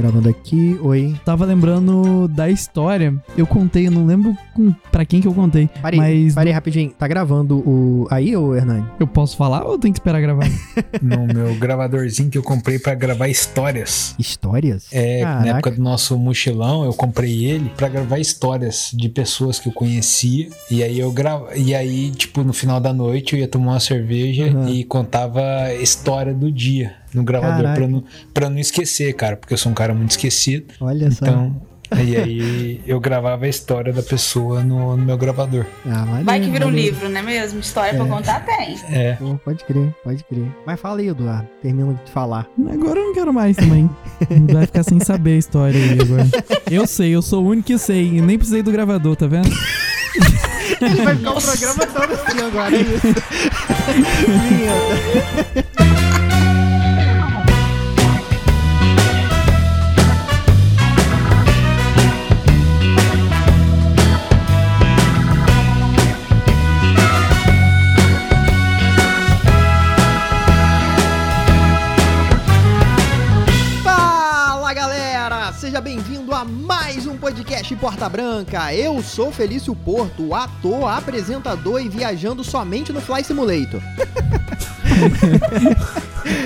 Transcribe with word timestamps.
Gravando 0.00 0.30
aqui, 0.30 0.78
oi. 0.82 1.14
Tava 1.26 1.44
lembrando 1.44 2.26
da 2.28 2.48
história. 2.48 3.14
Eu 3.36 3.46
contei, 3.46 3.86
eu 3.86 3.90
não 3.90 4.06
lembro 4.06 4.34
com, 4.54 4.72
pra 4.90 5.04
quem 5.04 5.20
que 5.20 5.28
eu 5.28 5.34
contei. 5.34 5.68
Parei, 5.82 6.00
mas 6.00 6.34
parei 6.34 6.52
rapidinho. 6.54 6.90
Tá 6.98 7.06
gravando 7.06 7.58
o. 7.58 8.08
Aí, 8.10 8.34
ô 8.34 8.54
Hernani? 8.54 8.82
eu 8.98 9.06
posso 9.06 9.36
falar 9.36 9.66
ou 9.66 9.78
tem 9.78 9.92
que 9.92 9.98
esperar 9.98 10.22
gravar? 10.22 10.48
no 11.02 11.26
meu 11.26 11.54
gravadorzinho 11.56 12.30
que 12.30 12.38
eu 12.38 12.42
comprei 12.42 12.78
pra 12.78 12.94
gravar 12.94 13.28
histórias. 13.28 14.14
Histórias? 14.18 14.86
É, 14.90 15.20
Caraca. 15.20 15.40
na 15.44 15.50
época 15.58 15.70
do 15.72 15.82
nosso 15.82 16.18
mochilão, 16.18 16.82
eu 16.84 16.94
comprei 16.94 17.44
ele 17.44 17.70
pra 17.76 17.88
gravar 17.88 18.18
histórias 18.18 18.90
de 18.94 19.08
pessoas 19.10 19.58
que 19.58 19.68
eu 19.68 19.72
conhecia. 19.72 20.48
E 20.70 20.82
aí 20.82 20.98
eu 20.98 21.12
grava, 21.12 21.54
e 21.54 21.74
aí 21.74 22.10
tipo 22.10 22.42
no 22.42 22.54
final 22.54 22.80
da 22.80 22.92
noite 22.94 23.34
eu 23.34 23.40
ia 23.40 23.48
tomar 23.48 23.72
uma 23.72 23.80
cerveja 23.80 24.46
Uhum. 24.46 24.66
e 24.68 24.82
contava 24.84 25.42
história 25.74 26.32
do 26.32 26.50
dia 26.50 26.94
no 27.14 27.22
gravador 27.22 27.74
pra 27.74 27.88
não, 27.88 28.04
pra 28.32 28.50
não 28.50 28.58
esquecer, 28.58 29.12
cara, 29.14 29.36
porque 29.36 29.54
eu 29.54 29.58
sou 29.58 29.70
um 29.72 29.74
cara 29.74 29.94
muito 29.94 30.10
esquecido. 30.10 30.74
Olha 30.80 31.10
só. 31.10 31.24
Então, 31.24 31.60
e 31.98 32.16
aí 32.16 32.80
eu 32.86 33.00
gravava 33.00 33.46
a 33.46 33.48
história 33.48 33.92
da 33.92 34.02
pessoa 34.02 34.62
no, 34.62 34.96
no 34.96 35.04
meu 35.04 35.18
gravador. 35.18 35.66
Ah, 35.84 36.06
maneiro, 36.06 36.24
Vai 36.24 36.40
que 36.40 36.50
vira 36.50 36.66
um 36.66 36.70
livro, 36.70 37.08
não 37.08 37.18
é 37.18 37.22
mesmo? 37.22 37.58
História 37.58 37.94
pra 37.94 38.06
contar 38.06 38.46
tem. 38.46 38.78
É. 38.90 39.14
Pô, 39.14 39.34
pode 39.44 39.64
crer, 39.64 39.92
pode 40.04 40.22
crer. 40.24 40.46
Mas 40.64 40.78
fala 40.78 41.00
aí, 41.00 41.08
Eduardo. 41.08 41.48
Termina 41.60 42.00
de 42.04 42.12
falar. 42.12 42.46
Agora 42.72 43.00
eu 43.00 43.06
não 43.06 43.14
quero 43.14 43.32
mais 43.32 43.56
também. 43.56 43.90
Vai 44.52 44.66
ficar 44.66 44.84
sem 44.84 45.00
saber 45.00 45.32
a 45.32 45.38
história 45.38 45.78
aí 45.78 45.98
agora. 46.00 46.28
Eu 46.70 46.86
sei, 46.86 47.10
eu 47.10 47.20
sou 47.20 47.44
o 47.44 47.48
único 47.48 47.66
que 47.66 47.78
sei. 47.78 48.06
E 48.06 48.20
nem 48.20 48.38
precisei 48.38 48.62
do 48.62 48.70
gravador, 48.70 49.16
tá 49.16 49.26
vendo? 49.26 49.50
Ele 50.80 51.02
vai 51.02 51.16
ficar 51.16 51.32
o 51.32 51.42
programa 51.42 51.86
todo 51.86 52.12
assim 52.12 52.40
agora, 52.46 52.76
é 52.76 52.80
isso. 52.80 53.06
Vinheta. 54.48 55.90
podcast 77.70 77.76
Porta 77.76 78.08
Branca. 78.08 78.74
Eu 78.74 79.02
sou 79.02 79.30
Felício 79.30 79.74
Porto, 79.74 80.34
ator, 80.34 80.88
apresentador 80.88 81.80
e 81.80 81.88
viajando 81.88 82.42
somente 82.42 82.92
no 82.92 83.00
Fly 83.00 83.24
Simulator. 83.24 83.80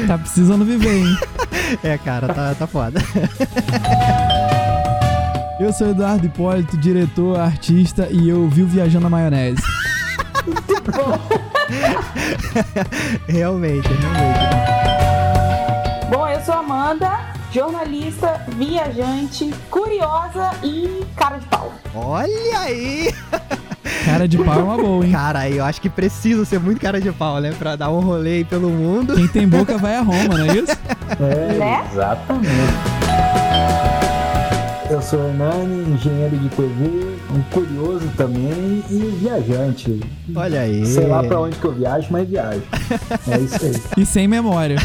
Tá 0.07 0.17
precisando 0.17 0.65
viver, 0.65 1.05
hein? 1.05 1.19
É, 1.83 1.99
cara, 1.99 2.33
tá, 2.33 2.55
tá 2.55 2.67
foda. 2.67 3.01
Eu 5.59 5.73
sou 5.73 5.91
Eduardo 5.91 6.27
Hipólito, 6.27 6.77
diretor, 6.77 7.39
artista 7.39 8.09
e 8.11 8.29
eu 8.29 8.49
vivo 8.49 8.69
viajando 8.69 9.05
na 9.05 9.11
maionese. 9.11 9.63
realmente, 13.29 13.89
realmente. 13.89 14.41
Bom, 16.11 16.29
eu 16.29 16.45
sou 16.45 16.55
Amanda, 16.55 17.21
jornalista, 17.55 18.45
viajante, 18.57 19.55
curiosa 19.71 20.51
e 20.65 21.05
cara 21.17 21.39
de 21.39 21.47
pau. 21.47 21.73
Olha 21.95 22.59
aí! 22.59 23.15
Cara 24.05 24.27
de 24.29 24.37
pau 24.39 24.59
é 24.61 24.63
uma 24.63 24.77
boa, 24.77 25.05
hein? 25.05 25.13
Cara, 25.13 25.49
eu 25.49 25.65
acho 25.65 25.81
que 25.81 25.89
precisa 25.89 26.45
ser 26.45 26.59
muito 26.59 26.79
cara 26.81 27.01
de 27.01 27.11
pau, 27.13 27.39
né? 27.41 27.55
Pra 27.59 27.75
dar 27.77 27.91
um 27.91 28.01
rolê 28.01 28.37
aí 28.37 28.45
pelo 28.45 28.69
mundo. 28.69 29.15
Quem 29.15 29.29
tem 29.29 29.49
boca 29.49 29.79
vai 29.79 29.97
a 29.97 30.01
Roma, 30.03 30.37
não 30.39 30.45
é 30.45 30.57
isso? 30.57 30.77
É, 31.21 31.53
Né? 31.59 31.85
exatamente. 31.91 32.49
Eu 34.91 35.01
sou 35.03 35.19
o 35.21 35.29
Hernani, 35.29 35.95
engenheiro 35.95 36.37
de 36.37 36.49
TV, 36.51 37.17
um 37.35 37.43
curioso 37.51 38.07
também 38.17 38.83
e 38.91 39.17
viajante. 39.21 40.01
Olha 40.35 40.61
aí. 40.61 40.85
Sei 40.87 41.07
lá 41.07 41.23
pra 41.23 41.41
onde 41.41 41.57
que 41.57 41.65
eu 41.65 41.73
viajo, 41.73 42.09
mas 42.11 42.29
viajo. 42.29 42.63
É 43.29 43.39
isso 43.39 43.65
aí. 43.65 43.83
E 44.03 44.07
sem 44.07 44.29
memória. 44.29 44.77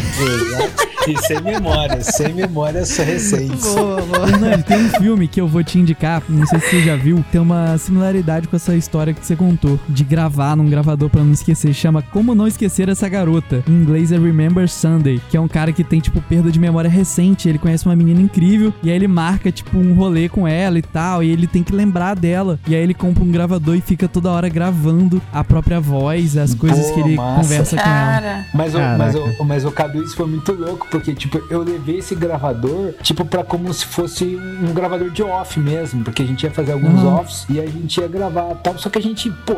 E 1.08 1.18
sem 1.26 1.42
memória, 1.42 2.02
sem 2.02 2.34
memória 2.34 2.86
só 2.86 3.04
recente. 3.04 3.58
Boa, 3.62 4.02
boa. 4.02 4.30
Hernani, 4.30 4.64
tem 4.64 4.78
um 4.78 4.90
filme 4.90 5.28
que 5.28 5.42
eu 5.42 5.48
vou 5.48 5.64
te 5.64 5.80
indicar, 5.80 6.22
não 6.30 6.46
sei 6.46 6.60
se 6.60 6.70
você 6.70 6.82
já 6.84 6.96
viu, 6.96 7.24
tem 7.32 7.42
uma 7.42 7.78
similaridade 7.78 8.48
com 8.48 8.56
essa 8.56 8.76
história 8.76 9.14
que 9.14 9.26
você 9.26 9.36
contou, 9.36 9.80
de 9.88 10.04
gravar 10.04 10.56
num 10.56 10.70
gravador 10.70 11.10
pra 11.10 11.24
não 11.24 11.32
esquecer. 11.32 11.74
Chama 11.74 12.02
Como 12.02 12.36
Não 12.36 12.48
Esquecer 12.48 12.90
Essa 12.90 13.08
Garota. 13.10 13.64
Em 13.68 13.72
inglês 13.72 14.12
é 14.12 14.18
Remember 14.18 14.68
Sunday, 14.70 15.20
que 15.30 15.38
é 15.38 15.40
um 15.42 15.48
cara 15.48 15.72
que 15.72 15.84
tem, 15.84 16.00
tipo, 16.00 16.22
perda 16.22 16.52
de 16.52 16.60
memória 16.60 16.90
recente. 16.90 17.48
Ele 17.50 17.58
conhece 17.58 17.86
uma 17.86 17.96
menina 17.96 18.22
incrível 18.22 18.74
e 18.84 18.90
aí 18.90 18.96
ele 18.96 19.08
marca, 19.08 19.52
tipo, 19.52 19.78
um 19.78 19.94
rolê 19.94 20.30
com 20.30 20.48
ela 20.48 20.78
e 20.78 20.82
tal, 20.82 21.24
e 21.24 21.30
ele 21.32 21.48
tem 21.48 21.64
que 21.64 21.74
lembrar 21.74 22.16
dela. 22.16 22.60
E 22.68 22.76
aí 22.76 22.82
ele 22.82 22.94
compra 22.94 23.24
um 23.24 23.32
gravador 23.32 23.76
e 23.76 23.82
fica 23.82 24.08
toda 24.08 24.30
hora 24.32 24.50
gravando 24.50 25.22
a 25.34 25.44
própria 25.44 25.80
voz, 25.80 26.38
as 26.38 26.54
coisas 26.54 26.88
Pô, 26.88 26.94
que 26.94 27.00
ele 27.02 27.16
massa. 27.16 27.42
conversa 27.42 27.76
com 27.78 27.82
ela. 27.82 27.90
Cara, 27.90 28.46
Mas 28.54 28.76
o, 28.76 28.80
mas, 28.80 29.16
o, 29.16 29.44
mas 29.44 29.66
o 29.66 29.72
Cadu, 29.72 30.04
isso 30.04 30.16
foi 30.16 30.28
muito 30.28 30.52
louco, 30.54 30.88
porque, 30.90 31.14
tipo, 31.14 31.42
eu 31.50 31.62
levei 31.64 32.00
esse 32.00 32.16
gravador, 32.16 32.94
tipo, 33.02 33.24
pra 33.26 33.44
como 33.44 33.74
se 33.74 33.86
fosse 33.86 34.26
um 34.36 34.74
gravador 34.74 35.10
de 35.10 35.22
off 35.24 35.60
mesmo, 35.60 36.04
porque 36.04 36.22
a 36.24 36.26
gente 36.26 36.44
ia 36.44 36.52
fazer 36.52 36.72
alguns 36.74 37.02
Uhum. 37.02 37.16
offs 37.16 37.46
e 37.50 37.60
a 37.60 37.66
gente 37.66 38.00
ia 38.00 38.08
gravar 38.08 38.56
tal. 38.64 38.78
Só 38.78 38.90
que 38.90 38.98
a 38.98 39.02
gente, 39.02 39.30
pô, 39.46 39.54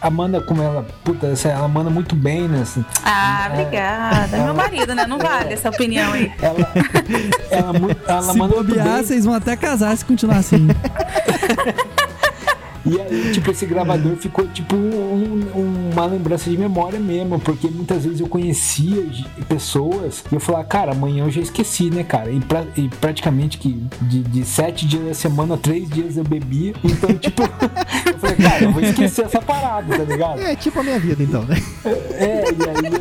a 0.00 0.06
Amanda, 0.06 0.40
como 0.40 0.62
ela, 0.62 0.86
puta, 1.04 1.26
essa- 1.28 1.48
ela 1.48 1.68
manda 1.68 1.90
muito 1.90 2.14
bem, 2.14 2.48
né? 2.48 2.60
assim, 2.62 2.84
ah, 3.04 3.48
obrigada. 3.52 4.36
Meu 4.38 4.54
marido, 4.54 4.94
né? 4.94 5.06
Não 5.06 5.18
vale 5.18 5.52
essa 5.54 5.68
opinião 5.70 6.12
aí. 6.12 6.30
ela, 6.40 6.72
ela, 7.50 7.72
mu- 7.78 7.90
ela 8.06 8.22
Se 8.22 8.38
manda 8.38 8.54
muito 8.56 8.68
bobear, 8.68 8.86
bem. 8.96 9.04
vocês 9.04 9.24
vão 9.24 9.34
até 9.34 9.56
casar 9.56 9.96
se 9.96 10.04
continuar 10.04 10.38
assim. 10.38 10.66
E 12.90 13.00
aí, 13.00 13.32
tipo, 13.32 13.50
esse 13.50 13.66
gravador 13.66 14.16
ficou, 14.16 14.46
tipo, 14.48 14.74
um- 14.74 15.90
uma 15.92 16.06
lembrança 16.06 16.48
de 16.48 16.56
memória 16.56 16.98
mesmo, 16.98 17.38
porque 17.40 17.68
muitas 17.68 18.04
vezes 18.04 18.20
eu 18.20 18.28
conhecia 18.28 19.04
pessoas 19.48 20.24
e 20.30 20.34
eu 20.34 20.40
falava, 20.40 20.64
cara, 20.64 20.92
amanhã 20.92 21.24
eu 21.24 21.30
já 21.30 21.40
esqueci, 21.40 21.90
né, 21.90 22.02
cara? 22.04 22.30
E, 22.30 22.40
pra- 22.40 22.64
e 22.76 22.88
praticamente 22.88 23.58
que 23.58 23.72
de, 24.02 24.20
de 24.22 24.44
sete 24.44 24.86
dias 24.86 25.04
da 25.04 25.14
semana, 25.14 25.56
três 25.56 25.88
dias 25.88 26.16
eu 26.16 26.24
bebia. 26.24 26.72
Então, 26.84 27.12
tipo, 27.18 27.42
eu 27.42 28.18
falei, 28.18 28.36
cara, 28.36 28.64
eu 28.64 28.72
vou 28.72 28.82
esquecer 28.82 29.24
essa 29.26 29.40
parada, 29.40 29.96
tá 29.96 30.04
ligado? 30.04 30.40
É 30.40 30.54
tipo 30.56 30.80
a 30.80 30.82
minha 30.82 30.98
vida, 30.98 31.22
então, 31.22 31.42
né? 31.44 31.56
É, 32.14 32.44
e 32.50 32.86
aí 32.86 32.92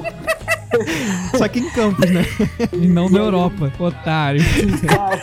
eu, 1.31 1.37
Só 1.37 1.47
que 1.47 1.59
em 1.59 1.69
Campos, 1.71 2.09
né? 2.09 2.25
e 2.73 2.87
não 2.87 3.09
da 3.09 3.19
Europa, 3.19 3.71
otário. 3.79 4.41
cara, 4.87 5.21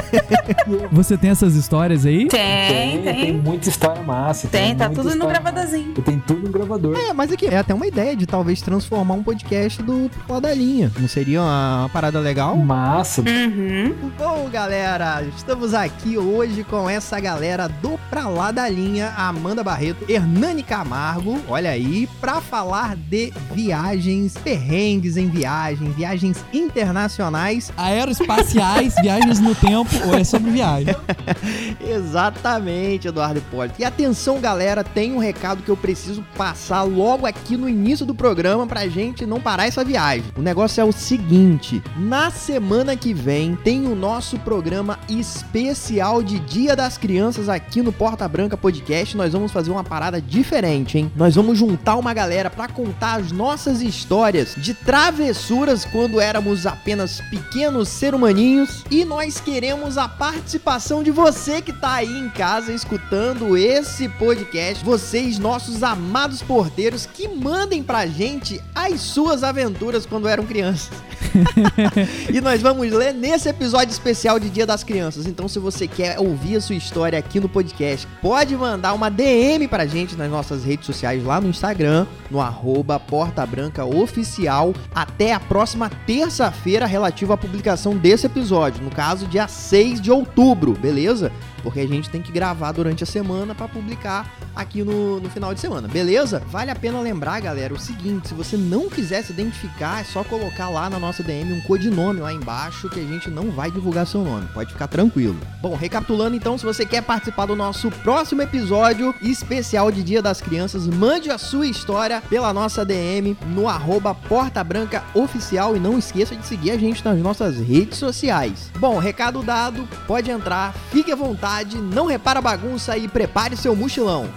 Você 0.90 1.16
tem 1.16 1.30
essas 1.30 1.54
histórias 1.54 2.06
aí? 2.06 2.26
Tem, 2.28 3.02
tem, 3.02 3.14
tem. 3.14 3.32
muita 3.32 3.68
história 3.68 4.02
massa. 4.02 4.48
Tem, 4.48 4.74
tá 4.74 4.88
muita 4.88 5.02
tudo 5.02 5.14
no 5.14 5.26
gravadorzinho. 5.26 5.94
tenho 5.94 6.22
tudo 6.26 6.46
no 6.46 6.52
gravador. 6.52 6.96
É, 6.98 7.12
mas 7.12 7.32
aqui, 7.32 7.46
é 7.46 7.58
até 7.58 7.74
uma 7.74 7.86
ideia 7.86 8.16
de 8.16 8.26
talvez 8.26 8.60
transformar 8.60 9.14
um 9.14 9.22
podcast 9.22 9.82
do 9.82 10.10
Lá 10.28 10.40
da 10.40 10.52
Linha. 10.52 10.90
Não 10.98 11.08
seria 11.08 11.40
uma, 11.40 11.80
uma 11.80 11.88
parada 11.88 12.18
legal? 12.20 12.56
Massa. 12.56 13.22
Uhum. 13.22 13.94
Bom, 14.18 14.48
galera, 14.50 15.24
estamos 15.36 15.74
aqui 15.74 16.18
hoje 16.18 16.64
com 16.64 16.88
essa 16.88 17.18
galera 17.20 17.68
do 17.68 17.98
Pra 18.10 18.28
Lá 18.28 18.50
da 18.50 18.68
Linha, 18.68 19.12
Amanda 19.16 19.62
Barreto, 19.62 20.04
Hernani 20.08 20.62
Camargo, 20.62 21.38
olha 21.48 21.70
aí, 21.70 22.08
pra 22.20 22.40
falar 22.40 22.96
de 22.96 23.32
viagens, 23.52 24.36
perrengues 24.36 25.16
em 25.16 25.28
viagem, 25.28 25.90
viagens 25.92 26.44
internacionais. 26.52 27.72
Aeroespaciais, 27.76 28.94
viagens 29.02 29.40
no 29.40 29.54
tempo 29.54 29.81
ou 30.06 30.14
é 30.14 30.24
sobre 30.24 30.50
viagem? 30.50 30.94
Exatamente, 31.80 33.08
Eduardo 33.08 33.38
Hipólito. 33.38 33.80
E 33.80 33.84
atenção, 33.84 34.40
galera, 34.40 34.84
tem 34.84 35.12
um 35.12 35.18
recado 35.18 35.62
que 35.62 35.70
eu 35.70 35.76
preciso 35.76 36.24
passar 36.36 36.82
logo 36.82 37.26
aqui 37.26 37.56
no 37.56 37.68
início 37.68 38.06
do 38.06 38.14
programa 38.14 38.66
pra 38.66 38.88
gente 38.88 39.26
não 39.26 39.40
parar 39.40 39.66
essa 39.66 39.84
viagem. 39.84 40.24
O 40.36 40.42
negócio 40.42 40.80
é 40.80 40.84
o 40.84 40.92
seguinte: 40.92 41.82
na 41.96 42.30
semana 42.30 42.96
que 42.96 43.12
vem 43.12 43.56
tem 43.56 43.86
o 43.86 43.94
nosso 43.94 44.38
programa 44.38 44.98
especial 45.08 46.22
de 46.22 46.38
Dia 46.38 46.76
das 46.76 46.96
Crianças 46.96 47.48
aqui 47.48 47.82
no 47.82 47.92
Porta 47.92 48.26
Branca 48.28 48.56
Podcast. 48.56 49.16
Nós 49.16 49.32
vamos 49.32 49.52
fazer 49.52 49.70
uma 49.70 49.84
parada 49.84 50.20
diferente, 50.20 50.98
hein? 50.98 51.12
Nós 51.16 51.34
vamos 51.34 51.58
juntar 51.58 51.96
uma 51.96 52.14
galera 52.14 52.50
pra 52.50 52.68
contar 52.68 53.20
as 53.20 53.32
nossas 53.32 53.80
histórias 53.82 54.54
de 54.56 54.74
travessuras 54.74 55.84
quando 55.84 56.20
éramos 56.20 56.66
apenas 56.66 57.20
pequenos 57.30 57.88
ser 57.88 58.14
humaninhos 58.14 58.84
e 58.90 59.04
nós 59.04 59.40
queremos 59.40 59.71
a 59.96 60.06
participação 60.06 61.02
de 61.02 61.10
você 61.10 61.62
que 61.62 61.72
tá 61.72 61.94
aí 61.94 62.18
em 62.18 62.28
casa 62.28 62.72
escutando 62.72 63.56
esse 63.56 64.06
podcast, 64.06 64.84
vocês, 64.84 65.38
nossos 65.38 65.82
amados 65.82 66.42
porteiros, 66.42 67.06
que 67.06 67.26
mandem 67.26 67.82
pra 67.82 68.06
gente 68.06 68.62
as 68.74 69.00
suas 69.00 69.42
aventuras 69.42 70.04
quando 70.04 70.28
eram 70.28 70.44
crianças. 70.44 70.90
e 72.32 72.40
nós 72.40 72.60
vamos 72.60 72.90
ler 72.92 73.12
nesse 73.12 73.48
episódio 73.48 73.92
especial 73.92 74.38
de 74.38 74.50
Dia 74.50 74.66
das 74.66 74.84
Crianças. 74.84 75.26
Então, 75.26 75.48
se 75.48 75.58
você 75.58 75.86
quer 75.86 76.18
ouvir 76.18 76.56
a 76.56 76.60
sua 76.60 76.74
história 76.74 77.18
aqui 77.18 77.40
no 77.40 77.48
podcast, 77.48 78.06
pode 78.20 78.56
mandar 78.56 78.92
uma 78.92 79.10
DM 79.10 79.66
pra 79.68 79.86
gente 79.86 80.16
nas 80.16 80.30
nossas 80.30 80.64
redes 80.64 80.86
sociais 80.86 81.24
lá 81.24 81.40
no 81.40 81.48
Instagram, 81.48 82.06
no 82.30 82.40
arroba 82.40 82.98
Porta 82.98 83.44
Branca 83.46 83.84
Oficial, 83.84 84.74
até 84.94 85.32
a 85.32 85.40
próxima 85.40 85.90
terça-feira 86.06 86.86
relativa 86.86 87.34
à 87.34 87.36
publicação 87.36 87.96
desse 87.96 88.26
episódio, 88.26 88.82
no 88.82 88.90
caso, 88.90 89.26
dia 89.26 89.48
6 89.48 90.00
de 90.00 90.10
outubro, 90.10 90.72
beleza? 90.72 91.32
Porque 91.62 91.80
a 91.80 91.86
gente 91.86 92.10
tem 92.10 92.20
que 92.20 92.32
gravar 92.32 92.72
durante 92.72 93.02
a 93.02 93.06
semana 93.06 93.54
para 93.54 93.68
publicar 93.68 94.30
aqui 94.54 94.82
no, 94.82 95.20
no 95.20 95.30
final 95.30 95.54
de 95.54 95.60
semana, 95.60 95.88
beleza? 95.88 96.42
Vale 96.48 96.70
a 96.70 96.74
pena 96.74 97.00
lembrar, 97.00 97.40
galera, 97.40 97.72
o 97.72 97.78
seguinte: 97.78 98.28
se 98.28 98.34
você 98.34 98.56
não 98.56 98.88
quiser 98.88 99.22
se 99.22 99.32
identificar, 99.32 100.00
é 100.00 100.04
só 100.04 100.24
colocar 100.24 100.68
lá 100.68 100.90
na 100.90 100.98
nossa 100.98 101.22
DM 101.22 101.52
um 101.52 101.60
codinome 101.62 102.20
lá 102.20 102.32
embaixo 102.32 102.88
que 102.88 103.00
a 103.00 103.04
gente 103.04 103.30
não 103.30 103.50
vai 103.50 103.70
divulgar 103.70 104.06
seu 104.06 104.22
nome, 104.22 104.48
pode 104.52 104.72
ficar 104.72 104.88
tranquilo. 104.88 105.38
Bom, 105.60 105.74
recapitulando 105.74 106.36
então, 106.36 106.58
se 106.58 106.64
você 106.64 106.84
quer 106.84 107.02
participar 107.02 107.46
do 107.46 107.56
nosso 107.56 107.90
próximo 107.90 108.42
episódio 108.42 109.14
especial 109.22 109.90
de 109.90 110.02
Dia 110.02 110.20
das 110.20 110.40
Crianças, 110.40 110.86
mande 110.86 111.30
a 111.30 111.38
sua 111.38 111.66
história 111.66 112.20
pela 112.28 112.52
nossa 112.52 112.84
DM 112.84 113.36
no 113.46 113.68
arroba 113.68 114.14
Porta 114.14 114.62
Branca 114.64 115.04
Oficial 115.14 115.76
e 115.76 115.80
não 115.80 115.98
esqueça 115.98 116.34
de 116.34 116.46
seguir 116.46 116.72
a 116.72 116.76
gente 116.76 117.04
nas 117.04 117.18
nossas 117.18 117.58
redes 117.58 117.98
sociais. 117.98 118.70
Bom, 118.78 118.98
recado 118.98 119.42
dado, 119.42 119.88
pode 120.06 120.30
entrar, 120.30 120.74
fique 120.90 121.12
à 121.12 121.16
vontade 121.16 121.51
não 121.78 122.06
repara 122.06 122.38
a 122.38 122.42
bagunça 122.42 122.96
e 122.96 123.06
prepare 123.06 123.56
seu 123.56 123.76
mochilão. 123.76 124.28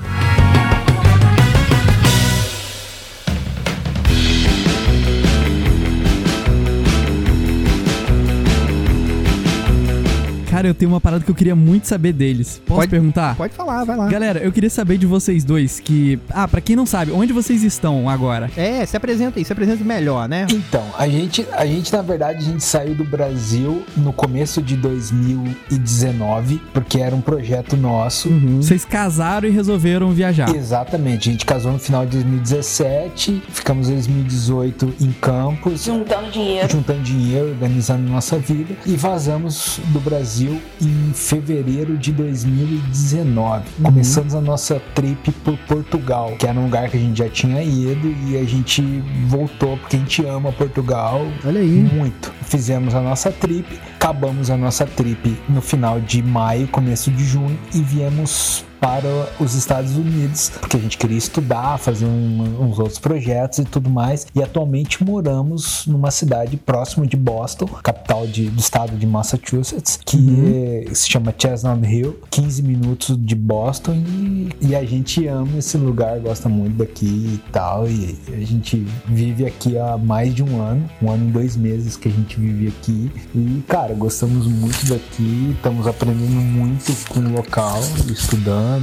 Cara, 10.55 10.69
eu 10.69 10.73
tenho 10.73 10.89
uma 10.91 11.01
parada 11.01 11.21
que 11.21 11.29
eu 11.29 11.35
queria 11.35 11.53
muito 11.53 11.85
saber 11.85 12.13
deles. 12.13 12.61
Posso 12.65 12.79
Pode- 12.79 12.89
perguntar? 12.89 13.35
Pode 13.35 13.53
falar, 13.53 13.83
vai 13.83 13.97
lá. 13.97 14.07
Galera, 14.07 14.39
eu 14.39 14.53
queria 14.53 14.69
saber 14.69 14.97
de 14.97 15.05
vocês 15.05 15.43
dois 15.43 15.81
que. 15.81 16.17
Ah, 16.29 16.47
pra 16.47 16.61
quem 16.61 16.77
não 16.77 16.85
sabe, 16.85 17.11
onde 17.11 17.33
vocês 17.33 17.61
estão 17.61 18.09
agora? 18.09 18.49
É, 18.55 18.85
se 18.85 18.95
apresenta 18.95 19.37
aí, 19.37 19.43
se 19.43 19.51
apresenta 19.51 19.83
melhor, 19.83 20.29
né? 20.29 20.47
Então, 20.49 20.85
a 20.97 21.09
gente, 21.09 21.45
a 21.51 21.65
gente, 21.65 21.91
na 21.91 22.01
verdade, 22.01 22.39
a 22.39 22.41
gente 22.51 22.63
saiu 22.63 22.95
do 22.95 23.03
Brasil 23.03 23.83
no 23.97 24.13
começo 24.13 24.61
de 24.61 24.77
2019, 24.77 26.61
porque 26.73 26.99
era 26.99 27.13
um 27.13 27.19
projeto 27.19 27.75
nosso. 27.75 28.29
Uhum. 28.29 28.61
Vocês 28.61 28.85
casaram 28.85 29.49
e 29.49 29.51
resolveram 29.51 30.11
viajar. 30.11 30.55
Exatamente, 30.55 31.27
a 31.27 31.31
gente 31.33 31.45
casou 31.45 31.73
no 31.73 31.79
final 31.79 32.05
de 32.05 32.11
2017, 32.13 33.43
ficamos 33.49 33.89
em 33.89 33.93
2018 33.95 34.93
em 35.01 35.11
Campos, 35.19 35.83
Juntando 35.83 36.31
dinheiro. 36.31 36.69
juntando 36.71 37.01
dinheiro, 37.01 37.49
organizando 37.49 38.09
nossa 38.09 38.37
vida 38.39 38.73
e 38.85 38.95
vazamos 38.95 39.81
do 39.87 39.99
Brasil 39.99 40.44
em 40.81 41.13
fevereiro 41.13 41.97
de 41.97 42.11
2019. 42.11 43.63
Começamos 43.81 44.35
a 44.35 44.41
nossa 44.41 44.81
trip 44.93 45.31
por 45.31 45.57
Portugal, 45.59 46.35
que 46.37 46.47
era 46.47 46.59
um 46.59 46.65
lugar 46.65 46.89
que 46.89 46.97
a 46.97 46.99
gente 46.99 47.17
já 47.17 47.29
tinha 47.29 47.63
ido 47.63 48.13
e 48.27 48.37
a 48.37 48.43
gente 48.43 48.81
voltou 49.27 49.77
porque 49.77 49.95
a 49.95 49.99
gente 49.99 50.25
ama 50.25 50.51
Portugal 50.51 51.21
Olha 51.45 51.59
aí. 51.59 51.67
muito. 51.67 52.33
Fizemos 52.43 52.93
a 52.93 53.01
nossa 53.01 53.31
trip, 53.31 53.79
acabamos 53.95 54.49
a 54.49 54.57
nossa 54.57 54.85
trip 54.85 55.37
no 55.49 55.61
final 55.61 55.99
de 55.99 56.21
maio, 56.21 56.67
começo 56.67 57.11
de 57.11 57.23
junho 57.23 57.57
e 57.73 57.81
viemos 57.81 58.63
para 58.85 59.27
os 59.39 59.55
Estados 59.55 59.95
Unidos, 59.95 60.51
porque 60.61 60.77
a 60.77 60.79
gente 60.79 60.95
queria 60.95 61.17
estudar, 61.17 61.79
fazer 61.79 62.05
um- 62.05 62.67
uns 62.69 62.77
outros 62.77 62.99
projetos 62.99 63.57
e 63.57 63.65
tudo 63.65 63.89
mais. 63.89 64.27
E 64.35 64.43
atualmente 64.43 65.03
moramos 65.03 65.87
numa 65.87 66.11
cidade 66.11 66.55
próxima 66.55 67.07
de 67.07 67.17
Boston, 67.17 67.65
capital 67.81 68.27
de- 68.27 68.47
do 68.47 68.59
estado 68.59 68.95
de 68.95 69.07
Massachusetts, 69.07 69.97
que 70.05 70.85
é- 70.87 70.93
se 70.93 71.09
chama 71.09 71.33
Chestnut 71.35 71.83
Hill, 71.83 72.19
15 72.29 72.61
minutos 72.61 73.17
de 73.19 73.33
Boston. 73.33 73.93
E, 74.07 74.49
e 74.61 74.75
a 74.75 74.85
gente 74.85 75.25
ama 75.25 75.57
esse 75.57 75.77
lugar, 75.77 76.19
gosta 76.19 76.47
muito 76.47 76.77
daqui 76.77 77.07
e 77.07 77.41
tal. 77.51 77.87
E 77.89 78.15
a 78.31 78.45
gente 78.45 78.85
vive 79.07 79.47
aqui 79.47 79.79
há 79.79 79.97
mais 79.97 80.31
de 80.35 80.43
um 80.43 80.61
ano, 80.61 80.87
um 81.01 81.09
ano 81.09 81.27
e 81.29 81.31
dois 81.31 81.55
meses 81.57 81.97
que 81.97 82.07
a 82.07 82.11
gente 82.11 82.39
vive 82.39 82.67
aqui. 82.67 83.11
E, 83.33 83.63
cara, 83.67 83.95
gostamos 83.95 84.45
muito 84.45 84.85
daqui, 84.85 85.55
estamos 85.57 85.87
aprendendo 85.87 86.29
muito 86.35 86.93
com 87.09 87.19
o 87.21 87.31
local, 87.31 87.79
estudando 88.11 88.74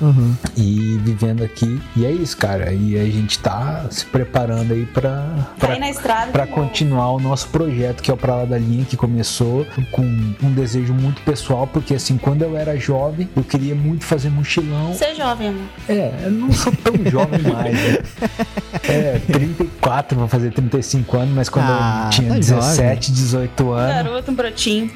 Uhum. 0.00 0.34
e 0.56 0.98
vivendo 1.02 1.42
aqui. 1.42 1.80
E 1.96 2.04
é 2.04 2.10
isso, 2.10 2.36
cara. 2.36 2.72
E 2.72 2.98
a 2.98 3.04
gente 3.04 3.38
tá 3.38 3.86
se 3.90 4.04
preparando 4.06 4.72
aí 4.72 4.86
pra, 4.86 5.10
Tá 5.58 5.66
pra 5.66 5.72
aí 5.74 5.80
na 5.80 5.90
estrada. 5.90 6.32
para 6.32 6.44
de 6.44 6.50
novo. 6.50 6.62
continuar 6.62 7.10
o 7.12 7.20
nosso 7.20 7.48
projeto 7.48 8.02
que 8.02 8.10
é 8.10 8.14
o 8.14 8.16
Pra 8.16 8.36
Lá 8.36 8.44
da 8.44 8.58
Linha, 8.58 8.84
que 8.84 8.96
começou 8.96 9.66
com 9.92 10.02
um 10.02 10.52
desejo 10.52 10.92
muito 10.94 11.20
pessoal, 11.22 11.66
porque 11.66 11.94
assim, 11.94 12.16
quando 12.16 12.42
eu 12.42 12.56
era 12.56 12.76
jovem, 12.78 13.28
eu 13.36 13.42
queria 13.44 13.74
muito 13.74 14.04
fazer 14.04 14.30
mochilão. 14.30 14.92
Você 14.92 15.06
é 15.06 15.14
jovem, 15.14 15.48
amor. 15.48 15.62
É, 15.88 16.12
eu 16.24 16.30
não 16.30 16.52
sou 16.52 16.72
tão 16.72 16.94
jovem 17.10 17.40
mais, 17.42 17.72
né? 17.74 17.98
É, 18.88 19.18
34, 19.32 20.16
vou 20.16 20.28
fazer 20.28 20.52
35 20.52 21.16
anos, 21.16 21.34
mas 21.34 21.48
quando 21.48 21.64
Ah, 21.66 22.02
eu 22.04 22.10
tinha 22.10 22.28
tá 22.28 22.34
17, 22.38 23.10
18 23.10 23.70
anos, 23.72 23.94
Garoto, 24.04 24.30
um 24.30 24.34
brotinho. 24.34 24.90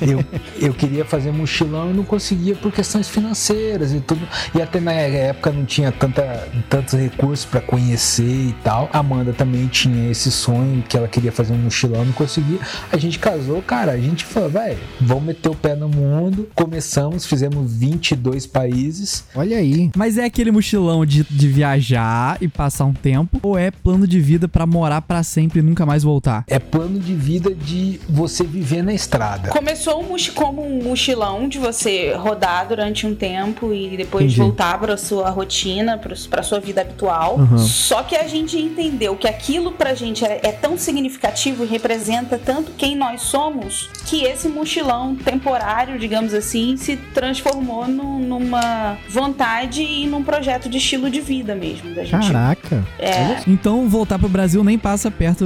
eu, 0.00 0.24
eu 0.60 0.72
queria 0.72 1.04
fazer 1.04 1.32
mochilão 1.32 1.90
e 1.90 1.92
não 1.92 2.04
conseguia 2.04 2.54
por 2.54 2.70
questões 2.70 3.08
financeiras 3.08 3.81
e 3.90 4.00
tudo. 4.00 4.26
E 4.54 4.62
até 4.62 4.80
na 4.80 4.92
época 4.92 5.50
não 5.50 5.64
tinha 5.64 5.90
tanta, 5.90 6.48
tantos 6.68 6.94
recursos 6.94 7.44
para 7.44 7.60
conhecer 7.60 8.22
e 8.22 8.54
tal. 8.62 8.88
A 8.92 8.98
Amanda 8.98 9.32
também 9.32 9.66
tinha 9.66 10.10
esse 10.10 10.30
sonho 10.30 10.84
que 10.88 10.96
ela 10.96 11.08
queria 11.08 11.32
fazer 11.32 11.52
um 11.52 11.58
mochilão, 11.58 12.04
não 12.04 12.12
conseguia. 12.12 12.58
A 12.92 12.96
gente 12.96 13.18
casou, 13.18 13.60
cara, 13.62 13.92
a 13.92 13.98
gente 13.98 14.24
falou, 14.24 14.50
vai, 14.50 14.78
vamos 15.00 15.24
meter 15.24 15.48
o 15.48 15.54
pé 15.54 15.74
no 15.74 15.88
mundo. 15.88 16.48
Começamos, 16.54 17.26
fizemos 17.26 17.74
22 17.74 18.46
países. 18.46 19.24
Olha 19.34 19.56
aí. 19.56 19.90
Mas 19.96 20.18
é 20.18 20.24
aquele 20.24 20.50
mochilão 20.50 21.04
de, 21.04 21.24
de 21.24 21.48
viajar 21.48 22.36
e 22.40 22.48
passar 22.48 22.84
um 22.84 22.92
tempo? 22.92 23.40
Ou 23.42 23.58
é 23.58 23.70
plano 23.70 24.06
de 24.06 24.20
vida 24.20 24.46
pra 24.46 24.66
morar 24.66 25.02
pra 25.02 25.22
sempre 25.22 25.60
e 25.60 25.62
nunca 25.62 25.84
mais 25.84 26.02
voltar? 26.02 26.44
É 26.46 26.58
plano 26.58 26.98
de 26.98 27.14
vida 27.14 27.54
de 27.54 28.00
você 28.08 28.44
viver 28.44 28.82
na 28.82 28.92
estrada. 28.92 29.48
Começou 29.48 30.02
um 30.02 30.12
como 30.34 30.64
um 30.64 30.82
mochilão 30.82 31.48
de 31.48 31.58
você 31.58 32.12
rodar 32.14 32.68
durante 32.68 33.06
um 33.06 33.14
tempo 33.14 33.71
e 33.72 33.96
depois 33.96 34.24
Entendi. 34.24 34.40
voltar 34.40 34.78
para 34.78 34.96
sua 34.96 35.30
rotina, 35.30 35.98
para 35.98 36.42
sua 36.42 36.60
vida 36.60 36.80
habitual. 36.80 37.36
Uhum. 37.38 37.58
Só 37.58 38.02
que 38.02 38.16
a 38.16 38.26
gente 38.28 38.56
entendeu 38.58 39.16
que 39.16 39.26
aquilo 39.28 39.72
pra 39.72 39.94
gente 39.94 40.24
é, 40.24 40.40
é 40.42 40.52
tão 40.52 40.76
significativo 40.78 41.64
e 41.64 41.66
representa 41.66 42.38
tanto 42.38 42.72
quem 42.72 42.96
nós 42.96 43.22
somos 43.22 43.88
que 44.06 44.24
esse 44.24 44.48
mochilão 44.48 45.14
temporário, 45.16 45.98
digamos 45.98 46.34
assim, 46.34 46.76
se 46.76 46.96
transformou 46.96 47.86
num- 47.88 48.18
numa 48.18 48.96
vontade 49.08 49.82
e 49.82 50.06
num 50.06 50.22
projeto 50.22 50.68
de 50.68 50.78
estilo 50.78 51.08
de 51.10 51.20
vida 51.20 51.54
mesmo 51.54 51.94
da 51.94 52.04
gente. 52.04 52.26
Caraca. 52.26 52.84
É, 52.98 53.40
Então 53.46 53.88
voltar 53.88 54.18
pro 54.18 54.28
Brasil 54.28 54.62
nem 54.64 54.78
passa 54.78 55.10
perto 55.10 55.44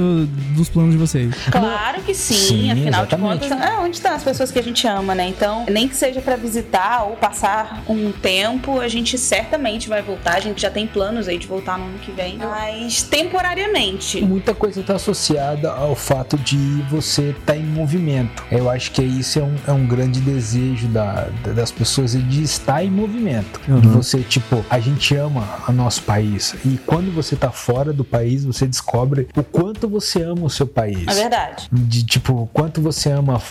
dos 0.55 0.69
planos 0.69 0.91
de 0.91 0.97
vocês. 0.97 1.33
Claro 1.51 2.01
que 2.03 2.13
sim, 2.13 2.33
Sim, 2.35 2.71
afinal 2.71 3.01
exatamente. 3.05 3.39
de 3.43 3.49
contas, 3.49 3.67
é 3.69 3.73
onde 3.79 3.95
estão 3.97 4.13
as 4.13 4.23
pessoas 4.23 4.51
que 4.51 4.59
a 4.59 4.63
gente 4.63 4.85
ama, 4.87 5.13
né? 5.15 5.27
Então, 5.27 5.65
nem 5.69 5.87
que 5.87 5.95
seja 5.95 6.21
pra 6.21 6.35
visitar 6.35 7.03
ou 7.03 7.15
passar 7.15 7.83
um 7.87 8.11
tempo, 8.21 8.79
a 8.79 8.87
gente 8.87 9.17
certamente 9.17 9.87
vai 9.89 10.01
voltar. 10.01 10.35
A 10.35 10.39
gente 10.39 10.61
já 10.61 10.69
tem 10.69 10.85
planos 10.87 11.27
aí 11.27 11.37
de 11.37 11.47
voltar 11.47 11.77
no 11.77 11.85
ano 11.85 11.99
que 11.99 12.11
vem, 12.11 12.37
mas 12.37 13.03
temporariamente. 13.03 14.21
Muita 14.21 14.53
coisa 14.53 14.81
está 14.81 14.95
associada 14.95 15.71
ao 15.71 15.95
fato 15.95 16.37
de 16.37 16.57
você 16.89 17.29
estar 17.37 17.55
em 17.55 17.63
movimento. 17.63 18.43
Eu 18.51 18.69
acho 18.69 18.91
que 18.91 19.01
isso 19.01 19.39
é 19.39 19.43
um, 19.43 19.55
é 19.67 19.71
um 19.71 19.85
grande 19.87 20.19
desejo 20.19 20.87
da- 20.87 21.27
da- 21.43 21.51
das 21.53 21.71
pessoas 21.71 22.15
é 22.15 22.19
de 22.19 22.43
estar 22.43 22.83
em 22.83 22.89
movimento. 22.89 23.59
De 23.65 23.71
Uhum. 23.87 23.93
você, 23.93 24.19
tipo, 24.19 24.63
a 24.69 24.79
gente 24.79 25.15
ama 25.15 25.43
o 25.67 25.71
nosso 25.71 26.01
país. 26.03 26.55
E 26.65 26.77
quando 26.85 27.13
você 27.13 27.35
tá 27.35 27.51
fora 27.51 27.93
do 27.93 28.03
país, 28.03 28.43
você 28.45 28.65
descobre 28.67 29.27
o 29.35 29.43
quanto 29.43 29.87
você 29.87 30.21
ama 30.23 30.45
o 30.45 30.49
seu 30.49 30.67
país. 30.67 31.07
É 31.07 31.13
verdade. 31.13 31.67
De 31.71 32.03
tipo, 32.05 32.33
o 32.33 32.47
quanto 32.47 32.81
você 32.81 33.11
ama 33.11 33.41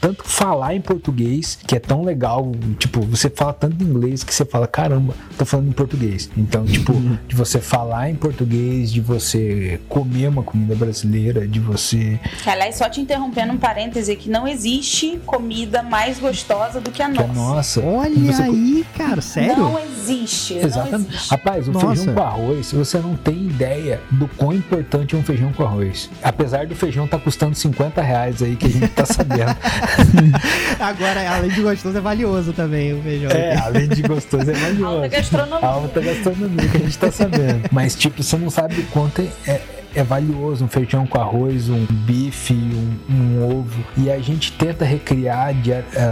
tanto 0.00 0.24
falar 0.24 0.74
em 0.74 0.80
português, 0.80 1.58
que 1.66 1.76
é 1.76 1.80
tão 1.80 2.02
legal. 2.04 2.52
Tipo, 2.78 3.00
você 3.02 3.28
fala 3.30 3.52
tanto 3.52 3.82
inglês 3.82 4.13
que 4.22 4.32
você 4.34 4.44
fala, 4.44 4.66
caramba, 4.66 5.14
tô 5.38 5.44
falando 5.44 5.68
em 5.68 5.72
português. 5.72 6.30
Então, 6.36 6.64
tipo, 6.64 6.92
de 7.26 7.34
você 7.34 7.58
falar 7.58 8.10
em 8.10 8.14
português, 8.14 8.92
de 8.92 9.00
você 9.00 9.80
comer 9.88 10.28
uma 10.28 10.42
comida 10.42 10.74
brasileira, 10.74 11.46
de 11.48 11.58
você. 11.58 12.20
Aliás, 12.46 12.76
só 12.76 12.88
te 12.88 13.00
interrompendo 13.00 13.52
um 13.54 13.58
parêntese 13.58 14.14
que 14.16 14.28
não 14.30 14.46
existe 14.46 15.18
comida 15.24 15.82
mais 15.82 16.18
gostosa 16.18 16.80
do 16.80 16.90
que 16.90 17.02
a 17.02 17.10
Que 17.10 17.22
é 17.22 17.26
nossa. 17.26 17.80
nossa. 17.80 17.80
Olha 17.80 18.32
Você- 18.32 18.42
aí, 18.42 18.84
cara, 18.96 19.20
sério? 19.20 19.56
Não 19.56 19.78
existe. 19.78 20.54
Não 20.54 20.62
Exatamente. 20.64 21.08
existe. 21.08 21.30
Rapaz, 21.30 21.68
o 21.68 21.72
Nossa. 21.72 21.86
feijão 21.96 22.14
com 22.14 22.22
arroz, 22.22 22.72
você 22.72 22.98
não 22.98 23.16
tem 23.16 23.34
ideia 23.46 24.00
do 24.10 24.28
quão 24.28 24.52
importante 24.52 25.14
é 25.14 25.18
um 25.18 25.22
feijão 25.22 25.52
com 25.52 25.62
arroz. 25.64 26.10
Apesar 26.22 26.66
do 26.66 26.74
feijão 26.76 27.06
tá 27.06 27.18
custando 27.18 27.54
50 27.54 28.02
reais 28.02 28.42
aí, 28.42 28.54
que 28.56 28.66
a 28.66 28.70
gente 28.70 28.88
tá 28.88 29.04
sabendo. 29.06 29.54
Agora, 30.78 31.28
além 31.30 31.50
de 31.50 31.62
gostoso, 31.62 31.96
é 31.96 32.00
valioso 32.00 32.52
também 32.52 32.92
o 32.92 33.02
feijão. 33.02 33.30
é, 33.30 33.56
além 33.56 33.88
de 33.88 34.02
gostoso, 34.06 34.50
é 34.50 34.54
valioso. 34.54 34.84
Alta 34.84 35.08
gastronomia. 35.08 35.68
Alta 35.68 36.00
gastronomia 36.00 36.68
que 36.68 36.76
a 36.76 36.80
gente 36.80 36.98
tá 36.98 37.10
sabendo. 37.10 37.68
Mas, 37.70 37.94
tipo, 37.94 38.22
você 38.22 38.36
não 38.36 38.50
sabe 38.50 38.80
o 38.80 38.86
quanto 38.86 39.22
é, 39.46 39.60
é- 39.94 40.04
valioso, 40.04 40.64
um 40.64 40.68
feijão 40.68 41.06
com 41.06 41.20
arroz, 41.20 41.68
um 41.68 41.86
bife, 41.86 42.54
um, 42.54 43.14
um 43.14 43.58
ovo. 43.58 43.84
E 43.96 44.10
a 44.10 44.18
gente 44.18 44.52
tenta 44.52 44.84
recriar, 44.84 45.54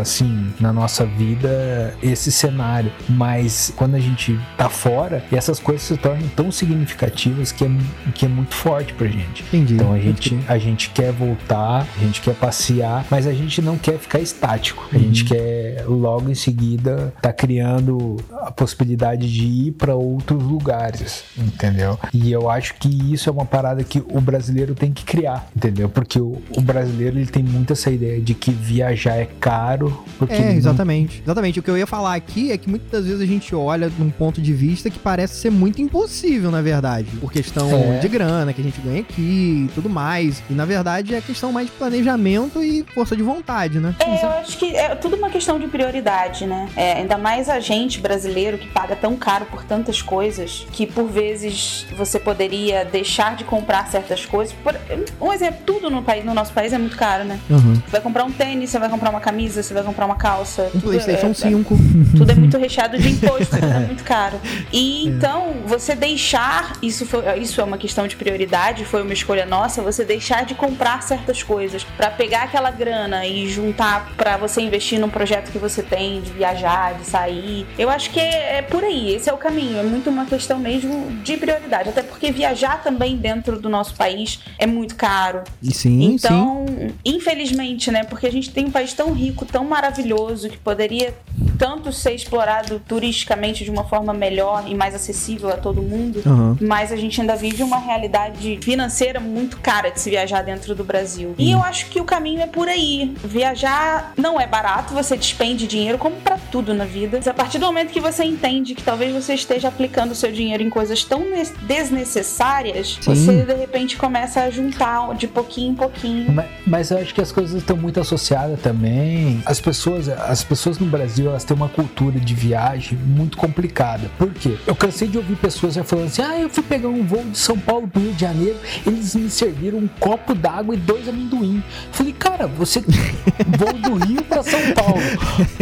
assim, 0.00 0.52
na 0.58 0.72
nossa 0.72 1.04
vida, 1.04 1.94
esse 2.02 2.32
cenário. 2.32 2.90
Mas 3.08 3.72
quando 3.76 3.94
a 3.94 4.00
gente 4.00 4.38
tá 4.56 4.68
fora, 4.68 5.24
essas 5.30 5.58
coisas 5.60 5.82
se 5.82 5.96
tornam 5.96 6.26
tão 6.34 6.50
significativas 6.50 7.52
que 7.52 7.64
é, 7.64 7.70
que 8.14 8.24
é 8.24 8.28
muito 8.28 8.54
forte 8.54 8.92
pra 8.94 9.06
gente. 9.06 9.42
Entendi. 9.44 9.74
Então 9.74 9.92
a 9.92 9.98
gente, 9.98 10.38
a 10.48 10.58
gente 10.58 10.90
quer 10.90 11.12
voltar, 11.12 11.86
a 11.96 12.00
gente 12.00 12.20
quer 12.20 12.34
passear, 12.34 13.06
mas 13.10 13.26
a 13.26 13.32
gente 13.32 13.60
não 13.60 13.76
quer 13.76 13.98
ficar 13.98 14.20
estático. 14.20 14.88
A 14.92 14.96
uhum. 14.96 15.02
gente 15.02 15.24
quer 15.24 15.84
logo 15.86 16.30
em 16.30 16.34
seguida 16.34 17.12
tá 17.20 17.32
criando 17.32 18.16
a 18.40 18.50
possibilidade 18.50 19.32
de 19.32 19.44
ir 19.44 19.72
para 19.72 19.94
outros 19.94 20.42
lugares, 20.42 21.24
entendeu? 21.36 21.98
E 22.12 22.32
eu 22.32 22.50
acho 22.50 22.74
que 22.74 22.88
isso 23.12 23.28
é 23.28 23.32
uma 23.32 23.44
parada 23.44 23.71
que 23.82 24.02
o 24.08 24.20
brasileiro 24.20 24.74
tem 24.74 24.92
que 24.92 25.04
criar, 25.04 25.48
entendeu? 25.54 25.88
Porque 25.88 26.20
o, 26.20 26.42
o 26.56 26.60
brasileiro 26.60 27.18
ele 27.18 27.26
tem 27.26 27.42
muito 27.42 27.72
essa 27.72 27.90
ideia 27.90 28.20
de 28.20 28.34
que 28.34 28.50
viajar 28.50 29.16
é 29.16 29.28
caro. 29.40 30.02
Porque 30.18 30.34
é, 30.34 30.52
exatamente. 30.52 31.18
Não... 31.18 31.24
Exatamente. 31.24 31.60
O 31.60 31.62
que 31.62 31.70
eu 31.70 31.78
ia 31.78 31.86
falar 31.86 32.14
aqui 32.14 32.52
é 32.52 32.58
que 32.58 32.68
muitas 32.68 33.06
vezes 33.06 33.20
a 33.20 33.26
gente 33.26 33.54
olha 33.54 33.90
num 33.98 34.10
ponto 34.10 34.40
de 34.40 34.52
vista 34.52 34.90
que 34.90 34.98
parece 34.98 35.36
ser 35.36 35.50
muito 35.50 35.80
impossível, 35.80 36.50
na 36.50 36.60
verdade. 36.60 37.08
Por 37.20 37.32
questão 37.32 37.70
é. 37.70 37.98
de 37.98 38.08
grana 38.08 38.52
que 38.52 38.60
a 38.60 38.64
gente 38.64 38.80
ganha 38.80 39.00
aqui 39.00 39.66
e 39.68 39.70
tudo 39.74 39.88
mais. 39.88 40.42
E 40.50 40.52
na 40.52 40.64
verdade 40.64 41.14
é 41.14 41.20
questão 41.20 41.52
mais 41.52 41.66
de 41.66 41.72
planejamento 41.72 42.62
e 42.62 42.84
força 42.94 43.16
de 43.16 43.22
vontade, 43.22 43.78
né? 43.78 43.94
É, 43.98 44.24
eu 44.24 44.30
acho 44.30 44.58
que 44.58 44.74
é 44.74 44.94
tudo 44.94 45.16
uma 45.16 45.30
questão 45.30 45.58
de 45.58 45.66
prioridade, 45.66 46.46
né? 46.46 46.68
É, 46.76 46.94
ainda 46.94 47.18
mais 47.18 47.48
a 47.48 47.60
gente 47.60 48.00
brasileiro 48.00 48.58
que 48.58 48.68
paga 48.68 48.96
tão 48.96 49.16
caro 49.16 49.46
por 49.46 49.64
tantas 49.64 50.02
coisas 50.02 50.66
que 50.72 50.86
por 50.86 51.08
vezes 51.08 51.86
você 51.96 52.18
poderia 52.18 52.84
deixar 52.84 53.36
de 53.36 53.44
comprar 53.44 53.61
certas 53.90 54.26
coisas. 54.26 54.54
Por, 54.62 54.74
um 55.20 55.32
exemplo, 55.32 55.60
tudo 55.64 55.90
no, 55.90 56.02
país, 56.02 56.24
no 56.24 56.34
nosso 56.34 56.52
país 56.52 56.72
é 56.72 56.78
muito 56.78 56.96
caro, 56.96 57.24
né? 57.24 57.38
Uhum. 57.48 57.74
Você 57.74 57.90
vai 57.90 58.00
comprar 58.00 58.24
um 58.24 58.32
tênis, 58.32 58.70
você 58.70 58.78
vai 58.78 58.88
comprar 58.88 59.10
uma 59.10 59.20
camisa, 59.20 59.62
você 59.62 59.74
vai 59.74 59.82
comprar 59.82 60.06
uma 60.06 60.16
calça. 60.16 60.70
Um 60.74 60.80
PlayStation 60.80 61.28
é, 61.28 61.34
5. 61.34 61.74
É, 61.74 62.18
tudo 62.18 62.32
é 62.32 62.34
muito 62.34 62.58
recheado 62.58 62.98
de 62.98 63.08
imposto, 63.08 63.56
tudo 63.56 63.66
é 63.72 63.80
muito 63.80 64.04
caro. 64.04 64.40
E 64.72 65.06
é. 65.06 65.10
então, 65.10 65.54
você 65.66 65.94
deixar, 65.94 66.76
isso, 66.82 67.06
foi, 67.06 67.38
isso 67.38 67.60
é 67.60 67.64
uma 67.64 67.78
questão 67.78 68.06
de 68.06 68.16
prioridade, 68.16 68.84
foi 68.84 69.02
uma 69.02 69.12
escolha 69.12 69.46
nossa, 69.46 69.82
você 69.82 70.04
deixar 70.04 70.44
de 70.44 70.54
comprar 70.54 71.02
certas 71.02 71.42
coisas 71.42 71.84
para 71.84 72.10
pegar 72.10 72.44
aquela 72.44 72.70
grana 72.70 73.26
e 73.26 73.48
juntar 73.48 74.12
para 74.16 74.36
você 74.36 74.60
investir 74.60 74.98
num 74.98 75.08
projeto 75.08 75.50
que 75.50 75.58
você 75.58 75.82
tem 75.82 76.20
de 76.20 76.32
viajar, 76.32 76.94
de 76.94 77.04
sair. 77.04 77.66
Eu 77.78 77.90
acho 77.90 78.10
que 78.10 78.20
é, 78.20 78.58
é 78.58 78.62
por 78.62 78.84
aí, 78.84 79.14
esse 79.14 79.28
é 79.28 79.32
o 79.32 79.36
caminho. 79.36 79.78
É 79.78 79.82
muito 79.82 80.10
uma 80.10 80.26
questão 80.26 80.58
mesmo 80.58 81.10
de 81.22 81.36
prioridade. 81.36 81.88
Até 81.88 82.02
porque 82.02 82.30
viajar 82.30 82.82
também 82.82 83.16
dentro 83.16 83.51
do 83.58 83.68
nosso 83.68 83.94
país 83.94 84.40
é 84.58 84.66
muito 84.66 84.94
caro. 84.94 85.42
Sim, 85.62 86.14
então, 86.14 86.66
sim. 86.68 86.94
infelizmente, 87.04 87.90
né? 87.90 88.04
Porque 88.04 88.26
a 88.26 88.32
gente 88.32 88.50
tem 88.50 88.66
um 88.66 88.70
país 88.70 88.92
tão 88.92 89.12
rico, 89.12 89.44
tão 89.44 89.64
maravilhoso, 89.64 90.48
que 90.48 90.58
poderia 90.58 91.14
tanto 91.62 91.92
ser 91.92 92.12
explorado 92.12 92.82
turisticamente 92.88 93.62
de 93.62 93.70
uma 93.70 93.84
forma 93.84 94.12
melhor 94.12 94.64
e 94.66 94.74
mais 94.74 94.96
acessível 94.96 95.48
a 95.48 95.56
todo 95.56 95.80
mundo, 95.80 96.20
uhum. 96.26 96.56
mas 96.60 96.90
a 96.90 96.96
gente 96.96 97.20
ainda 97.20 97.36
vive 97.36 97.62
uma 97.62 97.78
realidade 97.78 98.58
financeira 98.60 99.20
muito 99.20 99.58
cara 99.58 99.88
de 99.88 100.00
se 100.00 100.10
viajar 100.10 100.42
dentro 100.42 100.74
do 100.74 100.82
Brasil. 100.82 101.28
Uhum. 101.28 101.34
E 101.38 101.52
eu 101.52 101.62
acho 101.62 101.86
que 101.86 102.00
o 102.00 102.04
caminho 102.04 102.40
é 102.40 102.48
por 102.48 102.66
aí. 102.66 103.14
Viajar 103.22 104.12
não 104.16 104.40
é 104.40 104.46
barato, 104.48 104.92
você 104.92 105.16
despende 105.16 105.68
dinheiro 105.68 105.98
como 105.98 106.16
para 106.16 106.36
tudo 106.50 106.74
na 106.74 106.84
vida. 106.84 107.18
Mas 107.18 107.28
a 107.28 107.34
partir 107.34 107.60
do 107.60 107.66
momento 107.66 107.92
que 107.92 108.00
você 108.00 108.24
entende 108.24 108.74
que 108.74 108.82
talvez 108.82 109.14
você 109.14 109.34
esteja 109.34 109.68
aplicando 109.68 110.10
o 110.10 110.16
seu 110.16 110.32
dinheiro 110.32 110.64
em 110.64 110.68
coisas 110.68 111.04
tão 111.04 111.22
desnecessárias, 111.62 112.98
Sim. 113.00 113.14
você 113.14 113.42
de 113.44 113.54
repente 113.54 113.96
começa 113.96 114.40
a 114.40 114.50
juntar 114.50 115.14
de 115.14 115.28
pouquinho 115.28 115.70
em 115.70 115.76
pouquinho. 115.76 116.32
Mas, 116.32 116.46
mas 116.66 116.90
eu 116.90 116.98
acho 116.98 117.14
que 117.14 117.20
as 117.20 117.30
coisas 117.30 117.54
estão 117.54 117.76
muito 117.76 118.00
associadas 118.00 118.60
também. 118.60 119.40
As 119.46 119.60
pessoas, 119.60 120.08
as 120.08 120.42
pessoas 120.42 120.80
no 120.80 120.86
Brasil, 120.86 121.30
elas 121.30 121.44
têm 121.44 121.51
uma 121.54 121.68
cultura 121.68 122.18
de 122.18 122.34
viagem 122.34 122.98
muito 122.98 123.36
complicada. 123.36 124.10
Por 124.18 124.32
quê? 124.32 124.56
Eu 124.66 124.74
cansei 124.74 125.08
de 125.08 125.18
ouvir 125.18 125.36
pessoas 125.36 125.74
já 125.74 125.84
falando 125.84 126.06
assim: 126.06 126.22
ah, 126.22 126.38
eu 126.38 126.48
fui 126.48 126.62
pegar 126.62 126.88
um 126.88 127.04
voo 127.04 127.24
de 127.24 127.38
São 127.38 127.58
Paulo 127.58 127.86
pro 127.88 128.00
Rio 128.00 128.12
de 128.12 128.20
Janeiro, 128.20 128.58
eles 128.86 129.14
me 129.14 129.30
serviram 129.30 129.78
um 129.78 129.88
copo 130.00 130.34
d'água 130.34 130.74
e 130.74 130.78
dois 130.78 131.08
amendoim. 131.08 131.62
Falei, 131.90 132.12
cara, 132.12 132.46
você 132.46 132.80
voo 133.58 133.72
do 133.72 134.04
Rio 134.04 134.22
para 134.22 134.42
São 134.42 134.60
Paulo, 134.74 135.00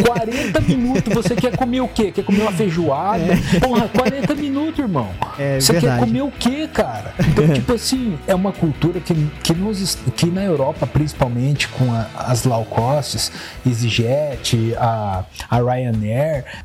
40 0.05 0.61
minutos, 0.61 1.13
você 1.13 1.35
quer 1.35 1.55
comer 1.55 1.81
o 1.81 1.87
quê? 1.87 2.11
Quer 2.11 2.23
comer 2.23 2.41
uma 2.41 2.51
feijoada? 2.51 3.23
É. 3.23 3.59
Porra, 3.59 3.87
40 3.89 4.35
minutos, 4.35 4.79
irmão. 4.79 5.09
É, 5.37 5.59
você 5.59 5.73
verdade. 5.73 5.99
quer 5.99 6.05
comer 6.05 6.21
o 6.21 6.31
quê, 6.31 6.69
cara? 6.71 7.13
Então, 7.19 7.47
tipo 7.53 7.73
assim, 7.73 8.17
é 8.27 8.35
uma 8.35 8.51
cultura 8.51 8.99
que, 8.99 9.13
que, 9.43 9.53
nos, 9.53 9.97
que 10.15 10.27
na 10.27 10.43
Europa, 10.43 10.87
principalmente 10.87 11.67
com 11.69 11.91
a, 11.91 12.07
as 12.15 12.43
low 12.43 12.65
costs, 12.65 13.31
EasyJet, 13.65 14.75
a, 14.77 15.23
a 15.49 15.57
Ryanair, 15.57 15.80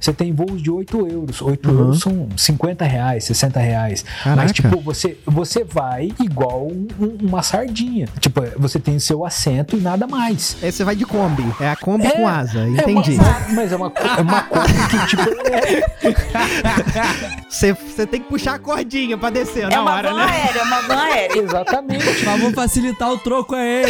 você 0.00 0.12
tem 0.12 0.32
voos 0.32 0.62
de 0.62 0.70
8 0.70 1.06
euros. 1.08 1.42
8 1.42 1.70
uhum. 1.70 1.78
euros 1.78 2.00
são 2.00 2.28
50 2.36 2.84
reais, 2.84 3.24
60 3.24 3.60
reais. 3.60 4.04
Caraca. 4.22 4.42
Mas, 4.42 4.52
tipo, 4.52 4.80
você, 4.80 5.16
você 5.24 5.64
vai 5.64 6.12
igual 6.20 6.66
um, 6.66 6.88
uma 7.22 7.42
sardinha. 7.42 8.08
Tipo, 8.20 8.42
você 8.56 8.78
tem 8.78 8.98
seu 8.98 9.24
assento 9.24 9.76
e 9.76 9.80
nada 9.80 10.06
mais. 10.06 10.56
Aí 10.62 10.70
você 10.72 10.84
vai 10.84 10.96
de 10.96 11.04
Kombi. 11.04 11.44
É 11.60 11.70
a 11.70 11.76
Kombi 11.76 12.06
é, 12.06 12.10
com 12.10 12.28
asa, 12.28 12.66
entendi. 12.68 13.16
É 13.16 13.20
uma, 13.20 13.54
mas 13.54 13.72
é 13.72 13.76
uma, 13.76 13.92
é 14.18 14.20
uma 14.20 14.42
Kombi 14.42 14.72
que, 14.90 15.06
tipo. 15.06 15.22
Você, 17.48 17.72
você 17.72 18.06
tem 18.06 18.20
que 18.20 18.28
puxar 18.28 18.54
a 18.54 18.58
cordinha 18.58 19.16
pra 19.16 19.30
descer 19.30 19.64
é 19.64 19.68
na 19.70 19.82
hora, 19.82 20.12
né? 20.12 20.24
Aérea, 20.24 20.60
é 20.60 20.62
uma 20.62 20.82
van 20.82 21.02
aérea. 21.02 21.42
Exatamente. 21.42 22.04
Mas 22.24 22.40
vamos 22.40 22.54
facilitar 22.54 23.10
o 23.10 23.18
troco 23.18 23.54
aí. 23.54 23.84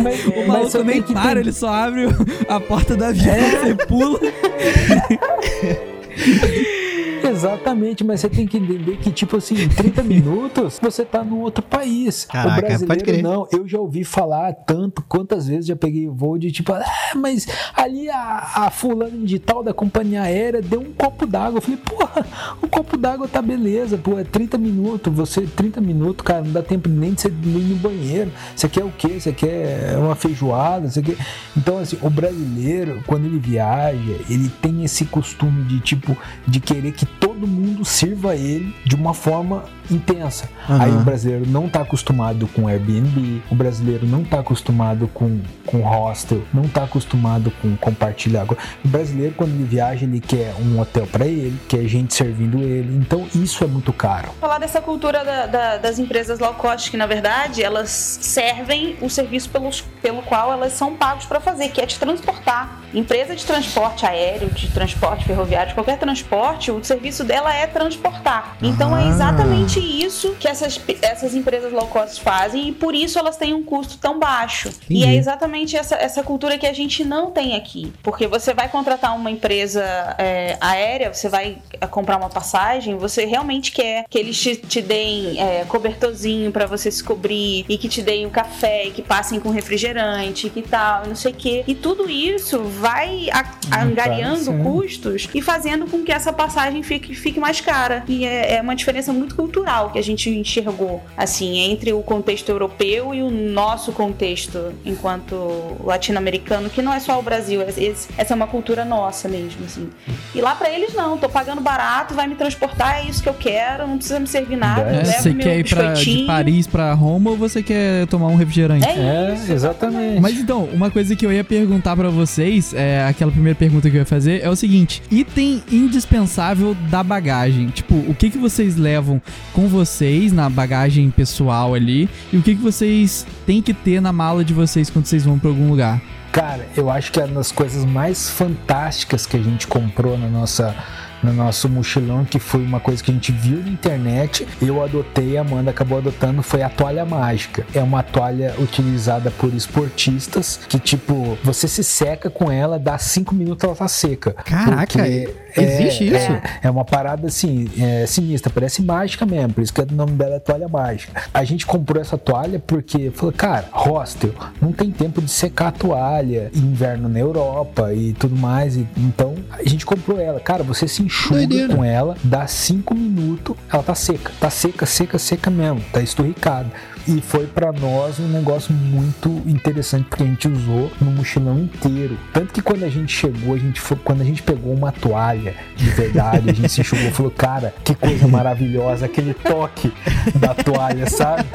Mas, 0.00 0.26
o 0.26 0.46
maluco 0.46 0.84
nem 0.84 0.97
para, 1.02 1.34
ter... 1.34 1.40
ele 1.40 1.52
só 1.52 1.68
abre 1.68 2.06
a 2.48 2.60
porta 2.60 2.96
da 2.96 3.08
é. 3.08 3.12
você 3.12 3.74
pula. 3.86 4.20
Exatamente, 7.28 8.04
mas 8.04 8.20
você 8.20 8.28
tem 8.28 8.46
que 8.46 8.56
entender 8.58 8.96
que, 8.98 9.10
tipo 9.10 9.36
assim, 9.36 9.54
em 9.62 9.68
30 9.68 10.02
minutos 10.02 10.78
você 10.80 11.04
tá 11.04 11.22
no 11.22 11.40
outro 11.40 11.62
país. 11.62 12.24
Caraca, 12.24 12.58
o 12.58 12.60
brasileiro 12.60 13.22
não. 13.22 13.48
Eu 13.52 13.66
já 13.66 13.78
ouvi 13.78 14.04
falar 14.04 14.52
tanto, 14.52 15.02
quantas 15.02 15.46
vezes 15.46 15.66
já 15.66 15.76
peguei 15.76 16.08
voo 16.08 16.38
de 16.38 16.50
tipo, 16.50 16.72
ah, 16.72 16.84
mas 17.14 17.46
ali 17.74 18.08
a, 18.08 18.52
a 18.54 18.70
fulana 18.70 19.16
de 19.26 19.38
tal 19.38 19.62
da 19.62 19.72
companhia 19.72 20.22
aérea 20.22 20.62
deu 20.62 20.80
um 20.80 20.92
copo 20.92 21.26
d'água. 21.26 21.58
Eu 21.58 21.62
falei, 21.62 21.78
porra, 21.78 22.26
um 22.62 22.68
copo 22.68 22.96
d'água 22.96 23.28
tá 23.28 23.42
beleza, 23.42 23.98
pô, 23.98 24.18
é 24.18 24.24
30 24.24 24.58
minutos. 24.58 25.12
Você, 25.12 25.42
30 25.42 25.80
minutos, 25.80 26.24
cara, 26.24 26.42
não 26.42 26.52
dá 26.52 26.62
tempo 26.62 26.88
nem 26.88 27.12
de 27.12 27.22
você 27.22 27.28
ir 27.28 27.32
no 27.32 27.76
banheiro. 27.76 28.32
Você 28.54 28.68
quer 28.68 28.84
o 28.84 28.92
quê? 28.96 29.20
Você 29.20 29.32
quer 29.32 29.96
uma 29.98 30.14
feijoada? 30.14 30.88
Você 30.88 31.02
quer... 31.02 31.16
Então, 31.56 31.78
assim, 31.78 31.98
o 32.02 32.10
brasileiro, 32.10 33.02
quando 33.06 33.26
ele 33.26 33.38
viaja, 33.38 34.16
ele 34.28 34.48
tem 34.62 34.84
esse 34.84 35.04
costume 35.04 35.64
de, 35.64 35.80
tipo, 35.80 36.16
de 36.46 36.60
querer 36.60 36.92
que 36.92 37.06
todo 37.20 37.46
mundo 37.46 37.84
sirva 37.84 38.34
ele 38.34 38.74
de 38.84 38.94
uma 38.94 39.14
forma 39.14 39.64
intensa. 39.90 40.48
Uhum. 40.68 40.82
Aí 40.82 40.90
o 40.90 41.00
brasileiro 41.00 41.46
não 41.46 41.66
está 41.66 41.80
acostumado 41.80 42.46
com 42.48 42.68
Airbnb, 42.68 43.42
o 43.50 43.54
brasileiro 43.54 44.06
não 44.06 44.22
está 44.22 44.40
acostumado 44.40 45.08
com, 45.08 45.40
com 45.66 45.80
hostel, 45.80 46.42
não 46.52 46.64
está 46.64 46.84
acostumado 46.84 47.50
com 47.62 47.76
compartilhar. 47.76 48.46
O 48.84 48.88
brasileiro, 48.88 49.34
quando 49.34 49.50
ele 49.50 49.64
viaja, 49.64 50.04
ele 50.04 50.20
quer 50.20 50.54
um 50.60 50.78
hotel 50.78 51.06
para 51.06 51.26
ele, 51.26 51.58
quer 51.68 51.86
gente 51.86 52.14
servindo 52.14 52.58
ele. 52.58 52.96
Então 52.96 53.26
isso 53.34 53.64
é 53.64 53.66
muito 53.66 53.92
caro. 53.92 54.28
Falar 54.40 54.58
dessa 54.58 54.80
cultura 54.80 55.24
da, 55.24 55.46
da, 55.46 55.76
das 55.78 55.98
empresas 55.98 56.38
low 56.38 56.54
cost, 56.54 56.90
que 56.90 56.96
na 56.96 57.06
verdade 57.06 57.62
elas 57.62 57.90
servem 57.90 58.96
o 59.00 59.08
serviço 59.08 59.48
pelos, 59.50 59.80
pelo 60.02 60.22
qual 60.22 60.52
elas 60.52 60.72
são 60.72 60.94
pagos 60.94 61.24
para 61.24 61.40
fazer, 61.40 61.68
que 61.70 61.80
é 61.80 61.86
te 61.86 61.98
transportar. 61.98 62.82
Empresa 62.92 63.34
de 63.34 63.44
transporte 63.44 64.06
aéreo, 64.06 64.48
de 64.50 64.68
transporte 64.68 65.24
ferroviário, 65.24 65.68
de 65.68 65.74
qualquer 65.74 65.98
transporte, 65.98 66.70
o 66.70 66.82
serviço 66.82 67.07
dela 67.24 67.54
é 67.54 67.66
transportar. 67.66 68.56
Então 68.62 68.96
é 68.96 69.02
ah. 69.02 69.06
é 69.06 69.08
exatamente 69.10 69.78
isso 69.80 70.34
que 70.38 70.48
essas, 70.48 70.80
essas 71.02 71.34
empresas 71.34 71.72
low 71.72 71.86
cost 71.86 72.20
fazem 72.20 72.68
e 72.68 72.72
por 72.72 72.94
isso 72.94 73.18
elas 73.18 73.36
têm 73.36 73.54
um 73.54 73.62
custo 73.62 73.98
tão 73.98 74.18
baixo. 74.18 74.68
Entendi. 74.68 75.00
E 75.00 75.04
é 75.04 75.14
exatamente 75.14 75.76
essa, 75.76 75.94
essa 75.94 76.22
cultura 76.22 76.58
que 76.58 76.66
a 76.66 76.72
gente 76.72 77.04
não 77.04 77.30
tem 77.30 77.56
aqui. 77.56 77.92
Porque 78.02 78.26
você 78.26 78.52
vai 78.52 78.68
contratar 78.68 79.14
uma 79.16 79.30
empresa 79.30 79.82
é, 80.18 80.56
aérea, 80.60 81.12
você 81.12 81.28
vai 81.28 81.58
é, 81.80 81.86
comprar 81.86 82.16
uma 82.16 82.28
passagem, 82.28 82.96
você 82.96 83.24
realmente 83.24 83.72
quer 83.72 84.04
que 84.08 84.18
eles 84.18 84.40
te, 84.40 84.56
te 84.56 84.82
deem 84.82 85.40
é, 85.40 85.64
cobertorzinho 85.64 86.50
para 86.50 86.66
você 86.66 86.90
se 86.90 87.02
cobrir 87.02 87.64
e 87.68 87.78
que 87.78 87.88
te 87.88 88.02
deem 88.02 88.26
um 88.26 88.30
café 88.30 88.86
e 88.86 88.90
que 88.90 89.02
passem 89.02 89.40
com 89.40 89.50
refrigerante 89.50 90.48
que 90.50 90.62
tal, 90.62 91.06
não 91.06 91.14
sei 91.14 91.32
o 91.32 91.34
que. 91.34 91.64
E 91.66 91.74
tudo 91.74 92.08
isso 92.08 92.62
vai 92.62 93.28
a, 93.30 93.82
angariando 93.82 94.52
custos 94.62 95.28
e 95.34 95.40
fazendo 95.40 95.86
com 95.86 96.02
que 96.02 96.12
essa 96.12 96.32
passagem 96.32 96.82
fique 96.82 96.97
fique, 96.98 97.14
fique 97.14 97.40
mais 97.40 97.60
cara. 97.60 98.04
E 98.08 98.24
é, 98.24 98.56
é 98.56 98.62
uma 98.62 98.74
diferença 98.74 99.12
muito 99.12 99.34
cultural 99.34 99.90
que 99.90 99.98
a 99.98 100.02
gente 100.02 100.28
enxergou, 100.30 101.02
assim, 101.16 101.58
entre 101.58 101.92
o 101.92 102.02
contexto 102.02 102.48
europeu 102.48 103.14
e 103.14 103.22
o 103.22 103.30
nosso 103.30 103.92
contexto 103.92 104.72
enquanto 104.84 105.76
latino-americano, 105.84 106.68
que 106.68 106.82
não 106.82 106.92
é 106.92 107.00
só 107.00 107.18
o 107.18 107.22
Brasil, 107.22 107.62
esse, 107.62 108.08
essa 108.16 108.34
é 108.34 108.36
uma 108.36 108.46
cultura 108.46 108.84
nossa 108.84 109.28
mesmo, 109.28 109.64
assim. 109.64 109.88
E 110.34 110.40
lá 110.40 110.54
para 110.54 110.70
eles 110.70 110.94
não, 110.94 111.16
tô 111.16 111.28
pagando 111.28 111.60
barato, 111.60 112.14
vai 112.14 112.26
me 112.26 112.34
transportar, 112.34 112.98
é 112.98 113.08
isso 113.08 113.22
que 113.22 113.28
eu 113.28 113.34
quero, 113.34 113.86
não 113.86 113.96
precisa 113.96 114.20
me 114.20 114.26
servir 114.26 114.56
nada. 114.56 114.82
É, 114.82 115.04
você 115.04 115.34
quer 115.34 115.58
ir 115.58 115.68
pra, 115.68 115.92
de 115.92 116.24
Paris 116.24 116.66
para 116.66 116.92
Roma 116.92 117.30
ou 117.30 117.36
você 117.36 117.62
quer 117.62 118.06
tomar 118.06 118.26
um 118.28 118.36
refrigerante? 118.36 118.86
É, 118.86 119.34
isso, 119.34 119.52
é 119.52 119.54
exatamente. 119.54 120.20
Mas 120.20 120.38
então, 120.38 120.64
uma 120.64 120.90
coisa 120.90 121.14
que 121.14 121.24
eu 121.24 121.32
ia 121.32 121.44
perguntar 121.44 121.96
para 121.96 122.08
vocês, 122.08 122.74
é 122.74 123.04
aquela 123.04 123.30
primeira 123.30 123.58
pergunta 123.58 123.88
que 123.88 123.96
eu 123.96 124.00
ia 124.00 124.06
fazer, 124.06 124.42
é 124.42 124.48
o 124.48 124.56
seguinte: 124.56 125.02
item 125.10 125.62
indispensável 125.70 126.76
da 126.88 127.02
bagagem. 127.02 127.68
Tipo, 127.68 127.94
o 127.94 128.14
que, 128.14 128.30
que 128.30 128.38
vocês 128.38 128.76
levam 128.76 129.20
com 129.52 129.68
vocês 129.68 130.32
na 130.32 130.48
bagagem 130.48 131.10
pessoal 131.10 131.74
ali 131.74 132.08
e 132.32 132.36
o 132.36 132.42
que, 132.42 132.54
que 132.54 132.62
vocês 132.62 133.26
têm 133.46 133.62
que 133.62 133.74
ter 133.74 134.00
na 134.00 134.12
mala 134.12 134.44
de 134.44 134.52
vocês 134.52 134.90
quando 134.90 135.06
vocês 135.06 135.24
vão 135.24 135.38
para 135.38 135.50
algum 135.50 135.68
lugar? 135.68 136.00
Cara, 136.32 136.66
eu 136.76 136.90
acho 136.90 137.10
que 137.10 137.20
é 137.20 137.24
uma 137.24 137.36
das 137.36 137.50
coisas 137.50 137.84
mais 137.84 138.28
fantásticas 138.28 139.26
que 139.26 139.36
a 139.36 139.42
gente 139.42 139.66
comprou 139.66 140.18
na 140.18 140.28
nossa 140.28 140.74
no 141.22 141.32
nosso 141.32 141.68
mochilão, 141.68 142.24
que 142.24 142.38
foi 142.38 142.62
uma 142.62 142.80
coisa 142.80 143.02
que 143.02 143.10
a 143.10 143.14
gente 143.14 143.32
viu 143.32 143.58
na 143.58 143.70
internet. 143.70 144.46
Eu 144.60 144.82
adotei, 144.82 145.36
a 145.36 145.40
Amanda 145.40 145.70
acabou 145.70 145.98
adotando, 145.98 146.42
foi 146.42 146.62
a 146.62 146.68
toalha 146.68 147.04
mágica. 147.04 147.66
É 147.74 147.82
uma 147.82 148.02
toalha 148.02 148.54
utilizada 148.58 149.30
por 149.30 149.52
esportistas 149.52 150.60
que, 150.68 150.78
tipo, 150.78 151.36
você 151.42 151.66
se 151.66 151.82
seca 151.82 152.30
com 152.30 152.50
ela, 152.50 152.78
dá 152.78 152.98
cinco 152.98 153.34
minutos 153.34 153.64
ela 153.64 153.74
tá 153.74 153.88
seca. 153.88 154.32
Caraca, 154.32 155.06
é, 155.06 155.28
existe 155.62 156.04
é, 156.04 156.16
isso? 156.16 156.32
É, 156.32 156.42
é, 156.64 156.70
uma 156.70 156.84
parada 156.84 157.26
assim, 157.26 157.68
é, 157.78 158.06
sinistra, 158.06 158.52
parece 158.52 158.82
mágica 158.82 159.24
mesmo, 159.26 159.54
por 159.54 159.62
isso 159.62 159.72
que 159.72 159.80
o 159.80 159.86
nome 159.92 160.12
dela 160.12 160.36
é 160.36 160.38
toalha 160.38 160.68
mágica. 160.68 161.22
A 161.32 161.44
gente 161.44 161.66
comprou 161.66 162.00
essa 162.00 162.16
toalha 162.16 162.58
porque 162.58 163.10
falou, 163.10 163.32
cara, 163.32 163.66
hostel, 163.72 164.32
não 164.60 164.72
tem 164.72 164.90
tempo 164.90 165.20
de 165.20 165.30
secar 165.30 165.68
a 165.68 165.72
toalha, 165.72 166.50
inverno 166.54 167.08
na 167.08 167.18
Europa 167.18 167.92
e 167.92 168.12
tudo 168.14 168.36
mais. 168.36 168.76
E, 168.76 168.86
então 168.96 169.34
a 169.50 169.62
gente 169.62 169.84
comprou 169.84 170.18
ela. 170.20 170.40
Cara, 170.40 170.62
você 170.62 170.86
se 170.88 171.02
enxuga 171.02 171.46
Doideira. 171.46 171.74
com 171.74 171.84
ela, 171.84 172.16
dá 172.22 172.46
5 172.46 172.94
minutos, 172.94 173.56
ela 173.72 173.82
tá 173.82 173.94
seca. 173.94 174.32
Tá 174.40 174.50
seca, 174.50 174.86
seca, 174.86 175.18
seca 175.18 175.50
mesmo. 175.50 175.80
Tá 175.92 176.00
esturricada. 176.00 176.70
E 177.08 177.22
foi 177.22 177.46
para 177.46 177.72
nós 177.72 178.20
um 178.20 178.28
negócio 178.28 178.70
muito 178.74 179.30
interessante 179.46 180.04
porque 180.10 180.22
a 180.22 180.26
gente 180.26 180.46
usou 180.46 180.92
no 181.00 181.10
mochilão 181.10 181.58
inteiro. 181.58 182.18
Tanto 182.34 182.52
que 182.52 182.60
quando 182.60 182.84
a 182.84 182.88
gente 182.90 183.10
chegou, 183.10 183.54
a 183.54 183.58
gente 183.58 183.80
foi, 183.80 183.96
quando 183.96 184.20
a 184.20 184.24
gente 184.24 184.42
pegou 184.42 184.74
uma 184.74 184.92
toalha 184.92 185.54
de 185.74 185.88
verdade, 185.88 186.50
a 186.50 186.52
gente 186.52 186.68
se 186.68 186.82
enxugou 186.82 187.06
e 187.06 187.10
falou, 187.10 187.30
cara, 187.30 187.74
que 187.82 187.94
coisa 187.94 188.28
maravilhosa, 188.28 189.06
aquele 189.06 189.32
toque 189.32 189.90
da 190.38 190.54
toalha, 190.54 191.08
sabe? 191.08 191.46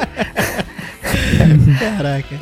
Caraca. 1.79 2.36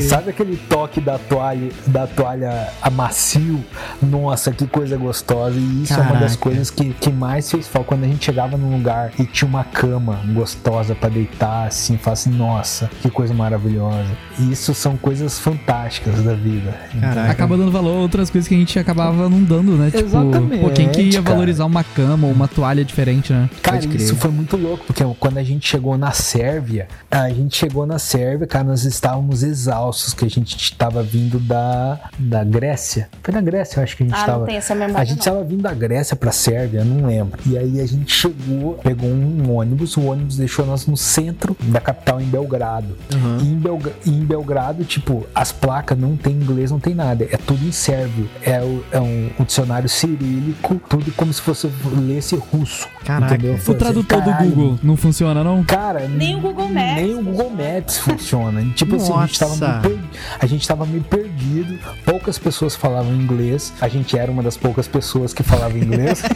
Sabe 0.00 0.30
aquele 0.30 0.56
toque 0.56 1.00
da 1.00 1.18
toalha, 1.18 1.70
da 1.86 2.06
toalha 2.06 2.68
a 2.80 2.90
macio? 2.90 3.64
Nossa, 4.02 4.52
que 4.52 4.66
coisa 4.66 4.96
gostosa. 4.96 5.58
E 5.58 5.82
isso 5.82 5.94
Caraca. 5.94 6.08
é 6.08 6.12
uma 6.12 6.20
das 6.20 6.36
coisas 6.36 6.70
que, 6.70 6.92
que 6.94 7.10
mais 7.10 7.50
fez 7.50 7.66
falta. 7.66 7.88
Quando 7.88 8.04
a 8.04 8.06
gente 8.06 8.24
chegava 8.24 8.56
num 8.56 8.72
lugar 8.72 9.12
e 9.18 9.24
tinha 9.24 9.48
uma 9.48 9.64
cama 9.64 10.20
gostosa 10.32 10.94
para 10.94 11.08
deitar, 11.08 11.68
assim, 11.68 11.96
fala 11.96 12.14
assim, 12.14 12.30
nossa, 12.30 12.90
que 13.02 13.10
coisa 13.10 13.34
maravilhosa. 13.34 14.10
E 14.38 14.52
isso 14.52 14.74
são 14.74 14.96
coisas 14.96 15.38
fantásticas 15.38 16.22
da 16.22 16.34
vida. 16.34 16.74
Caraca. 17.00 17.30
Acaba 17.30 17.56
dando 17.56 17.70
valor 17.70 17.96
a 17.96 18.00
outras 18.00 18.30
coisas 18.30 18.48
que 18.48 18.54
a 18.54 18.58
gente 18.58 18.78
acabava 18.78 19.28
não 19.28 19.42
dando, 19.42 19.72
né? 19.72 19.90
Tipo, 19.90 20.04
Exatamente. 20.04 20.60
Pô, 20.62 20.70
quem 20.70 20.88
que 20.88 21.02
ia 21.02 21.22
cara. 21.22 21.34
valorizar 21.34 21.64
uma 21.64 21.84
cama 21.84 22.26
ou 22.26 22.32
uma 22.32 22.48
toalha 22.48 22.84
diferente, 22.84 23.32
né? 23.32 23.48
Cara, 23.62 23.84
isso 23.84 24.16
foi 24.16 24.30
muito 24.30 24.56
louco, 24.56 24.84
porque 24.86 25.04
quando 25.18 25.38
a 25.38 25.42
gente 25.42 25.68
chegou 25.68 25.96
na 25.98 26.12
Sérvia, 26.12 26.88
a 27.10 27.28
gente 27.28 27.56
chegou 27.56 27.86
na 27.86 27.98
Sérvia, 27.98 28.13
cara, 28.46 28.64
nós 28.64 28.84
estávamos 28.84 29.42
exaustos, 29.42 30.14
que 30.14 30.24
a 30.24 30.28
gente 30.28 30.56
estava 30.56 31.02
vindo 31.02 31.38
da, 31.38 31.98
da 32.18 32.44
Grécia. 32.44 33.08
Foi 33.22 33.34
na 33.34 33.40
Grécia, 33.40 33.80
eu 33.80 33.82
acho 33.82 33.96
que 33.96 34.04
a 34.04 34.06
gente 34.06 34.16
estava. 34.16 34.36
Ah, 34.36 34.38
não 34.38 34.46
tem 34.46 34.56
essa 34.56 34.74
memória. 34.74 35.00
A 35.00 35.04
gente 35.04 35.18
estava 35.18 35.42
vindo 35.42 35.62
da 35.62 35.74
Grécia 35.74 36.14
para 36.14 36.30
Sérvia, 36.30 36.84
não 36.84 37.06
lembro. 37.06 37.40
E 37.44 37.58
aí 37.58 37.80
a 37.80 37.86
gente 37.86 38.12
chegou, 38.12 38.74
pegou 38.74 39.08
um 39.08 39.52
ônibus, 39.52 39.96
o 39.96 40.04
ônibus 40.04 40.36
deixou 40.36 40.64
nós 40.64 40.86
no 40.86 40.96
centro 40.96 41.56
da 41.62 41.80
capital, 41.80 42.20
em 42.20 42.26
Belgrado. 42.26 42.96
Uhum. 43.12 43.38
E 43.40 43.48
em, 43.48 43.56
Belga, 43.56 43.92
em 44.06 44.24
Belgrado, 44.24 44.84
tipo, 44.84 45.26
as 45.34 45.50
placas 45.50 45.98
não 45.98 46.16
tem 46.16 46.34
inglês, 46.34 46.70
não 46.70 46.78
tem 46.78 46.94
nada. 46.94 47.24
É 47.30 47.36
tudo 47.36 47.66
em 47.66 47.72
sérvio. 47.72 48.28
É, 48.42 48.60
o, 48.60 48.84
é 48.92 49.00
um, 49.00 49.30
um 49.40 49.44
dicionário 49.44 49.88
cirílico, 49.88 50.80
tudo 50.88 51.10
como 51.12 51.32
se 51.32 51.40
fosse 51.40 51.68
lesse 52.06 52.36
russo. 52.36 52.88
Caraca. 53.04 53.34
Entendeu? 53.34 53.58
O 53.66 53.74
tradutor 53.74 54.22
do 54.22 54.32
Google 54.32 54.78
não 54.82 54.96
funciona, 54.96 55.42
não? 55.42 55.64
Cara, 55.64 56.06
nem 56.06 56.36
o 56.36 56.40
Google 56.40 56.68
Maps. 56.68 56.94
Nem 56.94 57.14
o 57.14 57.22
Google 57.22 57.50
Maps 57.50 58.03
funciona. 58.04 58.64
Tipo 58.74 58.96
Nossa. 58.96 59.14
assim, 59.14 59.22
a 59.22 59.26
gente, 59.26 59.38
tava 59.38 59.56
meio 59.56 59.82
perdido, 59.82 60.08
a 60.38 60.46
gente 60.46 60.68
tava 60.68 60.86
meio 60.86 61.04
perdido, 61.04 61.78
poucas 62.04 62.38
pessoas 62.38 62.76
falavam 62.76 63.14
inglês, 63.14 63.72
a 63.80 63.88
gente 63.88 64.16
era 64.18 64.30
uma 64.30 64.42
das 64.42 64.56
poucas 64.56 64.86
pessoas 64.86 65.32
que 65.32 65.42
falavam 65.42 65.78
inglês. 65.78 66.22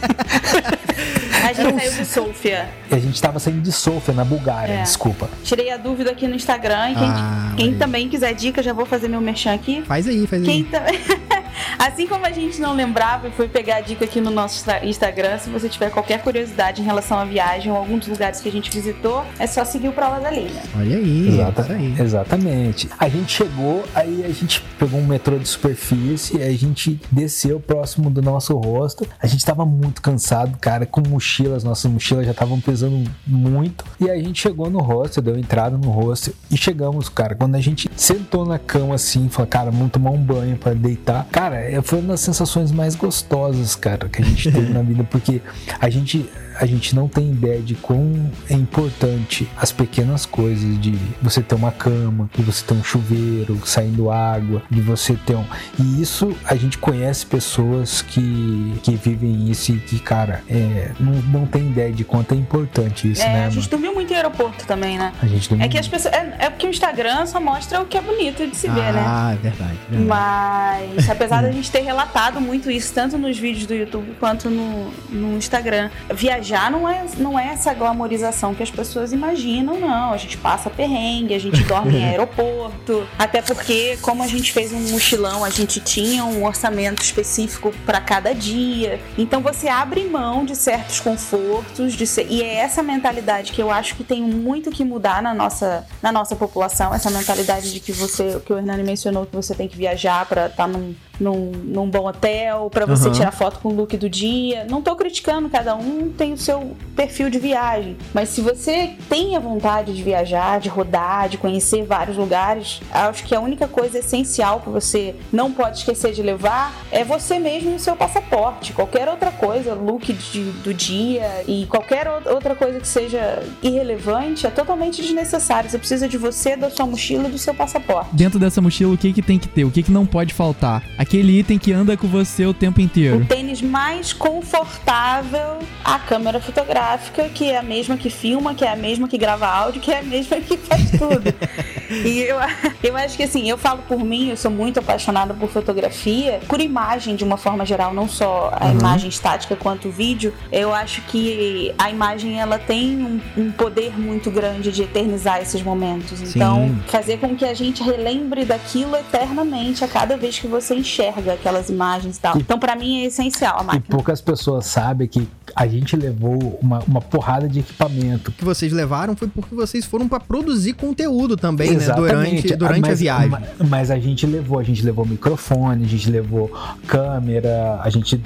A 1.41 1.53
gente 1.53 1.79
saiu 1.79 1.91
de 1.93 2.05
Sofia. 2.05 2.69
A 2.91 2.99
gente 2.99 3.19
tava 3.19 3.39
saindo 3.39 3.61
de 3.61 3.71
Sofia, 3.71 4.13
na 4.13 4.23
Bulgária, 4.23 4.73
é. 4.73 4.83
desculpa. 4.83 5.27
Tirei 5.43 5.71
a 5.71 5.77
dúvida 5.77 6.11
aqui 6.11 6.27
no 6.27 6.35
Instagram. 6.35 6.91
E 6.91 6.95
quem, 6.95 7.07
ah, 7.07 7.53
quem 7.57 7.73
também 7.75 8.07
quiser 8.07 8.33
dica, 8.35 8.61
já 8.61 8.71
vou 8.71 8.85
fazer 8.85 9.07
meu 9.07 9.19
merchan 9.19 9.53
aqui. 9.53 9.81
Faz 9.81 10.07
aí, 10.07 10.27
faz 10.27 10.43
quem 10.43 10.57
aí. 10.57 10.63
Também... 10.65 10.99
Assim 11.77 12.07
como 12.07 12.25
a 12.25 12.31
gente 12.31 12.59
não 12.59 12.73
lembrava, 12.73 13.27
eu 13.27 13.31
fui 13.31 13.47
pegar 13.47 13.77
a 13.77 13.81
dica 13.81 14.05
aqui 14.05 14.19
no 14.21 14.31
nosso 14.31 14.65
Instagram. 14.83 15.37
Se 15.39 15.49
você 15.49 15.69
tiver 15.69 15.89
qualquer 15.89 16.21
curiosidade 16.21 16.81
em 16.81 16.85
relação 16.85 17.17
à 17.17 17.25
viagem 17.25 17.71
ou 17.71 17.77
algum 17.77 17.97
dos 17.97 18.07
lugares 18.07 18.39
que 18.39 18.49
a 18.49 18.51
gente 18.51 18.69
visitou, 18.71 19.23
é 19.37 19.47
só 19.47 19.63
seguir 19.65 19.89
o 19.89 19.93
Prova 19.93 20.19
da 20.19 20.29
Linha. 20.29 20.61
Olha 20.77 20.97
aí, 20.97 21.27
Exata, 21.27 21.73
aí. 21.73 21.95
Exatamente. 21.99 22.89
A 22.97 23.09
gente 23.09 23.31
chegou, 23.31 23.83
aí 23.93 24.25
a 24.25 24.29
gente 24.29 24.61
pegou 24.77 24.99
um 24.99 25.05
metrô 25.05 25.37
de 25.37 25.47
superfície, 25.47 26.41
a 26.41 26.51
gente 26.51 26.99
desceu 27.11 27.59
próximo 27.59 28.09
do 28.09 28.21
nosso 28.21 28.55
rosto. 28.57 29.07
A 29.21 29.27
gente 29.27 29.45
tava 29.45 29.65
muito 29.65 30.01
cansado, 30.01 30.57
cara, 30.59 30.85
com 30.85 31.01
mochilas, 31.07 31.63
nossas 31.63 31.91
mochilas 31.91 32.25
já 32.25 32.31
estavam 32.31 32.59
pesando 32.59 33.09
muito. 33.25 33.85
E 33.99 34.09
a 34.09 34.15
gente 34.15 34.41
chegou 34.41 34.69
no 34.69 34.79
hostel, 34.79 35.23
deu 35.23 35.37
entrada 35.37 35.77
no 35.77 35.89
hostel 35.89 36.33
e 36.49 36.57
chegamos, 36.57 37.09
cara. 37.09 37.35
Quando 37.35 37.55
a 37.55 37.61
gente 37.61 37.89
sentou 37.95 38.45
na 38.45 38.59
cama 38.59 38.95
assim, 38.95 39.29
falou, 39.29 39.47
cara, 39.47 39.71
vamos 39.71 39.91
tomar 39.91 40.11
um 40.11 40.17
banho 40.17 40.57
para 40.57 40.73
deitar. 40.73 41.25
Cara, 41.31 41.48
é, 41.55 41.81
foi 41.81 41.99
uma 41.99 42.09
das 42.09 42.21
sensações 42.21 42.71
mais 42.71 42.95
gostosas, 42.95 43.75
cara, 43.75 44.09
que 44.09 44.21
a 44.21 44.25
gente 44.25 44.51
teve 44.51 44.73
na 44.73 44.81
vida, 44.81 45.03
porque 45.03 45.41
a 45.79 45.89
gente 45.89 46.29
a 46.59 46.65
gente 46.65 46.93
não 46.93 47.07
tem 47.07 47.31
ideia 47.31 47.61
de 47.61 47.73
quão 47.75 48.29
é 48.49 48.53
importante 48.53 49.47
as 49.55 49.71
pequenas 49.71 50.25
coisas 50.25 50.79
de 50.81 50.93
você 51.21 51.41
ter 51.41 51.55
uma 51.55 51.71
cama, 51.71 52.29
de 52.35 52.43
você 52.43 52.65
ter 52.65 52.73
um 52.73 52.83
chuveiro 52.83 53.59
saindo 53.65 54.11
água, 54.11 54.61
de 54.69 54.81
você 54.81 55.15
ter 55.25 55.35
um. 55.35 55.45
E 55.79 56.01
isso 56.01 56.35
a 56.43 56.55
gente 56.55 56.77
conhece 56.77 57.25
pessoas 57.25 58.01
que, 58.01 58.73
que 58.83 58.95
vivem 58.95 59.49
isso 59.49 59.71
e 59.71 59.79
que, 59.79 59.99
cara, 59.99 60.43
é, 60.49 60.91
não, 60.99 61.13
não 61.13 61.45
tem 61.45 61.67
ideia 61.67 61.93
de 61.93 62.03
quanto 62.03 62.33
é 62.33 62.37
importante 62.37 63.09
isso, 63.09 63.21
é, 63.21 63.29
né? 63.29 63.45
A 63.45 63.49
gente 63.49 63.69
dormiu 63.69 63.93
muito 63.93 64.11
em 64.11 64.15
aeroporto 64.15 64.65
também, 64.65 64.97
né? 64.97 65.13
A 65.21 65.27
gente 65.27 65.47
dormiu. 65.47 65.65
É 65.65 65.69
que 65.69 65.77
as 65.77 65.87
pessoas. 65.87 66.13
É, 66.13 66.35
é 66.39 66.49
porque 66.49 66.67
o 66.67 66.69
Instagram 66.69 67.25
só 67.25 67.39
mostra 67.39 67.81
o 67.81 67.85
que 67.85 67.97
é 67.97 68.01
bonito 68.01 68.45
de 68.45 68.55
se 68.55 68.67
ah, 68.67 68.73
ver, 68.73 68.93
né? 68.93 69.03
Ah, 69.05 69.31
é 69.33 69.35
verdade, 69.37 69.77
verdade. 69.89 70.05
Mas, 70.05 71.09
apesar 71.09 71.41
da 71.41 71.51
gente 71.53 71.71
ter 71.71 71.81
relatado 71.81 72.41
muito 72.41 72.69
isso, 72.69 72.93
tanto 72.93 73.17
nos 73.17 73.37
vídeos 73.37 73.65
do 73.65 73.73
YouTube 73.73 74.13
quanto 74.19 74.49
no, 74.49 74.91
no 75.09 75.37
Instagram, 75.37 75.89
viajar 76.13 76.48
viajar 76.49 76.71
não 76.71 76.89
é, 76.89 77.05
não 77.17 77.39
é 77.39 77.49
essa 77.49 77.73
glamorização 77.73 78.55
que 78.55 78.63
as 78.63 78.71
pessoas 78.71 79.13
imaginam, 79.13 79.79
não. 79.79 80.11
A 80.11 80.17
gente 80.17 80.37
passa 80.37 80.69
perrengue, 80.69 81.33
a 81.33 81.39
gente 81.39 81.63
dorme 81.63 81.97
em 81.97 82.03
aeroporto. 82.09 83.07
Até 83.17 83.41
porque, 83.41 83.97
como 84.01 84.23
a 84.23 84.27
gente 84.27 84.51
fez 84.51 84.73
um 84.73 84.79
mochilão, 84.91 85.45
a 85.45 85.49
gente 85.49 85.79
tinha 85.79 86.25
um 86.25 86.43
orçamento 86.43 87.03
específico 87.03 87.71
para 87.85 88.01
cada 88.01 88.33
dia. 88.33 88.99
Então 89.17 89.41
você 89.41 89.67
abre 89.67 90.05
mão 90.05 90.43
de 90.43 90.55
certos 90.55 90.99
confortos, 90.99 91.93
de 91.93 92.07
ser... 92.07 92.27
e 92.29 92.41
é 92.41 92.55
essa 92.55 92.81
mentalidade 92.81 93.51
que 93.51 93.61
eu 93.61 93.69
acho 93.69 93.95
que 93.95 94.03
tem 94.03 94.21
muito 94.21 94.71
que 94.71 94.83
mudar 94.83 95.21
na 95.21 95.33
nossa, 95.33 95.85
na 96.01 96.11
nossa 96.11 96.35
população, 96.35 96.93
essa 96.93 97.09
mentalidade 97.09 97.71
de 97.71 97.79
que 97.79 97.91
você, 97.91 98.41
que 98.45 98.51
o 98.51 98.57
Hernani 98.57 98.83
mencionou, 98.83 99.25
que 99.25 99.35
você 99.35 99.53
tem 99.53 99.67
que 99.67 99.77
viajar 99.77 100.25
para 100.25 100.47
estar 100.47 100.63
tá 100.63 100.67
num 100.67 100.95
num, 101.19 101.51
num 101.63 101.89
bom 101.89 102.07
hotel, 102.07 102.69
para 102.69 102.85
você 102.85 103.07
uhum. 103.07 103.13
tirar 103.13 103.31
foto 103.31 103.59
com 103.59 103.69
o 103.69 103.73
look 103.73 103.95
do 103.97 104.09
dia. 104.09 104.65
Não 104.69 104.81
tô 104.81 104.95
criticando, 104.95 105.49
cada 105.49 105.75
um 105.75 106.11
tem 106.15 106.33
o 106.33 106.37
seu 106.37 106.75
perfil 106.95 107.29
de 107.29 107.39
viagem. 107.39 107.97
Mas 108.13 108.29
se 108.29 108.41
você 108.41 108.95
tem 109.09 109.35
a 109.35 109.39
vontade 109.39 109.93
de 109.93 110.03
viajar, 110.03 110.59
de 110.59 110.69
rodar, 110.69 111.29
de 111.29 111.37
conhecer 111.37 111.83
vários 111.83 112.17
lugares, 112.17 112.81
acho 112.91 113.23
que 113.23 113.35
a 113.35 113.39
única 113.39 113.67
coisa 113.67 113.99
essencial 113.99 114.59
que 114.61 114.69
você 114.69 115.15
não 115.31 115.51
pode 115.51 115.79
esquecer 115.79 116.13
de 116.13 116.21
levar 116.21 116.73
é 116.91 117.03
você 117.03 117.39
mesmo 117.39 117.71
e 117.71 117.75
o 117.75 117.79
seu 117.79 117.95
passaporte. 117.95 118.73
Qualquer 118.73 119.07
outra 119.07 119.31
coisa, 119.31 119.73
look 119.73 120.11
de, 120.13 120.43
do 120.63 120.73
dia 120.73 121.43
e 121.47 121.65
qualquer 121.67 122.07
outra 122.25 122.55
coisa 122.55 122.79
que 122.79 122.87
seja 122.87 123.43
irrelevante 123.61 124.45
é 124.45 124.49
totalmente 124.49 125.01
desnecessário. 125.01 125.69
Você 125.69 125.77
precisa 125.77 126.07
de 126.07 126.17
você, 126.17 126.55
da 126.55 126.69
sua 126.69 126.85
mochila 126.85 127.27
e 127.27 127.31
do 127.31 127.37
seu 127.37 127.53
passaporte. 127.53 128.09
Dentro 128.13 128.39
dessa 128.39 128.61
mochila, 128.61 128.93
o 128.93 128.97
que, 128.97 129.13
que 129.13 129.21
tem 129.21 129.39
que 129.39 129.47
ter? 129.47 129.63
O 129.63 129.71
que, 129.71 129.83
que 129.83 129.91
não 129.91 130.05
pode 130.05 130.33
faltar? 130.33 130.83
Aquele 131.09 131.39
item 131.39 131.57
que 131.57 131.73
anda 131.73 131.97
com 131.97 132.07
você 132.07 132.45
o 132.45 132.53
tempo 132.53 132.79
inteiro. 132.79 133.17
O 133.17 133.25
tênis 133.25 133.63
mais 133.63 134.13
confortável, 134.13 135.57
a 135.83 135.97
câmera 135.97 136.39
fotográfica, 136.39 137.27
que 137.29 137.45
é 137.45 137.57
a 137.57 137.63
mesma 137.63 137.97
que 137.97 138.11
filma, 138.11 138.53
que 138.53 138.63
é 138.63 138.71
a 138.71 138.75
mesma 138.75 139.07
que 139.07 139.17
grava 139.17 139.47
áudio, 139.47 139.81
que 139.81 139.91
é 139.91 140.01
a 140.01 140.03
mesma 140.03 140.39
que 140.39 140.55
faz 140.55 140.91
tudo. 140.91 141.33
e 142.05 142.19
eu, 142.19 142.37
eu 142.83 142.95
acho 142.95 143.17
que 143.17 143.23
assim, 143.23 143.49
eu 143.49 143.57
falo 143.57 143.81
por 143.87 144.03
mim, 144.03 144.29
eu 144.29 144.37
sou 144.37 144.51
muito 144.51 144.77
apaixonada 144.81 145.33
por 145.33 145.49
fotografia, 145.49 146.41
por 146.47 146.61
imagem 146.61 147.15
de 147.15 147.23
uma 147.23 147.37
forma 147.37 147.65
geral, 147.65 147.91
não 147.91 148.07
só 148.07 148.51
a 148.53 148.67
uhum. 148.67 148.73
imagem 148.73 149.09
estática 149.09 149.55
quanto 149.55 149.87
o 149.87 149.91
vídeo. 149.91 150.31
Eu 150.51 150.71
acho 150.75 151.01
que 151.07 151.73
a 151.79 151.89
imagem 151.89 152.39
ela 152.39 152.59
tem 152.59 153.03
um, 153.03 153.19
um 153.35 153.51
poder 153.51 153.99
muito 153.99 154.29
grande 154.29 154.71
de 154.71 154.83
eternizar 154.83 155.41
esses 155.41 155.63
momentos. 155.63 156.21
Então, 156.21 156.67
Sim. 156.67 156.83
fazer 156.85 157.17
com 157.17 157.35
que 157.35 157.45
a 157.45 157.55
gente 157.55 157.81
relembre 157.81 158.45
daquilo 158.45 158.95
eternamente 158.95 159.83
a 159.83 159.87
cada 159.87 160.15
vez 160.15 160.37
que 160.37 160.45
você 160.45 160.75
enxerga 160.75 160.98
aquelas 161.07 161.69
imagens 161.69 162.17
e 162.17 162.19
tal. 162.19 162.37
Então, 162.37 162.59
para 162.59 162.75
mim 162.75 163.03
é 163.03 163.05
essencial 163.05 163.59
a 163.59 163.63
máquina. 163.63 163.85
E 163.87 163.91
poucas 163.91 164.21
pessoas 164.21 164.65
sabem 164.65 165.07
que 165.07 165.27
a 165.55 165.67
gente 165.67 165.95
levou 165.95 166.59
uma, 166.61 166.79
uma 166.79 167.01
porrada 167.01 167.47
de 167.47 167.59
equipamento. 167.59 168.31
O 168.31 168.33
que 168.33 168.45
vocês 168.45 168.71
levaram 168.71 169.15
foi 169.15 169.27
porque 169.27 169.55
vocês 169.55 169.85
foram 169.85 170.07
para 170.07 170.19
produzir 170.19 170.73
conteúdo 170.73 171.35
também, 171.35 171.71
Exatamente. 171.73 172.13
né? 172.13 172.21
Durante, 172.21 172.55
durante 172.55 172.81
mas, 172.81 172.91
a 172.91 172.95
viagem. 172.95 173.31
Mas 173.67 173.91
a 173.91 173.99
gente 173.99 174.25
levou, 174.25 174.59
a 174.59 174.63
gente 174.63 174.83
levou 174.83 175.05
microfone, 175.05 175.85
a 175.85 175.87
gente 175.87 176.09
levou 176.09 176.51
câmera, 176.87 177.79
a 177.81 177.89
gente. 177.89 178.21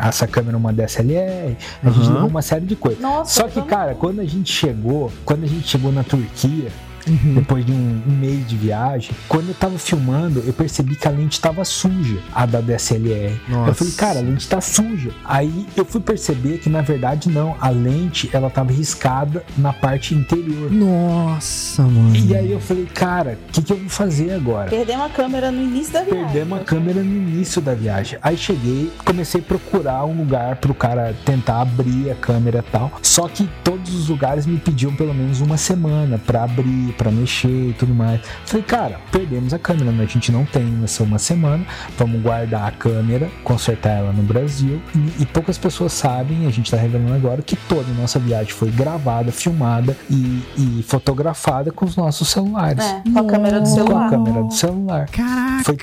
Essa 0.00 0.26
câmera 0.26 0.56
é 0.56 0.58
uma 0.58 0.72
DSLR, 0.72 1.56
a 1.82 1.86
uhum. 1.86 1.94
gente 1.94 2.08
levou 2.08 2.28
uma 2.28 2.42
série 2.42 2.66
de 2.66 2.76
coisas. 2.76 3.00
Nossa, 3.00 3.42
Só 3.42 3.48
que, 3.48 3.60
cara, 3.62 3.94
quando 3.94 4.20
a 4.20 4.24
gente 4.24 4.52
chegou, 4.52 5.12
quando 5.24 5.44
a 5.44 5.48
gente 5.48 5.68
chegou 5.68 5.92
na 5.92 6.02
Turquia, 6.02 6.70
uhum. 7.06 7.34
depois 7.34 7.64
de 7.64 7.72
um, 7.72 8.02
um, 8.06 8.12
mês 8.12 8.46
de 8.46 8.56
viagem. 8.56 9.10
Quando 9.28 9.48
eu 9.48 9.54
tava 9.54 9.78
filmando, 9.78 10.42
eu 10.46 10.52
percebi 10.52 10.96
que 10.96 11.06
a 11.06 11.10
lente 11.10 11.40
tava 11.40 11.64
suja, 11.64 12.18
a 12.34 12.46
da 12.46 12.60
DSLR. 12.60 13.40
Nossa. 13.48 13.70
Eu 13.70 13.74
falei, 13.74 13.92
cara, 13.94 14.18
a 14.18 14.22
lente 14.22 14.48
tá 14.48 14.60
suja. 14.60 15.10
Aí 15.24 15.66
eu 15.76 15.84
fui 15.84 16.00
perceber 16.00 16.58
que 16.58 16.68
na 16.68 16.82
verdade 16.82 17.28
não, 17.28 17.56
a 17.60 17.70
lente 17.70 18.30
ela 18.32 18.50
tava 18.50 18.72
riscada 18.72 19.44
na 19.56 19.72
parte 19.72 20.14
interior. 20.14 20.70
Nossa, 20.70 21.82
mano. 21.82 22.16
E 22.16 22.34
aí 22.34 22.52
eu 22.52 22.60
falei, 22.60 22.86
cara, 22.86 23.38
o 23.48 23.52
que, 23.52 23.62
que 23.62 23.72
eu 23.72 23.76
vou 23.76 23.88
fazer 23.88 24.32
agora? 24.32 24.70
Perdemos 24.70 25.06
a 25.06 25.08
câmera 25.08 25.50
no 25.50 25.62
início 25.62 25.92
da 25.92 26.02
viagem. 26.02 26.24
Perdemos 26.24 26.60
a 26.60 26.64
câmera 26.64 27.02
no 27.02 27.16
início 27.16 27.60
da 27.60 27.74
viagem. 27.74 28.18
Aí 28.22 28.36
cheguei, 28.36 28.92
comecei 29.04 29.40
a 29.40 29.44
procurar 29.44 30.04
um 30.04 30.16
lugar 30.16 30.56
pro 30.56 30.74
cara 30.74 31.14
tentar 31.24 31.62
abrir 31.62 32.10
a 32.10 32.14
câmera 32.14 32.64
e 32.66 32.70
tal. 32.70 32.92
Só 33.02 33.28
que 33.28 33.48
todos 33.64 33.94
os 33.94 34.08
lugares 34.08 34.46
me 34.46 34.58
pediam 34.58 34.94
pelo 34.94 35.14
menos 35.14 35.40
uma 35.40 35.56
semana 35.56 36.18
para 36.18 36.44
abrir 36.44 36.91
para 36.92 37.10
mexer 37.10 37.70
e 37.70 37.72
tudo 37.72 37.94
mais. 37.94 38.20
Falei, 38.46 38.62
cara, 38.64 39.00
perdemos 39.10 39.52
a 39.52 39.58
câmera, 39.58 39.90
né? 39.90 40.04
a 40.04 40.06
gente 40.06 40.30
não 40.30 40.44
tem 40.44 40.80
essa 40.84 41.02
uma 41.02 41.18
semana, 41.18 41.64
vamos 41.98 42.20
guardar 42.22 42.68
a 42.68 42.70
câmera, 42.70 43.28
consertar 43.44 43.98
ela 43.98 44.12
no 44.12 44.22
Brasil. 44.22 44.80
E, 44.94 45.22
e 45.22 45.26
poucas 45.26 45.58
pessoas 45.58 45.92
sabem, 45.92 46.46
a 46.46 46.50
gente 46.50 46.70
tá 46.70 46.76
revelando 46.76 47.14
agora, 47.14 47.42
que 47.42 47.56
toda 47.56 47.90
a 47.90 47.94
nossa 47.94 48.18
viagem 48.18 48.52
foi 48.52 48.70
gravada, 48.70 49.32
filmada 49.32 49.96
e, 50.08 50.42
e 50.56 50.82
fotografada 50.82 51.70
com 51.70 51.84
os 51.84 51.96
nossos 51.96 52.28
celulares. 52.28 52.84
É, 52.84 53.02
com 53.12 53.18
a 53.18 53.24
câmera 53.24 53.60
do 53.60 53.68
celular. 53.68 53.98
Com 53.98 54.06
a 54.06 54.10
câmera 54.10 54.42
do 54.44 54.54
celular. 54.54 55.08
Caraca! 55.08 55.64
Foi 55.64 55.76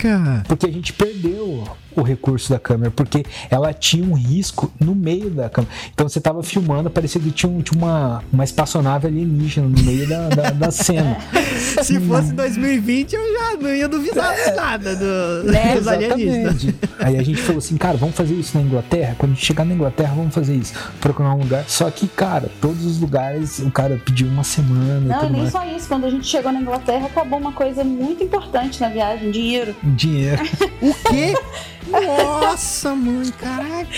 porque 0.48 0.66
a 0.66 0.72
gente 0.72 0.94
perdeu 0.94 1.64
o 1.96 2.02
recurso 2.02 2.50
da 2.50 2.60
câmera, 2.60 2.92
porque 2.92 3.26
ela 3.50 3.74
tinha 3.74 4.04
um 4.04 4.14
risco 4.14 4.72
no 4.80 4.96
meio 4.96 5.30
da 5.30 5.50
câmera. 5.50 5.74
Então 5.94 6.08
você 6.08 6.20
tava 6.20 6.42
filmando, 6.44 6.90
parecia 6.90 7.20
que 7.20 7.32
tinha, 7.32 7.52
um, 7.52 7.62
tinha 7.62 7.78
uma, 7.78 8.24
uma 8.32 8.44
espaçonave 8.44 9.08
alienígena 9.08 9.68
no 9.68 9.84
meio 9.84 10.08
da, 10.08 10.30
da, 10.30 10.50
da 10.52 10.72
cena. 10.72 11.18
Se 11.84 12.00
fosse 12.02 12.34
2020, 12.34 13.14
eu 13.14 13.34
já 13.34 13.58
não 13.58 13.76
ia 13.76 13.88
duvidar 13.88 14.38
é, 14.38 14.56
nada 14.56 14.96
do, 14.96 15.56
é, 15.56 15.76
dos 15.78 15.88
alienígenas. 15.88 16.68
Aí 17.00 17.18
a 17.18 17.24
gente 17.24 17.42
falou 17.42 17.60
assim, 17.60 17.78
cara, 17.78 17.98
vamos 17.98 18.16
fazer 18.16 18.36
isso 18.36 18.58
na 18.58 18.64
Inglaterra? 18.64 19.16
Quando 19.18 19.32
a 19.32 19.36
gente 19.36 19.46
chegar 19.46 19.66
na 19.66 19.74
Inglaterra, 19.74 20.14
vamos 20.16 20.34
fazer 20.34 20.56
isso. 20.56 20.74
Procurar 21.00 21.34
um 21.34 21.40
lugar. 21.40 21.66
Só 21.68 21.90
que, 21.90 22.08
cara, 22.08 22.50
todos 22.62 22.86
os 22.86 23.00
lugares, 23.00 23.60
o 23.60 23.72
cara 23.72 24.00
pediu 24.04 24.28
uma 24.28 24.44
semana. 24.44 25.00
Não, 25.00 25.28
e 25.28 25.32
nem 25.32 25.42
mais. 25.42 25.52
só 25.52 25.66
isso. 25.66 25.88
Quando 25.88 26.06
a 26.06 26.10
gente 26.10 26.28
chegou 26.28 26.52
na 26.52 26.62
Inglaterra, 26.62 27.08
acabou 27.08 27.40
uma 27.40 27.52
coisa 27.52 27.84
muito 27.84 28.24
importante 28.24 28.80
na 28.82 28.90
viagem: 28.90 29.32
dinheiro. 29.32 29.76
Dinheiro. 29.84 30.42
o 30.82 30.94
quê? 31.10 31.34
Nossa, 31.90 32.96
mãe, 32.96 33.32
caraca. 33.32 33.90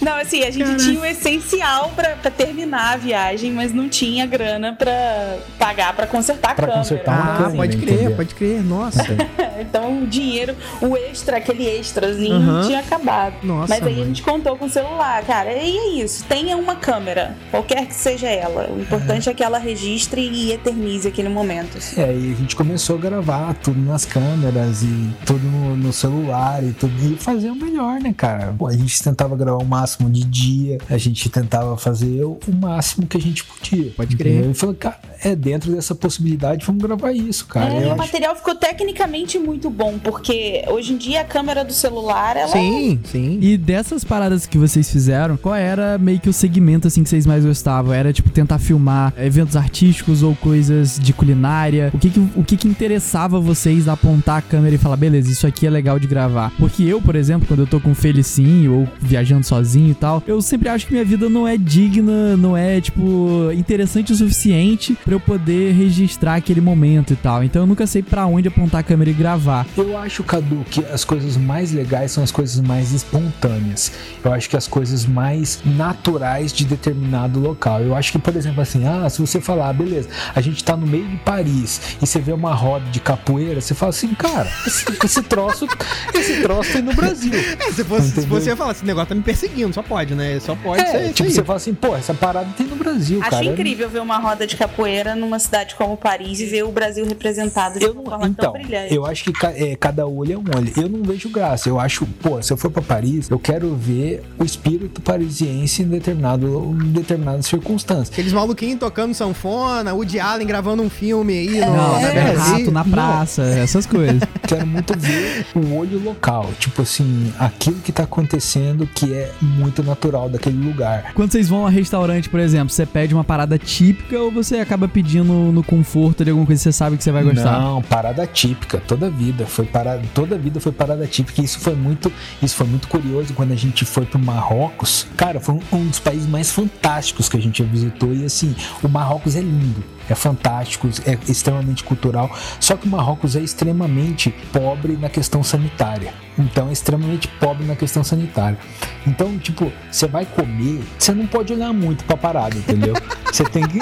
Não, 0.00 0.16
assim, 0.16 0.42
a 0.42 0.50
gente 0.50 0.64
Cara. 0.64 0.76
tinha 0.76 1.00
o 1.00 1.04
essencial 1.04 1.90
pra, 1.94 2.16
pra, 2.16 2.30
terminar 2.30 2.94
a 2.94 2.96
viagem, 2.96 3.52
mas 3.52 3.72
não 3.72 3.88
tinha 3.88 4.26
grana 4.26 4.72
pra 4.72 5.38
pagar 5.58 5.94
pra 5.94 6.06
consertar 6.06 6.54
pra 6.54 6.66
a 6.66 6.68
câmera. 6.68 6.82
Consertar 6.82 7.12
uma 7.12 7.32
ah, 7.32 7.36
câmera, 7.36 7.56
pode 7.56 7.76
crer, 7.76 7.94
entender. 7.94 8.16
pode 8.16 8.34
crer, 8.34 8.62
nossa. 8.62 9.06
então 9.60 10.02
o 10.02 10.06
dinheiro, 10.06 10.56
o 10.80 10.96
extra, 10.96 11.36
aquele 11.36 11.64
extrazinho, 11.64 12.34
uhum. 12.34 12.62
tinha 12.62 12.80
acabado. 12.80 13.34
Nossa, 13.42 13.74
mas 13.74 13.86
aí 13.86 13.94
mãe. 13.94 14.02
a 14.02 14.06
gente 14.06 14.22
contou 14.22 14.56
com 14.56 14.66
o 14.66 14.70
celular, 14.70 15.22
cara. 15.24 15.52
E 15.52 15.76
é 15.76 15.88
isso, 16.02 16.24
tenha 16.24 16.56
uma 16.56 16.76
câmera, 16.76 17.36
qualquer 17.50 17.86
que 17.86 17.94
seja 17.94 18.28
ela. 18.28 18.70
O 18.70 18.80
importante 18.80 19.28
é, 19.28 19.32
é 19.32 19.34
que 19.34 19.42
ela 19.42 19.58
registre 19.58 20.20
e 20.20 20.52
eternize 20.52 21.06
aquele 21.06 21.28
momento. 21.28 21.78
É, 21.96 22.14
e 22.14 22.32
a 22.32 22.36
gente 22.36 22.56
começou 22.56 22.96
a 22.96 23.00
gravar 23.00 23.54
tudo 23.54 23.80
nas 23.80 24.04
câmeras 24.04 24.82
e 24.82 25.10
tudo 25.26 25.44
no, 25.46 25.76
no 25.76 25.92
celular 25.92 26.62
e 26.64 26.72
tudo. 26.72 26.92
E 27.00 27.16
fazer 27.16 27.50
o 27.50 27.54
melhor, 27.54 28.00
né, 28.00 28.14
cara? 28.16 28.54
Pô, 28.56 28.66
a 28.66 28.72
gente 28.72 28.89
tentava 28.98 29.36
gravar 29.36 29.62
o 29.62 29.64
máximo 29.64 30.10
de 30.10 30.24
dia, 30.24 30.78
a 30.88 30.98
gente 30.98 31.28
tentava 31.28 31.76
fazer 31.76 32.24
o 32.24 32.38
máximo 32.60 33.06
que 33.06 33.16
a 33.16 33.20
gente 33.20 33.44
podia. 33.44 33.90
Pode 33.92 34.16
crer. 34.16 34.50
E 34.50 34.54
falou, 34.54 34.74
cara, 34.74 34.98
é 35.22 35.36
dentro 35.36 35.72
dessa 35.72 35.94
possibilidade, 35.94 36.64
vamos 36.64 36.82
gravar 36.82 37.12
isso, 37.12 37.46
cara. 37.46 37.72
É, 37.74 37.92
o 37.92 37.96
material 37.96 38.34
ficou 38.34 38.54
tecnicamente 38.54 39.38
muito 39.38 39.68
bom, 39.70 39.98
porque 39.98 40.64
hoje 40.68 40.92
em 40.92 40.96
dia 40.96 41.20
a 41.20 41.24
câmera 41.24 41.64
do 41.64 41.72
celular, 41.72 42.36
ela. 42.36 42.48
Sim, 42.48 42.98
sim. 43.04 43.38
E 43.40 43.56
dessas 43.56 44.04
paradas 44.04 44.46
que 44.46 44.58
vocês 44.58 44.90
fizeram, 44.90 45.36
qual 45.36 45.54
era 45.54 45.98
meio 45.98 46.18
que 46.20 46.28
o 46.28 46.32
segmento 46.32 46.88
assim 46.88 47.02
que 47.02 47.08
vocês 47.08 47.26
mais 47.26 47.44
gostavam? 47.44 47.92
Era 47.92 48.12
tipo 48.12 48.30
tentar 48.30 48.58
filmar 48.58 49.12
eventos 49.18 49.56
artísticos 49.56 50.22
ou 50.22 50.34
coisas 50.36 50.98
de 50.98 51.12
culinária? 51.12 51.90
O 51.94 51.98
que 51.98 52.10
que, 52.10 52.20
o 52.36 52.44
que, 52.44 52.56
que 52.56 52.68
interessava 52.68 53.38
vocês 53.38 53.88
apontar 53.88 54.38
a 54.38 54.42
câmera 54.42 54.74
e 54.74 54.78
falar, 54.78 54.96
beleza, 54.96 55.30
isso 55.30 55.46
aqui 55.46 55.66
é 55.66 55.70
legal 55.70 55.98
de 55.98 56.06
gravar? 56.06 56.52
Porque 56.58 56.82
eu, 56.82 57.00
por 57.00 57.14
exemplo, 57.14 57.46
quando 57.46 57.60
eu 57.60 57.66
tô 57.66 57.80
com 57.80 57.90
o 57.90 57.94
Felicinho 57.94 58.80
ou 58.80 58.88
viajando 59.00 59.44
sozinho 59.44 59.90
e 59.90 59.94
tal, 59.94 60.22
eu 60.26 60.40
sempre 60.40 60.68
acho 60.68 60.86
que 60.86 60.92
minha 60.92 61.04
vida 61.04 61.28
não 61.28 61.46
é 61.46 61.56
digna, 61.56 62.36
não 62.36 62.56
é, 62.56 62.80
tipo, 62.80 63.50
interessante 63.52 64.12
o 64.12 64.16
suficiente 64.16 64.96
para 65.10 65.16
eu 65.16 65.20
poder 65.20 65.72
registrar 65.72 66.36
aquele 66.36 66.60
momento 66.60 67.12
e 67.12 67.16
tal. 67.16 67.42
Então 67.42 67.62
eu 67.62 67.66
nunca 67.66 67.84
sei 67.84 68.00
para 68.00 68.26
onde 68.26 68.46
apontar 68.46 68.80
a 68.80 68.84
câmera 68.84 69.10
e 69.10 69.12
gravar. 69.12 69.66
Eu 69.76 69.98
acho, 69.98 70.22
Cadu, 70.22 70.64
que 70.70 70.84
as 70.84 71.04
coisas 71.04 71.36
mais 71.36 71.72
legais 71.72 72.12
são 72.12 72.22
as 72.22 72.30
coisas 72.30 72.60
mais 72.60 72.92
espontâneas. 72.92 73.90
Eu 74.22 74.32
acho 74.32 74.48
que 74.48 74.56
as 74.56 74.68
coisas 74.68 75.04
mais 75.04 75.58
naturais 75.64 76.52
de 76.52 76.64
determinado 76.64 77.40
local. 77.40 77.80
Eu 77.80 77.96
acho 77.96 78.12
que, 78.12 78.20
por 78.20 78.36
exemplo, 78.36 78.60
assim, 78.62 78.86
ah, 78.86 79.10
se 79.10 79.20
você 79.20 79.40
falar, 79.40 79.70
ah, 79.70 79.72
beleza, 79.72 80.08
a 80.32 80.40
gente 80.40 80.62
tá 80.62 80.76
no 80.76 80.86
meio 80.86 81.08
de 81.08 81.16
Paris 81.16 81.96
e 82.00 82.06
você 82.06 82.20
vê 82.20 82.32
uma 82.32 82.54
roda 82.54 82.84
de 82.90 83.00
capoeira, 83.00 83.60
você 83.60 83.74
fala 83.74 83.90
assim, 83.90 84.14
cara, 84.14 84.48
esse, 84.64 84.84
esse 85.04 85.22
troço, 85.22 85.66
esse 86.14 86.40
troço 86.40 86.72
tem 86.72 86.82
no 86.82 86.94
Brasil. 86.94 87.32
É, 87.34 87.72
se, 87.72 87.82
fosse, 87.82 88.12
se 88.12 88.26
você 88.26 88.54
falar, 88.54 88.72
esse 88.72 88.84
negócio 88.84 89.08
tá 89.08 89.14
me 89.16 89.22
perseguindo, 89.22 89.74
só 89.74 89.82
pode, 89.82 90.14
né? 90.14 90.38
Só 90.38 90.54
pode 90.54 90.82
é, 90.82 90.86
ser. 90.86 91.12
Tipo, 91.14 91.30
você 91.30 91.42
fala 91.42 91.56
assim, 91.56 91.74
pô, 91.74 91.96
essa 91.96 92.14
parada 92.14 92.48
tem 92.56 92.68
no 92.68 92.76
Brasil, 92.76 93.20
Acho 93.20 93.30
cara. 93.30 93.42
Acho 93.42 93.52
incrível 93.52 93.88
ver 93.90 94.00
uma 94.00 94.18
roda 94.18 94.46
de 94.46 94.56
capoeira 94.56 94.99
numa 95.16 95.38
cidade 95.38 95.74
como 95.74 95.96
Paris 95.96 96.40
e 96.40 96.46
ver 96.46 96.64
o 96.64 96.72
Brasil 96.72 97.04
representado 97.06 97.78
de 97.78 97.84
eu 97.84 97.92
uma 97.92 98.02
forma 98.02 98.28
então, 98.28 98.52
tão 98.52 98.60
brilhante. 98.60 98.94
Eu 98.94 99.06
acho 99.06 99.24
que 99.24 99.46
é, 99.46 99.76
cada 99.76 100.06
olho 100.06 100.32
é 100.34 100.36
um 100.36 100.44
olho. 100.56 100.72
Eu 100.76 100.88
não 100.88 101.02
vejo 101.02 101.28
graça. 101.28 101.68
Eu 101.68 101.78
acho, 101.78 102.06
pô, 102.22 102.40
se 102.42 102.52
eu 102.52 102.56
for 102.56 102.70
pra 102.70 102.82
Paris, 102.82 103.28
eu 103.30 103.38
quero 103.38 103.74
ver 103.74 104.22
o 104.38 104.44
espírito 104.44 105.00
parisiense 105.00 105.82
em, 105.82 105.88
determinado, 105.88 106.76
em 106.80 106.92
determinadas 106.92 107.46
circunstâncias. 107.46 108.10
Aqueles 108.10 108.32
maluquinhos 108.32 108.78
tocando 108.78 109.14
sanfona, 109.14 109.94
o 109.94 110.04
de 110.04 110.18
Allen 110.18 110.46
gravando 110.46 110.82
um 110.82 110.90
filme 110.90 111.32
aí. 111.32 111.58
É, 111.58 111.66
no... 111.66 111.72
Não, 111.72 111.98
é, 111.98 112.32
rato 112.32 112.70
na 112.70 112.84
praça, 112.84 113.42
não. 113.42 113.62
essas 113.62 113.86
coisas. 113.86 114.20
Quero 114.46 114.66
muito 114.66 114.98
ver 114.98 115.46
o 115.54 115.76
olho 115.76 116.02
local. 116.02 116.50
Tipo 116.58 116.82
assim, 116.82 117.32
aquilo 117.38 117.76
que 117.76 117.92
tá 117.92 118.04
acontecendo 118.04 118.86
que 118.86 119.12
é 119.12 119.30
muito 119.40 119.82
natural 119.82 120.28
daquele 120.28 120.62
lugar. 120.62 121.12
Quando 121.14 121.32
vocês 121.32 121.48
vão 121.48 121.66
a 121.66 121.70
restaurante, 121.70 122.28
por 122.28 122.40
exemplo, 122.40 122.70
você 122.70 122.84
pede 122.84 123.14
uma 123.14 123.24
parada 123.24 123.58
típica 123.58 124.18
ou 124.18 124.30
você 124.30 124.58
acaba 124.58 124.88
pedindo 124.90 125.32
no 125.32 125.62
conforto 125.62 126.24
de 126.24 126.30
alguma 126.30 126.46
coisa 126.46 126.60
que 126.60 126.64
você 126.64 126.72
sabe 126.72 126.96
que 126.96 127.04
você 127.04 127.12
vai 127.12 127.22
gostar? 127.22 127.58
Não, 127.60 127.82
parada 127.82 128.26
típica, 128.26 128.78
toda 128.78 129.08
vida 129.08 129.46
foi 129.46 129.64
parada, 129.64 130.02
toda 130.14 130.36
vida 130.36 130.60
foi 130.60 130.72
parada 130.72 131.06
típica. 131.06 131.40
Isso 131.40 131.58
foi 131.58 131.74
muito, 131.74 132.12
isso 132.42 132.54
foi 132.54 132.66
muito 132.66 132.88
curioso 132.88 133.32
quando 133.34 133.52
a 133.52 133.56
gente 133.56 133.84
foi 133.84 134.04
pro 134.04 134.18
Marrocos. 134.18 135.06
Cara, 135.16 135.40
foi 135.40 135.54
um, 135.54 135.60
um 135.72 135.86
dos 135.86 136.00
países 136.00 136.28
mais 136.28 136.50
fantásticos 136.50 137.28
que 137.28 137.36
a 137.36 137.40
gente 137.40 137.62
visitou 137.62 138.12
e 138.12 138.24
assim, 138.24 138.54
o 138.82 138.88
Marrocos 138.88 139.36
é 139.36 139.40
lindo 139.40 139.82
é 140.12 140.14
fantástico, 140.14 140.88
é 141.06 141.16
extremamente 141.30 141.84
cultural. 141.84 142.30
Só 142.58 142.76
que 142.76 142.86
o 142.86 142.90
Marrocos 142.90 143.36
é 143.36 143.40
extremamente 143.40 144.30
pobre 144.52 144.96
na 144.96 145.08
questão 145.08 145.42
sanitária. 145.42 146.12
Então 146.36 146.68
é 146.68 146.72
extremamente 146.72 147.28
pobre 147.28 147.64
na 147.64 147.76
questão 147.76 148.02
sanitária. 148.02 148.58
Então, 149.06 149.38
tipo, 149.38 149.72
você 149.90 150.06
vai 150.06 150.26
comer, 150.26 150.80
você 150.98 151.12
não 151.12 151.26
pode 151.26 151.52
olhar 151.52 151.72
muito 151.72 152.04
pra 152.04 152.16
parada, 152.16 152.56
entendeu? 152.56 152.94
Você 153.30 153.44
tem 153.44 153.62
que. 153.62 153.78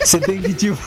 Você 0.00 0.20
tem 0.20 0.40
que, 0.40 0.52
tipo. 0.54 0.78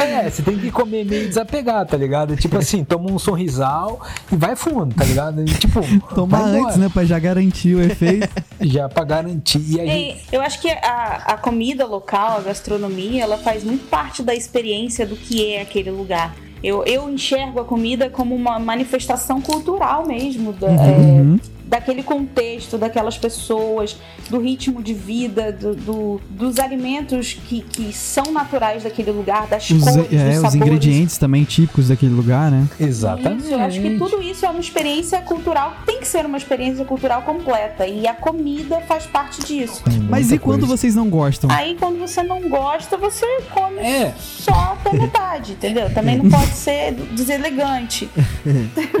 É, 0.00 0.30
você 0.30 0.42
tem 0.42 0.56
que 0.58 0.70
comer 0.70 1.04
meio 1.04 1.26
desapegado, 1.28 1.90
tá 1.90 1.96
ligado? 1.96 2.36
Tipo 2.36 2.58
assim, 2.58 2.84
toma 2.84 3.10
um 3.10 3.18
sorrisal 3.18 4.00
e 4.30 4.36
vai 4.36 4.54
fundo, 4.54 4.94
tá 4.94 5.04
ligado? 5.04 5.40
E, 5.42 5.44
tipo, 5.46 5.80
embora. 6.16 6.44
antes, 6.44 6.76
né? 6.76 6.88
Pra 6.92 7.04
já 7.04 7.18
garantir 7.18 7.74
o 7.74 7.82
efeito. 7.82 8.28
Já 8.60 8.88
pra 8.88 9.04
garantir. 9.04 9.60
E 9.68 9.80
a 9.80 9.86
gente. 9.86 10.10
É, 10.32 10.36
eu 10.36 10.40
acho 10.42 10.60
que 10.60 10.68
a, 10.68 11.22
a 11.26 11.36
comida 11.36 11.86
local, 11.86 12.38
a 12.38 12.40
gastronomia, 12.40 13.22
ela 13.22 13.38
faz 13.38 13.62
muito 13.62 13.88
parte 13.88 14.20
da 14.22 14.34
experiência 14.34 15.06
do 15.06 15.14
que 15.16 15.52
é 15.54 15.62
aquele 15.62 15.90
lugar. 15.92 16.34
Eu, 16.62 16.82
eu 16.84 17.08
enxergo 17.08 17.60
a 17.60 17.64
comida 17.64 18.10
como 18.10 18.34
uma 18.34 18.58
manifestação 18.58 19.40
cultural 19.40 20.04
mesmo, 20.06 20.52
da- 20.52 20.66
Uhum. 20.68 21.38
é, 21.44 21.57
daquele 21.68 22.02
contexto, 22.02 22.78
daquelas 22.78 23.18
pessoas, 23.18 23.96
do 24.30 24.38
ritmo 24.40 24.82
de 24.82 24.94
vida, 24.94 25.52
do, 25.52 25.74
do- 25.74 26.20
dos 26.30 26.58
alimentos 26.58 27.34
que, 27.46 27.60
que 27.62 27.92
são 27.92 28.32
naturais 28.32 28.82
daquele 28.84 29.10
lugar, 29.10 29.46
das 29.46 29.68
Os, 29.70 29.84
cores, 29.84 29.96
é, 29.96 30.00
dos 30.00 30.36
os 30.36 30.42
sabores. 30.42 30.54
ingredientes 30.54 31.18
também 31.18 31.44
típicos 31.44 31.88
daquele 31.88 32.12
lugar, 32.14 32.50
né? 32.50 32.66
Exatamente. 32.80 33.42
Isso, 33.44 33.52
eu 33.52 33.60
acho 33.60 33.80
que 33.80 33.98
tudo 33.98 34.22
isso 34.22 34.46
é 34.46 34.48
uma 34.50 34.60
experiência 34.60 35.20
cultural, 35.20 35.76
tem 35.86 35.98
que 36.00 36.08
ser 36.08 36.24
uma 36.26 36.38
experiência 36.38 36.84
cultural 36.84 37.22
completa. 37.22 37.86
E 37.86 38.06
a 38.06 38.14
comida 38.14 38.80
faz 38.88 39.04
parte 39.06 39.44
disso. 39.44 39.82
Tem 39.84 39.98
Mas 40.00 40.32
e 40.32 40.38
quando 40.38 40.60
coisa. 40.60 40.76
vocês 40.76 40.94
não 40.94 41.08
gostam? 41.08 41.50
Aí 41.50 41.76
quando 41.78 41.98
você 41.98 42.22
não 42.22 42.40
gosta, 42.48 42.96
você 42.96 43.26
come 43.52 43.78
É. 43.78 44.14
só 44.18 44.52
a 44.52 44.76
tua 44.82 44.92
vontade, 44.92 45.52
entendeu? 45.58 45.92
Também 45.92 46.16
não 46.18 46.30
pode 46.30 46.52
ser 46.52 46.92
deselegante. 47.12 48.08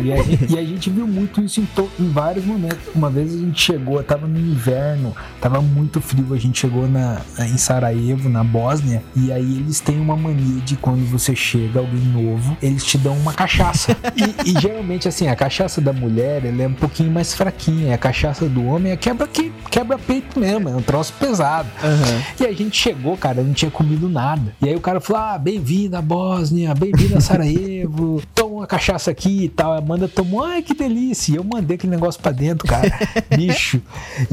E 0.02 0.12
a, 0.12 0.22
gente, 0.22 0.52
e 0.54 0.58
a 0.58 0.64
gente 0.64 0.90
viu 0.90 1.06
muito 1.06 1.40
isso 1.40 1.60
em, 1.60 1.66
to- 1.66 1.90
em 1.98 2.08
vários 2.10 2.44
momentos. 2.44 2.57
Uma 2.94 3.10
vez 3.10 3.34
a 3.34 3.38
gente 3.38 3.60
chegou, 3.60 4.02
tava 4.02 4.26
no 4.26 4.38
inverno, 4.38 5.14
tava 5.40 5.60
muito 5.60 6.00
frio, 6.00 6.34
a 6.34 6.38
gente 6.38 6.60
chegou 6.60 6.88
na, 6.88 7.20
em 7.40 7.56
Sarajevo, 7.56 8.28
na 8.28 8.42
Bósnia, 8.42 9.02
e 9.14 9.32
aí 9.32 9.58
eles 9.58 9.80
têm 9.80 10.00
uma 10.00 10.16
mania 10.16 10.60
de 10.62 10.76
quando 10.76 11.04
você 11.10 11.34
chega, 11.34 11.80
alguém 11.80 12.00
novo, 12.00 12.56
eles 12.62 12.84
te 12.84 12.98
dão 12.98 13.16
uma 13.16 13.32
cachaça. 13.32 13.96
E, 14.18 14.50
e 14.50 14.60
geralmente, 14.60 15.06
assim, 15.06 15.28
a 15.28 15.36
cachaça 15.36 15.80
da 15.80 15.92
mulher, 15.92 16.44
ela 16.44 16.62
é 16.62 16.66
um 16.66 16.74
pouquinho 16.74 17.10
mais 17.10 17.34
fraquinha, 17.34 17.94
a 17.94 17.98
cachaça 17.98 18.48
do 18.48 18.64
homem 18.64 18.90
é 18.90 18.96
quebra, 18.96 19.28
que, 19.28 19.52
quebra 19.70 19.96
peito 19.96 20.40
mesmo, 20.40 20.68
é 20.68 20.74
um 20.74 20.82
troço 20.82 21.12
pesado. 21.20 21.68
E 22.40 22.44
a 22.44 22.52
gente 22.52 22.76
chegou, 22.76 23.16
cara, 23.16 23.42
não 23.42 23.52
tinha 23.52 23.70
comido 23.70 24.08
nada. 24.08 24.52
E 24.60 24.68
aí 24.68 24.74
o 24.74 24.80
cara 24.80 25.00
falou: 25.00 25.22
Ah, 25.22 25.38
bem-vindo 25.38 25.96
à 25.96 26.02
Bósnia, 26.02 26.74
bem-vindo 26.74 27.16
a 27.16 27.20
Sarajevo, 27.20 28.20
toma 28.34 28.47
uma 28.58 28.66
cachaça 28.66 29.10
aqui 29.10 29.44
e 29.44 29.48
tal. 29.48 29.72
A 29.72 29.78
Amanda 29.78 30.08
tomou, 30.08 30.44
ai 30.44 30.62
que 30.62 30.74
delícia. 30.74 31.32
E 31.32 31.36
eu 31.36 31.44
mandei 31.44 31.76
aquele 31.76 31.92
negócio 31.92 32.20
pra 32.20 32.32
dentro, 32.32 32.66
cara, 32.66 32.88
bicho. 33.34 33.80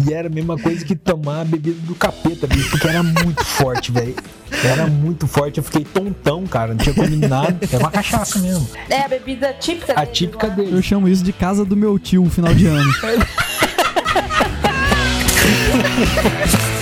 E 0.06 0.14
era 0.14 0.28
a 0.28 0.32
mesma 0.32 0.58
coisa 0.58 0.84
que 0.84 0.96
tomar 0.96 1.42
a 1.42 1.46
bebida 1.46 1.80
do 1.82 1.96
capeta, 1.96 2.48
bicho, 2.48 2.72
porque 2.72 2.88
era 2.88 3.04
muito 3.04 3.44
forte, 3.44 3.92
velho. 3.92 4.16
Era 4.64 4.88
muito 4.88 5.28
forte, 5.28 5.58
eu 5.58 5.64
fiquei 5.64 5.84
tontão, 5.84 6.46
cara, 6.48 6.74
não 6.74 6.78
tinha 6.78 6.96
comido 6.96 7.28
nada. 7.28 7.58
É 7.72 7.78
uma 7.78 7.92
cachaça 7.92 8.40
mesmo. 8.40 8.68
É 8.90 9.02
a 9.02 9.08
bebida 9.08 9.54
típica 9.54 9.94
A 9.94 10.04
deles 10.04 10.18
típica. 10.18 10.48
Eu 10.48 10.56
dele. 10.56 10.82
chamo 10.82 11.08
isso 11.08 11.24
de 11.24 11.34
casa 11.34 11.66
do 11.66 11.76
meu 11.76 11.98
tio, 12.00 12.26
final 12.30 12.54
de 12.54 12.68
ano. 12.68 12.92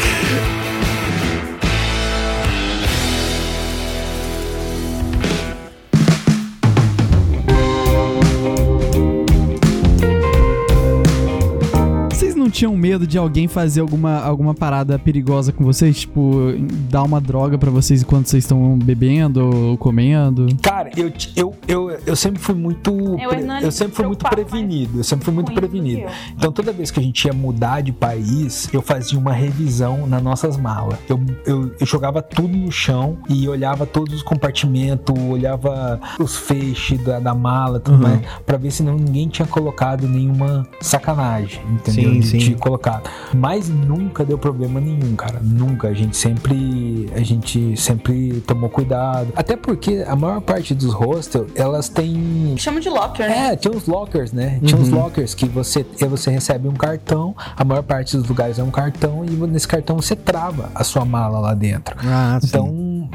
tinham 12.53 12.75
medo 12.77 13.05
de 13.07 13.17
alguém 13.17 13.47
fazer 13.47 13.81
alguma, 13.81 14.19
alguma 14.21 14.53
parada 14.53 14.97
perigosa 14.99 15.51
com 15.51 15.63
vocês? 15.63 16.01
Tipo, 16.01 16.53
dar 16.89 17.03
uma 17.03 17.19
droga 17.19 17.57
pra 17.57 17.69
vocês 17.71 18.01
enquanto 18.03 18.27
vocês 18.27 18.43
estão 18.43 18.77
bebendo 18.77 19.43
ou 19.71 19.77
comendo? 19.77 20.47
Cara, 20.61 20.89
eu, 20.95 21.11
eu, 21.35 21.53
eu, 21.67 21.99
eu 22.05 22.15
sempre 22.15 22.39
fui 22.41 22.55
muito. 22.55 22.91
É, 23.19 23.25
o 23.25 23.29
pre- 23.29 23.39
Hernani 23.39 23.63
eu 23.65 23.71
sempre 23.71 23.95
fui 23.95 24.05
muito 24.05 24.23
prevenido. 24.29 24.99
Eu 24.99 25.03
sempre 25.03 25.25
fui 25.25 25.33
muito 25.33 25.51
prevenido. 25.51 26.01
eu. 26.01 26.09
Então 26.37 26.51
toda 26.51 26.71
vez 26.71 26.91
que 26.91 26.99
a 26.99 27.03
gente 27.03 27.25
ia 27.25 27.33
mudar 27.33 27.81
de 27.81 27.91
país, 27.91 28.69
eu 28.71 28.81
fazia 28.81 29.17
uma 29.17 29.33
revisão 29.33 30.05
nas 30.07 30.21
nossas 30.21 30.55
malas. 30.57 30.97
Eu, 31.09 31.19
eu, 31.45 31.71
eu 31.79 31.85
jogava 31.87 32.21
tudo 32.21 32.55
no 32.55 32.71
chão 32.71 33.17
e 33.27 33.47
olhava 33.49 33.85
todos 33.85 34.13
os 34.13 34.21
compartimentos, 34.23 35.15
olhava 35.27 35.99
os 36.19 36.37
feixes 36.37 37.03
da, 37.03 37.19
da 37.19 37.33
mala, 37.33 37.79
tudo 37.79 37.93
Uhum. 37.95 38.01
mais, 38.03 38.21
pra 38.45 38.57
ver 38.57 38.71
se 38.71 38.81
não 38.83 38.95
ninguém 38.95 39.27
tinha 39.27 39.47
colocado 39.47 40.07
nenhuma 40.07 40.67
sacanagem, 40.81 41.61
entendeu? 41.71 42.11
Sim, 42.13 42.21
sim. 42.21 42.39
De 42.49 42.55
colocar. 42.55 43.01
Mas 43.33 43.69
nunca 43.69 44.23
deu 44.25 44.37
problema 44.37 44.79
nenhum, 44.79 45.15
cara. 45.15 45.39
Nunca. 45.41 45.87
A 45.89 45.93
gente 45.93 46.15
sempre, 46.17 47.09
a 47.15 47.21
gente 47.21 47.75
sempre 47.79 48.41
tomou 48.47 48.69
cuidado. 48.69 49.29
Até 49.35 49.55
porque 49.55 50.03
a 50.07 50.15
maior 50.15 50.41
parte 50.41 50.73
dos 50.73 50.93
hostels, 50.93 51.49
elas 51.55 51.89
têm 51.89 52.55
Chama 52.57 52.79
de 52.79 52.89
locker, 52.89 53.27
né? 53.27 53.53
é, 53.53 53.55
tinha 53.55 53.73
uns 53.73 53.85
lockers, 53.87 54.31
né? 54.31 54.59
Tinha 54.63 54.79
uns 54.79 54.89
Uhum. 54.89 54.95
lockers 54.95 55.33
que 55.33 55.47
você, 55.47 55.85
e 55.99 56.05
você 56.05 56.29
recebe 56.31 56.67
um 56.67 56.73
cartão, 56.73 57.35
a 57.55 57.63
maior 57.63 57.83
parte 57.83 58.15
dos 58.17 58.27
lugares 58.27 58.59
é 58.59 58.63
um 58.63 58.71
cartão, 58.71 59.23
e 59.25 59.31
nesse 59.47 59.67
cartão 59.67 59.95
você 59.95 60.15
trava 60.15 60.69
a 60.75 60.83
sua 60.83 61.05
mala 61.05 61.39
lá 61.39 61.53
dentro. 61.53 61.95
Ah, 62.05 62.39
sim. 62.41 62.47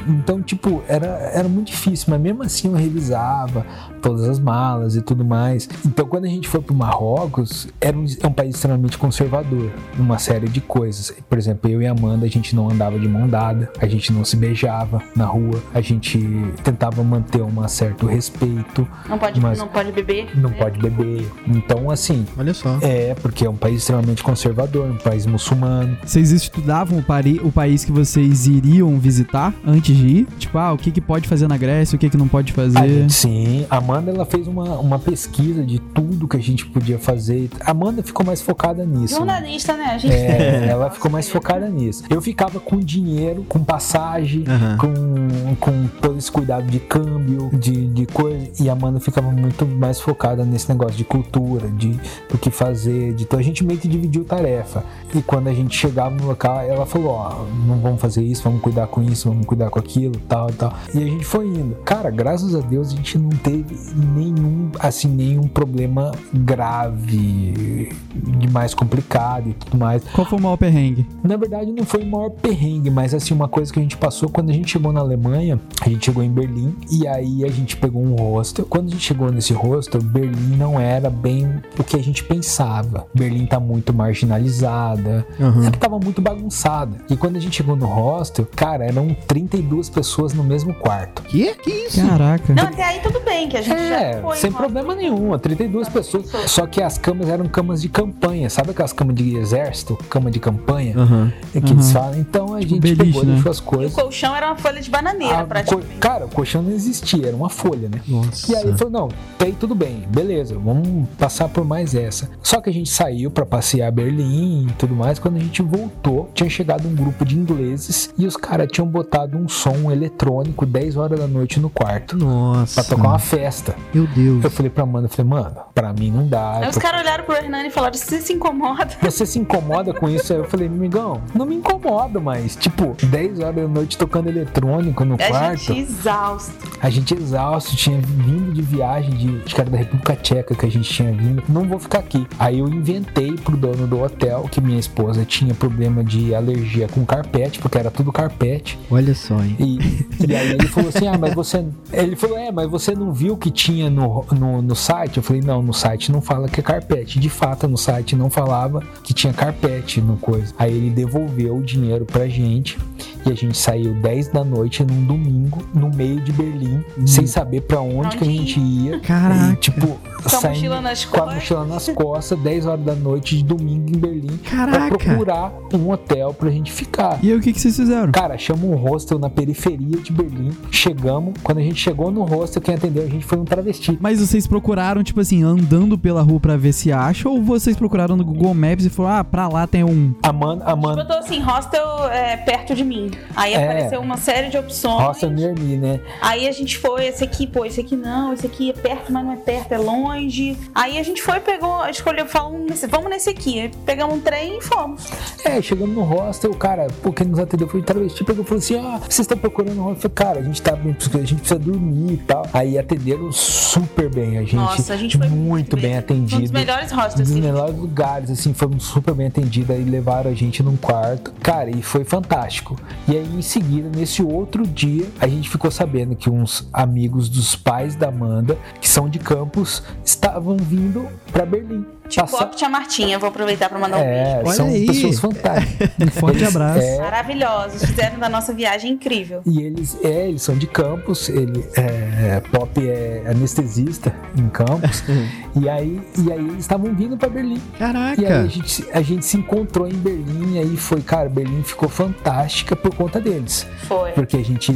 Então, 0.07 0.29
então, 0.29 0.41
tipo, 0.43 0.83
era, 0.87 1.07
era 1.33 1.47
muito 1.49 1.67
difícil, 1.67 2.07
mas 2.09 2.21
mesmo 2.21 2.43
assim 2.43 2.67
eu 2.67 2.75
revisava 2.75 3.65
todas 4.01 4.23
as 4.29 4.39
malas 4.39 4.95
e 4.95 5.01
tudo 5.01 5.25
mais. 5.25 5.67
Então, 5.85 6.05
quando 6.05 6.25
a 6.25 6.27
gente 6.29 6.47
foi 6.47 6.61
pro 6.61 6.73
Marrocos, 6.75 7.67
era 7.81 7.97
um, 7.97 8.05
é 8.21 8.27
um 8.27 8.31
país 8.31 8.55
extremamente 8.55 8.97
conservador, 8.97 9.71
numa 9.97 10.17
série 10.19 10.47
de 10.47 10.61
coisas. 10.61 11.11
Por 11.27 11.37
exemplo, 11.37 11.69
eu 11.69 11.81
e 11.81 11.87
a 11.87 11.91
Amanda, 11.91 12.25
a 12.25 12.29
gente 12.29 12.55
não 12.55 12.69
andava 12.69 12.97
de 12.99 13.07
mão 13.07 13.27
dada, 13.27 13.71
a 13.79 13.87
gente 13.87 14.13
não 14.13 14.23
se 14.23 14.35
beijava 14.37 15.01
na 15.15 15.25
rua, 15.25 15.61
a 15.73 15.81
gente 15.81 16.19
tentava 16.63 17.03
manter 17.03 17.41
um 17.41 17.67
certo 17.67 18.05
respeito, 18.05 18.87
Não 19.07 19.17
pode, 19.17 19.39
Mas- 19.41 19.57
não 19.59 19.67
pode 19.67 19.91
beber. 19.91 20.29
não 20.37 20.49
né? 20.49 20.55
pode 20.57 20.79
beber. 20.79 21.27
Então, 21.47 21.89
assim, 21.89 22.25
Olha 22.37 22.53
só. 22.53 22.77
é, 22.81 23.13
porque 23.15 23.45
é 23.45 23.49
um 23.49 23.55
país 23.57 23.77
extremamente 23.81 24.23
conservador, 24.23 24.89
um 24.89 24.97
país 24.97 25.25
muçulmano. 25.25 25.97
Vocês 26.05 26.31
estudavam 26.31 26.99
o, 26.99 27.03
pari- 27.03 27.41
o 27.43 27.51
país 27.51 27.83
que 27.83 27.91
vocês 27.91 28.47
iriam 28.47 28.97
visitar 28.99 29.53
antes 29.65 29.78
de 29.81 29.93
ir? 29.93 30.27
Tipo, 30.37 30.57
ah, 30.57 30.73
o 30.73 30.77
que, 30.77 30.91
que 30.91 31.01
pode 31.01 31.27
fazer 31.27 31.47
na 31.47 31.57
Grécia, 31.57 31.95
o 31.95 31.99
que, 31.99 32.09
que 32.09 32.17
não 32.17 32.27
pode 32.27 32.51
A 32.51 32.55
fazer? 32.55 32.87
gente- 32.87 33.13
sim, 33.13 33.65
a 33.69 33.77
Amanda 33.77 34.11
ela 34.11 34.25
fez 34.25 34.47
uma, 34.47 34.77
uma 34.79 34.99
pesquisa 34.99 35.63
de 35.65 35.79
tudo 35.79 36.27
que 36.27 36.37
a 36.37 36.41
gente 36.41 36.65
podia 36.65 36.97
fazer. 36.99 37.49
A 37.61 37.71
Amanda 37.71 38.01
ficou 38.03 38.25
mais 38.25 38.41
focada 38.41 38.85
nisso. 38.85 39.13
né? 39.13 39.19
Jornalista, 39.19 39.73
né? 39.77 39.85
A 39.85 39.97
gente 39.97 40.13
É, 40.13 40.59
tem- 40.59 40.69
ela 40.69 40.89
ficou 40.89 41.09
mais 41.11 41.29
focada 41.29 41.67
nisso. 41.69 42.03
Eu 42.09 42.21
ficava 42.21 42.59
com 42.59 42.77
dinheiro, 42.79 43.43
com 43.47 43.63
passagem, 43.63 44.43
Aham. 44.47 44.77
com, 44.77 45.55
com 45.59 45.87
todo 46.01 46.17
esse 46.17 46.31
cuidado 46.31 46.65
de 46.67 46.79
câmbio, 46.79 47.49
de, 47.53 47.87
de 47.87 48.05
coisa. 48.05 48.49
E 48.59 48.69
a 48.69 48.73
Amanda 48.73 48.99
ficava 48.99 49.31
muito 49.31 49.65
mais 49.65 49.99
focada 49.99 50.43
nesse 50.43 50.69
negócio 50.69 50.95
de 50.97 51.03
cultura, 51.03 51.67
de 51.69 51.99
do 52.29 52.37
que 52.37 52.49
fazer. 52.49 53.13
De, 53.13 53.23
então 53.23 53.39
a 53.39 53.41
gente 53.43 53.63
meio 53.63 53.79
que 53.79 53.87
dividiu 53.87 54.23
tarefa. 54.23 54.83
E 55.13 55.21
quando 55.21 55.47
a 55.47 55.53
gente 55.53 55.75
chegava 55.75 56.15
no 56.15 56.25
local, 56.27 56.61
ela 56.61 56.85
falou: 56.85 57.09
Ó, 57.09 57.45
não 57.67 57.77
vamos 57.79 57.99
fazer 58.01 58.23
isso, 58.23 58.43
vamos 58.43 58.61
cuidar 58.61 58.87
com 58.87 59.01
isso, 59.01 59.29
vamos 59.29 59.45
cuidar 59.45 59.68
com 59.69 59.79
aquilo, 59.79 60.15
tal, 60.27 60.47
tal. 60.51 60.73
E 60.93 60.97
a 60.97 61.05
gente 61.05 61.25
foi 61.25 61.47
indo. 61.47 61.75
Cara, 61.85 62.09
graças 62.09 62.55
a 62.55 62.59
Deus 62.59 62.91
a 62.91 62.95
gente 62.95 63.17
não 63.17 63.29
teve 63.29 63.75
nenhum, 64.15 64.71
assim, 64.79 65.07
nenhum 65.07 65.47
problema 65.47 66.11
grave, 66.33 67.89
de 68.15 68.49
mais 68.49 68.73
complicado 68.73 69.49
e 69.49 69.53
tudo 69.53 69.77
mais. 69.77 70.03
Qual 70.13 70.25
foi 70.25 70.37
o 70.37 70.41
maior 70.41 70.57
perrengue? 70.57 71.05
Na 71.23 71.37
verdade, 71.37 71.71
não 71.71 71.85
foi 71.85 72.03
o 72.03 72.05
maior 72.05 72.29
perrengue, 72.29 72.89
mas 72.89 73.13
assim, 73.13 73.33
uma 73.33 73.47
coisa 73.47 73.71
que 73.71 73.79
a 73.79 73.81
gente 73.81 73.97
passou 73.97 74.29
quando 74.29 74.49
a 74.49 74.53
gente 74.53 74.71
chegou 74.71 74.91
na 74.91 74.99
Alemanha, 74.99 75.59
a 75.81 75.89
gente 75.89 76.05
chegou 76.05 76.23
em 76.23 76.29
Berlim 76.31 76.75
e 76.91 77.07
aí 77.07 77.43
a 77.43 77.49
gente 77.49 77.77
pegou 77.77 78.03
um 78.03 78.15
hostel. 78.15 78.65
Quando 78.65 78.87
a 78.87 78.91
gente 78.91 79.03
chegou 79.03 79.31
nesse 79.31 79.53
hostel, 79.53 80.01
Berlim 80.01 80.57
não 80.57 80.79
era 80.79 81.09
bem 81.09 81.47
o 81.77 81.83
que 81.83 81.95
a 81.95 82.03
gente 82.03 82.23
pensava. 82.23 83.07
Berlim 83.13 83.45
tá 83.45 83.59
muito 83.59 83.93
marginalizada, 83.93 85.25
Aham. 85.39 85.67
é 85.67 85.71
que 85.71 85.77
tava 85.77 85.99
muito 85.99 86.21
bagunçada. 86.21 86.97
E 87.09 87.15
quando 87.15 87.35
a 87.37 87.39
gente 87.39 87.57
chegou 87.57 87.75
no 87.75 87.85
hostel, 87.85 88.47
cara, 88.55 88.85
eram 88.85 89.15
32 89.61 89.89
pessoas 89.89 90.33
no 90.33 90.43
mesmo 90.43 90.73
quarto. 90.73 91.21
Que? 91.23 91.53
Que 91.55 91.69
isso? 91.69 92.05
Caraca. 92.05 92.53
Não, 92.53 92.63
até 92.63 92.83
aí 92.83 92.99
tudo 93.01 93.19
bem, 93.21 93.49
que 93.49 93.57
a 93.57 93.61
gente 93.61 93.75
É, 93.77 94.13
já 94.13 94.21
foi. 94.21 94.37
sem 94.37 94.49
uma- 94.49 94.59
problema 94.59 94.95
nenhum, 94.95 95.37
32 95.37 95.89
pessoas. 95.89 96.25
Só 96.47 96.65
que 96.65 96.81
as 96.81 96.97
camas 96.97 97.27
eram 97.29 97.45
camas 97.47 97.81
de 97.81 97.89
campanha, 97.89 98.49
sabe 98.49 98.71
aquelas 98.71 98.93
camas 98.93 99.15
de 99.15 99.35
exército? 99.35 99.95
Cama 100.09 100.31
de 100.31 100.39
campanha? 100.39 100.97
Aham. 100.97 101.33
É 101.53 101.59
que 101.61 101.71
eles 101.73 101.87
Uhum. 101.87 101.93
falam. 101.93 102.19
Então 102.19 102.55
a 102.55 102.59
Tipo 102.59 102.69
gente 102.71 102.81
beliche, 102.81 103.03
pegou, 103.05 103.23
né? 103.25 103.33
deixou 103.33 103.51
as 103.51 103.57
E 103.57 103.61
o 103.61 103.63
coisas. 103.63 103.93
colchão 103.93 104.35
era 104.35 104.47
uma 104.47 104.55
folha 104.55 104.81
de 104.81 104.89
bananeira, 104.89 105.37
Ah, 105.37 105.41
co- 105.41 105.47
praticamente. 105.47 105.95
cara, 105.99 106.25
o 106.25 106.29
colchão 106.29 106.61
não 106.61 106.71
existia, 106.71 107.27
era 107.27 107.35
uma 107.35 107.49
folha, 107.49 107.89
né? 107.89 108.01
Nossa. 108.07 108.51
E 108.51 108.55
aí 108.55 108.77
falou, 108.77 108.91
não, 108.91 109.07
tá 109.37 109.45
aí 109.45 109.53
tudo 109.53 109.75
bem, 109.75 110.03
beleza, 110.09 110.57
vamos 110.57 111.07
passar 111.17 111.49
por 111.49 111.65
mais 111.65 111.93
essa. 111.95 112.29
Só 112.41 112.61
que 112.61 112.69
a 112.69 112.73
gente 112.73 112.89
saiu 112.89 113.29
pra 113.31 113.45
passear 113.45 113.91
Berlim 113.91 114.67
e 114.69 114.73
tudo 114.73 114.95
mais, 114.95 115.19
quando 115.19 115.35
a 115.37 115.39
gente 115.39 115.61
voltou, 115.61 116.29
tinha 116.33 116.49
chegado 116.49 116.87
um 116.87 116.95
grupo 116.95 117.25
de 117.25 117.37
ingleses 117.37 118.13
e 118.17 118.25
os 118.25 118.37
caras 118.37 118.67
tinham 118.71 118.87
botado 118.87 119.37
um 119.37 119.47
som 119.49 119.91
eletrônico 119.91 120.65
10 120.65 120.95
horas 120.97 121.19
da 121.19 121.27
noite 121.27 121.59
no 121.59 121.69
quarto. 121.69 122.15
Nossa. 122.17 122.81
Pra 122.83 122.95
tocar 122.95 123.07
uma 123.09 123.19
festa. 123.19 123.75
Meu 123.93 124.07
Deus. 124.07 124.43
Eu 124.43 124.51
falei 124.51 124.69
pra 124.69 124.83
Amanda, 124.83 125.05
eu 125.05 125.09
falei, 125.09 125.29
mano, 125.29 125.55
pra 125.73 125.91
mim 125.93 126.11
não 126.11 126.27
dá. 126.27 126.57
Aí 126.57 126.69
os 126.69 126.75
tô- 126.75 126.81
caras 126.81 127.01
olharam 127.01 127.23
pro 127.23 127.35
Hernani 127.35 127.67
e 127.67 127.71
falaram: 127.71 127.93
você 127.93 128.21
se 128.21 128.33
incomoda? 128.33 128.89
Você 129.01 129.25
se 129.25 129.39
incomoda 129.39 129.93
com 129.93 130.07
isso? 130.09 130.31
Aí 130.31 130.39
eu 130.39 130.45
falei, 130.45 130.67
amigão, 130.67 131.21
não 131.33 131.45
me 131.45 131.55
incomoda, 131.55 132.19
mas, 132.19 132.55
tipo, 132.55 132.95
10 133.05 133.39
horas 133.39 133.55
da 133.55 133.67
noite 133.67 133.97
tocando 133.97 134.29
eletrônico 134.29 135.03
no 135.03 135.15
A 135.15 135.17
quarto. 135.17 135.57
gente 135.57 135.79
exausto. 135.81 136.69
A 136.81 136.89
gente 136.89 137.13
exausto, 137.13 137.75
tinha 137.75 137.99
vindo 137.99 138.53
de 138.53 138.61
viagem 138.61 139.11
de, 139.11 139.41
acho 139.45 139.55
que 139.55 139.61
era 139.61 139.69
da 139.69 139.77
República 139.77 140.15
Tcheca 140.15 140.53
que 140.55 140.65
a 140.65 140.69
gente 140.71 140.89
tinha 140.89 141.11
vindo. 141.11 141.43
Não 141.49 141.67
vou 141.67 141.79
ficar 141.79 141.99
aqui. 141.99 142.25
Aí 142.37 142.59
eu 142.59 142.67
inventei 142.67 143.33
pro 143.33 143.57
dono 143.57 143.87
do 143.87 144.01
hotel 144.01 144.47
que 144.51 144.61
minha 144.61 144.79
esposa 144.79 145.25
tinha 145.25 145.53
problema 145.53 146.03
de 146.03 146.33
alergia 146.35 146.87
com 146.87 147.05
carpete, 147.05 147.59
porque 147.59 147.77
era 147.77 147.89
tudo 147.91 148.11
carpete. 148.11 148.77
Olha 148.91 149.13
só, 149.15 149.38
hein? 149.45 149.55
E, 149.59 150.05
e 150.27 150.35
aí 150.35 150.51
ele 150.53 150.67
falou 150.67 150.89
assim: 150.89 151.07
Ah, 151.07 151.17
mas 151.17 151.33
você. 151.33 151.65
Ele 151.91 152.15
falou: 152.15 152.37
É, 152.37 152.51
mas 152.51 152.69
você 152.69 152.93
não 152.95 153.13
viu 153.13 153.37
que 153.37 153.49
tinha 153.51 153.89
no, 153.89 154.25
no, 154.31 154.61
no 154.61 154.75
site? 154.75 155.17
Eu 155.17 155.23
falei: 155.23 155.41
Não, 155.41 155.61
no 155.61 155.73
site 155.73 156.11
não 156.11 156.21
fala 156.21 156.47
que 156.47 156.59
é 156.59 156.63
carpete. 156.63 157.19
De 157.19 157.29
fato, 157.29 157.67
no 157.67 157.77
site 157.77 158.15
não 158.15 158.29
falava 158.29 158.81
que 159.03 159.13
tinha 159.13 159.33
carpete 159.33 160.01
no 160.01 160.17
coisa. 160.17 160.53
Aí 160.57 160.73
ele 160.75 160.89
devolveu 160.89 161.57
o 161.57 161.63
dinheiro 161.63 162.05
pra 162.05 162.27
gente 162.27 162.77
e 163.25 163.31
a 163.31 163.35
gente 163.35 163.57
saiu 163.57 163.93
10 163.95 164.29
da 164.29 164.43
noite 164.43 164.83
num 164.83 165.03
domingo, 165.05 165.61
no 165.73 165.89
meio 165.93 166.21
de 166.21 166.31
Berlim, 166.31 166.83
sem 167.05 167.27
saber 167.27 167.61
pra 167.61 167.81
onde 167.81 168.15
que 168.17 168.23
a 168.23 168.27
Onde 168.27 168.37
gente 168.37 168.59
ia. 168.59 168.99
Caraca. 169.01 169.53
E, 169.53 169.55
tipo, 169.57 169.87
Com 169.87 169.97
a 170.25 170.29
saindo 170.29 170.55
mochila 170.55 170.81
nas 170.81 171.05
com 171.05 171.17
a 171.17 171.19
costas. 171.19 171.35
mochila 171.35 171.65
nas 171.65 171.89
costas, 171.89 172.39
10 172.39 172.65
horas 172.65 172.85
da 172.85 172.95
noite 172.95 173.37
de 173.37 173.43
domingo 173.43 173.89
em 173.89 173.99
Berlim, 173.99 174.37
pra 174.37 174.65
Caraca. 174.65 174.97
procurar 174.97 175.53
um 175.73 175.89
hotel 175.91 176.33
pra 176.33 176.49
gente 176.49 176.71
ficar. 176.71 177.19
E 177.21 177.29
aí, 177.31 177.37
o 177.37 177.41
que, 177.41 177.51
que 177.51 177.59
vocês 177.59 177.75
fizeram? 177.75 178.11
Cara, 178.11 178.37
chama 178.37 178.65
um 178.65 178.75
hostel 178.75 179.19
na 179.19 179.28
periferia 179.29 179.97
de 179.97 180.11
Berlim. 180.11 180.51
Chegamos. 180.71 181.33
Quando 181.43 181.57
a 181.59 181.61
gente 181.61 181.79
chegou 181.79 182.11
no 182.11 182.23
hostel, 182.23 182.61
quem 182.61 182.75
atendeu 182.75 183.03
a 183.03 183.07
gente 183.07 183.25
foi 183.25 183.37
um 183.37 183.45
travesti. 183.45 183.97
Mas 184.01 184.19
vocês 184.19 184.47
procuraram, 184.47 185.03
tipo 185.03 185.19
assim, 185.19 185.43
andando 185.43 185.97
pela 185.97 186.21
rua 186.21 186.39
pra 186.39 186.57
ver 186.57 186.73
se 186.73 186.91
acha? 186.91 187.27
Ou 187.29 187.41
vocês 187.41 187.75
procuraram 187.77 188.15
no 188.15 188.23
Google 188.23 188.53
Maps 188.53 188.85
e 188.85 188.89
falaram, 188.89 189.19
ah, 189.19 189.23
pra 189.23 189.47
lá 189.47 189.67
tem 189.67 189.83
um. 189.83 190.13
Amanda, 190.23 190.65
Amanda, 190.65 191.03
Botou 191.03 191.17
assim, 191.19 191.39
hostel 191.41 192.07
é, 192.09 192.37
perto 192.37 192.73
de 192.75 192.83
mim. 192.83 193.11
Aí 193.35 193.53
É. 193.53 193.63
apareceu 193.63 194.01
uma 194.01 194.17
série 194.17 194.49
de 194.49 194.57
opções. 194.57 195.01
hostel 195.03 195.29
near 195.29 195.53
me, 195.57 195.77
né? 195.77 195.99
Aí 196.21 196.47
a 196.47 196.51
gente 196.51 196.77
foi, 196.77 197.05
esse 197.07 197.23
aqui, 197.23 197.45
pô, 197.47 197.65
esse 197.65 197.79
aqui 197.81 197.95
não, 197.95 198.33
esse 198.33 198.45
aqui 198.45 198.69
é 198.69 198.73
perto, 198.73 199.11
mas 199.11 199.23
não 199.25 199.33
é 199.33 199.37
perto, 199.37 199.71
é 199.73 199.77
longe. 199.77 200.57
Aí 200.73 200.97
a 200.97 201.03
gente 201.03 201.21
foi, 201.21 201.39
pegou, 201.39 201.85
escolheu, 201.87 202.25
falou, 202.25 202.57
nesse- 202.59 202.87
vamos 202.87 203.09
nesse 203.09 203.29
aqui. 203.29 203.71
Pegamos 203.85 204.15
um 204.15 204.19
trem 204.19 204.57
e 204.57 204.61
fomos. 204.61 205.05
É, 205.43 205.61
chegamos 205.61 205.95
no 205.95 206.03
hostel, 206.03 206.51
o 206.51 206.55
cara, 206.55 206.87
pô, 207.01 207.11
quem 207.11 207.27
nos 207.27 207.39
atendeu 207.39 207.67
foi 207.67 207.81
travesti, 207.81 208.23
pegou 208.23 208.43
e 208.43 208.47
falou 208.47 208.59
assim: 208.59 208.75
ah, 208.77 208.99
vocês 209.09 209.25
estão 209.25 209.37
procurando 209.37 209.81
um 209.81 209.95
falei, 209.95 210.15
cara, 210.15 210.39
a 210.39 210.43
gente 210.43 210.61
tá 210.61 210.75
bem, 210.75 210.95
a 210.95 211.17
gente 211.17 211.35
precisa 211.35 211.59
dormir 211.59 212.13
e 212.13 212.17
tal. 212.17 212.45
Aí 212.53 212.77
atenderam 212.77 213.31
super 213.31 214.09
bem 214.09 214.37
a 214.37 214.41
gente. 214.41 214.55
Nossa, 214.55 214.93
a 214.93 214.97
gente 214.97 215.17
foi 215.17 215.27
muito 215.27 215.75
bem, 215.75 215.97
atendido. 215.97 216.37
Um 216.37 216.41
dos 216.43 216.51
melhores 216.51 216.91
Um 216.91 216.95
hostels. 216.95 217.15
dos 217.15 217.31
assim. 217.31 217.41
melhores 217.41 217.75
lugares, 217.75 218.29
assim, 218.29 218.53
fomos 218.53 218.83
super 218.83 219.13
bem 219.15 219.27
atendidos, 219.27 219.71
aí 219.71 219.83
levaram 219.83 220.29
a 220.29 220.33
gente 220.33 220.61
num 220.61 220.77
quarto. 220.77 221.33
Cara, 221.41 221.69
e 221.69 221.81
foi 221.81 222.03
fantástico. 222.03 222.75
E 223.07 223.17
aí, 223.17 223.27
em 223.35 223.41
seguida, 223.41 223.89
nesse 223.89 224.21
outro 224.21 224.65
dia, 224.65 225.07
a 225.19 225.27
gente 225.27 225.49
ficou 225.49 225.71
sabendo 225.71 226.15
que 226.15 226.29
uns 226.29 226.69
amigos 226.71 227.29
dos 227.29 227.55
pais 227.55 227.95
da 227.95 228.09
Amanda, 228.09 228.57
que 228.79 228.87
são 228.87 229.09
de 229.09 229.17
Campos, 229.17 229.83
estavam 230.05 230.55
vindo 230.57 231.07
pra 231.31 231.45
Berlim. 231.45 231.85
Tipo, 232.09 232.23
Passar- 232.29 232.45
a 232.45 232.47
tia 232.47 232.67
Martinha, 232.69 233.19
vou 233.19 233.29
aproveitar 233.29 233.69
pra 233.69 233.77
mandar 233.79 233.97
um 233.97 234.01
É, 234.01 234.41
beijo. 234.41 234.55
São 234.57 234.67
aí. 234.67 234.85
pessoas 234.87 235.19
fantásticas. 235.19 235.89
Um 236.01 236.07
forte 236.07 236.37
Eles- 236.37 236.55
abraço. 236.55 236.79
é, 236.81 236.97
Maravilhosos, 236.99 237.83
fizeram 237.85 238.19
da 238.19 238.27
nossa 238.29 238.53
viagem 238.53 238.93
incrível. 238.93 239.41
E 239.45 239.61
eles, 239.61 239.97
é, 240.03 240.27
eles 240.29 240.41
são 240.41 240.57
de 240.57 240.65
Campos, 240.65 241.29
ele 241.29 241.63
é, 241.75 242.41
Pop 242.51 242.71
é 242.89 243.23
anestesista 243.29 244.13
em 244.37 244.49
Campos. 244.49 245.03
e 245.61 245.69
aí, 245.69 246.01
e 246.17 246.31
aí 246.31 246.39
eles 246.39 246.59
estavam 246.59 246.93
vindo 246.95 247.15
pra 247.17 247.29
Berlim. 247.29 247.61
E 247.79 247.83
aí 247.83 247.89
a 247.89 247.93
Caraca. 247.93 248.47
gente, 248.47 248.85
a 248.91 249.01
gente 249.01 249.25
se 249.25 249.37
encontrou 249.37 249.87
em 249.87 249.93
Berlim, 249.93 250.55
e 250.55 250.59
aí 250.59 250.77
foi, 250.77 251.01
cara, 251.01 251.29
Berlim 251.29 251.61
ficou 251.63 251.87
fantástica 251.89 252.75
por 252.75 252.93
conta 252.95 253.19
deles. 253.21 253.67
Foi. 253.87 254.11
Porque 254.13 254.37
a 254.37 254.43
gente, 254.43 254.73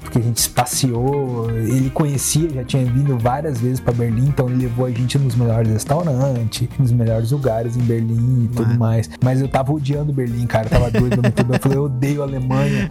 porque 0.00 0.18
a 0.18 0.22
gente 0.22 0.48
passeou, 0.50 1.50
ele 1.50 1.90
conhecia, 1.90 2.48
já 2.50 2.64
tinha 2.64 2.84
vindo 2.84 3.18
várias 3.18 3.60
vezes 3.60 3.80
pra 3.80 3.92
Berlim, 3.92 4.28
então 4.28 4.48
ele 4.48 4.62
levou 4.62 4.86
a 4.86 4.90
gente 4.90 5.18
nos 5.18 5.34
melhores 5.34 5.70
restaurantes, 5.72 6.59
nos 6.78 6.92
melhores 6.92 7.30
lugares 7.30 7.76
em 7.76 7.80
Berlim 7.80 8.44
e 8.44 8.48
tudo 8.48 8.66
Mano. 8.68 8.78
mais. 8.78 9.10
Mas 9.22 9.40
eu 9.40 9.48
tava 9.48 9.72
odiando 9.72 10.12
Berlim, 10.12 10.46
cara, 10.46 10.66
eu 10.66 10.70
tava 10.70 10.90
doido 10.90 11.22
no 11.22 11.30
tudo. 11.30 11.54
Eu 11.54 11.60
falei, 11.60 11.78
eu 11.78 11.84
odeio 11.84 12.22
a 12.22 12.24
Alemanha. 12.24 12.90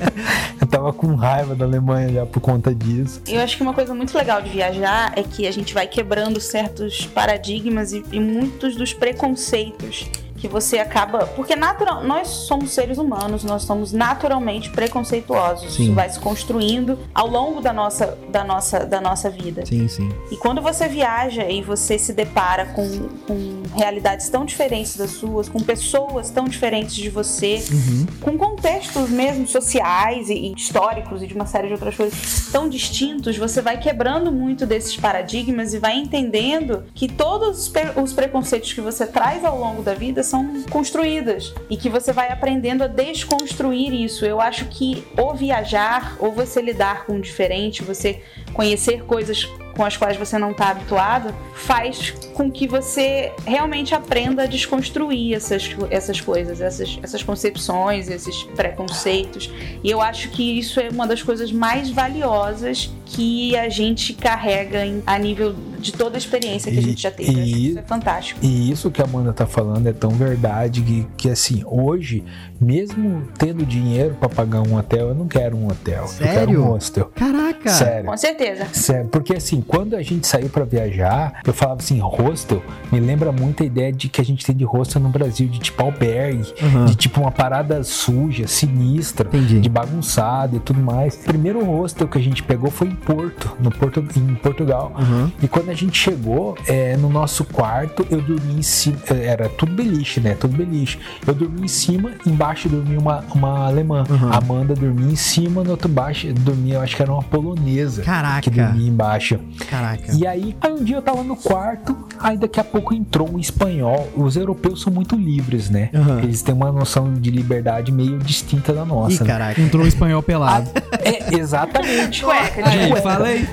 eu 0.60 0.66
tava 0.66 0.92
com 0.92 1.14
raiva 1.14 1.54
da 1.54 1.64
Alemanha 1.64 2.12
já 2.12 2.26
por 2.26 2.40
conta 2.40 2.74
disso. 2.74 3.22
Eu 3.26 3.40
acho 3.40 3.56
que 3.56 3.62
uma 3.62 3.74
coisa 3.74 3.94
muito 3.94 4.16
legal 4.16 4.42
de 4.42 4.50
viajar 4.50 5.12
é 5.16 5.22
que 5.22 5.46
a 5.46 5.50
gente 5.50 5.72
vai 5.72 5.86
quebrando 5.86 6.40
certos 6.40 7.06
paradigmas 7.06 7.92
e, 7.92 8.04
e 8.12 8.20
muitos 8.20 8.76
dos 8.76 8.92
preconceitos 8.92 10.08
que 10.40 10.48
você 10.48 10.78
acaba. 10.78 11.26
Porque 11.36 11.54
natural, 11.54 12.02
nós 12.04 12.28
somos 12.28 12.70
seres 12.72 12.98
humanos, 12.98 13.44
nós 13.44 13.62
somos 13.62 13.92
naturalmente 13.92 14.70
preconceituosos. 14.70 15.74
Sim. 15.74 15.84
Isso 15.84 15.94
vai 15.94 16.08
se 16.08 16.18
construindo 16.18 16.98
ao 17.14 17.26
longo 17.28 17.60
da 17.60 17.72
nossa, 17.72 18.18
da 18.28 18.44
nossa, 18.44 18.80
da 18.86 19.00
nossa 19.00 19.28
vida. 19.30 19.64
Sim, 19.66 19.86
sim. 19.88 20.08
E 20.30 20.36
quando 20.36 20.60
você 20.62 20.88
viaja 20.88 21.48
e 21.48 21.62
você 21.62 21.98
se 21.98 22.12
depara 22.12 22.66
com, 22.66 23.08
com 23.26 23.62
realidades 23.76 24.28
tão 24.28 24.44
diferentes 24.44 24.96
das 24.96 25.10
suas, 25.12 25.48
com 25.48 25.60
pessoas 25.60 26.30
tão 26.30 26.44
diferentes 26.44 26.94
de 26.94 27.08
você, 27.08 27.60
Uhum. 27.70 28.06
com 28.20 28.38
contextos 28.38 29.10
mesmo 29.10 29.46
sociais 29.46 30.28
e, 30.30 30.52
históricos 30.56 31.22
e 31.22 31.26
de 31.26 31.34
uma 31.34 31.46
série 31.46 31.66
de 31.68 31.74
outras 31.74 31.94
coisas 31.96 32.48
tão 32.50 32.68
distintos, 32.68 33.36
você 33.36 33.60
vai 33.60 33.78
quebrando 33.78 34.32
muito 34.32 34.64
desses 34.66 34.96
paradigmas 34.96 35.74
e 35.74 35.78
vai 35.78 35.96
entendendo 35.98 36.84
que 36.94 37.06
todos 37.08 37.70
os 38.02 38.12
preconceitos 38.12 38.72
que 38.72 38.80
você 38.80 39.06
traz 39.06 39.44
ao 39.44 39.58
longo 39.58 39.82
da 39.82 39.94
vida 39.94 40.22
são 40.30 40.62
construídas 40.70 41.52
e 41.68 41.76
que 41.76 41.88
você 41.88 42.12
vai 42.12 42.30
aprendendo 42.30 42.84
a 42.84 42.86
desconstruir 42.86 43.92
isso. 43.92 44.24
Eu 44.24 44.40
acho 44.40 44.66
que 44.66 45.04
ou 45.18 45.34
viajar, 45.34 46.16
ou 46.20 46.32
você 46.32 46.62
lidar 46.62 47.04
com 47.04 47.16
o 47.16 47.20
diferente, 47.20 47.82
você 47.82 48.22
conhecer 48.54 49.02
coisas 49.04 49.48
com 49.76 49.84
as 49.84 49.96
quais 49.96 50.16
você 50.16 50.36
não 50.38 50.50
está 50.50 50.70
habituado, 50.70 51.34
faz 51.54 52.10
com 52.34 52.50
que 52.50 52.66
você 52.66 53.32
realmente 53.46 53.94
aprenda 53.94 54.42
a 54.42 54.46
desconstruir 54.46 55.34
essas, 55.34 55.70
essas 55.90 56.20
coisas, 56.20 56.60
essas, 56.60 56.98
essas 57.02 57.22
concepções, 57.22 58.08
esses 58.08 58.42
preconceitos. 58.56 59.50
E 59.82 59.90
eu 59.90 60.00
acho 60.00 60.30
que 60.30 60.58
isso 60.58 60.80
é 60.80 60.88
uma 60.90 61.06
das 61.06 61.22
coisas 61.22 61.52
mais 61.52 61.90
valiosas 61.90 62.90
que 63.06 63.56
a 63.56 63.68
gente 63.68 64.12
carrega 64.12 64.86
em- 64.86 65.02
a 65.06 65.18
nível 65.18 65.54
de 65.78 65.92
toda 65.92 66.16
a 66.16 66.18
experiência 66.18 66.70
que 66.70 66.78
a 66.78 66.80
E- 66.80 66.84
gente 66.84 67.02
já 67.02 67.10
teve. 67.10 67.32
E- 67.32 67.68
isso 67.70 67.78
é 67.78 67.82
fantástico. 67.82 68.38
E 68.42 68.70
isso 68.70 68.90
que 68.90 69.00
a 69.02 69.04
Amanda 69.04 69.32
tá 69.32 69.46
falando 69.46 69.86
é 69.88 69.92
tão 69.92 70.10
verdade 70.10 70.80
que, 70.82 71.06
que 71.16 71.30
assim, 71.30 71.62
hoje, 71.66 72.22
mesmo 72.60 73.26
tendo 73.38 73.64
dinheiro 73.66 74.14
pra 74.20 74.28
pagar 74.28 74.60
um 74.60 74.76
hotel, 74.76 75.08
eu 75.08 75.14
não 75.14 75.26
quero 75.26 75.56
um 75.56 75.66
hotel. 75.68 76.04
Eu 76.04 76.18
quero 76.18 76.32
Sério? 76.34 76.62
um 76.62 76.66
hostel. 76.68 77.10
Caraca. 77.14 77.70
Sério. 77.70 78.06
Com 78.06 78.16
certeza. 78.16 78.66
Sério, 78.72 79.08
porque 79.08 79.34
assim, 79.34 79.59
quando 79.62 79.94
a 79.94 80.02
gente 80.02 80.26
saiu 80.26 80.48
pra 80.48 80.64
viajar, 80.64 81.40
eu 81.46 81.52
falava 81.52 81.80
assim, 81.80 81.98
hostel, 82.00 82.62
me 82.90 83.00
lembra 83.00 83.32
muito 83.32 83.62
a 83.62 83.66
ideia 83.66 83.92
de 83.92 84.08
que 84.08 84.20
a 84.20 84.24
gente 84.24 84.44
tem 84.44 84.54
de 84.54 84.64
hostel 84.64 85.00
no 85.00 85.08
Brasil, 85.08 85.48
de 85.48 85.58
tipo 85.58 85.82
albergue, 85.82 86.52
Aham. 86.62 86.84
de 86.86 86.94
tipo 86.94 87.20
uma 87.20 87.30
parada 87.30 87.82
suja, 87.82 88.46
sinistra, 88.46 89.26
Entendi. 89.28 89.60
de 89.60 89.68
bagunçada 89.68 90.56
e 90.56 90.60
tudo 90.60 90.80
mais. 90.80 91.14
O 91.14 91.24
primeiro 91.24 91.64
hostel 91.64 92.08
que 92.08 92.18
a 92.18 92.20
gente 92.20 92.42
pegou 92.42 92.70
foi 92.70 92.88
em 92.88 92.94
Porto, 92.94 93.56
no 93.60 93.70
Porto 93.70 94.04
em 94.16 94.34
Portugal. 94.36 94.92
Aham. 94.96 95.32
E 95.42 95.48
quando 95.48 95.70
a 95.70 95.74
gente 95.74 95.96
chegou, 95.98 96.56
é, 96.66 96.96
no 96.96 97.08
nosso 97.08 97.44
quarto, 97.44 98.06
eu 98.10 98.20
dormi 98.20 98.58
em 98.58 98.62
cima. 98.62 98.98
Era 99.08 99.48
tudo 99.48 99.72
beliche, 99.72 100.20
né? 100.20 100.34
Tudo 100.34 100.56
beliche. 100.56 100.98
Eu 101.26 101.34
dormi 101.34 101.64
em 101.64 101.68
cima, 101.68 102.12
embaixo 102.26 102.68
dormia 102.68 102.98
uma, 102.98 103.24
uma 103.34 103.66
alemã. 103.66 104.04
Uhum. 104.08 104.32
A 104.32 104.36
Amanda 104.38 104.74
dormia 104.74 105.10
em 105.12 105.16
cima, 105.16 105.62
no 105.64 105.70
outro 105.70 105.88
baixo 105.88 106.32
dormia, 106.32 106.74
eu 106.74 106.80
acho 106.80 106.96
que 106.96 107.02
era 107.02 107.12
uma 107.12 107.22
polonesa. 107.22 108.02
Caraca. 108.02 108.42
Que 108.42 108.50
dormia 108.50 108.88
embaixo. 108.88 109.38
Caraca. 109.68 110.12
E 110.12 110.26
aí, 110.26 110.56
aí 110.60 110.72
um 110.72 110.82
dia 110.84 110.96
eu 110.96 111.02
tava 111.02 111.22
no 111.22 111.36
quarto, 111.36 111.96
aí 112.18 112.36
daqui 112.36 112.58
a 112.60 112.64
pouco 112.64 112.94
entrou 112.94 113.30
um 113.32 113.38
espanhol. 113.38 114.08
Os 114.16 114.36
europeus 114.36 114.82
são 114.82 114.92
muito 114.92 115.16
livres, 115.16 115.68
né? 115.70 115.90
Aham. 115.94 116.20
Eles 116.22 116.42
têm 116.42 116.54
uma 116.54 116.70
noção 116.72 117.12
de 117.14 117.30
liberdade 117.30 117.92
meio 117.92 118.18
distinta 118.18 118.72
da 118.72 118.82
Ih, 118.82 118.86
nossa. 118.86 119.24
né? 119.24 119.30
caraca. 119.30 119.60
Entrou 119.60 119.84
um 119.84 119.88
espanhol 119.88 120.22
pelado. 120.22 120.70
É, 121.02 121.34
exatamente. 121.38 122.22
Cueca, 122.22 122.62
de 122.62 122.70
De 122.70 122.78
Aí, 122.78 122.90
cueca. 122.90 123.02
falei. 123.02 123.48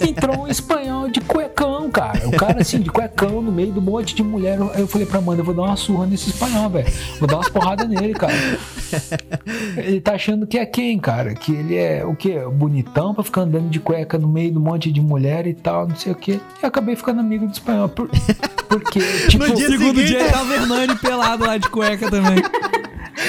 Entrou 0.00 0.42
um 0.42 0.48
espanhol 0.48 1.08
de 1.08 1.20
cuecão, 1.20 1.90
cara. 1.90 2.28
O 2.28 2.32
cara, 2.32 2.60
assim, 2.60 2.80
de 2.80 2.90
cuecão 2.90 3.40
no 3.42 3.52
meio 3.52 3.72
do 3.72 3.80
monte 3.80 4.14
de 4.14 4.22
mulher. 4.22 4.58
Aí 4.74 4.80
eu 4.80 4.88
falei 4.88 5.06
pra 5.06 5.18
Amanda, 5.18 5.40
eu 5.40 5.44
vou 5.44 5.54
dar 5.54 5.62
uma 5.62 5.76
surra 5.76 6.06
nesse 6.06 6.30
espanhol, 6.30 6.68
velho. 6.70 6.92
Vou 7.18 7.28
dar 7.28 7.36
umas 7.36 7.48
porradas 7.48 7.88
nele, 7.88 8.14
cara. 8.14 8.34
Ele 9.76 10.00
tá 10.00 10.12
achando 10.14 10.46
que 10.46 10.58
é 10.58 10.66
quem, 10.66 10.98
cara? 10.98 11.34
Que 11.34 11.52
ele 11.52 11.76
é 11.76 12.04
o 12.04 12.14
quê? 12.14 12.40
Bonitão 12.52 13.14
pra 13.14 13.24
ficar 13.24 13.42
andando 13.42 13.68
de 13.68 13.80
cueca 13.80 14.18
no 14.18 14.28
meio 14.28 14.52
do 14.52 14.60
monte 14.60 14.90
de 14.90 15.00
mulher 15.00 15.46
e 15.46 15.54
tal, 15.54 15.86
não 15.86 15.96
sei 15.96 16.12
o 16.12 16.14
quê. 16.14 16.40
E 16.62 16.66
acabei 16.66 16.96
ficando 16.96 17.20
amigo 17.20 17.46
do 17.46 17.52
espanhol. 17.52 17.88
Por, 17.88 18.10
porque, 18.68 19.00
tipo, 19.28 19.46
No 19.46 19.56
segundo 19.56 20.04
dia 20.04 20.20
ele 20.20 20.30
tava 20.30 20.54
Hernani 20.54 20.96
pelado 20.96 21.44
lá 21.44 21.56
de 21.56 21.68
cueca 21.68 22.10
também. 22.10 22.42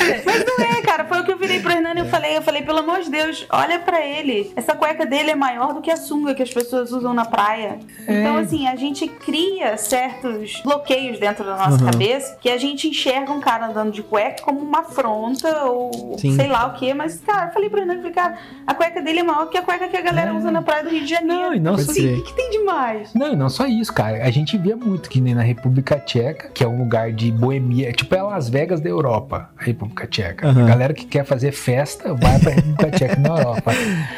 É, 0.06 0.82
cara, 0.82 1.06
foi 1.06 1.20
o 1.22 1.24
que 1.26 1.32
eu 1.32 1.38
virei 1.38 1.60
pro 1.60 1.72
Hernani 1.72 2.02
e 2.02 2.04
eu 2.04 2.10
falei, 2.10 2.38
eu 2.38 2.42
falei, 2.42 2.62
pelo 2.62 2.80
amor 2.80 3.02
de 3.02 3.10
Deus, 3.10 3.46
olha 3.50 3.80
pra 3.80 4.06
ele. 4.06 4.52
Essa 4.56 4.76
cueca 4.76 5.06
dele 5.06 5.32
é 5.32 5.36
maior 5.36 5.74
do 5.74 5.82
que 5.82 5.92
a 5.92 5.98
sunga 5.98 6.34
que 6.34 6.44
as 6.44 6.50
pessoas 6.52 6.92
usam 6.92 7.14
na 7.14 7.26
praia. 7.26 7.80
Então, 8.08 8.38
assim, 8.38 8.68
a 8.68 8.76
gente 8.76 9.08
cria 9.08 9.78
certos 9.78 10.62
bloqueios 10.64 11.20
dentro 11.20 11.44
da 11.46 11.56
nossa 11.58 11.72
Uhum. 11.84 11.92
cabeça 11.92 12.38
que 12.42 12.50
a 12.50 12.58
gente 12.58 12.88
enxerga 12.88 13.32
um 13.32 13.40
cara 13.40 13.68
andando 13.68 13.92
de 13.92 14.04
cueca 14.04 14.42
como 14.44 14.60
uma 14.60 14.80
afronta 14.80 15.64
ou 15.66 16.18
Sim. 16.18 16.36
sei 16.36 16.47
lá 16.47 16.68
o 16.68 16.74
que. 16.74 16.93
Mas, 16.93 17.20
cara, 17.22 17.47
eu 17.47 17.54
falei 17.54 17.70
pro 17.70 17.80
Hernani, 17.80 17.99
falei, 17.99 18.14
cara, 18.14 18.38
a 18.68 18.74
cueca 18.74 19.02
dele 19.02 19.20
é 19.20 19.24
maior 19.24 19.45
que 19.49 19.58
a 19.58 19.62
cueca 19.62 19.88
que 19.88 19.97
a 19.97 20.02
galera 20.02 20.32
É. 20.32 20.34
usa 20.34 20.52
na 20.52 20.62
praia 20.62 20.84
do 20.84 20.89
Rio 20.89 21.02
de 21.02 21.08
Janeiro. 21.10 21.41
Não, 21.41 21.54
e 21.54 21.60
não 21.60 21.72
Pode 21.74 21.86
só. 21.86 21.91
Assim, 21.91 22.14
o 22.14 22.24
que, 22.24 22.32
que 22.32 22.36
tem 22.36 22.49
demais? 22.52 23.14
Não, 23.14 23.34
e 23.34 23.36
não 23.36 23.49
só 23.49 23.66
isso, 23.66 23.93
cara. 23.93 24.24
A 24.24 24.32
gente 24.32 24.58
via 24.58 24.76
muito 24.76 25.10
que 25.10 25.20
nem 25.22 25.34
na 25.36 25.41
República 25.41 25.99
Tcheca, 25.99 26.49
que 26.49 26.64
é 26.64 26.68
um 26.68 26.78
lugar 26.78 27.12
de 27.12 27.32
boemia, 27.32 27.89
é 27.89 27.93
tipo 27.93 28.14
é 28.16 28.22
Las 28.22 28.49
Vegas 28.49 28.80
da 28.82 28.89
Europa, 28.89 29.49
a 29.58 29.64
República 29.64 29.91
Tcheca. 30.08 30.48
Aham. 30.48 30.64
A 30.64 30.68
galera 30.68 30.94
que 30.94 31.06
quer 31.06 31.26
fazer 31.26 31.52
festa 31.52 32.14
vai 32.14 32.39
pra 32.39 32.52
República 32.54 32.92
Tcheca 32.92 33.16
na 33.20 33.30
Europa. 33.30 33.72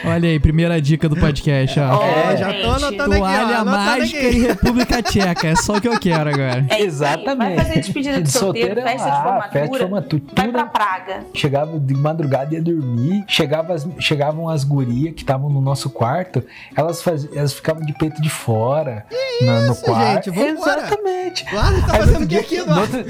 Olha 0.06 0.30
aí, 0.30 0.40
primeira 0.40 0.82
dica 0.82 1.08
do 1.10 1.16
podcast, 1.16 1.80
ó. 1.80 1.98
Ó, 1.98 2.04
É, 2.04 2.38
já 2.38 2.48
tô 2.48 2.54
gente. 2.54 2.66
anotando 2.84 3.12
aqui, 3.14 3.22
ó. 3.22 3.26
Toalha 3.26 3.58
anotando 3.58 3.72
mágica 3.72 4.18
aqui. 4.28 4.28
em 4.38 4.42
República 4.42 5.02
Tcheca. 5.04 5.48
É 5.48 5.56
só 5.56 5.74
o 5.78 5.82
que 5.82 5.88
eu 5.88 6.00
quero 6.00 6.30
agora. 6.30 6.66
É. 6.70 6.82
Exatamente. 6.82 7.56
Vai 7.56 7.66
fazer 7.66 7.80
despedida 7.80 8.22
de 8.22 8.32
solteiro, 8.32 8.80
é 8.80 8.84
festa 8.84 9.10
de 9.10 9.12
lá, 9.12 9.24
formatura. 9.24 9.52
festa 9.52 9.72
de 9.72 9.78
formatura. 9.80 10.24
Vai 10.36 10.48
pra 10.52 10.66
Praga. 10.66 11.20
Chegava 11.34 11.80
de 11.80 11.94
madrugada 11.94 12.54
e 12.54 12.58
ia 12.58 12.62
dormir. 12.64 13.24
Chegava 13.28 13.74
as- 13.74 13.88
chegavam 14.00 14.50
as 14.50 14.64
gurias 14.64 15.14
que 15.14 15.22
estavam 15.22 15.50
no 15.50 15.62
nosso 15.62 15.90
quarto. 15.90 16.44
Elas, 16.76 17.02
faz, 17.02 17.28
elas 17.36 17.54
ficavam 17.54 17.84
de 17.86 17.94
peito 17.94 18.22
de 18.22 18.30
fora 18.30 19.06
na- 19.42 19.62
no 19.62 19.74
isso, 19.74 19.82
quarto. 19.84 20.32
gente? 20.34 20.40
Exatamente. 20.50 21.46
Claro, 21.46 21.82
tá 21.82 21.88
no 21.88 21.94
fazendo 22.00 22.24
o 22.24 22.28
que 22.28 22.38
aqui, 22.38 22.58
no 22.60 22.80
outro, 22.80 23.04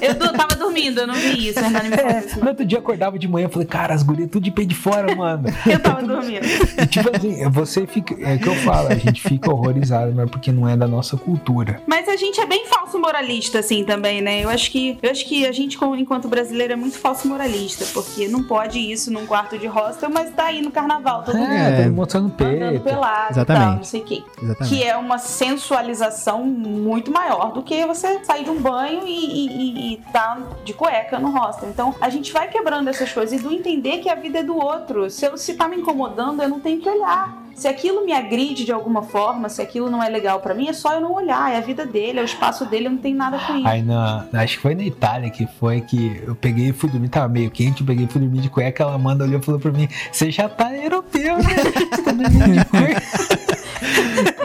Eu 0.00 0.14
tava 0.32 0.54
dormindo, 0.56 1.00
eu 1.00 1.06
não 1.06 1.14
vi 1.14 1.48
isso. 1.48 1.58
A 1.58 1.62
Hernani 1.66 1.90
me 1.90 1.96
isso. 2.18 2.40
no 2.40 2.48
outro 2.48 2.64
dia 2.64 2.78
eu 2.78 2.82
acordava 2.82 3.18
de 3.18 3.28
manhã 3.28 3.46
e 3.48 3.50
falei, 3.52 3.66
cara, 3.66 3.94
as 3.94 4.02
gurias 4.02 4.30
tudo 4.30 4.44
de 4.44 4.50
peito 4.50 4.68
de 4.70 4.74
fora, 4.74 5.14
mano. 5.14 5.44
Eu 5.66 5.80
tava 5.80 6.02
dormindo. 6.02 6.44
E, 6.80 6.86
tipo 6.86 7.14
assim, 7.14 7.48
você 7.50 7.86
fica. 7.86 8.14
É 8.20 8.34
o 8.34 8.38
que 8.38 8.48
eu 8.48 8.54
falo, 8.56 8.88
a 8.88 8.94
gente 8.94 9.20
fica 9.20 9.50
horrorizado, 9.50 10.12
mas 10.14 10.30
porque 10.30 10.50
não 10.52 10.68
é 10.68 10.76
da 10.76 10.86
nossa 10.86 11.16
cultura. 11.16 11.80
Mas 11.86 12.08
a 12.08 12.16
gente 12.16 12.40
é 12.40 12.46
bem 12.46 12.66
falso 12.66 12.98
moralista, 12.98 13.58
assim, 13.58 13.84
também, 13.84 14.20
né? 14.20 14.42
Eu 14.44 14.48
acho 14.50 14.70
que, 14.70 14.98
eu 15.02 15.10
acho 15.10 15.24
que 15.26 15.46
a 15.46 15.52
gente, 15.52 15.76
como- 15.78 15.94
enquanto 15.96 16.28
brasileiro, 16.28 16.72
é 16.72 16.76
muito 16.76 16.98
falso 16.98 17.26
moralista, 17.28 17.84
porque 17.92 18.28
não 18.28 18.42
pode 18.42 18.78
isso 18.78 19.10
num 19.12 19.26
quarto 19.26 19.58
de 19.58 19.66
hostel, 19.66 20.10
mas 20.10 20.30
tá 20.34 20.44
aí 20.44 20.60
no 20.62 20.70
carnaval, 20.70 21.22
todo 21.24 21.36
mundo 21.38 21.50
É, 21.52 21.80
É. 21.80 21.84
tá 21.84 21.90
mostrando 21.90 22.26
andando 22.26 22.36
peito. 22.36 22.84
pelado 22.84 23.28
e 23.28 23.32
Exatamente. 23.32 23.64
tal, 23.66 23.76
não 23.76 23.84
sei 23.84 24.00
o 24.00 24.04
quê. 24.04 24.22
Exatamente. 24.42 24.74
Que 24.74 24.82
é 24.84 24.96
uma 24.96 25.18
sensualização 25.18 26.44
muito 26.44 27.10
maior 27.12 27.52
do 27.52 27.62
que 27.62 27.84
você 27.86 28.18
sair 28.24 28.44
de 28.44 28.50
um 28.50 28.60
banho 28.60 29.06
e, 29.06 29.10
e, 29.10 29.46
e- 29.46 29.92
e 29.94 29.96
tá 30.12 30.38
de 30.64 30.72
cueca 30.72 31.18
no 31.18 31.30
hostel. 31.30 31.68
Então 31.68 31.94
a 32.00 32.08
gente 32.08 32.32
vai 32.32 32.48
quebrando 32.48 32.88
essas 32.88 33.12
coisas 33.12 33.38
e 33.38 33.42
do 33.42 33.52
entender 33.52 33.98
que 33.98 34.08
a 34.08 34.14
vida 34.14 34.38
é 34.38 34.42
do 34.42 34.56
outro. 34.56 35.10
Se, 35.10 35.26
eu, 35.26 35.36
se 35.36 35.54
tá 35.54 35.68
me 35.68 35.76
incomodando, 35.76 36.42
eu 36.42 36.48
não 36.48 36.60
tenho 36.60 36.80
que 36.80 36.88
olhar. 36.88 37.44
Se 37.54 37.66
aquilo 37.66 38.04
me 38.04 38.12
agride 38.12 38.64
de 38.64 38.70
alguma 38.72 39.02
forma, 39.02 39.48
se 39.48 39.60
aquilo 39.60 39.90
não 39.90 40.00
é 40.00 40.08
legal 40.08 40.38
pra 40.38 40.54
mim, 40.54 40.68
é 40.68 40.72
só 40.72 40.94
eu 40.94 41.00
não 41.00 41.12
olhar. 41.12 41.52
É 41.52 41.56
a 41.56 41.60
vida 41.60 41.84
dele, 41.84 42.20
é 42.20 42.22
o 42.22 42.24
espaço 42.24 42.64
dele, 42.64 42.86
eu 42.86 42.92
não 42.92 42.98
tenho 42.98 43.16
nada 43.16 43.36
com 43.38 43.56
isso. 43.56 43.66
Aí 43.66 43.82
na. 43.82 44.26
Acho 44.32 44.56
que 44.56 44.62
foi 44.62 44.76
na 44.76 44.84
Itália 44.84 45.28
que 45.28 45.46
foi 45.58 45.80
que 45.80 46.22
eu 46.24 46.36
peguei 46.36 46.68
e 46.68 46.72
fui 46.72 46.88
dormir, 46.88 47.08
tava 47.08 47.28
meio 47.28 47.50
quente, 47.50 47.80
eu 47.80 47.86
peguei 47.86 48.04
e 48.04 48.08
fui 48.08 48.20
dormir 48.20 48.40
de 48.40 48.48
cueca, 48.48 48.84
ela 48.84 48.96
manda 48.96 49.24
olhou 49.24 49.40
e 49.40 49.42
falou 49.42 49.60
pra 49.60 49.72
mim, 49.72 49.88
você 50.12 50.30
já 50.30 50.48
tá 50.48 50.72
europeu, 50.72 51.38
né? 51.38 51.56
Você 51.90 52.02
tá 52.02 52.12
dormindo 52.12 52.52
de 52.52 52.64
cueca. 52.66 53.02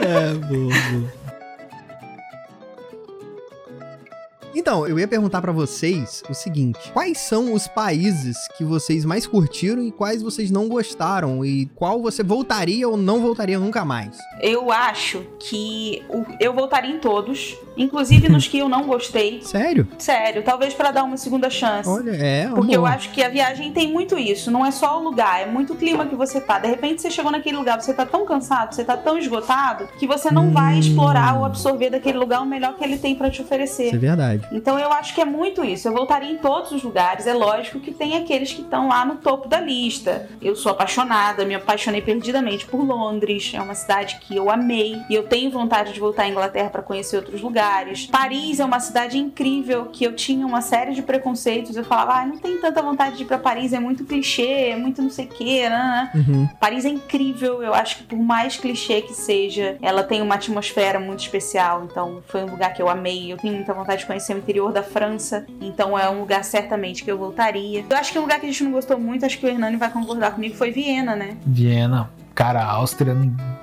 É, 0.03 0.33
boa, 0.33 0.73
boa. 0.91 1.22
Então, 4.55 4.87
eu 4.87 4.99
ia 4.99 5.07
perguntar 5.07 5.41
pra 5.41 5.51
vocês 5.51 6.23
o 6.29 6.33
seguinte: 6.33 6.79
quais 6.93 7.17
são 7.17 7.53
os 7.53 7.67
países 7.67 8.37
que 8.57 8.63
vocês 8.63 9.03
mais 9.05 9.25
curtiram 9.25 9.83
e 9.83 9.91
quais 9.91 10.21
vocês 10.21 10.51
não 10.51 10.67
gostaram? 10.67 11.43
E 11.43 11.65
qual 11.75 12.01
você 12.01 12.23
voltaria 12.23 12.87
ou 12.87 12.95
não 12.97 13.19
voltaria 13.21 13.57
nunca 13.59 13.83
mais? 13.83 14.17
Eu 14.41 14.71
acho 14.71 15.25
que 15.39 16.03
eu 16.39 16.53
voltaria 16.53 16.91
em 16.93 16.99
todos, 16.99 17.57
inclusive 17.77 18.29
nos 18.29 18.47
que 18.49 18.59
eu 18.59 18.69
não 18.69 18.83
gostei. 18.83 19.41
Sério? 19.41 19.87
Sério, 19.97 20.43
talvez 20.43 20.73
pra 20.73 20.91
dar 20.91 21.03
uma 21.03 21.17
segunda 21.17 21.49
chance. 21.49 21.89
Olha, 21.89 22.11
é. 22.11 22.47
Porque 22.49 22.75
eu 22.75 22.85
amor. 22.85 22.95
acho 22.95 23.09
que 23.11 23.23
a 23.23 23.29
viagem 23.29 23.71
tem 23.71 23.91
muito 23.91 24.17
isso, 24.17 24.51
não 24.51 24.65
é 24.65 24.71
só 24.71 24.99
o 24.99 25.03
lugar, 25.03 25.41
é 25.41 25.45
muito 25.45 25.73
o 25.73 25.75
clima 25.75 26.05
que 26.05 26.15
você 26.15 26.39
tá. 26.39 26.59
De 26.59 26.67
repente 26.67 27.01
você 27.01 27.09
chegou 27.09 27.31
naquele 27.31 27.57
lugar, 27.57 27.81
você 27.81 27.93
tá 27.93 28.05
tão 28.05 28.25
cansado, 28.25 28.73
você 28.75 28.83
tá 28.83 28.95
tão 28.97 29.17
esgotado, 29.17 29.87
que 29.97 30.05
você 30.07 30.29
não 30.31 30.51
vai 30.51 30.75
Hum. 30.75 30.79
explorar 30.79 31.37
ou 31.37 31.45
absorver 31.45 31.89
daquele 31.89 32.17
lugar 32.17 32.41
o 32.41 32.45
melhor 32.45 32.75
que 32.75 32.83
ele 32.83 32.97
tem 32.97 33.15
pra 33.15 33.29
te 33.29 33.41
oferecer. 33.41 33.87
Isso 33.87 33.95
é 33.95 33.99
verdade. 33.99 34.42
Então 34.51 34.77
eu 34.79 34.91
acho 34.91 35.13
que 35.13 35.21
é 35.21 35.25
muito 35.25 35.63
isso. 35.63 35.87
Eu 35.87 35.93
voltaria 35.93 36.31
em 36.31 36.37
todos 36.37 36.71
os 36.71 36.83
lugares. 36.83 37.27
É 37.27 37.33
lógico 37.33 37.79
que 37.79 37.93
tem 37.93 38.17
aqueles 38.17 38.51
que 38.51 38.61
estão 38.61 38.87
lá 38.87 39.05
no 39.05 39.15
topo 39.15 39.47
da 39.47 39.59
lista. 39.59 40.29
Eu 40.41 40.55
sou 40.55 40.71
apaixonada, 40.71 41.45
me 41.45 41.55
apaixonei 41.55 42.01
perdidamente 42.01 42.65
por 42.65 42.83
Londres. 42.83 43.51
É 43.53 43.61
uma 43.61 43.75
cidade 43.75 44.19
que 44.21 44.35
eu 44.35 44.49
amei 44.49 45.01
e 45.09 45.15
eu 45.15 45.23
tenho 45.23 45.51
vontade 45.51 45.93
de 45.93 45.99
voltar 45.99 46.23
à 46.23 46.29
Inglaterra 46.29 46.69
para 46.69 46.81
conhecer 46.81 47.17
outros 47.17 47.41
lugares. 47.41 48.07
Paris 48.07 48.59
é 48.59 48.65
uma 48.65 48.79
cidade 48.79 49.17
incrível 49.17 49.85
que 49.85 50.03
eu 50.03 50.15
tinha 50.15 50.45
uma 50.45 50.61
série 50.61 50.93
de 50.93 51.01
preconceitos. 51.01 51.75
Eu 51.75 51.83
falava, 51.83 52.13
ah, 52.13 52.25
não 52.25 52.37
tenho 52.37 52.59
tanta 52.59 52.81
vontade 52.81 53.17
de 53.17 53.23
ir 53.23 53.25
para 53.25 53.37
Paris, 53.37 53.73
é 53.73 53.79
muito 53.79 54.03
clichê, 54.05 54.69
é 54.69 54.75
muito 54.75 55.01
não 55.01 55.09
sei 55.09 55.25
o 55.25 55.29
que, 55.29 55.69
né? 55.69 56.11
Uhum. 56.15 56.47
Paris 56.59 56.85
é 56.85 56.89
incrível, 56.89 57.61
eu 57.61 57.73
acho 57.73 57.97
que 57.97 58.03
por 58.03 58.19
mais 58.19 58.57
clichê 58.57 59.01
que 59.01 59.13
seja, 59.13 59.77
ela 59.81 60.03
tem 60.03 60.21
uma 60.21 60.35
atmosfera 60.35 60.99
muito 60.99 61.19
especial. 61.19 61.83
Então, 61.83 62.21
foi 62.27 62.43
um 62.43 62.51
lugar 62.51 62.73
que 62.73 62.81
eu 62.81 62.89
amei. 62.89 63.31
Eu 63.31 63.37
tenho 63.37 63.53
muita 63.55 63.73
vontade 63.73 64.01
de 64.01 64.07
conhecer 64.07 64.32
o 64.33 64.37
interior 64.37 64.71
da 64.71 64.83
França, 64.83 65.45
então 65.61 65.97
é 65.97 66.09
um 66.09 66.19
lugar 66.19 66.43
certamente 66.43 67.03
que 67.03 67.11
eu 67.11 67.17
voltaria. 67.17 67.85
Eu 67.89 67.97
acho 67.97 68.11
que 68.11 68.19
um 68.19 68.23
lugar 68.23 68.39
que 68.39 68.45
a 68.45 68.49
gente 68.49 68.63
não 68.63 68.71
gostou 68.71 68.99
muito, 68.99 69.25
acho 69.25 69.37
que 69.37 69.45
o 69.45 69.49
Hernani 69.49 69.77
vai 69.77 69.91
concordar 69.91 70.31
comigo, 70.31 70.55
foi 70.55 70.71
Viena, 70.71 71.15
né? 71.15 71.37
Viena, 71.45 72.09
cara, 72.35 72.63
Áustria, 72.63 73.15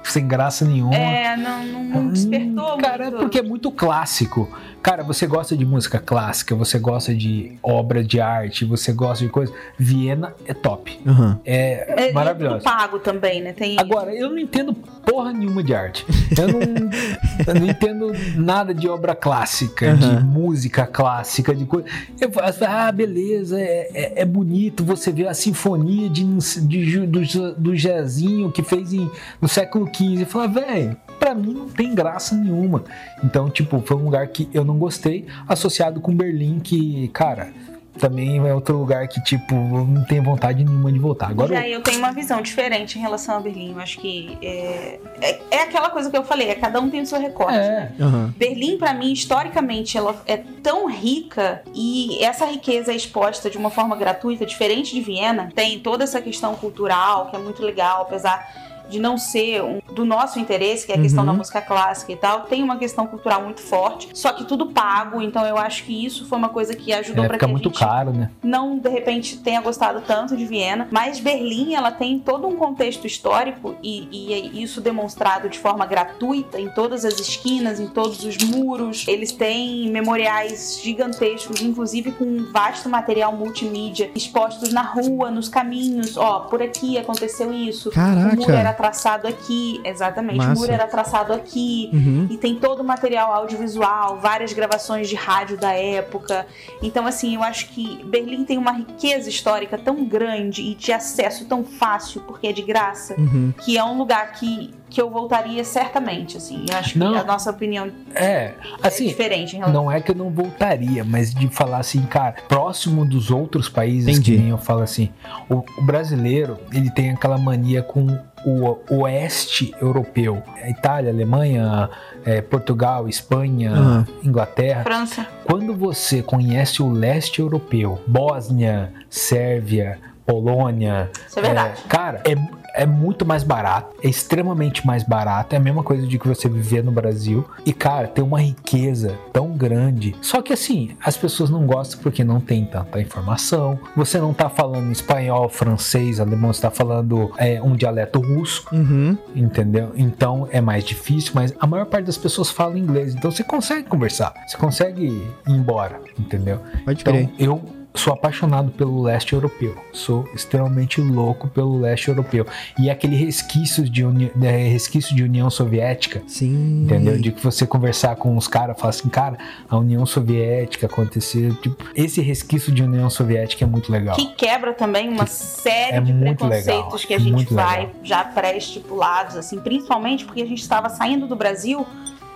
sem 0.05 0.27
graça 0.27 0.65
nenhuma. 0.65 0.95
É, 0.97 1.37
não, 1.37 1.65
não, 1.67 1.85
não 1.85 2.09
despertou 2.09 2.75
Hum, 2.75 2.79
Cara, 2.79 3.05
é 3.05 3.11
muito. 3.11 3.21
porque 3.21 3.39
é 3.39 3.43
muito 3.43 3.71
clássico. 3.71 4.49
Cara, 4.83 5.03
você 5.03 5.27
gosta 5.27 5.55
de 5.57 5.65
música 5.67 5.99
clássica, 5.99 6.55
você 6.55 6.79
gosta 6.79 7.15
de 7.15 7.53
obra 7.63 8.03
de 8.03 8.21
arte, 8.21 8.65
você 8.65 8.93
gosta 8.93 9.25
de 9.25 9.31
coisa. 9.31 9.53
Viena 9.79 10.33
é 10.47 10.55
top. 10.55 10.99
Aham. 11.07 11.39
É, 11.45 12.03
É, 12.07 12.09
é 12.09 12.13
maravilhoso. 12.13 12.59
tudo 12.59 12.65
pago 12.65 12.99
também, 12.99 13.43
né? 13.43 13.53
Tem 13.53 13.79
Agora, 13.79 14.15
eu 14.15 14.31
não 14.31 14.39
entendo 14.39 14.73
porra 14.73 15.33
nenhuma 15.33 15.63
de 15.63 15.75
arte. 15.75 16.07
Eu 16.39 16.49
não, 16.49 16.61
eu 17.47 17.55
não 17.61 17.67
entendo 17.67 18.13
nada 18.37 18.73
de 18.73 18.89
obra 18.89 19.15
clássica, 19.15 19.95
de 19.95 20.07
Aham. 20.07 20.21
música 20.21 20.87
clássica, 20.87 21.55
de 21.55 21.67
coisa. 21.67 21.87
Eu 22.21 22.31
falo, 22.33 22.47
ah, 22.67 22.91
beleza, 22.93 23.61
é, 23.61 23.91
é, 23.93 24.23
é 24.23 24.25
bonito 24.25 24.83
você 24.85 25.13
ver 25.13 25.29
a 25.29 25.35
sinfonia 25.35 26.09
de, 26.09 26.25
de, 26.67 26.85
Ju- 26.91 27.07
do, 27.07 27.53
do 27.55 27.77
Jazinho 27.77 28.51
que 28.51 28.60
fez 28.63 28.93
em, 28.93 29.11
no 29.41 29.49
século 29.49 29.87
XV. 29.87 30.23
Eu 30.23 30.27
falo, 30.27 30.53
velho, 30.53 30.97
pra 31.19 31.35
mim 31.35 31.53
não 31.53 31.69
tem 31.69 31.95
graça 31.95 32.35
nenhuma. 32.35 32.85
Então, 33.23 33.51
tipo, 33.51 33.81
foi 33.81 33.97
um 33.97 34.05
lugar 34.05 34.27
que 34.29 34.49
eu 34.53 34.65
não 34.65 34.79
gostei, 34.79 35.27
associado 35.49 36.01
com 36.01 36.15
Berlim, 36.15 36.61
que, 36.61 37.09
cara. 37.09 37.53
Também 37.99 38.39
é 38.47 38.55
outro 38.55 38.79
lugar 38.79 39.07
que, 39.09 39.23
tipo, 39.23 39.55
eu 39.55 39.85
não 39.85 40.05
tenho 40.05 40.23
vontade 40.23 40.65
nenhuma 40.65 40.91
de 40.93 40.99
voltar. 40.99 41.31
Agora, 41.31 41.55
Já 41.55 41.69
eu 41.69 41.83
tenho 41.83 41.99
uma 41.99 42.13
visão 42.13 42.41
diferente 42.41 42.99
em 42.99 43.01
relação 43.03 43.37
a 43.37 43.41
Berlim. 43.41 43.73
Eu 43.73 43.81
acho 43.81 43.99
que 43.99 44.39
é, 44.41 44.99
é, 45.21 45.41
é 45.51 45.63
aquela 45.63 45.91
coisa 45.91 46.11
que 46.11 46.17
eu 46.17 46.25
falei, 46.25 46.49
é 46.49 46.55
cada 46.55 46.81
um 46.81 46.89
tem 46.89 47.01
o 47.03 47.07
seu 47.07 47.21
recorte. 47.21 47.59
é, 47.59 47.93
Aham. 48.01 48.33
Berlim, 48.37 48.79
pra 48.79 48.95
mim, 48.95 49.13
historicamente, 49.13 49.99
ela 49.99 50.15
é 50.27 50.37
tão 50.37 50.89
rica 50.89 51.63
e 51.75 52.23
essa 52.25 52.47
riqueza 52.47 52.93
é 52.93 52.97
exposta 52.97 53.51
de 53.51 53.59
uma 53.59 53.71
forma 53.71 53.97
gratuita, 53.97 54.47
diferente 54.47 54.95
de 54.95 55.01
Viena. 55.01 55.51
Tem 55.55 55.79
toda 55.81 56.05
essa 56.05 56.21
questão 56.21 56.55
cultural, 56.55 57.27
que 57.31 57.37
é 57.37 57.39
muito 57.39 57.63
legal, 57.63 58.03
apesar 58.03 58.70
de 58.91 58.99
não 59.01 59.17
ser 59.17 59.63
um- 59.63 59.81
do 59.95 60.05
nosso 60.05 60.39
interesse, 60.39 60.85
que 60.87 60.93
é 60.93 60.97
a 60.97 61.01
questão 61.01 61.21
Uhum. 61.25 61.31
da 61.31 61.37
música 61.39 61.61
clássica 61.61 62.13
e 62.13 62.17
tal, 62.17 62.43
tem 62.43 62.63
uma 62.63 62.77
questão 62.77 63.07
cultural 63.07 63.43
muito 63.43 63.61
forte, 63.61 64.09
só 64.15 64.33
que 64.33 64.45
tudo 64.45 64.67
pago, 64.67 65.23
então 65.23 65.45
eu 65.47 65.57
acho 65.57 65.85
que 65.85 66.05
isso 66.05 66.27
foi 66.27 66.37
uma 66.39 66.49
coisa 66.49 66.75
que 66.75 66.93
ajudou 66.93 67.25
é 67.25 67.29
fica 67.29 67.39
que 67.39 67.45
a 67.45 67.49
muito 67.49 67.69
gente 67.71 67.79
caro, 67.79 68.13
né? 68.13 68.31
não 68.43 68.79
de 68.79 68.89
repente 68.89 69.39
tenha 69.39 69.61
gostado 69.61 70.03
tanto 70.07 70.37
de 70.37 70.45
Viena, 70.45 70.89
mas 70.91 71.21
Berlim 71.21 71.75
ela 71.75 71.91
tem 71.93 72.19
todo 72.19 72.47
um 72.47 72.57
contexto 72.57 73.07
histórico 73.07 73.77
e, 73.83 74.09
e 74.11 74.33
é 74.35 74.39
isso 74.39 74.81
demonstrado 74.81 75.49
de 75.49 75.59
forma 75.59 75.87
gratuita 75.87 76.61
em 76.61 76.69
todas 76.71 77.05
as 77.05 77.19
esquinas, 77.21 77.79
em 77.79 77.87
todos 77.87 78.25
os 78.25 78.37
muros. 78.39 79.07
Eles 79.07 79.33
têm 79.33 79.89
memoriais 79.91 80.81
gigantescos, 80.83 81.61
inclusive 81.63 82.13
com 82.13 82.25
um 82.25 82.51
vasto 82.53 82.89
material 82.89 83.33
multimídia 83.33 84.11
expostos 84.15 84.73
na 84.73 84.83
rua, 84.83 85.31
nos 85.31 85.49
caminhos. 85.49 86.17
Ó, 86.17 86.41
por 86.41 86.63
aqui 86.63 86.99
aconteceu 86.99 87.53
isso. 87.53 87.91
O 87.91 87.93
muro 87.97 88.47
Caraca. 88.47 88.53
era 88.53 88.73
traçado 88.81 89.27
aqui, 89.29 89.81
exatamente. 89.85 90.37
O 90.37 90.39
Massa. 90.39 90.55
muro 90.61 90.73
era 90.73 90.87
traçado 90.87 91.33
aqui. 91.33 91.91
Uhum. 91.93 92.27
E 92.31 92.37
tem 92.39 92.55
todo 92.55 92.81
o 92.81 92.85
material 92.85 93.33
audiovisual, 93.33 94.19
várias 94.19 94.53
gravações 94.55 95.09
de 95.09 95.15
rádio 95.15 95.59
da 95.59 95.73
época. 95.73 96.47
Então, 96.83 97.07
assim, 97.07 97.35
eu 97.35 97.43
acho 97.43 97.69
que 97.69 98.03
Berlim 98.05 98.45
tem 98.45 98.57
uma 98.57 98.73
riqueza 98.73 99.29
histórica 99.29 99.77
tão 99.77 100.05
grande 100.05 100.63
e 100.63 100.75
de 100.75 100.93
acesso 100.93 101.45
tão 101.45 101.63
fácil, 101.65 102.23
porque 102.23 102.47
é 102.49 102.53
de 102.53 102.63
graça, 102.63 103.15
Uhum. 103.19 103.53
que 103.65 103.77
é 103.77 103.85
um 103.85 103.99
lugar 103.99 104.33
que 104.33 104.73
que 104.91 105.01
eu 105.01 105.09
voltaria 105.09 105.63
certamente, 105.65 106.37
assim. 106.37 106.67
Eu 106.69 106.77
acho 106.77 106.99
Não. 106.99 107.13
que 107.13 107.19
a 107.19 107.25
nossa 107.25 107.51
opinião 107.51 107.89
É, 108.15 108.53
assim, 108.83 109.05
é 109.07 109.09
diferente 109.09 109.55
relação. 109.57 109.73
não 109.85 109.91
é 109.91 110.01
que 110.01 110.11
eu 110.11 110.15
não 110.17 110.29
voltaria, 110.31 111.05
mas 111.05 111.33
de 111.33 111.49
falar 111.49 111.79
assim, 111.79 112.03
cara, 112.03 112.35
próximo 112.49 113.05
dos 113.07 113.31
outros 113.31 113.69
países 113.69 114.09
Entendi. 114.19 114.33
que 114.33 114.39
nem 114.39 114.51
eu 114.51 114.59
falo 114.59 114.83
assim, 114.83 115.09
o, 115.49 115.63
o 115.79 115.83
brasileiro, 115.83 116.59
ele 116.73 116.91
tem 116.91 117.11
aquela 117.11 117.39
mania 117.39 117.83
com 117.83 118.07
o 118.45 118.77
oeste 119.03 119.73
europeu. 119.81 120.43
Itália, 120.67 121.11
Alemanha, 121.11 121.89
é, 122.25 122.41
Portugal, 122.41 123.09
Espanha, 123.09 123.71
Aham. 123.73 124.07
Inglaterra. 124.25 124.83
França. 124.83 125.27
Quando 125.45 125.75
você 125.77 126.23
conhece 126.23 126.83
o 126.83 126.91
leste 126.91 127.41
europeu, 127.41 128.01
Bósnia, 128.07 128.93
Sérvia, 129.09 129.99
Polônia, 130.27 131.11
Isso 131.29 131.39
é 131.39 131.43
verdade. 131.43 131.83
é, 131.85 131.89
cara, 131.89 132.23
é, 132.25 132.35
é 132.75 132.87
muito 132.87 133.25
mais 133.27 133.43
barato, 133.43 133.95
é 134.03 134.09
extremamente 134.09 134.87
mais 134.87 135.03
barato, 135.03 135.55
é 135.55 135.59
a 135.59 135.61
mesma 135.61 135.83
coisa 135.83 136.07
de 136.07 136.19
que 136.19 136.27
você 136.29 136.49
viver 136.49 136.83
no 136.85 136.93
Brasil. 136.93 137.45
E, 137.65 137.73
cara, 137.73 138.07
tem 138.09 138.25
uma 138.25 138.41
riqueza 138.41 139.19
tão 139.33 139.51
grande. 139.53 140.15
Só 140.21 140.41
que 140.43 140.53
assim, 140.53 140.91
as 141.05 141.17
pessoas 141.17 141.51
não 141.51 141.67
gostam 141.67 142.01
porque 142.03 142.25
não 142.25 142.41
tem 142.41 142.65
tanta 142.65 143.01
informação. 143.01 143.79
Você 143.97 144.19
não 144.19 144.33
tá 144.33 144.49
falando 144.49 144.91
espanhol, 144.93 145.49
francês, 145.49 146.21
alemão, 146.21 146.53
você 146.53 146.63
tá 146.63 146.71
falando 146.71 147.31
é, 147.37 147.61
um 147.63 147.75
dialeto 147.77 148.21
russo, 148.21 148.67
Uhum. 148.73 149.17
entendeu? 149.35 149.93
Então 149.97 150.49
é 150.51 150.61
mais 150.61 150.85
difícil, 150.85 151.33
mas 151.35 151.53
a 151.59 151.67
maior 151.67 151.87
parte 151.87 152.07
das 152.07 152.19
pessoas 152.19 152.51
fala 152.51 152.79
inglês. 152.79 153.15
Então 153.15 153.31
você 153.31 153.43
consegue 153.45 153.89
conversar, 153.89 154.33
você 154.47 154.57
consegue 154.57 155.05
ir 155.07 155.31
embora, 155.49 156.01
entendeu? 156.19 156.61
Pode 156.85 157.01
Então, 157.03 157.13
crer. 157.15 157.31
eu 157.39 157.61
sou 157.95 158.13
apaixonado 158.13 158.71
pelo 158.71 159.03
leste 159.03 159.33
europeu. 159.33 159.77
Sou 159.93 160.29
extremamente 160.35 161.01
louco 161.01 161.49
pelo 161.49 161.79
leste 161.79 162.09
europeu. 162.09 162.47
E 162.79 162.89
aquele 162.91 163.17
resquício 163.17 163.89
de, 163.89 164.05
uni... 164.05 164.31
é, 164.43 164.69
resquício 164.69 165.15
de 165.15 165.23
União 165.25 165.51
Soviética, 165.51 166.23
Sim. 166.27 166.85
entendeu? 166.85 167.19
De 167.19 167.33
que 167.33 167.43
você 167.43 167.67
conversar 167.67 168.17
com 168.17 168.37
os 168.37 168.47
caras, 168.47 168.79
falar 168.79 168.91
assim, 168.91 169.09
cara, 169.09 169.39
a 169.69 169.77
União 169.77 170.07
Soviética 170.07 170.87
aconteceu. 170.87 171.55
Tipo, 171.57 171.85
esse 171.95 172.21
resquício 172.21 172.73
de 172.73 172.83
União 172.83 173.11
Soviética 173.11 173.65
é 173.65 173.69
muito 173.69 173.91
legal. 173.91 174.17
Que 174.17 174.27
quebra 174.35 174.73
também 174.73 175.09
uma 175.09 175.27
série 175.27 175.97
É 175.97 176.01
de 176.01 176.13
preconceitos 176.13 176.67
legal, 176.67 176.99
que 176.99 177.15
a 177.15 177.19
gente 177.19 177.33
muito 177.33 177.55
vai 177.55 177.81
legal. 177.81 177.95
já 178.03 178.25
pré-estipulados, 178.25 179.37
assim, 179.37 179.59
principalmente 179.59 180.25
porque 180.25 180.43
a 180.43 180.47
gente 180.47 180.63
estava 180.63 180.89
saindo 180.89 181.27
do 181.27 181.37
Brasil 181.37 181.87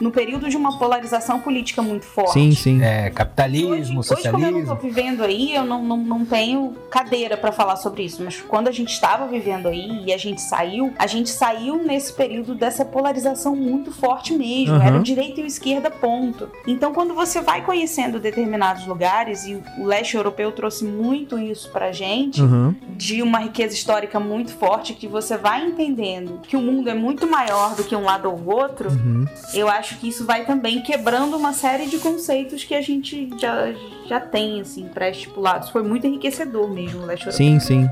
no 0.00 0.10
período 0.10 0.48
de 0.48 0.56
uma 0.56 0.78
polarização 0.78 1.40
política 1.40 1.80
muito 1.82 2.04
forte. 2.04 2.32
Sim, 2.32 2.52
sim. 2.52 2.82
É, 2.82 3.10
capitalismo, 3.10 4.00
Hoje, 4.00 4.14
hoje, 4.14 4.30
como 4.30 4.44
eu 4.44 4.50
não 4.52 4.60
tô 4.60 4.66
socialismo. 4.66 4.76
vivendo 4.76 5.22
aí, 5.22 5.54
eu 5.54 5.64
não, 5.64 5.82
não, 5.82 5.96
não 5.96 6.24
tenho 6.24 6.74
cadeira 6.90 7.36
pra 7.36 7.52
falar 7.52 7.76
sobre 7.76 8.02
isso. 8.04 8.22
Mas 8.22 8.40
quando 8.40 8.68
a 8.68 8.72
gente 8.72 8.92
estava 8.92 9.26
vivendo 9.26 9.68
aí 9.68 10.02
e 10.06 10.12
a 10.12 10.16
gente 10.18 10.40
saiu, 10.40 10.92
a 10.98 11.06
gente 11.06 11.30
saiu 11.30 11.76
nesse 11.82 12.12
período 12.12 12.54
dessa 12.54 12.84
polarização 12.84 13.54
muito 13.54 13.90
forte 13.92 14.32
mesmo. 14.34 14.74
Uhum. 14.76 14.82
Era 14.82 14.98
o 14.98 15.02
direita 15.02 15.40
e 15.40 15.44
o 15.44 15.46
esquerda, 15.46 15.90
ponto. 15.90 16.48
Então, 16.66 16.92
quando 16.92 17.14
você 17.14 17.40
vai 17.40 17.62
conhecendo 17.62 18.18
determinados 18.18 18.86
lugares, 18.86 19.44
e 19.44 19.54
o 19.78 19.84
leste 19.84 20.16
europeu 20.16 20.50
trouxe 20.52 20.84
muito 20.84 21.38
isso 21.38 21.70
pra 21.70 21.92
gente, 21.92 22.40
Uhum. 22.42 22.74
de 22.96 23.22
uma 23.22 23.38
riqueza 23.38 23.74
histórica 23.74 24.18
muito 24.20 24.52
forte, 24.54 24.92
que 24.94 25.06
você 25.06 25.36
vai 25.36 25.64
entendendo 25.66 26.40
que 26.42 26.56
o 26.56 26.60
mundo 26.60 26.88
é 26.88 26.94
muito 26.94 27.26
maior 27.26 27.74
do 27.74 27.84
que 27.84 27.94
um 27.94 28.04
lado 28.04 28.30
ou 28.30 28.54
outro, 28.54 28.88
Uhum. 28.90 29.26
eu 29.52 29.68
acho 29.68 29.83
que 29.92 30.08
isso 30.08 30.24
vai 30.24 30.44
também 30.44 30.82
quebrando 30.82 31.36
uma 31.36 31.52
série 31.52 31.86
de 31.86 31.98
conceitos 31.98 32.64
que 32.64 32.74
a 32.74 32.80
gente 32.80 33.28
já, 33.38 33.72
já 34.06 34.20
tem, 34.20 34.60
assim, 34.60 34.88
pré-estipulados. 34.88 35.70
Foi 35.70 35.82
muito 35.82 36.06
enriquecedor 36.06 36.70
mesmo 36.70 37.02
o 37.02 37.06
Leste. 37.06 37.32
Sim, 37.32 37.60
sim. 37.60 37.88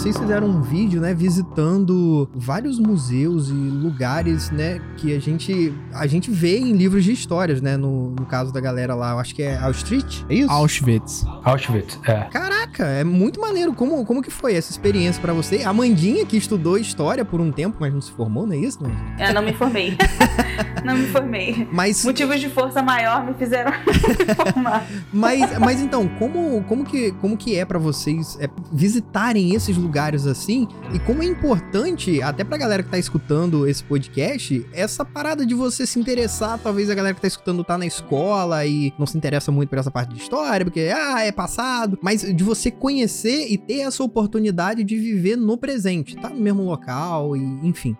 Vocês 0.00 0.16
fizeram 0.16 0.46
um 0.46 0.62
vídeo, 0.62 0.98
né, 0.98 1.12
visitando 1.12 2.26
vários 2.34 2.78
museus 2.78 3.50
e 3.50 3.52
lugares, 3.52 4.50
né, 4.50 4.80
que 4.96 5.14
a 5.14 5.20
gente 5.20 5.74
a 5.92 6.06
gente 6.06 6.30
vê 6.30 6.58
em 6.58 6.72
livros 6.72 7.04
de 7.04 7.12
histórias, 7.12 7.60
né, 7.60 7.76
no, 7.76 8.12
no 8.12 8.24
caso 8.24 8.50
da 8.50 8.60
galera 8.60 8.94
lá, 8.94 9.10
eu 9.10 9.18
acho 9.18 9.34
que 9.34 9.42
é 9.42 9.58
Auschwitz, 9.58 10.24
é 10.30 10.36
isso? 10.36 10.50
Auschwitz. 10.50 11.26
Auschwitz, 11.44 11.98
é. 12.08 12.20
Caraca, 12.30 12.86
é 12.86 13.04
muito 13.04 13.38
maneiro. 13.42 13.74
Como, 13.74 14.02
como 14.06 14.22
que 14.22 14.30
foi 14.30 14.54
essa 14.54 14.70
experiência 14.70 15.20
pra 15.20 15.34
você? 15.34 15.64
A 15.64 15.72
Mandinha, 15.72 16.24
que 16.24 16.38
estudou 16.38 16.78
história 16.78 17.22
por 17.22 17.38
um 17.38 17.52
tempo, 17.52 17.76
mas 17.78 17.92
não 17.92 18.00
se 18.00 18.10
formou, 18.10 18.46
não 18.46 18.54
é 18.54 18.56
isso, 18.56 18.82
Mandinha? 18.82 19.28
Eu 19.28 19.34
não 19.34 19.42
me 19.42 19.52
formei. 19.52 19.98
não 20.82 20.96
me 20.96 21.08
formei. 21.08 21.68
Mas, 21.70 22.02
Motivos 22.06 22.40
de 22.40 22.48
força 22.48 22.82
maior 22.82 23.26
me 23.26 23.34
fizeram 23.34 23.70
me 23.84 24.34
formar. 24.34 24.86
mas, 25.12 25.58
mas 25.58 25.82
então, 25.82 26.08
como, 26.18 26.64
como, 26.64 26.86
que, 26.86 27.12
como 27.20 27.36
que 27.36 27.54
é 27.54 27.66
pra 27.66 27.78
vocês 27.78 28.38
é, 28.40 28.48
visitarem 28.72 29.54
esses 29.54 29.76
lugares 29.76 29.89
assim? 30.26 30.68
E 30.92 30.98
como 30.98 31.22
é 31.22 31.26
importante, 31.26 32.22
até 32.22 32.44
pra 32.44 32.56
galera 32.56 32.82
que 32.82 32.88
tá 32.90 32.98
escutando 32.98 33.66
esse 33.66 33.82
podcast, 33.82 34.66
essa 34.72 35.04
parada 35.04 35.44
de 35.44 35.54
você 35.54 35.86
se 35.86 35.98
interessar, 35.98 36.58
talvez 36.58 36.90
a 36.90 36.94
galera 36.94 37.14
que 37.14 37.20
tá 37.20 37.28
escutando 37.28 37.64
tá 37.64 37.76
na 37.76 37.86
escola 37.86 38.64
e 38.64 38.92
não 38.98 39.06
se 39.06 39.16
interessa 39.16 39.50
muito 39.50 39.68
por 39.68 39.78
essa 39.78 39.90
parte 39.90 40.14
de 40.14 40.20
história, 40.20 40.64
porque, 40.64 40.90
ah, 40.94 41.22
é 41.22 41.32
passado. 41.32 41.98
Mas 42.02 42.22
de 42.22 42.44
você 42.44 42.70
conhecer 42.70 43.46
e 43.50 43.58
ter 43.58 43.80
essa 43.80 44.02
oportunidade 44.02 44.84
de 44.84 44.96
viver 44.96 45.36
no 45.36 45.56
presente, 45.56 46.16
tá 46.16 46.28
no 46.28 46.40
mesmo 46.40 46.62
local 46.62 47.36
e, 47.36 47.40
enfim. 47.62 47.96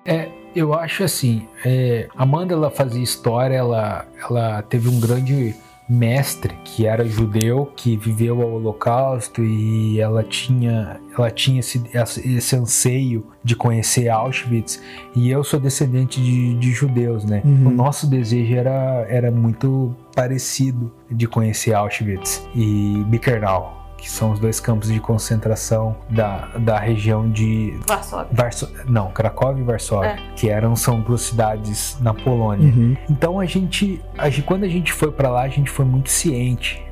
Eu 0.55 0.75
acho 0.75 1.05
assim, 1.05 1.47
é, 1.65 2.09
Amanda 2.17 2.55
ela 2.55 2.71
fazia 2.71 3.03
história, 3.03 3.55
ela, 3.55 4.05
ela 4.19 4.63
teve 4.63 4.89
um 4.89 4.99
grande 4.99 5.55
mestre 5.91 6.55
que 6.65 6.87
era 6.87 7.05
judeu, 7.05 7.67
que 7.75 7.97
viveu 7.97 8.39
o 8.39 8.55
holocausto 8.55 9.43
e 9.43 10.01
ela 10.01 10.23
tinha, 10.23 11.01
ela 11.19 11.31
tinha 11.31 11.59
esse, 11.59 11.83
esse 12.25 12.57
anseio 12.57 13.27
de 13.43 13.57
conhecer 13.57 14.09
Auschwitz 14.09 14.81
e 15.17 15.29
eu 15.29 15.43
sou 15.43 15.59
descendente 15.59 16.23
de, 16.23 16.55
de 16.55 16.71
judeus, 16.71 17.25
né? 17.25 17.43
Uhum. 17.45 17.67
O 17.67 17.71
nosso 17.71 18.07
desejo 18.07 18.55
era, 18.55 19.05
era 19.09 19.31
muito 19.31 19.95
parecido 20.15 20.93
de 21.11 21.27
conhecer 21.27 21.75
Auschwitz 21.75 22.47
e 22.55 23.03
Birkenau, 23.09 23.80
que 24.01 24.11
são 24.11 24.33
os 24.33 24.39
dois 24.39 24.59
campos 24.61 24.89
de 24.91 24.99
concentração 25.01 25.95
da, 26.09 26.49
da 26.59 26.79
região 26.79 27.31
de 27.31 27.79
Varsóvia. 27.87 28.29
Varso... 28.33 28.69
Não, 28.87 29.11
Cracóvia 29.11 29.61
e 29.63 29.65
Varsóvia, 29.65 30.11
É. 30.11 30.35
que 30.35 30.49
eram 30.49 30.75
são 30.75 31.01
duas 31.01 31.21
cidades 31.23 31.97
na 32.01 32.15
Polônia. 32.15 32.67
Uhum. 32.73 32.97
Então 33.09 33.39
a 33.39 33.45
gente, 33.45 34.01
a 34.17 34.29
gente- 34.31 34.43
quando 34.47 34.65
a 34.65 34.69
gente 34.69 34.93
foi 34.93 35.11
pra 35.13 35.31
lá, 35.31 35.43
a 35.43 35.49
gente 35.49 35.71
foi 35.71 35.85
muito 35.85 36.11
ciente 36.11 36.83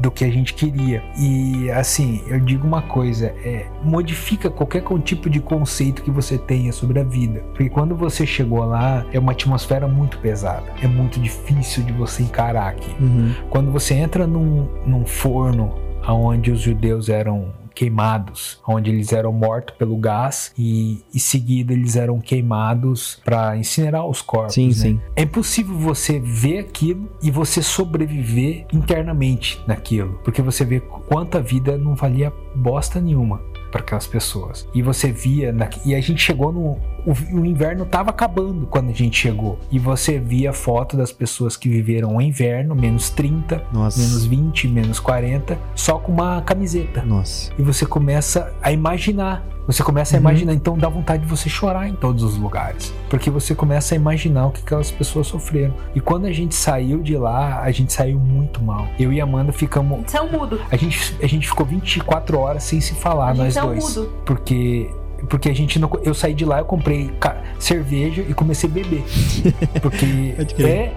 do 0.00 0.10
que 0.10 0.24
a 0.24 0.30
gente 0.30 0.54
queria. 0.54 1.02
E 1.18 1.70
assim, 1.70 2.22
eu 2.26 2.40
digo 2.40 2.66
uma 2.66 2.82
coisa, 2.82 3.26
é, 3.44 3.66
modifica 3.84 4.50
qualquer 4.50 4.82
tipo 5.04 5.28
de 5.28 5.40
conceito 5.40 6.02
que 6.02 6.10
você 6.10 6.38
tenha 6.38 6.72
sobre 6.72 6.98
a 7.00 7.04
vida, 7.04 7.40
porque 7.52 7.68
quando 7.68 7.94
você 7.94 8.26
chegou 8.26 8.64
lá, 8.64 9.04
é 9.12 9.18
uma 9.18 9.32
atmosfera 9.32 9.86
muito 9.86 10.18
pesada, 10.18 10.64
é 10.82 10.86
muito 10.86 11.20
difícil 11.20 11.82
de 11.84 11.92
você 11.92 12.22
encarar 12.22 12.68
aqui. 12.68 12.94
Uhum. 13.00 13.32
Quando 13.50 13.70
você 13.70 13.94
entra 13.94 14.26
num, 14.26 14.68
num 14.86 15.04
forno 15.04 15.74
onde 16.08 16.50
os 16.50 16.60
judeus 16.60 17.08
eram 17.08 17.52
queimados, 17.74 18.60
onde 18.66 18.90
eles 18.90 19.12
eram 19.12 19.32
mortos 19.32 19.74
pelo 19.76 19.96
gás 19.96 20.52
e 20.58 21.02
em 21.14 21.18
seguida 21.18 21.72
eles 21.72 21.96
eram 21.96 22.20
queimados 22.20 23.18
para 23.24 23.56
incinerar 23.56 24.06
os 24.06 24.20
corpos. 24.20 24.54
Sim, 24.54 24.68
né? 24.68 24.72
sim. 24.74 25.00
É 25.16 25.22
impossível 25.22 25.74
você 25.76 26.20
ver 26.20 26.58
aquilo 26.58 27.10
e 27.22 27.30
você 27.30 27.62
sobreviver 27.62 28.66
internamente 28.72 29.60
naquilo, 29.66 30.20
porque 30.22 30.42
você 30.42 30.64
vê 30.64 30.80
quanta 30.80 31.40
vida 31.40 31.78
não 31.78 31.94
valia 31.94 32.32
bosta 32.54 33.00
nenhuma 33.00 33.40
para 33.70 33.80
aquelas 33.80 34.06
pessoas. 34.06 34.68
E 34.74 34.82
você 34.82 35.10
via 35.10 35.50
na- 35.50 35.70
e 35.84 35.94
a 35.94 36.00
gente 36.00 36.20
chegou 36.20 36.52
no 36.52 36.78
o, 37.06 37.12
o 37.40 37.44
inverno 37.46 37.84
tava 37.84 38.10
acabando 38.10 38.66
quando 38.66 38.90
a 38.90 38.92
gente 38.92 39.16
chegou 39.18 39.58
e 39.70 39.78
você 39.78 40.18
via 40.18 40.52
foto 40.52 40.96
das 40.96 41.10
pessoas 41.12 41.56
que 41.56 41.68
viveram 41.68 42.16
o 42.16 42.20
inverno, 42.22 42.74
menos 42.74 43.10
30, 43.10 43.62
Nossa. 43.72 43.98
menos 44.00 44.24
20, 44.24 44.68
menos 44.68 45.00
40, 45.00 45.58
só 45.74 45.98
com 45.98 46.12
uma 46.12 46.40
camiseta. 46.42 47.02
Nossa. 47.02 47.52
E 47.58 47.62
você 47.62 47.84
começa 47.86 48.52
a 48.62 48.70
imaginar. 48.72 49.44
Você 49.64 49.80
começa 49.84 50.16
a 50.16 50.18
Uhum. 50.18 50.22
imaginar, 50.22 50.54
então 50.54 50.76
dá 50.76 50.88
vontade 50.88 51.22
de 51.22 51.28
você 51.28 51.48
chorar 51.48 51.88
em 51.88 51.94
todos 51.94 52.24
os 52.24 52.36
lugares. 52.36 52.92
Porque 53.08 53.30
você 53.30 53.54
começa 53.54 53.94
a 53.94 53.96
imaginar 53.96 54.46
o 54.46 54.50
que 54.50 54.60
aquelas 54.60 54.90
pessoas 54.90 55.28
sofreram. 55.28 55.72
E 55.94 56.00
quando 56.00 56.24
a 56.26 56.32
gente 56.32 56.52
saiu 56.54 57.00
de 57.00 57.16
lá, 57.16 57.60
a 57.62 57.70
gente 57.70 57.92
saiu 57.92 58.18
muito 58.18 58.60
mal. 58.60 58.88
Eu 58.98 59.12
e 59.12 59.20
a 59.20 59.24
Amanda 59.24 59.52
ficamos. 59.52 60.04
Isso 60.04 60.16
é 60.16 60.20
um 60.22 60.32
mudo. 60.32 60.60
A 60.68 60.76
gente, 60.76 61.16
a 61.22 61.26
gente 61.28 61.46
ficou 61.46 61.64
24 61.64 62.38
horas 62.40 62.64
sem 62.64 62.80
se 62.80 62.94
falar, 62.94 63.30
a 63.30 63.34
nós 63.34 63.56
é 63.56 63.60
dois. 63.60 63.96
mudo. 63.96 64.12
Porque. 64.24 64.90
Porque 65.28 65.48
a 65.48 65.54
gente 65.54 65.78
não. 65.78 65.90
Eu 66.02 66.14
saí 66.14 66.34
de 66.34 66.44
lá, 66.44 66.58
eu 66.58 66.64
comprei 66.64 67.10
cerveja 67.58 68.24
e 68.28 68.34
comecei 68.34 68.68
a 68.68 68.72
beber. 68.72 69.02
Porque 69.80 70.34
é. 70.62 70.92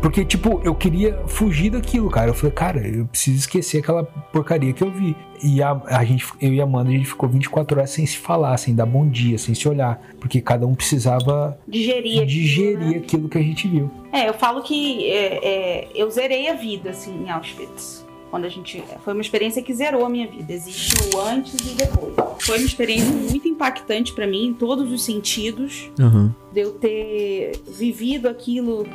Porque, 0.00 0.24
tipo, 0.24 0.60
eu 0.62 0.74
queria 0.74 1.24
fugir 1.26 1.70
daquilo, 1.70 2.08
cara. 2.08 2.30
Eu 2.30 2.34
falei, 2.34 2.52
cara, 2.52 2.86
eu 2.86 3.06
preciso 3.06 3.38
esquecer 3.38 3.78
aquela 3.78 4.04
porcaria 4.04 4.72
que 4.72 4.82
eu 4.82 4.90
vi. 4.92 5.16
E 5.42 5.62
a, 5.62 5.80
a 5.86 6.04
gente, 6.04 6.24
eu 6.40 6.52
e 6.52 6.60
a 6.60 6.64
Amanda, 6.64 6.90
a 6.90 6.92
gente 6.92 7.06
ficou 7.06 7.28
24 7.28 7.78
horas 7.78 7.90
sem 7.90 8.06
se 8.06 8.16
falar, 8.16 8.56
sem 8.58 8.74
dar 8.74 8.86
bom 8.86 9.08
dia, 9.08 9.36
sem 9.38 9.54
se 9.54 9.68
olhar. 9.68 10.00
Porque 10.20 10.40
cada 10.40 10.66
um 10.66 10.74
precisava 10.74 11.58
digerir, 11.66 12.24
digerir 12.26 12.76
aquilo, 12.76 12.90
né? 12.90 12.96
aquilo 12.98 13.28
que 13.28 13.38
a 13.38 13.42
gente 13.42 13.66
viu. 13.66 13.90
É, 14.12 14.28
eu 14.28 14.34
falo 14.34 14.62
que 14.62 15.10
é, 15.10 15.46
é, 15.46 15.88
eu 15.94 16.08
zerei 16.10 16.48
a 16.48 16.54
vida, 16.54 16.90
assim, 16.90 17.24
em 17.24 17.30
Auschwitz. 17.30 18.06
Quando 18.30 18.44
a 18.44 18.48
gente. 18.48 18.82
Foi 19.04 19.12
uma 19.12 19.22
experiência 19.22 19.62
que 19.62 19.72
zerou 19.72 20.04
a 20.04 20.08
minha 20.08 20.26
vida. 20.26 20.52
Existe 20.52 20.94
o 21.14 21.20
antes 21.20 21.54
e 21.54 21.74
depois. 21.74 22.14
Foi 22.40 22.58
uma 22.58 22.66
experiência 22.66 23.10
muito 23.10 23.48
impactante 23.48 24.12
para 24.12 24.26
mim, 24.26 24.48
em 24.48 24.54
todos 24.54 24.92
os 24.92 25.02
sentidos. 25.02 25.90
Uhum. 25.98 26.32
De 26.52 26.60
eu 26.60 26.72
ter 26.72 27.60
vivido 27.66 28.28
aquilo 28.28 28.86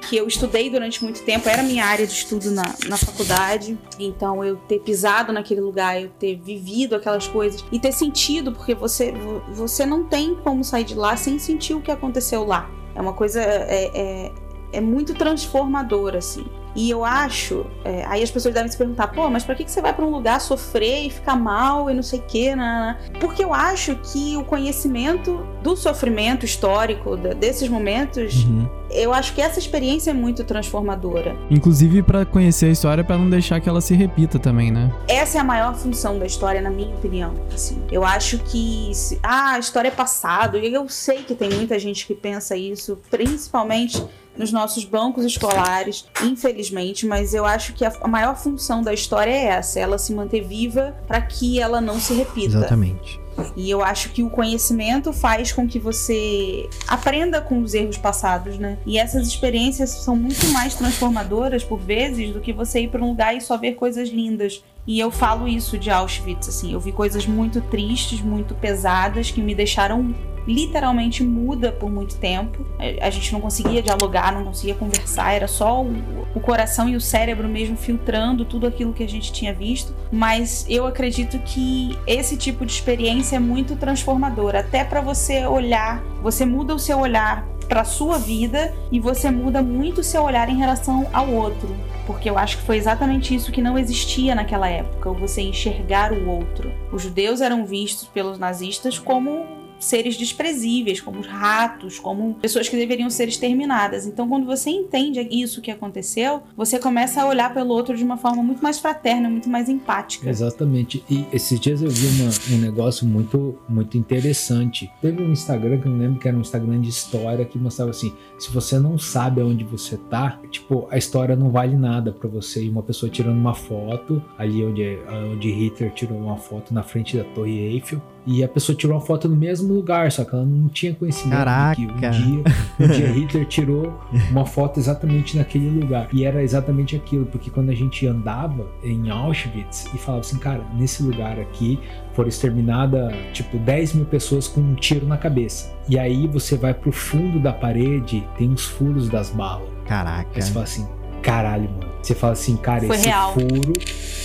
que 0.00 0.16
eu 0.16 0.26
estudei 0.26 0.70
durante 0.70 1.02
muito 1.04 1.22
tempo, 1.22 1.48
era 1.48 1.62
minha 1.62 1.84
área 1.84 2.06
de 2.06 2.12
estudo 2.12 2.50
na, 2.50 2.64
na 2.88 2.96
faculdade. 2.96 3.78
Então, 3.98 4.42
eu 4.42 4.56
ter 4.56 4.80
pisado 4.80 5.32
naquele 5.32 5.60
lugar, 5.60 6.00
eu 6.00 6.08
ter 6.18 6.36
vivido 6.36 6.96
aquelas 6.96 7.28
coisas 7.28 7.64
e 7.70 7.78
ter 7.78 7.92
sentido, 7.92 8.52
porque 8.52 8.74
você, 8.74 9.12
você 9.52 9.84
não 9.84 10.04
tem 10.04 10.34
como 10.34 10.64
sair 10.64 10.84
de 10.84 10.94
lá 10.94 11.16
sem 11.16 11.38
sentir 11.38 11.74
o 11.74 11.80
que 11.80 11.90
aconteceu 11.90 12.44
lá. 12.44 12.68
É 12.94 13.00
uma 13.00 13.12
coisa. 13.12 13.40
É, 13.40 13.90
é, 13.94 14.32
é 14.72 14.80
muito 14.80 15.14
transformadora, 15.14 16.18
assim. 16.18 16.46
E 16.74 16.90
eu 16.90 17.04
acho, 17.04 17.66
é, 17.84 18.04
aí 18.06 18.22
as 18.22 18.30
pessoas 18.30 18.54
devem 18.54 18.70
se 18.70 18.76
perguntar, 18.76 19.08
pô, 19.08 19.28
mas 19.28 19.44
pra 19.44 19.54
que, 19.54 19.64
que 19.64 19.70
você 19.70 19.80
vai 19.80 19.92
para 19.92 20.04
um 20.04 20.10
lugar 20.10 20.40
sofrer 20.40 21.06
e 21.06 21.10
ficar 21.10 21.36
mal 21.36 21.90
e 21.90 21.94
não 21.94 22.02
sei 22.02 22.20
o 22.20 22.22
quê? 22.22 22.54
Né? 22.54 22.96
Porque 23.20 23.44
eu 23.44 23.52
acho 23.52 23.96
que 23.96 24.36
o 24.36 24.44
conhecimento 24.44 25.44
do 25.62 25.76
sofrimento 25.76 26.44
histórico, 26.44 27.16
desses 27.16 27.68
momentos, 27.68 28.44
uhum. 28.44 28.68
eu 28.90 29.12
acho 29.12 29.34
que 29.34 29.40
essa 29.40 29.58
experiência 29.58 30.10
é 30.10 30.14
muito 30.14 30.44
transformadora. 30.44 31.36
Inclusive 31.50 32.02
para 32.02 32.24
conhecer 32.24 32.66
a 32.66 32.70
história, 32.70 33.04
para 33.04 33.18
não 33.18 33.28
deixar 33.28 33.60
que 33.60 33.68
ela 33.68 33.80
se 33.80 33.94
repita 33.94 34.38
também, 34.38 34.70
né? 34.70 34.92
Essa 35.08 35.38
é 35.38 35.40
a 35.40 35.44
maior 35.44 35.74
função 35.74 36.18
da 36.18 36.26
história, 36.26 36.60
na 36.60 36.70
minha 36.70 36.94
opinião. 36.94 37.34
Assim. 37.52 37.82
Eu 37.90 38.04
acho 38.04 38.38
que, 38.38 38.90
se, 38.94 39.18
ah, 39.22 39.52
a 39.52 39.58
história 39.58 39.88
é 39.88 39.92
passado, 39.92 40.56
e 40.56 40.72
eu 40.72 40.88
sei 40.88 41.22
que 41.22 41.34
tem 41.34 41.50
muita 41.50 41.78
gente 41.78 42.06
que 42.06 42.14
pensa 42.14 42.56
isso, 42.56 42.98
principalmente 43.10 44.02
nos 44.36 44.52
nossos 44.52 44.84
bancos 44.84 45.24
escolares, 45.24 46.06
infelizmente, 46.22 47.06
mas 47.06 47.34
eu 47.34 47.44
acho 47.44 47.72
que 47.74 47.84
a, 47.84 47.92
maior 48.08 48.36
função 48.36 48.82
da 48.82 48.92
história 48.92 49.30
é 49.30 49.46
essa, 49.46 49.78
ela 49.78 49.98
se 49.98 50.14
manter 50.14 50.42
viva 50.42 50.96
para 51.06 51.20
que 51.20 51.60
ela 51.60 51.80
não 51.80 52.00
se 52.00 52.14
repita. 52.14 52.56
Exatamente. 52.58 53.20
E 53.56 53.70
eu 53.70 53.82
acho 53.82 54.10
que 54.10 54.22
o 54.22 54.30
conhecimento 54.30 55.12
faz 55.12 55.52
com 55.52 55.66
que 55.66 55.78
você 55.78 56.68
aprenda 56.86 57.40
com 57.40 57.62
os 57.62 57.74
erros 57.74 57.96
passados, 57.96 58.58
né? 58.58 58.78
E 58.84 58.98
essas 58.98 59.26
experiências 59.26 59.90
são 59.90 60.14
muito 60.14 60.46
mais 60.48 60.74
transformadoras 60.74 61.64
por 61.64 61.78
vezes 61.78 62.32
do 62.32 62.40
que 62.40 62.52
você 62.52 62.80
ir 62.80 62.88
para 62.88 63.02
um 63.02 63.08
lugar 63.08 63.34
e 63.34 63.40
só 63.40 63.56
ver 63.56 63.74
coisas 63.74 64.10
lindas. 64.10 64.62
E 64.86 64.98
eu 64.98 65.10
falo 65.10 65.46
isso 65.46 65.78
de 65.78 65.90
Auschwitz, 65.90 66.48
assim, 66.48 66.72
eu 66.72 66.80
vi 66.80 66.90
coisas 66.90 67.26
muito 67.26 67.60
tristes, 67.60 68.20
muito 68.20 68.54
pesadas 68.54 69.30
que 69.30 69.40
me 69.40 69.54
deixaram 69.54 70.14
literalmente 70.52 71.22
muda 71.22 71.72
por 71.72 71.90
muito 71.90 72.16
tempo. 72.16 72.64
A 73.00 73.10
gente 73.10 73.32
não 73.32 73.40
conseguia 73.40 73.82
dialogar, 73.82 74.32
não 74.32 74.44
conseguia 74.44 74.74
conversar, 74.74 75.32
era 75.32 75.46
só 75.46 75.82
o, 75.82 75.94
o, 76.34 76.40
coração 76.40 76.88
e 76.88 76.96
o 76.96 77.00
cérebro 77.00 77.48
mesmo 77.48 77.76
filtrando 77.76 78.44
tudo 78.44 78.66
aquilo 78.66 78.92
que 78.92 79.02
a 79.02 79.08
gente 79.08 79.32
tinha 79.32 79.54
visto. 79.54 79.94
Mas 80.10 80.66
eu 80.68 80.86
acredito 80.86 81.38
que 81.40 81.98
esse 82.06 82.36
tipo 82.36 82.66
de 82.66 82.72
experiência 82.72 83.36
é 83.36 83.40
muito 83.40 83.76
transformadora, 83.76 84.60
até 84.60 84.84
para 84.84 85.00
você 85.00 85.46
olhar, 85.46 86.02
você 86.22 86.44
muda 86.44 86.74
o 86.74 86.78
seu 86.78 86.98
olhar 86.98 87.46
para 87.70 87.84
sua 87.84 88.18
vida 88.18 88.74
e 88.90 88.98
você 88.98 89.30
muda 89.30 89.62
muito 89.62 90.00
o 90.00 90.04
seu 90.04 90.24
olhar 90.24 90.48
em 90.48 90.56
relação 90.56 91.06
ao 91.12 91.30
outro. 91.30 91.68
Porque 92.04 92.28
eu 92.28 92.36
acho 92.36 92.58
que 92.58 92.64
foi 92.64 92.76
exatamente 92.76 93.32
isso 93.32 93.52
que 93.52 93.62
não 93.62 93.78
existia 93.78 94.34
naquela 94.34 94.68
época, 94.68 95.12
você 95.12 95.40
enxergar 95.42 96.12
o 96.12 96.28
outro. 96.28 96.72
Os 96.90 97.02
judeus 97.02 97.40
eram 97.40 97.64
vistos 97.64 98.08
pelos 98.08 98.36
nazistas 98.40 98.98
como 98.98 99.46
seres 99.80 100.16
desprezíveis, 100.16 101.00
como 101.00 101.20
ratos, 101.22 101.98
como 101.98 102.34
pessoas 102.34 102.68
que 102.68 102.76
deveriam 102.76 103.10
ser 103.10 103.28
exterminadas. 103.28 104.06
Então, 104.06 104.28
quando 104.28 104.46
você 104.46 104.70
entende 104.70 105.26
isso 105.30 105.60
que 105.60 105.70
aconteceu, 105.70 106.42
você 106.56 106.78
começa 106.78 107.22
a 107.22 107.26
olhar 107.26 107.52
pelo 107.52 107.70
outro 107.70 107.96
de 107.96 108.04
uma 108.04 108.16
forma 108.16 108.42
muito 108.42 108.62
mais 108.62 108.78
fraterna, 108.78 109.28
muito 109.28 109.48
mais 109.48 109.68
empática. 109.68 110.28
Exatamente. 110.28 111.02
E 111.10 111.24
esses 111.32 111.58
dias 111.58 111.82
eu 111.82 111.90
vi 111.90 112.06
uma, 112.20 112.30
um 112.56 112.60
negócio 112.60 113.06
muito, 113.06 113.58
muito 113.68 113.96
interessante. 113.96 114.90
Teve 115.00 115.22
um 115.22 115.32
Instagram 115.32 115.80
que 115.80 115.88
eu 115.88 115.96
lembro 115.96 116.20
que 116.20 116.28
era 116.28 116.36
um 116.36 116.40
Instagram 116.40 116.80
de 116.80 116.90
história 116.90 117.44
que 117.44 117.58
mostrava 117.58 117.90
assim: 117.90 118.12
se 118.38 118.50
você 118.50 118.78
não 118.78 118.98
sabe 118.98 119.40
aonde 119.40 119.64
você 119.64 119.96
tá, 119.96 120.38
tipo, 120.50 120.86
a 120.90 120.98
história 120.98 121.34
não 121.34 121.50
vale 121.50 121.76
nada 121.76 122.12
para 122.12 122.28
você. 122.28 122.62
E 122.64 122.68
uma 122.68 122.82
pessoa 122.82 123.10
tirando 123.10 123.38
uma 123.38 123.54
foto 123.54 124.22
ali 124.38 124.64
onde, 124.64 124.98
onde 125.32 125.50
Hitler 125.50 125.92
tirou 125.92 126.18
uma 126.18 126.36
foto 126.36 126.74
na 126.74 126.82
frente 126.82 127.16
da 127.16 127.24
Torre 127.24 127.58
Eiffel 127.58 128.00
e 128.26 128.44
a 128.44 128.48
pessoa 128.48 128.76
tirou 128.76 128.96
uma 128.96 129.04
foto 129.04 129.28
no 129.28 129.36
mesmo 129.36 129.72
lugar, 129.72 130.10
só 130.12 130.24
que 130.24 130.34
ela 130.34 130.44
não 130.44 130.68
tinha 130.68 130.94
conhecimento 130.94 131.36
Caraca. 131.36 131.76
que 131.76 131.86
um 131.86 131.96
dia, 131.96 132.44
um 132.78 132.88
dia 132.88 133.06
Hitler 133.12 133.46
tirou 133.46 134.00
uma 134.30 134.44
foto 134.44 134.78
exatamente 134.78 135.36
naquele 135.36 135.70
lugar. 135.70 136.08
E 136.12 136.24
era 136.24 136.42
exatamente 136.42 136.96
aquilo, 136.96 137.26
porque 137.26 137.50
quando 137.50 137.70
a 137.70 137.74
gente 137.74 138.06
andava 138.06 138.66
em 138.82 139.10
Auschwitz 139.10 139.86
e 139.94 139.98
falava 139.98 140.20
assim, 140.20 140.38
cara, 140.38 140.64
nesse 140.74 141.02
lugar 141.02 141.38
aqui 141.38 141.78
foram 142.12 142.28
exterminadas 142.28 143.14
tipo 143.32 143.58
10 143.58 143.94
mil 143.94 144.04
pessoas 144.04 144.46
com 144.46 144.60
um 144.60 144.74
tiro 144.74 145.06
na 145.06 145.16
cabeça. 145.16 145.72
E 145.88 145.98
aí 145.98 146.26
você 146.26 146.56
vai 146.56 146.74
pro 146.74 146.92
fundo 146.92 147.40
da 147.40 147.52
parede, 147.52 148.26
tem 148.36 148.52
os 148.52 148.64
furos 148.64 149.08
das 149.08 149.30
balas. 149.30 149.68
Caraca. 149.86 150.30
Aí 150.34 150.42
você 150.42 150.52
fala 150.52 150.64
assim, 150.64 150.86
caralho, 151.22 151.68
mano. 151.70 151.89
Você 152.02 152.14
fala 152.14 152.32
assim, 152.32 152.56
cara, 152.56 152.86
Foi 152.86 152.96
esse 152.96 153.06
real. 153.06 153.34
furo 153.34 153.72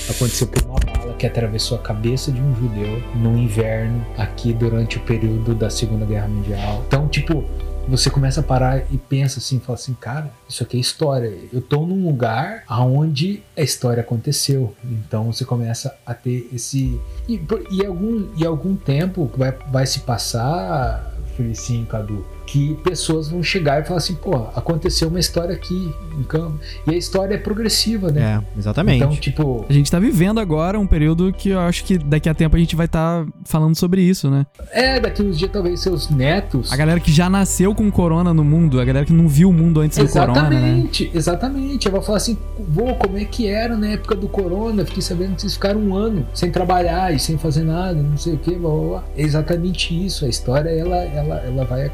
aconteceu 0.09 0.47
por 0.47 0.63
uma 0.63 0.79
bala 0.79 1.13
que 1.13 1.25
atravessou 1.25 1.77
a 1.77 1.81
cabeça 1.81 2.31
de 2.31 2.41
um 2.41 2.55
judeu 2.55 3.01
no 3.15 3.37
inverno, 3.37 4.05
aqui 4.17 4.53
durante 4.53 4.97
o 4.97 5.01
período 5.01 5.55
da 5.55 5.69
Segunda 5.69 6.05
Guerra 6.05 6.27
Mundial. 6.27 6.83
Então, 6.87 7.07
tipo, 7.07 7.43
você 7.87 8.09
começa 8.09 8.39
a 8.39 8.43
parar 8.43 8.83
e 8.91 8.97
pensa 8.97 9.39
assim, 9.39 9.59
fala 9.59 9.77
assim, 9.77 9.93
cara, 9.93 10.31
isso 10.49 10.63
aqui 10.63 10.77
é 10.77 10.79
história. 10.79 11.31
Eu 11.53 11.61
tô 11.61 11.85
num 11.85 12.05
lugar 12.05 12.63
aonde 12.67 13.43
a 13.55 13.61
história 13.61 14.01
aconteceu. 14.01 14.73
Então 14.83 15.31
você 15.31 15.45
começa 15.45 15.95
a 16.05 16.13
ter 16.13 16.49
esse 16.53 16.99
e, 17.27 17.39
e 17.69 17.85
algum 17.85 18.27
e 18.35 18.45
algum 18.45 18.75
tempo 18.75 19.29
vai, 19.37 19.51
vai 19.71 19.85
se 19.85 19.99
passar, 19.99 21.13
Felicinho, 21.37 21.85
Cadu, 21.85 22.25
que 22.45 22.75
pessoas 22.83 23.29
vão 23.29 23.41
chegar 23.41 23.81
e 23.81 23.85
falar 23.85 23.97
assim, 23.97 24.15
pô, 24.15 24.35
aconteceu 24.55 25.07
uma 25.07 25.19
história 25.19 25.55
aqui 25.55 25.93
em 26.17 26.23
campo. 26.23 26.59
E 26.87 26.91
a 26.91 26.97
história 26.97 27.35
é 27.35 27.37
progressiva, 27.37 28.11
né? 28.11 28.41
É, 28.55 28.59
exatamente. 28.59 29.03
Então, 29.03 29.15
tipo. 29.15 29.65
A 29.67 29.73
gente 29.73 29.89
tá 29.89 29.99
vivendo 29.99 30.39
agora 30.39 30.79
um 30.79 30.87
período 30.87 31.33
que 31.33 31.49
eu 31.49 31.59
acho 31.59 31.83
que 31.83 31.97
daqui 31.97 32.29
a 32.29 32.33
tempo 32.33 32.55
a 32.55 32.59
gente 32.59 32.75
vai 32.75 32.85
estar 32.85 33.25
tá 33.25 33.31
falando 33.45 33.75
sobre 33.75 34.01
isso, 34.01 34.29
né? 34.29 34.45
É, 34.71 34.99
daqui 34.99 35.21
uns 35.21 35.37
dias 35.37 35.51
talvez 35.51 35.81
seus 35.81 36.09
netos. 36.09 36.71
A 36.71 36.77
galera 36.77 36.99
que 36.99 37.11
já 37.11 37.29
nasceu 37.29 37.73
com 37.73 37.89
corona 37.91 38.33
no 38.33 38.43
mundo, 38.43 38.79
a 38.79 38.85
galera 38.85 39.05
que 39.05 39.13
não 39.13 39.27
viu 39.27 39.49
o 39.49 39.53
mundo 39.53 39.81
antes 39.81 39.97
exatamente, 39.97 40.27
do 40.27 40.33
corona. 40.33 40.55
Exatamente, 40.55 41.03
né? 41.05 41.11
exatamente. 41.13 41.87
Ela 41.87 41.97
vai 41.97 42.05
falar 42.05 42.17
assim, 42.17 42.37
vô, 42.67 42.95
como 42.95 43.17
é 43.17 43.25
que 43.25 43.47
era 43.47 43.75
na 43.75 43.87
época 43.87 44.15
do 44.15 44.27
corona? 44.27 44.85
Fiquei 44.85 45.01
sabendo 45.01 45.35
que 45.35 45.41
vocês 45.41 45.53
ficaram 45.53 45.79
um 45.79 45.95
ano 45.95 46.25
sem 46.33 46.51
trabalhar 46.51 47.13
e 47.13 47.19
sem 47.19 47.37
fazer 47.37 47.63
nada, 47.63 48.01
não 48.01 48.17
sei 48.17 48.33
o 48.33 48.37
que, 48.37 48.55
blá, 48.55 48.69
blá, 48.69 48.87
blá. 48.87 49.03
É 49.17 49.21
exatamente 49.21 50.05
isso. 50.05 50.25
A 50.25 50.29
história 50.29 50.69
ela, 50.69 50.97
ela, 50.97 51.35
ela 51.37 51.65
vai 51.65 51.85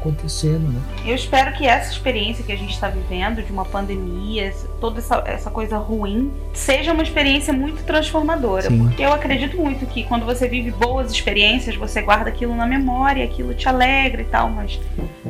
acontecendo, 0.42 0.72
né? 0.72 0.80
Eu 1.04 1.14
espero 1.14 1.52
que 1.52 1.66
essa 1.66 1.92
experiência 1.92 2.44
que 2.44 2.52
a 2.52 2.56
gente 2.56 2.72
está 2.72 2.88
vivendo, 2.88 3.42
de 3.42 3.52
uma 3.52 3.64
pandemia, 3.64 4.52
toda 4.80 4.98
essa, 4.98 5.22
essa 5.26 5.50
coisa 5.50 5.76
ruim, 5.78 6.32
seja 6.52 6.92
uma 6.92 7.02
experiência 7.02 7.52
muito 7.52 7.84
transformadora. 7.84 8.68
Sim. 8.68 8.78
Porque 8.78 9.02
eu 9.02 9.12
acredito 9.12 9.56
muito 9.56 9.86
que 9.86 10.04
quando 10.04 10.24
você 10.24 10.48
vive 10.48 10.70
boas 10.70 11.12
experiências, 11.12 11.76
você 11.76 12.02
guarda 12.02 12.30
aquilo 12.30 12.54
na 12.54 12.66
memória, 12.66 13.24
aquilo 13.24 13.54
te 13.54 13.68
alegra 13.68 14.22
e 14.22 14.26
tal, 14.26 14.50
mas 14.50 14.80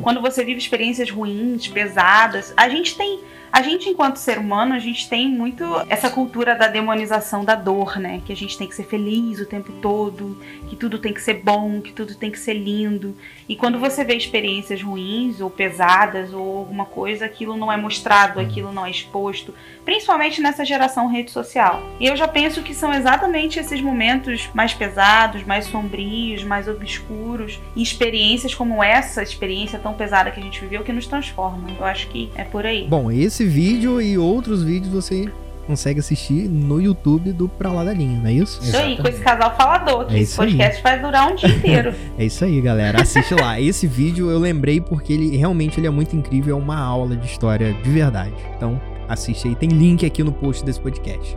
quando 0.01 0.21
você 0.21 0.45
vive 0.45 0.59
experiências 0.59 1.11
ruins, 1.11 1.69
pesadas, 1.69 2.53
a 2.57 2.69
gente 2.69 2.97
tem 2.97 3.21
a 3.53 3.61
gente, 3.61 3.87
enquanto 3.91 4.17
ser 4.17 4.39
humano, 4.39 4.73
a 4.73 4.79
gente 4.79 5.07
tem 5.11 5.29
muito 5.29 5.63
essa 5.91 6.09
cultura 6.09 6.55
da 6.55 6.69
demonização 6.69 7.45
da 7.45 7.55
dor, 7.55 7.99
né? 7.99 8.23
Que 8.25 8.33
a 8.33 8.37
gente 8.37 8.57
tem 8.57 8.67
que 8.67 8.75
ser 8.75 8.85
feliz 8.85 9.41
o 9.41 9.45
tempo 9.45 9.71
todo, 9.73 10.39
que 10.73 10.77
tudo 10.77 10.99
tem 10.99 11.13
que 11.13 11.21
ser 11.21 11.35
bom, 11.35 11.83
que 11.83 11.93
tudo 11.93 12.15
tem 12.15 12.31
que 12.31 12.39
ser 12.39 12.55
lindo. 12.55 13.15
E 13.47 13.55
quando 13.55 13.79
você 13.79 14.03
vê 14.03 14.15
experiências 14.15 14.83
ruins 14.83 15.39
ou 15.39 15.51
pesadas 15.51 16.33
ou 16.33 16.57
alguma 16.57 16.87
coisa, 16.87 17.27
aquilo 17.27 17.59
não 17.59 17.71
é 17.71 17.77
mostrado, 17.77 18.41
aquilo 18.41 18.73
não 18.73 18.87
é 18.87 18.91
exposto, 18.91 19.53
principalmente 19.85 20.41
nessa 20.41 20.65
geração 20.65 21.09
rede 21.09 21.31
social. 21.31 21.83
E 22.01 22.07
eu 22.07 22.17
já 22.17 22.27
penso 22.27 22.63
que 22.63 22.73
são 22.73 22.91
exatamente 22.91 23.59
esses 23.59 23.83
momentos 23.83 24.49
mais 24.55 24.73
pesados, 24.73 25.45
mais 25.45 25.67
sombrios, 25.67 26.43
mais 26.43 26.67
obscuros 26.67 27.61
e 27.77 27.83
experiências 27.83 28.55
como 28.55 28.83
essa 28.83 29.23
experiência 29.23 29.79
tão 29.79 29.93
pesada 29.93 30.31
que 30.31 30.41
a 30.41 30.43
gente 30.43 30.59
viveu 30.59 30.83
que 30.83 30.91
nos 30.91 31.07
transformam. 31.07 31.77
Eu 31.79 31.85
acho 31.85 32.09
que 32.09 32.31
é 32.35 32.45
por 32.45 32.65
aí. 32.65 32.89
Bom, 32.89 33.13
esse 33.13 33.45
vídeo 33.45 34.01
e 34.01 34.17
outros 34.17 34.63
vídeos 34.63 34.91
você 34.91 35.31
consegue 35.67 36.01
assistir 36.01 36.49
no 36.49 36.81
YouTube 36.81 37.33
do 37.33 37.49
Pra 37.49 37.71
Lá 37.73 37.85
da 37.85 37.93
Linha, 37.93 38.19
não 38.21 38.27
é 38.29 38.33
isso? 38.33 38.61
Isso 38.63 38.77
aí, 38.77 38.97
com 38.97 39.09
esse 39.09 39.21
casal 39.21 39.55
falador, 39.57 40.07
que 40.07 40.15
É 40.15 40.19
esse 40.21 40.33
isso 40.33 40.43
aí. 40.43 40.49
podcast 40.51 40.83
vai 40.83 41.01
durar 41.01 41.31
um 41.33 41.35
dia 41.37 41.49
inteiro. 41.49 41.95
É 42.19 42.25
isso 42.25 42.45
aí, 42.45 42.61
galera. 42.61 43.01
Assiste 43.03 43.35
lá. 43.35 43.61
Esse 43.61 43.87
vídeo 43.87 44.31
eu 44.31 44.39
lembrei 44.39 44.81
porque 44.81 45.13
ele 45.13 45.37
realmente 45.37 45.79
ele 45.81 45.87
é 45.87 45.91
muito 45.91 46.15
incrível, 46.17 46.57
é 46.57 46.59
uma 46.61 46.79
aula 46.79 47.17
de 47.17 47.27
história 47.27 47.73
de 47.73 47.91
verdade. 47.91 48.35
Então, 48.57 48.81
assiste 49.09 49.49
aí. 49.49 49.55
Tem 49.55 49.69
link 49.69 50.05
aqui 50.05 50.23
no 50.23 50.33
post 50.33 50.65
desse 50.65 50.81
podcast. 50.81 51.37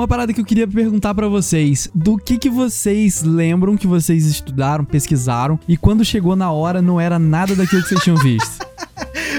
Uma 0.00 0.08
parada 0.08 0.32
que 0.32 0.40
eu 0.40 0.46
queria 0.46 0.66
perguntar 0.66 1.14
pra 1.14 1.28
vocês, 1.28 1.90
do 1.94 2.16
que 2.16 2.38
que 2.38 2.48
vocês 2.48 3.22
lembram 3.22 3.76
que 3.76 3.86
vocês 3.86 4.24
estudaram, 4.24 4.82
pesquisaram 4.82 5.60
e 5.68 5.76
quando 5.76 6.06
chegou 6.06 6.34
na 6.34 6.50
hora 6.50 6.80
não 6.80 6.98
era 6.98 7.18
nada 7.18 7.54
daquilo 7.54 7.82
que 7.82 7.88
vocês 7.90 8.02
tinham 8.02 8.16
visto? 8.16 8.64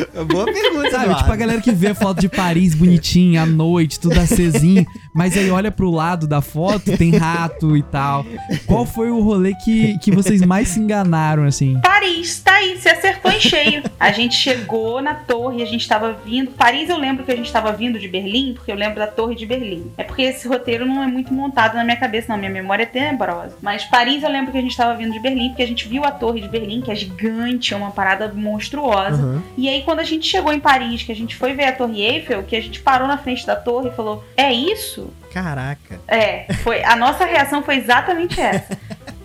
Boa 0.27 0.45
pergunta, 0.45 0.91
Sabe, 0.91 1.15
tipo 1.15 1.31
a 1.31 1.35
galera 1.35 1.61
que 1.61 1.71
vê 1.71 1.87
a 1.87 1.95
foto 1.95 2.21
de 2.21 2.29
Paris 2.29 2.75
bonitinha 2.75 3.43
à 3.43 3.45
noite, 3.45 3.99
tudo 3.99 4.19
acesinho, 4.19 4.85
mas 5.13 5.37
aí 5.37 5.49
olha 5.49 5.71
pro 5.71 5.89
lado 5.89 6.27
da 6.27 6.41
foto, 6.41 6.97
tem 6.97 7.15
rato 7.15 7.75
e 7.77 7.83
tal. 7.83 8.25
Qual 8.65 8.85
foi 8.85 9.09
o 9.09 9.21
rolê 9.21 9.53
que, 9.55 9.97
que 9.99 10.11
vocês 10.11 10.41
mais 10.41 10.69
se 10.69 10.79
enganaram, 10.79 11.43
assim? 11.43 11.79
Paris, 11.81 12.39
tá 12.39 12.55
aí, 12.55 12.77
você 12.77 12.89
acertou 12.89 13.31
em 13.31 13.39
cheio. 13.39 13.83
A 13.99 14.11
gente 14.11 14.35
chegou 14.35 15.01
na 15.01 15.13
torre, 15.13 15.61
a 15.61 15.65
gente 15.65 15.87
tava 15.87 16.13
vindo. 16.25 16.51
Paris 16.51 16.89
eu 16.89 16.97
lembro 16.97 17.23
que 17.23 17.31
a 17.31 17.35
gente 17.35 17.51
tava 17.51 17.71
vindo 17.71 17.99
de 17.99 18.07
Berlim, 18.07 18.53
porque 18.53 18.71
eu 18.71 18.75
lembro 18.75 18.99
da 18.99 19.07
torre 19.07 19.35
de 19.35 19.45
Berlim. 19.45 19.91
É 19.97 20.03
porque 20.03 20.23
esse 20.23 20.47
roteiro 20.47 20.85
não 20.85 21.03
é 21.03 21.07
muito 21.07 21.33
montado 21.33 21.75
na 21.75 21.83
minha 21.83 21.97
cabeça, 21.97 22.27
não. 22.29 22.37
Minha 22.37 22.51
memória 22.51 22.83
é 22.83 22.87
tenebrosa. 22.87 23.55
Mas 23.61 23.83
Paris 23.85 24.23
eu 24.23 24.29
lembro 24.29 24.51
que 24.51 24.57
a 24.57 24.61
gente 24.61 24.75
tava 24.75 24.95
vindo 24.95 25.13
de 25.13 25.19
Berlim, 25.19 25.49
porque 25.49 25.63
a 25.63 25.67
gente 25.67 25.87
viu 25.87 26.03
a 26.03 26.11
torre 26.11 26.41
de 26.41 26.47
Berlim, 26.47 26.81
que 26.81 26.91
é 26.91 26.95
gigante, 26.95 27.73
é 27.73 27.77
uma 27.77 27.91
parada 27.91 28.31
monstruosa. 28.33 29.21
Uhum. 29.21 29.41
E 29.57 29.69
aí, 29.69 29.81
quando 29.91 29.99
a 29.99 30.03
gente 30.05 30.25
chegou 30.25 30.53
em 30.53 30.59
Paris, 30.59 31.03
que 31.03 31.11
a 31.11 31.15
gente 31.15 31.35
foi 31.35 31.51
ver 31.53 31.65
a 31.65 31.71
Torre 31.73 32.01
Eiffel, 32.01 32.43
que 32.43 32.55
a 32.55 32.61
gente 32.61 32.79
parou 32.79 33.09
na 33.09 33.17
frente 33.17 33.45
da 33.45 33.57
torre 33.57 33.89
e 33.89 33.91
falou: 33.91 34.23
É 34.37 34.51
isso? 34.53 35.11
Caraca. 35.33 35.99
É, 36.07 36.45
foi. 36.63 36.81
A 36.83 36.95
nossa 36.95 37.25
reação 37.25 37.61
foi 37.61 37.75
exatamente 37.75 38.39
essa. 38.39 38.77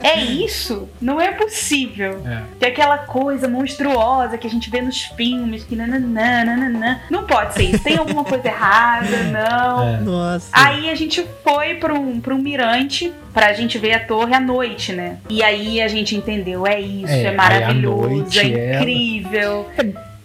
É 0.03 0.21
isso? 0.21 0.89
Não 1.01 1.21
é 1.21 1.33
possível. 1.33 2.21
É. 2.27 2.43
Que 2.61 2.67
aquela 2.67 2.99
coisa 2.99 3.49
monstruosa 3.49 4.37
que 4.39 4.47
a 4.47 4.51
gente 4.51 4.69
vê 4.71 4.81
nos 4.83 5.03
filmes, 5.03 5.65
que 5.65 5.75
nananã, 5.75 6.45
nananã. 6.45 7.01
Não 7.11 7.25
pode 7.25 7.55
ser 7.55 7.63
isso. 7.65 7.83
Tem 7.85 7.97
alguma 7.97 8.25
coisa 8.25 8.47
errada, 8.47 9.09
não. 9.33 9.89
É. 9.89 9.97
Nossa. 10.01 10.49
Aí 10.53 10.91
a 10.91 10.95
gente 10.95 11.25
foi 11.43 11.75
pra 11.75 11.95
um, 11.95 12.21
pra 12.21 12.35
um 12.35 12.39
mirante 12.39 13.13
pra 13.33 13.53
gente 13.53 13.79
ver 13.79 13.95
a 13.95 14.01
torre 14.01 14.35
à 14.35 14.41
noite, 14.41 14.93
né? 14.93 15.19
E 15.29 15.43
aí 15.43 15.81
a 15.81 15.89
gente 15.89 16.15
entendeu, 16.17 16.67
é 16.67 16.81
isso, 16.81 17.13
É, 17.13 17.25
é, 17.25 17.33
maravilhoso, 17.33 18.09
noite 18.09 18.39
é 18.41 18.75
ela- 18.75 18.83
incrível. 18.83 19.69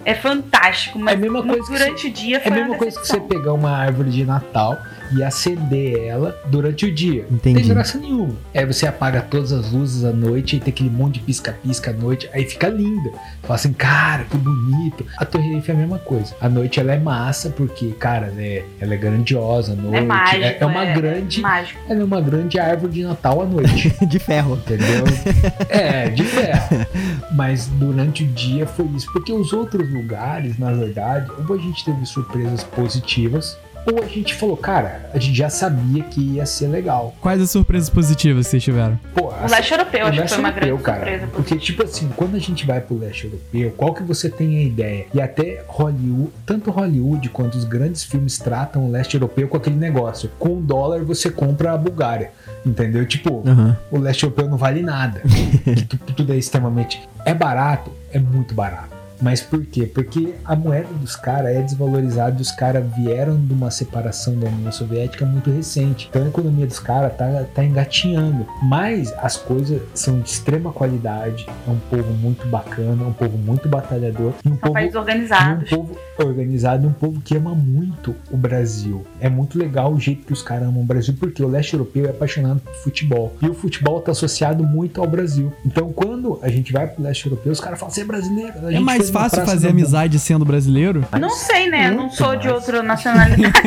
É 0.04 0.14
fantástico, 0.16 0.98
mas 1.00 1.20
É 1.20 1.44
durante 1.68 2.08
o 2.08 2.12
dia 2.12 2.42
É 2.44 2.48
a 2.48 2.52
mesma 2.52 2.76
coisa 2.76 3.00
que 3.00 3.08
você 3.08 3.20
pegar 3.20 3.54
uma 3.54 3.72
árvore 3.72 4.10
de 4.10 4.26
Natal 4.26 4.82
e 5.16 5.24
acender 5.24 6.08
ela 6.08 6.40
durante 6.48 6.86
o 6.86 6.94
dia. 6.94 7.26
Entendi. 7.30 7.60
Não 7.60 7.66
tem 7.66 7.74
graça 7.74 7.98
nenhuma. 7.98 8.36
Aí 8.54 8.66
você 8.66 8.88
apaga 8.88 9.22
todas 9.22 9.52
as 9.52 9.72
luzes 9.72 10.04
à 10.04 10.12
noite 10.12 10.56
e 10.56 10.60
tem 10.60 10.72
aquele 10.72 10.90
monte 10.90 11.16
de 11.16 11.20
pisca-pisca 11.22 11.92
à 11.92 11.94
noite. 11.94 12.30
Aí 12.34 12.46
fica 12.46 12.68
linda. 12.70 13.12
Fala 13.44 13.56
assim, 13.56 13.74
cara, 13.74 14.24
que 14.24 14.38
bonito. 14.38 15.06
A 15.18 15.26
Torre 15.26 15.54
Eiffel 15.56 15.76
é 15.76 15.78
a 15.78 15.82
mesma 15.82 16.00
coisa. 16.00 16.36
À 16.40 16.50
noite 16.50 16.80
ela 16.80 16.94
é 16.94 17.00
massa 17.00 17.50
porque, 17.50 17.92
cara, 17.92 18.28
ela 18.28 18.42
é, 18.42 18.66
ela 18.80 18.94
é 18.94 18.98
grandiosa 18.98 19.74
à 19.74 19.76
noite. 19.76 19.98
É 19.98 20.02
mágico. 20.02 20.44
é 20.60 20.66
uma 20.66 20.86
grande. 20.86 21.42
mágico. 21.42 21.80
Ela 21.90 22.02
é 22.02 22.04
uma 22.04 22.22
grande 22.22 22.60
árvore 22.60 22.94
de 22.94 23.04
Natal 23.04 23.42
à 23.42 23.46
noite. 23.46 23.92
De 24.12 24.20
ferro. 24.20 24.56
Entendeu? 24.56 25.06
É, 25.70 26.10
de 26.10 26.24
ferro. 26.24 26.86
Mas 27.34 27.68
durante 27.68 28.24
o 28.24 28.28
dia 28.28 28.66
foi 28.66 28.86
isso. 28.88 29.12
Porque 29.14 29.32
os 29.32 29.54
outros 29.54 29.90
lugares, 29.92 30.58
na 30.58 30.72
verdade, 30.74 31.30
ou 31.48 31.56
a 31.56 31.58
gente 31.58 31.84
teve 31.86 32.06
surpresas 32.06 32.64
positivas, 32.64 33.58
ou 33.86 34.04
a 34.04 34.08
gente 34.08 34.34
falou, 34.36 34.56
cara, 34.58 35.10
a 35.14 35.18
gente 35.20 35.36
já 35.38 35.50
sabia 35.50 36.04
que 36.04 36.22
ia 36.36 36.46
ser 36.46 36.68
legal. 36.68 37.16
Quais 37.22 37.42
as 37.42 37.50
surpresas 37.52 37.90
positivas 37.90 38.46
que 38.46 38.52
vocês 38.52 38.64
tiveram? 38.64 39.00
Pô, 39.14 39.28
O 39.32 39.50
leste 39.50 39.72
europeu, 39.72 40.06
o 40.06 40.10
acho 40.10 40.22
que 40.22 40.28
foi 40.28 40.38
uma 40.40 40.50
europeu, 40.50 40.78
grande 40.78 40.84
cara. 40.84 40.98
surpresa. 41.00 41.28
Porque, 41.34 41.56
tipo 41.58 41.84
assim, 41.84 42.10
quando 42.16 42.36
a 42.36 42.40
gente 42.40 42.66
vai 42.66 42.80
pro 42.82 42.98
leste 42.98 43.26
europeu, 43.26 43.72
qual 43.78 43.94
que 43.94 44.04
você 44.04 44.30
tem 44.30 44.58
a 44.58 44.62
ideia? 44.62 45.06
E 45.14 45.22
até 45.22 45.64
Hollywood, 45.68 46.32
tanto 46.46 46.70
Hollywood 46.72 47.30
quanto 47.30 47.58
os 47.58 47.64
grandes 47.64 48.04
filmes 48.04 48.38
tratam 48.38 48.86
o 48.86 48.92
leste 48.92 49.16
europeu 49.16 49.48
com 49.48 49.58
aquele 49.58 49.76
negócio. 49.78 50.30
Com 50.38 50.56
um 50.56 50.62
dólar 50.62 51.04
você 51.04 51.30
compra 51.30 51.74
a 51.74 51.78
Bulgária. 51.78 52.32
Entendeu? 52.66 53.06
Tipo, 53.06 53.42
Uhum. 53.48 53.76
o 53.90 53.98
leste 53.98 54.24
europeu 54.24 54.48
não 54.48 54.58
vale 54.58 54.82
nada. 54.84 55.22
Tudo 56.16 56.34
é 56.34 56.38
extremamente. 56.38 57.02
É 57.26 57.34
barato? 57.34 57.92
É 58.14 58.20
muito 58.20 58.54
barato. 58.54 59.01
Mas 59.22 59.42
por 59.42 59.66
quê? 59.66 59.86
Porque 59.86 60.34
a 60.46 60.56
moeda 60.56 60.88
dos 61.00 61.16
caras 61.16 61.56
é 61.56 61.62
desvalorizada 61.62 62.38
e 62.40 62.42
os 62.42 62.52
caras 62.52 62.84
vieram 62.96 63.40
de 63.40 63.54
uma 63.54 63.70
separação 63.72 64.36
da 64.38 64.48
União 64.48 64.72
Soviética 64.72 65.26
muito 65.26 65.52
recente. 65.52 66.08
Então 66.10 66.24
a 66.24 66.28
economia 66.28 66.66
dos 66.66 66.80
caras 66.80 67.16
tá, 67.16 67.46
tá 67.54 67.64
engatinhando. 67.64 68.46
Mas 68.64 69.14
as 69.18 69.38
coisas 69.38 69.82
são 69.94 70.20
de 70.20 70.30
extrema 70.30 70.72
qualidade. 70.72 71.46
É 71.68 71.72
um 71.72 71.80
povo 71.90 72.14
muito 72.14 72.48
bacana, 72.48 73.04
é 73.04 73.08
um 73.08 73.14
povo 73.14 73.38
muito 73.38 73.68
batalhador. 73.70 74.34
E 74.44 74.48
um 74.48 74.52
São 74.52 74.58
povo 74.58 74.74
países 74.74 74.96
e 74.96 75.76
um 75.76 75.78
povo 75.78 75.98
organizado, 76.18 76.86
e 76.86 76.88
um 76.88 76.94
povo 76.94 77.22
que 77.22 77.36
ama 77.36 77.54
muito 77.54 78.16
o 78.32 78.38
Brasil. 78.38 79.06
É 79.20 79.30
muito 79.30 79.58
legal 79.58 79.94
o 79.94 80.00
jeito 80.00 80.26
que 80.26 80.34
os 80.34 80.42
caras 80.42 80.68
amam 80.68 80.82
o 80.82 80.86
Brasil, 80.86 81.16
porque 81.20 81.44
o 81.44 81.48
leste 81.48 81.74
europeu 81.74 82.06
é 82.06 82.10
apaixonado 82.10 82.60
por 82.60 82.74
futebol. 82.76 83.34
E 83.42 83.48
o 83.48 83.54
futebol 83.54 84.00
está 84.00 84.12
associado 84.12 84.64
muito 84.64 85.02
ao 85.02 85.08
Brasil. 85.08 85.52
Então, 85.66 85.92
quando 85.92 86.40
a 86.42 86.50
gente 86.50 86.72
vai 86.72 86.88
pro 86.88 87.04
leste 87.04 87.26
europeu, 87.26 87.52
os 87.52 87.60
caras 87.60 87.80
falam, 87.80 87.94
você 87.94 88.02
é 88.02 88.06
brasileiro. 88.06 88.54
A 88.66 88.70
É 88.70 88.72
gente 88.74 88.84
mais 88.84 88.98
foi 88.98 89.08
numa 89.08 89.11
fácil 89.12 89.46
fazer 89.46 89.70
amizade 89.70 90.20
sendo 90.20 90.46
brasileiro? 90.46 91.06
Não 91.20 91.30
sei, 91.32 91.70
né? 91.70 91.88
Eu 91.88 91.92
não 91.92 91.98
Muito 92.02 92.16
sou 92.16 92.36
de 92.36 92.48
mais. 92.48 92.60
outra 92.60 92.84
nacionalidade. 92.84 93.54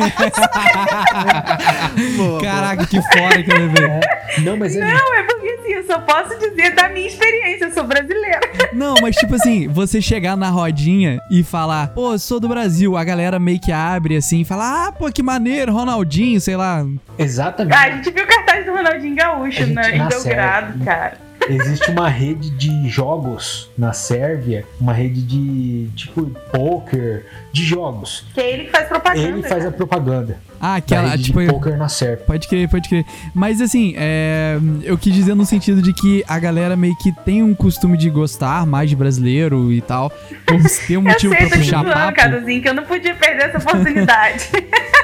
Caraca, 2.41 2.85
que 2.85 3.01
fora 3.01 3.43
que 3.43 3.51
eu 3.51 3.57
levei. 3.57 3.85
É. 3.85 4.39
Não, 4.39 4.57
mas 4.57 4.75
é 4.75 4.79
não, 4.79 5.15
é 5.15 5.23
porque 5.23 5.47
assim, 5.47 5.71
eu 5.73 5.85
só 5.85 5.99
posso 5.99 6.37
dizer 6.39 6.73
da 6.75 6.89
minha 6.89 7.07
experiência. 7.07 7.65
Eu 7.65 7.71
sou 7.71 7.83
brasileira. 7.83 8.39
Não, 8.73 8.95
mas 9.01 9.15
tipo 9.15 9.35
assim, 9.35 9.67
você 9.67 10.01
chegar 10.01 10.35
na 10.35 10.49
rodinha 10.49 11.19
e 11.31 11.43
falar, 11.43 11.89
pô, 11.89 12.17
sou 12.17 12.39
do 12.39 12.47
Brasil, 12.47 12.97
a 12.97 13.03
galera 13.03 13.39
meio 13.39 13.59
que 13.59 13.71
abre 13.71 14.17
assim 14.17 14.41
e 14.41 14.45
fala, 14.45 14.87
ah, 14.87 14.91
pô, 14.91 15.11
que 15.11 15.23
maneiro, 15.23 15.73
Ronaldinho, 15.73 16.39
sei 16.41 16.55
lá. 16.55 16.85
exatamente. 17.17 17.75
Ah, 17.75 17.81
a 17.83 17.91
gente 17.91 18.11
viu 18.11 18.23
o 18.23 18.27
cartaz 18.27 18.65
do 18.65 18.73
Ronaldinho 18.73 19.15
Gaúcho 19.15 19.65
gente 19.65 19.73
né, 19.73 19.95
em 19.95 19.97
na 19.97 20.07
Belgrado, 20.07 20.83
cara. 20.83 21.24
Existe 21.47 21.91
uma 21.91 22.09
rede 22.09 22.49
de 22.49 22.89
jogos 22.89 23.69
na 23.77 23.93
Sérvia, 23.93 24.65
uma 24.79 24.93
rede 24.93 25.21
de 25.21 25.89
tipo 25.95 26.25
poker, 26.51 27.25
de 27.55 27.63
jogos. 27.63 28.25
Que 28.33 28.41
é 28.41 28.51
ele 28.51 28.65
que 28.65 28.71
faz 28.71 28.87
propaganda. 28.89 29.27
Ele 29.27 29.41
faz 29.41 29.53
a 29.53 29.57
cara. 29.59 29.71
propaganda 29.71 30.37
Ah, 30.59 30.75
aquela, 30.75 31.09
rede 31.11 31.23
tipo, 31.23 31.39
de 31.39 31.47
poker 31.47 31.77
na 31.77 31.87
Sérvia. 31.87 32.25
Pode 32.25 32.47
crer, 32.49 32.67
pode 32.67 32.89
crer. 32.89 33.05
Mas 33.33 33.61
assim, 33.61 33.93
é, 33.95 34.59
eu 34.83 34.97
quis 34.97 35.13
dizer 35.13 35.35
no 35.35 35.45
sentido 35.45 35.81
de 35.81 35.93
que 35.93 36.21
a 36.27 36.37
galera 36.37 36.75
meio 36.75 36.97
que 36.97 37.13
tem 37.23 37.41
um 37.41 37.55
costume 37.55 37.97
de 37.97 38.09
gostar 38.09 38.65
mais 38.65 38.89
de 38.89 38.95
brasileiro 38.95 39.71
e 39.71 39.79
tal, 39.79 40.09
por 40.45 40.61
ter 40.85 40.97
um 40.97 40.99
Eu 40.99 41.01
motivo 41.13 41.33
sei, 41.33 41.47
pra 41.47 41.57
puxar 41.57 41.83
papo. 41.85 42.15
Caduzinho, 42.15 42.61
que 42.61 42.67
eu 42.67 42.73
não 42.73 42.83
podia 42.83 43.15
perder 43.15 43.45
essa 43.45 43.57
oportunidade. 43.57 44.49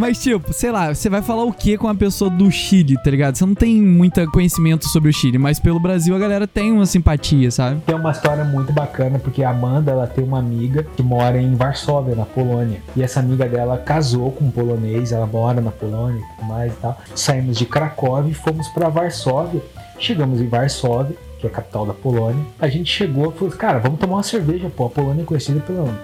Mas 0.00 0.18
tipo, 0.22 0.50
sei 0.54 0.70
lá, 0.70 0.94
você 0.94 1.10
vai 1.10 1.20
falar 1.20 1.44
o 1.44 1.52
que 1.52 1.76
com 1.76 1.86
uma 1.86 1.94
pessoa 1.94 2.30
do 2.30 2.50
Chile, 2.50 2.96
tá 3.04 3.10
ligado? 3.10 3.36
Você 3.36 3.44
não 3.44 3.54
tem 3.54 3.82
muito 3.82 4.24
conhecimento 4.30 4.88
sobre 4.88 5.10
o 5.10 5.12
Chile, 5.12 5.36
mas 5.36 5.60
pelo 5.60 5.78
Brasil 5.78 6.16
a 6.16 6.18
galera 6.18 6.46
tem 6.46 6.72
uma 6.72 6.86
simpatia, 6.86 7.50
sabe? 7.50 7.82
Tem 7.82 7.94
uma 7.94 8.10
história 8.10 8.42
muito 8.42 8.72
bacana, 8.72 9.18
porque 9.18 9.42
a 9.42 9.50
Amanda 9.50 9.90
ela 9.90 10.06
tem 10.06 10.24
uma 10.24 10.38
amiga 10.38 10.86
que 10.96 11.02
mora 11.02 11.38
em 11.38 11.54
Varsóvia, 11.54 11.79
na 12.16 12.24
Polônia. 12.24 12.80
E 12.96 13.02
essa 13.02 13.20
amiga 13.20 13.48
dela 13.48 13.78
casou 13.78 14.32
com 14.32 14.44
um 14.44 14.50
polonês, 14.50 15.12
ela 15.12 15.26
mora 15.26 15.60
na 15.60 15.70
Polônia 15.70 16.20
e 16.20 16.36
tudo 16.36 16.48
mais 16.48 16.72
e 16.72 16.76
tal. 16.76 16.98
Saímos 17.14 17.56
de 17.56 17.66
Cracóvia 17.66 18.30
e 18.30 18.34
fomos 18.34 18.68
para 18.68 18.88
Varsóvia. 18.88 19.62
Chegamos 19.98 20.40
em 20.40 20.48
Varsóvia, 20.48 21.16
que 21.38 21.46
é 21.46 21.50
a 21.50 21.52
capital 21.52 21.86
da 21.86 21.92
Polônia. 21.92 22.44
A 22.58 22.68
gente 22.68 22.90
chegou 22.90 23.30
e 23.30 23.38
falou, 23.38 23.54
cara, 23.54 23.78
vamos 23.78 23.98
tomar 23.98 24.16
uma 24.16 24.22
cerveja, 24.22 24.70
pô. 24.74 24.86
A 24.86 24.90
Polônia 24.90 25.22
é 25.22 25.24
conhecida 25.24 25.60
pela. 25.60 25.98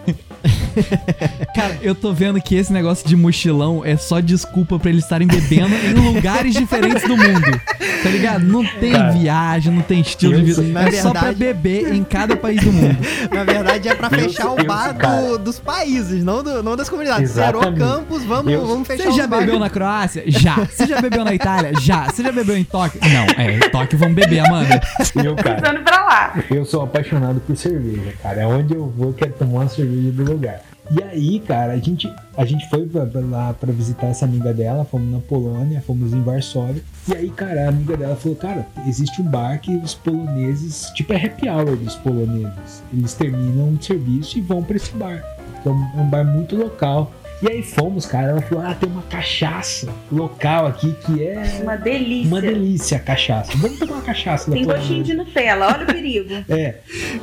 Cara, 1.54 1.78
eu 1.82 1.94
tô 1.94 2.12
vendo 2.12 2.40
que 2.40 2.54
esse 2.54 2.72
negócio 2.72 3.06
de 3.08 3.16
mochilão 3.16 3.84
é 3.84 3.96
só 3.96 4.20
desculpa 4.20 4.78
pra 4.78 4.90
eles 4.90 5.04
estarem 5.04 5.26
bebendo 5.26 5.74
em 5.74 5.94
lugares 6.14 6.54
diferentes 6.54 7.02
do 7.02 7.16
mundo. 7.16 7.60
Tá 8.02 8.08
ligado? 8.10 8.44
Não 8.44 8.64
tem 8.64 8.92
Cara, 8.92 9.10
viagem, 9.12 9.72
não 9.72 9.82
tem 9.82 10.00
estilo 10.00 10.40
de 10.42 10.52
vida. 10.52 10.80
é 10.80 10.92
só 11.02 11.10
pra 11.10 11.20
verdade- 11.32 11.38
beber 11.38 11.92
em 11.94 12.04
cada 12.04 12.36
país 12.36 12.62
do 12.62 12.72
mundo. 12.72 12.96
Na 13.32 13.44
verdade 13.44 13.88
é 13.88 13.94
pra 13.94 14.08
Eu- 14.08 14.18
fechar 14.20 14.50
o 14.52 14.58
eu- 14.58 14.64
bar 14.64 14.92
do- 14.92 15.38
dos 15.38 15.58
países, 15.58 16.22
não, 16.22 16.42
do- 16.42 16.62
não 16.62 16.76
das 16.76 16.88
comunidades. 16.88 17.30
Zerou 17.32 17.62
campus, 17.74 18.22
vamos, 18.24 18.52
vamos 18.54 18.86
fechar 18.86 19.04
Você 19.04 19.12
já 19.12 19.26
bar. 19.26 19.40
bebeu 19.40 19.58
na 19.58 19.70
Croácia? 19.70 20.22
Já. 20.26 20.54
Você 20.56 20.86
já 20.86 21.00
bebeu 21.00 21.24
na 21.24 21.34
Itália? 21.34 21.72
Já. 21.80 22.04
Você 22.10 22.22
já 22.22 22.30
bebeu 22.32 22.56
em 22.56 22.64
Tóquio? 22.64 23.00
Não, 23.02 23.26
é, 23.44 23.56
em 23.56 23.60
Tóquio 23.70 23.98
vamos 23.98 24.14
beber, 24.14 24.40
Amanda. 24.40 24.80
Eu, 25.24 25.34
cara, 25.36 25.80
pra 25.80 26.04
lá. 26.04 26.34
eu 26.50 26.64
sou 26.64 26.82
apaixonado 26.82 27.40
por 27.40 27.56
cerveja, 27.56 28.12
cara. 28.22 28.42
É 28.42 28.46
onde 28.46 28.74
eu 28.74 28.86
vou, 28.96 29.08
eu 29.08 29.12
quero 29.14 29.32
tomar 29.32 29.60
uma 29.60 29.68
cerveja 29.68 30.10
do 30.12 30.24
lugar. 30.24 30.60
E 30.90 31.02
aí, 31.02 31.40
cara, 31.40 31.72
a 31.72 31.78
gente, 31.78 32.12
a 32.36 32.44
gente 32.44 32.68
foi 32.70 32.86
pra, 32.86 33.04
pra 33.06 33.20
lá 33.20 33.52
pra 33.52 33.72
visitar 33.72 34.06
essa 34.06 34.24
amiga 34.24 34.54
dela, 34.54 34.84
fomos 34.84 35.10
na 35.12 35.18
Polônia, 35.18 35.82
fomos 35.84 36.12
em 36.12 36.22
Varsóvia. 36.22 36.82
E 37.08 37.14
aí, 37.14 37.28
cara, 37.30 37.64
a 37.66 37.68
amiga 37.68 37.96
dela 37.96 38.14
falou, 38.16 38.36
cara, 38.36 38.66
existe 38.86 39.20
um 39.20 39.24
bar 39.24 39.58
que 39.60 39.74
os 39.74 39.94
poloneses, 39.94 40.90
tipo 40.94 41.12
é 41.12 41.16
happy 41.24 41.48
hour 41.48 41.76
dos 41.76 41.96
poloneses. 41.96 42.82
Eles 42.92 43.14
terminam 43.14 43.70
o 43.70 43.82
serviço 43.82 44.38
e 44.38 44.40
vão 44.40 44.62
pra 44.62 44.76
esse 44.76 44.92
bar. 44.92 45.24
Então 45.60 45.74
é 45.96 46.00
um 46.00 46.08
bar 46.08 46.24
muito 46.24 46.54
local. 46.56 47.12
E 47.42 47.50
aí 47.50 47.62
fomos, 47.62 48.06
cara, 48.06 48.28
ela 48.28 48.40
falou, 48.42 48.64
ah, 48.64 48.74
tem 48.74 48.88
uma 48.88 49.02
cachaça 49.02 49.92
local 50.10 50.66
aqui 50.68 50.94
que 51.04 51.22
é 51.22 51.60
Uma 51.62 51.76
delícia. 51.76 52.28
uma 52.28 52.40
delícia 52.40 52.96
a 52.96 53.00
cachaça. 53.00 53.52
Vamos 53.58 53.78
tomar 53.78 53.94
uma 53.94 54.02
cachaça 54.02 54.50
da 54.50 54.56
Tem 54.56 54.64
gostinho 54.64 55.04
de 55.04 55.14
Nutella, 55.14 55.66
olha 55.74 55.82
o 55.82 55.86
perigo. 55.86 56.30
É, 56.48 56.76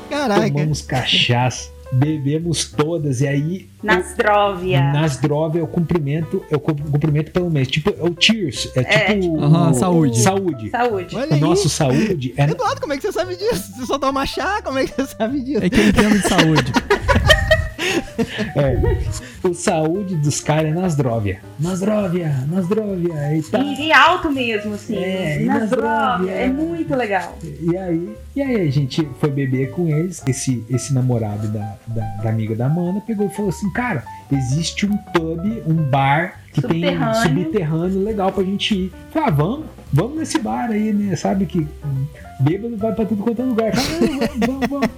Caraca. 0.09 0.47
tomamos 0.51 0.81
cachaça, 0.83 1.71
bebemos 1.99 2.65
todas 2.71 3.21
e 3.21 3.27
aí 3.27 3.69
Nasdrovia. 3.83 4.81
Nasdrov 4.93 5.57
é 5.57 5.61
o 5.61 5.67
cumprimento, 5.67 6.43
é 6.49 6.55
o 6.55 6.59
cumprimento 6.59 7.31
pelo 7.31 7.49
mês. 7.49 7.67
Tipo, 7.67 7.89
é 7.89 8.03
o 8.09 8.15
Cheers. 8.17 8.71
É 8.75 8.79
É, 8.81 9.19
tipo. 9.19 9.37
Aham, 9.39 9.71
o- 9.71 9.73
saúde. 9.73 10.19
Saúde. 10.19 10.69
Saúde. 10.69 11.15
Olha 11.15 11.31
O 11.31 11.33
aí. 11.33 11.39
nosso 11.41 11.67
saúde 11.69 12.33
é. 12.37 12.43
Eduardo, 12.43 12.79
como 12.81 12.93
é 12.93 12.97
que 12.97 13.01
você 13.03 13.11
sabe 13.11 13.35
disso? 13.35 13.73
Você 13.75 13.85
só 13.85 13.99
toma 13.99 14.25
chá? 14.25 14.61
Como 14.63 14.79
é 14.79 14.85
que 14.85 14.93
você 14.95 15.15
sabe 15.17 15.41
disso? 15.41 15.63
É 15.63 15.69
que 15.69 15.79
eu 15.79 15.87
entendo 15.89 16.13
de 16.21 16.27
saúde. 16.29 16.71
é 18.55 19.47
o 19.47 19.53
saúde 19.53 20.15
dos 20.15 20.39
caras 20.39 20.71
é 20.71 20.73
Nasdrovia. 20.73 21.39
Nasdrovia, 21.59 22.33
Nasdrovia 22.49 23.37
e 23.37 23.41
tal. 23.43 23.61
E, 23.61 23.87
e 23.87 23.91
alto 23.93 24.31
mesmo, 24.31 24.73
assim. 24.73 24.95
É. 24.97 25.39
Nasdrovia. 25.39 26.31
É 26.31 26.47
muito 26.47 26.95
legal. 26.95 27.37
E 27.43 27.75
aí, 27.77 28.15
e 28.35 28.41
aí 28.41 28.67
a 28.67 28.71
gente 28.71 29.07
foi 29.19 29.29
beber 29.29 29.71
com 29.71 29.87
eles. 29.87 30.23
Esse, 30.27 30.63
esse 30.69 30.93
namorado 30.93 31.47
da, 31.49 31.75
da, 31.87 32.01
da 32.23 32.29
amiga 32.29 32.55
da 32.55 32.65
Amanda 32.67 33.01
pegou 33.01 33.27
e 33.27 33.29
falou 33.29 33.49
assim: 33.49 33.69
Cara, 33.73 34.03
existe 34.31 34.85
um 34.85 34.95
pub, 34.97 35.39
um 35.67 35.75
bar 35.89 36.39
que 36.53 36.61
tem 36.61 36.83
Subterrâneo. 36.83 37.15
subterrâneo 37.23 38.03
legal 38.03 38.31
pra 38.31 38.43
gente 38.43 38.75
ir. 38.75 38.91
Falei, 39.11 39.27
ah, 39.27 39.31
vamos, 39.31 39.65
vamos 39.91 40.17
nesse 40.17 40.37
bar 40.39 40.69
aí, 40.69 40.93
né? 40.93 41.15
Sabe 41.15 41.45
que 41.47 41.67
bêbado 42.39 42.77
vai 42.77 42.93
pra 42.93 43.05
tudo 43.05 43.23
quanto 43.23 43.41
é 43.41 43.45
lugar. 43.45 43.75
Falei, 43.75 44.09
"Ah, 44.21 44.27
vamos, 44.27 44.47
vamos, 44.47 44.67
vamos. 44.69 44.89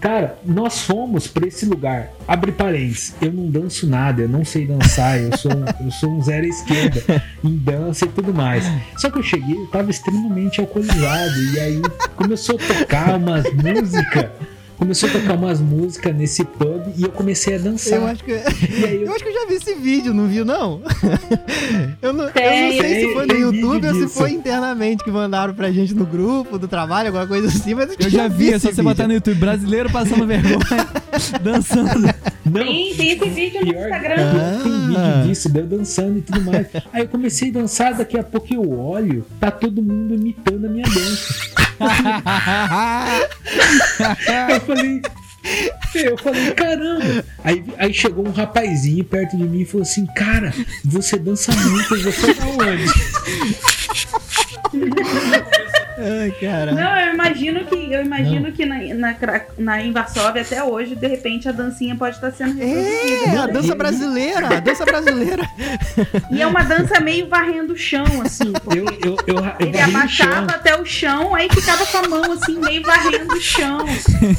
Cara, 0.00 0.38
nós 0.44 0.82
fomos 0.82 1.26
pra 1.26 1.46
esse 1.46 1.66
lugar. 1.66 2.10
Abre 2.26 2.52
parênteses, 2.52 3.14
eu 3.20 3.32
não 3.32 3.50
danço 3.50 3.86
nada, 3.86 4.22
eu 4.22 4.28
não 4.28 4.44
sei 4.44 4.66
dançar, 4.66 5.20
eu 5.20 5.36
sou, 5.36 5.52
um- 5.52 5.84
eu 5.84 5.90
sou 5.90 6.10
um 6.10 6.22
zero 6.22 6.44
à 6.46 6.48
esquerda 6.48 7.22
em 7.44 7.56
dança 7.56 8.04
e 8.04 8.08
tudo 8.08 8.32
mais. 8.32 8.64
Só 8.96 9.10
que 9.10 9.18
eu 9.18 9.22
cheguei, 9.22 9.56
eu 9.56 9.66
tava 9.66 9.90
extremamente 9.90 10.60
alcoolizado, 10.60 11.32
e 11.54 11.60
aí 11.60 11.82
começou 12.16 12.56
a 12.56 12.74
tocar 12.74 13.16
umas 13.16 13.44
músicas. 13.52 14.26
Começou 14.80 15.08
a 15.10 15.12
tocar 15.12 15.34
umas 15.34 15.60
músicas 15.60 16.16
nesse 16.16 16.42
pub 16.42 16.82
e 16.96 17.02
eu 17.02 17.10
comecei 17.10 17.54
a 17.54 17.58
dançar. 17.58 17.98
Eu 17.98 18.06
acho 18.06 18.24
que. 18.24 18.32
Eu 18.80 19.02
eu, 19.06 19.12
acho 19.14 19.22
que 19.22 19.28
eu 19.28 19.34
já 19.34 19.46
vi 19.46 19.54
esse 19.54 19.74
vídeo, 19.74 20.14
não 20.14 20.26
viu, 20.26 20.44
não? 20.44 20.80
eu, 22.00 22.12
não 22.14 22.24
eu 22.24 22.26
não 22.26 22.32
Tem, 22.32 22.80
sei 22.80 22.88
se 22.88 23.00
tem- 23.06 23.12
foi 23.12 23.26
no 23.26 23.32
tem 23.34 23.40
YouTube 23.42 23.88
ou 23.88 23.94
se 23.94 24.08
foi 24.08 24.30
internamente 24.32 25.04
que 25.04 25.10
mandaram 25.10 25.52
pra 25.54 25.70
gente 25.70 25.94
no 25.94 26.06
grupo 26.06 26.58
do 26.58 26.66
trabalho, 26.66 27.08
alguma 27.08 27.26
coisa 27.26 27.48
assim, 27.48 27.74
mas 27.74 27.90
Eu 27.98 28.08
já 28.10 28.26
vi, 28.26 28.48
é 28.54 28.58
só 28.58 28.68
esse 28.68 28.76
você 28.76 28.82
botar 28.82 29.06
no 29.06 29.12
YouTube 29.14 29.36
brasileiro 29.38 29.90
passando 29.90 30.26
vergonha, 30.26 30.58
dançando. 31.42 32.00
não, 32.44 32.64
Tem, 32.64 32.94
tem 32.94 33.10
esse 33.12 33.28
vídeo 33.28 33.64
no 33.64 33.72
Instagram. 33.72 34.14
Ah. 34.18 34.60
tem 34.62 34.86
vídeo 34.88 35.28
disso, 35.28 35.48
deu 35.50 35.66
dançando 35.66 36.18
e 36.18 36.22
tudo 36.22 36.40
mais. 36.42 36.66
Aí 36.92 37.02
eu 37.02 37.08
comecei 37.08 37.50
a 37.50 37.52
dançar, 37.52 37.94
daqui 37.94 38.18
a 38.18 38.22
pouco 38.24 38.52
eu 38.52 38.70
olho, 38.78 39.24
tá 39.38 39.50
todo 39.50 39.82
mundo 39.82 40.14
imitando 40.14 40.66
a 40.66 40.68
minha 40.70 40.84
dança. 40.86 41.49
Eu 44.50 44.60
falei. 44.60 45.02
Eu 45.94 46.18
falei, 46.18 46.52
caramba. 46.52 47.24
Aí, 47.42 47.64
aí 47.78 47.94
chegou 47.94 48.26
um 48.26 48.30
rapazinho 48.30 49.02
perto 49.04 49.36
de 49.36 49.44
mim 49.44 49.62
e 49.62 49.64
falou 49.64 49.82
assim: 49.82 50.06
Cara, 50.14 50.52
você 50.84 51.18
dança 51.18 51.50
muito, 51.52 52.02
você 52.02 52.34
tá 52.34 52.44
onde? 52.46 52.84
Ai, 56.00 56.30
cara. 56.40 56.72
Não, 56.72 56.98
eu 56.98 57.14
imagino 57.14 57.64
que, 57.66 57.92
eu 57.92 58.02
imagino 58.02 58.52
que 58.52 58.64
na, 58.64 58.78
na, 58.94 59.16
na 59.58 59.82
em 59.82 59.92
Varsóvia 59.92 60.42
até 60.42 60.62
hoje, 60.62 60.94
de 60.94 61.06
repente, 61.06 61.48
a 61.48 61.52
dancinha 61.52 61.94
pode 61.94 62.16
estar 62.16 62.30
sendo 62.32 62.54
reproduzida. 62.58 63.30
É, 63.30 63.38
a 63.38 63.46
dança 63.46 63.74
brasileira, 63.74 64.56
a 64.56 64.60
dança 64.60 64.84
brasileira. 64.84 65.42
E 66.30 66.40
é 66.40 66.46
uma 66.46 66.62
dança 66.62 67.00
meio 67.00 67.28
varrendo 67.28 67.74
o 67.74 67.76
chão, 67.76 68.04
assim. 68.24 68.52
Eu, 68.74 68.84
eu, 69.04 69.16
eu, 69.26 69.36
eu 69.36 69.66
Ele 69.68 69.76
o 69.76 69.84
abaixava 69.84 70.52
até 70.52 70.74
o 70.80 70.84
chão, 70.84 71.34
aí 71.34 71.48
ficava 71.50 71.84
com 71.86 71.98
a 71.98 72.08
mão 72.08 72.32
assim, 72.32 72.58
meio 72.58 72.82
varrendo 72.82 73.34
o 73.34 73.40
chão. 73.40 73.84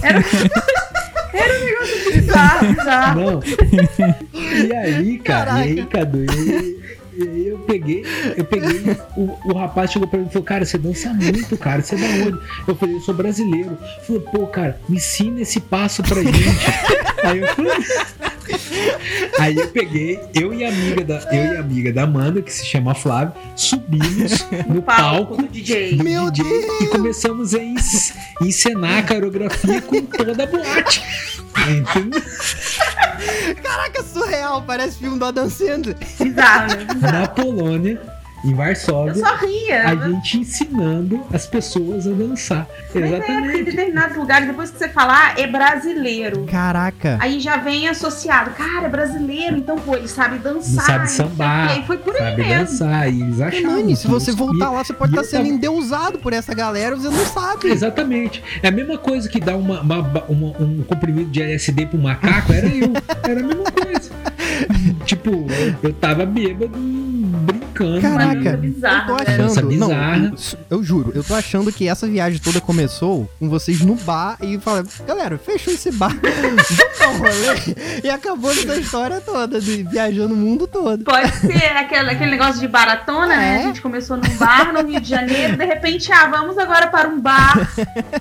Era, 0.01 0.19
era 1.33 1.59
um 1.59 1.65
negócio 1.65 2.13
bizarro, 2.13 2.73
bizarro. 2.73 3.21
Não. 3.21 3.41
E 4.51 4.73
aí, 4.73 5.17
cara, 5.19 5.65
e 5.65 5.79
aí, 5.79 5.85
Cadu, 5.85 6.25
eu, 7.17 7.25
eu, 7.25 7.47
eu 7.47 7.59
peguei, 7.59 8.05
eu 8.37 8.45
peguei, 8.45 8.97
o, 9.15 9.37
o 9.45 9.53
rapaz 9.53 9.91
chegou 9.91 10.07
pra 10.07 10.19
mim 10.19 10.27
e 10.27 10.29
falou, 10.29 10.43
cara, 10.43 10.65
você 10.65 10.77
dança 10.77 11.13
muito, 11.13 11.57
cara, 11.57 11.81
você 11.81 11.95
é 11.95 11.97
da 11.97 12.27
onde? 12.27 12.39
Eu 12.67 12.75
falei, 12.75 12.95
eu 12.95 13.01
sou 13.01 13.13
brasileiro. 13.13 13.77
Ele 13.81 14.05
falou, 14.05 14.21
pô, 14.21 14.47
cara, 14.47 14.79
me 14.87 14.97
ensina 14.97 15.41
esse 15.41 15.59
passo 15.59 16.01
pra 16.03 16.23
gente. 16.23 16.37
Aí 17.23 17.39
eu 17.39 17.47
falei. 17.47 17.71
Aí 19.39 19.55
eu 19.55 19.67
peguei, 19.69 20.19
eu 20.33 20.53
e 20.53 20.63
a 20.63 20.69
amiga 20.69 21.03
da, 21.03 21.15
eu 21.31 21.53
e 21.53 21.57
a 21.57 21.59
amiga 21.59 21.93
da 21.93 22.03
Amanda, 22.03 22.41
que 22.41 22.51
se 22.51 22.65
chama 22.65 22.93
Flávia, 22.93 23.33
subimos 23.55 24.45
no 24.67 24.81
Palco 24.81 25.35
palco 25.35 25.37
do 25.37 25.47
DJ. 25.47 25.95
do 25.95 26.03
Meu 26.03 26.29
DJ 26.29 26.61
Deus! 26.61 26.81
e 26.81 26.87
começamos 26.87 27.53
a 27.53 27.59
encenar 28.41 28.99
a 28.99 29.03
coreografia 29.03 29.81
com 29.81 30.01
toda 30.01 30.43
a 30.43 30.45
boate. 30.45 31.01
Entendeu? 31.69 32.21
Caraca, 33.61 34.03
surreal, 34.03 34.63
parece 34.63 34.97
filme 34.97 35.17
do 35.19 35.25
Adam 35.25 35.49
Sandler. 35.49 35.95
Bizarro, 36.19 36.67
né? 36.67 36.87
na 37.11 37.27
Polônia, 37.27 38.01
em 38.43 38.51
Eu 38.51 38.57
Varsóvia, 38.57 39.15
só 39.15 39.35
ria. 39.35 39.87
a 39.89 39.95
gente 40.09 40.39
ensinando 40.39 41.21
as 41.33 41.45
pessoas 41.45 42.07
a 42.07 42.11
dançar. 42.11 42.67
Mas 42.93 43.03
é, 43.03 43.09
porque 43.17 43.31
em 43.31 43.35
Exatamente. 43.37 43.63
determinados 43.63 44.17
lugares, 44.17 44.47
depois 44.47 44.71
que 44.71 44.77
você 44.77 44.89
falar, 44.89 45.37
é 45.39 45.47
brasileiro. 45.47 46.45
Caraca. 46.45 47.17
Aí 47.21 47.39
já 47.39 47.57
vem 47.57 47.87
associado, 47.87 48.51
cara, 48.51 48.85
é 48.87 48.89
brasileiro, 48.89 49.57
então, 49.57 49.77
pô, 49.77 49.95
ele 49.95 50.07
sabe 50.07 50.37
dançar. 50.39 50.85
Sabe 50.85 51.09
sei 51.09 51.25
o 51.25 51.29
sambar. 51.29 51.79
E 51.79 51.83
foi 51.85 51.97
por 51.97 52.15
aí 52.15 52.21
Sabe 52.31 52.43
mesmo. 52.43 52.59
dançar. 52.65 53.13
E 53.13 53.21
eles 53.21 53.41
achavam. 53.41 53.71
Nani, 53.77 53.95
se 53.95 54.07
você 54.07 54.31
eu 54.31 54.35
voltar 54.35 54.71
lá, 54.71 54.83
você 54.83 54.93
pode 54.93 55.11
estar 55.11 55.21
eu 55.21 55.25
sendo 55.25 55.43
tava- 55.43 55.53
endeusado 55.55 56.19
por 56.19 56.33
essa 56.33 56.53
galera, 56.53 56.95
você 56.95 57.09
não 57.09 57.25
sabe. 57.25 57.69
Exatamente. 57.69 58.43
É 58.61 58.67
a 58.67 58.71
mesma 58.71 58.97
coisa 58.97 59.29
que 59.29 59.39
dar 59.39 59.55
uma, 59.55 59.81
uma- 59.81 60.23
uma- 60.27 60.55
um 60.59 60.83
comprimido 60.83 61.29
de 61.29 61.41
LSD 61.41 61.85
pro 61.85 61.97
macaco, 61.99 62.51
era 62.53 62.67
eu. 62.67 62.91
Era 63.23 63.39
a 63.39 63.43
mesma 63.43 63.71
coisa. 63.71 64.11
tipo, 65.05 65.29
eu, 65.29 65.75
eu 65.83 65.93
tava 65.93 66.25
bêbado, 66.25 66.77
brincando. 67.71 68.01
Caraca, 68.01 68.35
dança 68.35 68.49
eu 68.49 68.57
bizarra, 68.57 69.05
tô 69.07 69.13
né? 69.15 69.21
achando. 69.21 69.37
Dança 69.37 69.61
Não, 69.61 69.87
bizarra. 69.87 70.33
eu, 70.69 70.83
juro, 70.83 71.11
eu 71.15 71.23
tô 71.23 71.33
achando 71.33 71.71
que 71.71 71.87
essa 71.87 72.07
viagem 72.07 72.39
toda 72.39 72.59
começou 72.61 73.29
com 73.39 73.49
vocês 73.49 73.81
no 73.81 73.95
bar 73.95 74.37
e 74.41 74.59
falaram, 74.59 74.87
galera, 75.07 75.37
fechou 75.37 75.73
esse 75.73 75.91
bar, 75.91 76.15
vamos 76.21 76.99
dar 76.99 77.09
um 77.09 77.17
rolê. 77.17 78.01
E 78.03 78.09
acabou 78.09 78.51
essa 78.51 78.75
história 78.75 79.21
toda, 79.21 79.59
de 79.59 79.83
viajando 79.83 80.33
o 80.33 80.37
mundo 80.37 80.67
todo. 80.67 81.03
Pode 81.03 81.31
ser 81.37 81.77
aquele, 81.77 82.09
aquele 82.11 82.31
negócio 82.31 82.59
de 82.59 82.67
baratona, 82.67 83.27
né? 83.27 83.57
É. 83.57 83.59
A 83.61 83.63
gente 83.63 83.81
começou 83.81 84.17
num 84.17 84.37
bar 84.37 84.73
no 84.73 84.87
Rio 84.87 84.99
de 84.99 85.09
Janeiro, 85.09 85.57
de 85.57 85.65
repente, 85.65 86.11
ah, 86.11 86.27
vamos 86.27 86.57
agora 86.57 86.87
para 86.87 87.07
um 87.07 87.19
bar 87.19 87.71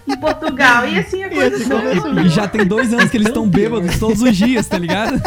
em 0.07 0.17
Portugal. 0.17 0.87
E 0.89 0.99
assim 0.99 1.23
a 1.25 1.27
E 1.29 1.31
coisa 1.31 1.57
assim. 1.57 2.21
E 2.25 2.29
já 2.29 2.49
tem 2.49 2.65
dois 2.65 2.93
anos 2.93 3.11
que 3.11 3.17
eles 3.17 3.29
estão 3.29 3.49
bêbados 3.49 3.99
todos 3.99 4.21
os 4.23 4.37
dias, 4.37 4.67
tá 4.67 4.79
ligado? 4.79 5.21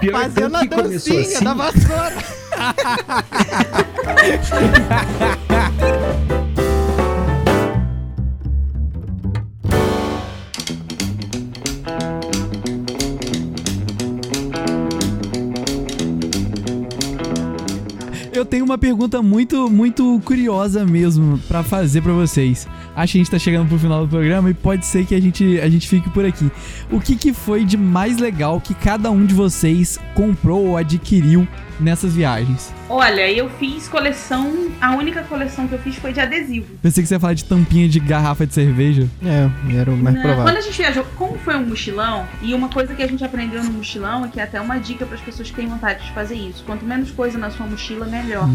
Pior 0.00 0.22
Fazendo 0.22 0.56
a 0.56 0.60
que 0.60 0.68
começou 0.68 0.88
dancinha 0.92 1.20
assim, 1.20 1.44
da 1.44 1.54
vassoura. 1.54 2.11
Eu 18.32 18.46
tenho 18.46 18.64
uma 18.64 18.78
pergunta 18.78 19.22
muito, 19.22 19.70
muito 19.70 20.20
curiosa 20.24 20.84
mesmo 20.84 21.38
pra 21.46 21.62
fazer 21.62 22.00
pra 22.02 22.12
vocês. 22.12 22.66
Acho 22.94 23.12
que 23.12 23.18
a 23.18 23.20
gente 23.20 23.30
tá 23.30 23.38
chegando 23.38 23.68
pro 23.68 23.78
final 23.78 24.02
do 24.02 24.08
programa 24.08 24.50
e 24.50 24.54
pode 24.54 24.84
ser 24.84 25.06
que 25.06 25.14
a 25.14 25.20
gente, 25.20 25.58
a 25.60 25.68
gente 25.68 25.88
fique 25.88 26.10
por 26.10 26.24
aqui. 26.24 26.50
O 26.90 27.00
que, 27.00 27.16
que 27.16 27.32
foi 27.32 27.64
de 27.64 27.76
mais 27.76 28.18
legal 28.18 28.60
que 28.60 28.74
cada 28.74 29.10
um 29.10 29.24
de 29.24 29.34
vocês 29.34 29.98
comprou 30.14 30.66
ou 30.66 30.76
adquiriu 30.76 31.48
nessas 31.80 32.14
viagens? 32.14 32.72
Olha, 32.88 33.30
eu 33.32 33.48
fiz 33.58 33.88
coleção, 33.88 34.70
a 34.80 34.94
única 34.94 35.22
coleção 35.22 35.66
que 35.66 35.74
eu 35.74 35.78
fiz 35.78 35.96
foi 35.96 36.12
de 36.12 36.20
adesivo. 36.20 36.66
Pensei 36.82 37.02
que 37.02 37.08
você 37.08 37.14
ia 37.14 37.20
falar 37.20 37.34
de 37.34 37.44
tampinha 37.44 37.88
de 37.88 37.98
garrafa 37.98 38.46
de 38.46 38.52
cerveja. 38.52 39.08
É, 39.24 39.48
era 39.74 39.90
o 39.90 39.96
mais 39.96 40.14
Não, 40.14 40.22
provável. 40.22 40.44
Quando 40.44 40.58
a 40.58 40.60
gente 40.60 40.76
viajou, 40.76 41.04
como 41.16 41.38
foi 41.38 41.56
um 41.56 41.66
mochilão, 41.66 42.26
e 42.42 42.52
uma 42.52 42.68
coisa 42.68 42.94
que 42.94 43.02
a 43.02 43.08
gente 43.08 43.24
aprendeu 43.24 43.64
no 43.64 43.72
mochilão, 43.72 44.26
é 44.26 44.28
que 44.28 44.38
é 44.38 44.42
até 44.42 44.60
uma 44.60 44.78
dica 44.78 45.06
para 45.06 45.14
as 45.14 45.22
pessoas 45.22 45.48
que 45.50 45.56
têm 45.56 45.66
vontade 45.66 46.04
de 46.04 46.12
fazer 46.12 46.34
isso. 46.34 46.62
Quanto 46.64 46.84
menos 46.84 47.10
coisa 47.10 47.38
na 47.38 47.50
sua 47.50 47.66
mochila, 47.66 48.04
melhor. 48.04 48.46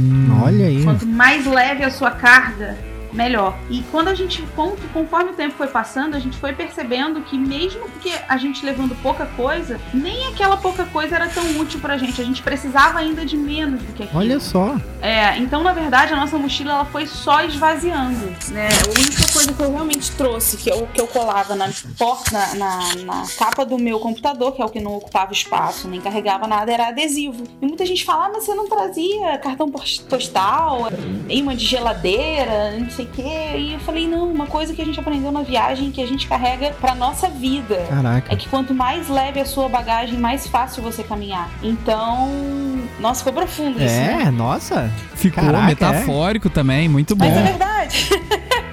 Olha 0.44 0.68
aí. 0.68 0.84
Quanto 0.84 1.08
mais 1.08 1.46
leve 1.46 1.84
a 1.84 1.90
sua 1.90 2.12
carga, 2.12 2.78
melhor. 3.14 3.58
E 3.70 3.84
quando 3.92 4.10
a 4.10 4.16
gente, 4.16 4.44
conforme 4.94 5.32
o 5.32 5.34
tempo 5.34 5.56
foi 5.56 5.68
passando, 5.68 6.16
a 6.16 6.20
gente 6.20 6.38
foi 6.38 6.54
percebendo 6.54 7.22
que 7.22 7.38
mesmo 7.38 7.90
que 8.02 8.12
a 8.28 8.38
gente 8.38 8.66
levando 8.66 8.96
pouca 9.02 9.26
coisa, 9.26 9.80
nem 9.94 10.28
aquela 10.28 10.58
pouca 10.58 10.86
coisa 10.86 11.16
era 11.16 11.28
tão 11.28 11.60
útil 11.60 11.80
pra 11.80 11.98
gente. 11.98 12.22
A 12.22 12.26
gente 12.26 12.42
precisava 12.42 13.00
ainda 13.00 13.26
de 13.26 13.38
menos 13.38 13.82
do 13.82 13.94
que 13.94 14.04
aquilo. 14.04 14.20
Olha 14.20 14.40
só. 14.40 14.78
É, 15.02 15.38
então 15.38 15.64
na 15.64 15.74
verdade 15.74 16.14
a 16.14 16.16
nossa 16.16 16.38
mochila 16.38 16.72
ela 16.72 16.86
foi 16.86 17.06
só 17.06 17.44
esvaziando, 17.44 18.28
né? 18.50 18.70
A 18.86 19.00
única 19.00 19.32
coisa 19.32 19.54
que 19.54 19.62
eu 19.62 19.72
realmente 19.72 20.12
trouxe, 20.12 20.58
que 20.58 20.70
eu, 20.70 20.88
que 20.94 21.00
eu 21.00 21.08
colava 21.08 21.56
na 21.56 21.70
porta, 21.98 22.32
na, 22.32 22.56
na, 22.56 22.96
na 23.06 23.24
capa 23.38 23.66
do 23.66 23.78
meu 23.78 24.00
computador, 24.00 24.54
que 24.54 24.62
é 24.62 24.66
o 24.66 24.70
que 24.70 24.80
não 24.80 24.96
ocupava 24.96 25.32
espaço, 25.32 25.88
nem 25.88 26.02
carregava 26.02 26.48
nada, 26.48 26.72
era 26.72 26.88
adesivo. 26.88 27.44
E 27.62 27.66
muita 27.66 27.86
gente 27.86 28.04
fala, 28.04 28.26
ah, 28.26 28.30
mas 28.34 28.46
você 28.46 28.54
não 28.54 28.68
trazia 28.68 29.38
cartão 29.38 29.72
postal, 30.10 30.90
imã 31.30 31.56
de 31.56 31.66
geladeira, 31.66 32.72
não 32.78 32.90
sei 32.98 33.06
o 33.06 33.10
quê. 33.10 33.58
E 33.58 33.74
eu 33.74 33.80
falei, 33.80 34.08
não, 34.08 34.30
uma 34.30 34.48
coisa 34.48 34.74
que 34.74 34.82
a 34.82 34.86
gente 34.86 35.00
aprendeu 35.00 35.32
na 35.32 35.42
viagem 35.42 35.92
que 35.92 36.02
a 36.02 36.08
gente 36.08 36.28
carrega 36.28 36.72
pra 36.82 36.96
nossa 36.96 37.30
vida. 37.30 37.86
Caraca. 37.90 38.34
É 38.34 38.36
que 38.36 38.50
quanto 38.50 38.74
mais 38.74 39.08
leve 39.08 39.40
a 39.40 39.46
sua 39.46 39.70
bagagem, 39.70 40.18
mais 40.18 40.48
fácil 40.48 40.82
você 40.82 41.04
caminhar. 41.04 41.50
Então, 41.62 42.30
nossa, 43.00 43.20
ficou 43.20 43.34
profundo 43.34 43.78
isso, 43.78 43.96
né? 43.96 44.24
É, 44.28 44.32
nossa. 44.32 44.92
Ficou 45.16 45.44
Caraca, 45.44 45.66
metafórico 45.68 46.50
também, 46.50 46.90
muito 46.90 47.16
bom. 47.16 47.28
Mas 47.28 47.38
é 47.38 47.44
verdade. 47.44 48.10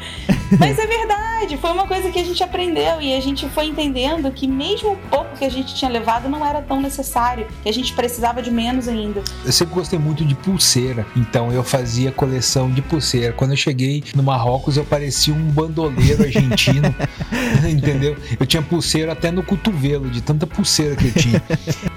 Mas 0.58 0.78
é 0.78 0.86
verdade, 0.86 1.56
foi 1.56 1.70
uma 1.70 1.86
coisa 1.86 2.10
que 2.10 2.18
a 2.18 2.24
gente 2.24 2.42
aprendeu 2.42 3.00
e 3.00 3.14
a 3.14 3.20
gente 3.20 3.48
foi 3.48 3.66
entendendo 3.66 4.30
que 4.30 4.46
mesmo 4.46 4.92
o 4.92 4.96
pouco 5.10 5.36
que 5.36 5.44
a 5.44 5.50
gente 5.50 5.74
tinha 5.74 5.90
levado 5.90 6.28
não 6.28 6.44
era 6.44 6.62
tão 6.62 6.80
necessário, 6.80 7.46
que 7.62 7.68
a 7.68 7.72
gente 7.72 7.92
precisava 7.92 8.42
de 8.42 8.50
menos 8.50 8.88
ainda. 8.88 9.22
Eu 9.44 9.52
sempre 9.52 9.74
gostei 9.74 9.98
muito 9.98 10.24
de 10.24 10.34
pulseira, 10.34 11.06
então 11.16 11.52
eu 11.52 11.62
fazia 11.62 12.12
coleção 12.12 12.70
de 12.70 12.82
pulseira. 12.82 13.32
Quando 13.32 13.52
eu 13.52 13.56
cheguei 13.56 14.04
no 14.14 14.22
Marrocos, 14.22 14.76
eu 14.76 14.84
parecia 14.84 15.34
um 15.34 15.50
bandoleiro 15.50 16.22
argentino, 16.22 16.94
entendeu? 17.68 18.16
Eu 18.38 18.46
tinha 18.46 18.62
pulseira 18.62 19.12
até 19.12 19.30
no 19.30 19.42
cotovelo, 19.42 20.08
de 20.10 20.20
tanta 20.20 20.46
pulseira 20.46 20.96
que 20.96 21.06
eu 21.06 21.12
tinha. 21.12 21.42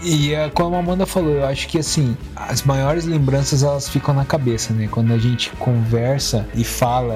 E 0.02 0.34
é, 0.34 0.50
como 0.50 0.76
a 0.76 0.80
Amanda 0.80 1.06
falou, 1.06 1.34
eu 1.34 1.46
acho 1.46 1.68
que 1.68 1.78
assim, 1.78 2.16
as 2.36 2.64
maiores 2.64 3.06
lembranças 3.06 3.64
elas 3.64 3.88
ficam 3.90 4.14
na 4.14 4.26
cabeça, 4.26 4.74
né? 4.74 4.88
Quando 4.90 5.14
a 5.14 5.18
gente 5.18 5.52
conversa 5.52 6.48
e 6.56 6.64
fala, 6.64 7.16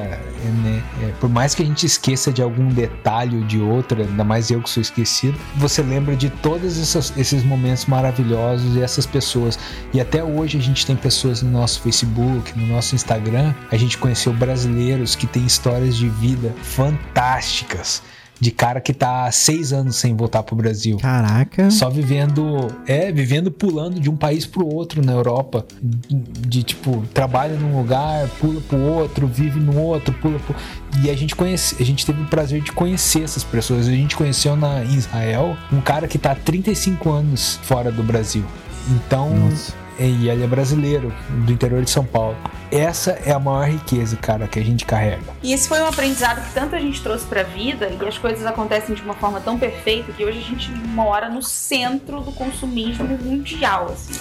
né? 0.64 0.84
É, 1.04 1.12
por 1.20 1.30
mais 1.32 1.56
que 1.56 1.64
a 1.64 1.66
gente 1.66 1.86
esqueça 1.86 2.32
de 2.32 2.42
algum 2.42 2.68
detalhe 2.68 3.38
ou 3.38 3.44
de 3.44 3.60
outra, 3.60 4.04
ainda 4.04 4.24
mais 4.24 4.52
eu 4.52 4.62
que 4.62 4.70
sou 4.70 4.82
esquecido, 4.82 5.38
você 5.56 5.82
lembra 5.82 6.16
de 6.16 6.30
todos 6.30 6.78
esses, 6.78 7.14
esses 7.18 7.44
momentos 7.44 7.86
maravilhosos 7.86 8.76
e 8.76 8.82
essas 8.82 9.06
pessoas. 9.06 9.58
E 9.94 10.02
até 10.02 10.24
hoje 10.24 10.58
a 10.58 10.62
gente 10.62 10.86
tem 10.86 10.96
pessoas 10.96 11.42
no 11.42 11.50
nosso 11.50 11.82
Facebook, 11.82 12.58
no 12.58 12.68
nosso 12.68 12.96
Instagram, 12.96 13.54
a 13.72 13.78
gente 13.78 13.98
conheceu 13.98 14.34
brasileiros 14.34 15.16
que 15.16 15.26
têm 15.26 15.46
histórias 15.46 15.96
de 15.96 16.10
vida 16.10 16.54
fantásticas 16.62 18.04
de 18.42 18.50
cara 18.50 18.82
que 18.82 18.92
tá 18.92 19.26
há 19.26 19.32
seis 19.32 19.72
anos 19.72 19.98
sem 19.98 20.16
voltar 20.16 20.42
pro 20.42 20.56
Brasil. 20.56 20.98
Caraca. 20.98 21.70
Só 21.70 21.92
vivendo, 21.92 22.68
é, 22.88 23.12
vivendo 23.12 23.52
pulando 23.52 24.00
de 24.00 24.10
um 24.10 24.16
país 24.16 24.48
pro 24.48 24.66
outro 24.66 25.06
na 25.06 25.12
Europa. 25.12 25.64
De 26.10 26.64
tipo, 26.64 27.04
trabalha 27.14 27.56
num 27.56 27.78
lugar, 27.78 28.28
pula 28.40 28.60
pro 28.62 28.80
outro, 28.80 29.28
vive 29.28 29.60
no 29.60 29.78
outro, 29.80 30.12
pula 30.16 30.40
pro. 30.40 30.56
E 31.04 31.10
a 31.12 31.16
gente 31.16 31.36
conhece, 31.36 31.76
a 31.80 31.86
gente 31.86 32.04
teve 32.04 32.24
o 32.24 32.26
prazer 32.26 32.62
de 32.62 32.72
conhecer 32.72 33.22
essas 33.22 33.44
pessoas. 33.44 33.88
A 33.88 33.92
gente 33.92 34.18
conheceu 34.18 34.56
na 34.56 34.84
Israel 34.86 35.56
um 35.72 35.80
cara 35.80 36.08
que 36.08 36.18
tá 36.18 36.32
há 36.32 36.36
35 36.36 37.12
anos 37.12 37.60
fora 37.62 37.92
do 37.92 38.02
Brasil. 38.02 38.44
Então, 38.90 39.38
Nossa. 39.38 39.81
E 40.08 40.30
ele 40.30 40.44
é 40.44 40.48
brasileiro, 40.48 41.14
do 41.30 41.52
interior 41.52 41.84
de 41.84 41.90
São 41.90 42.04
Paulo. 42.06 42.36
Essa 42.72 43.12
é 43.26 43.32
a 43.34 43.40
maior 43.40 43.68
riqueza, 43.68 44.16
cara, 44.16 44.48
que 44.48 44.58
a 44.60 44.64
gente 44.64 44.86
carrega. 44.86 45.24
E 45.44 45.52
esse 45.52 45.68
foi 45.68 45.82
um 45.82 45.86
aprendizado 45.88 46.42
que 46.46 46.54
tanto 46.54 46.74
a 46.76 46.80
gente 46.80 47.02
trouxe 47.02 47.26
pra 47.26 47.44
vida 47.44 47.90
e 48.02 48.08
as 48.08 48.18
coisas 48.18 48.46
acontecem 48.46 48.96
de 48.96 49.02
uma 49.02 49.14
forma 49.14 49.42
tão 49.42 49.58
perfeita 49.60 50.12
que 50.14 50.24
hoje 50.24 50.40
a 50.40 50.42
gente 50.42 50.72
mora 50.72 51.28
no 51.30 51.42
centro 51.44 52.22
do 52.22 52.32
consumismo 52.32 53.06
mundial, 53.22 53.92
assim. 53.92 54.14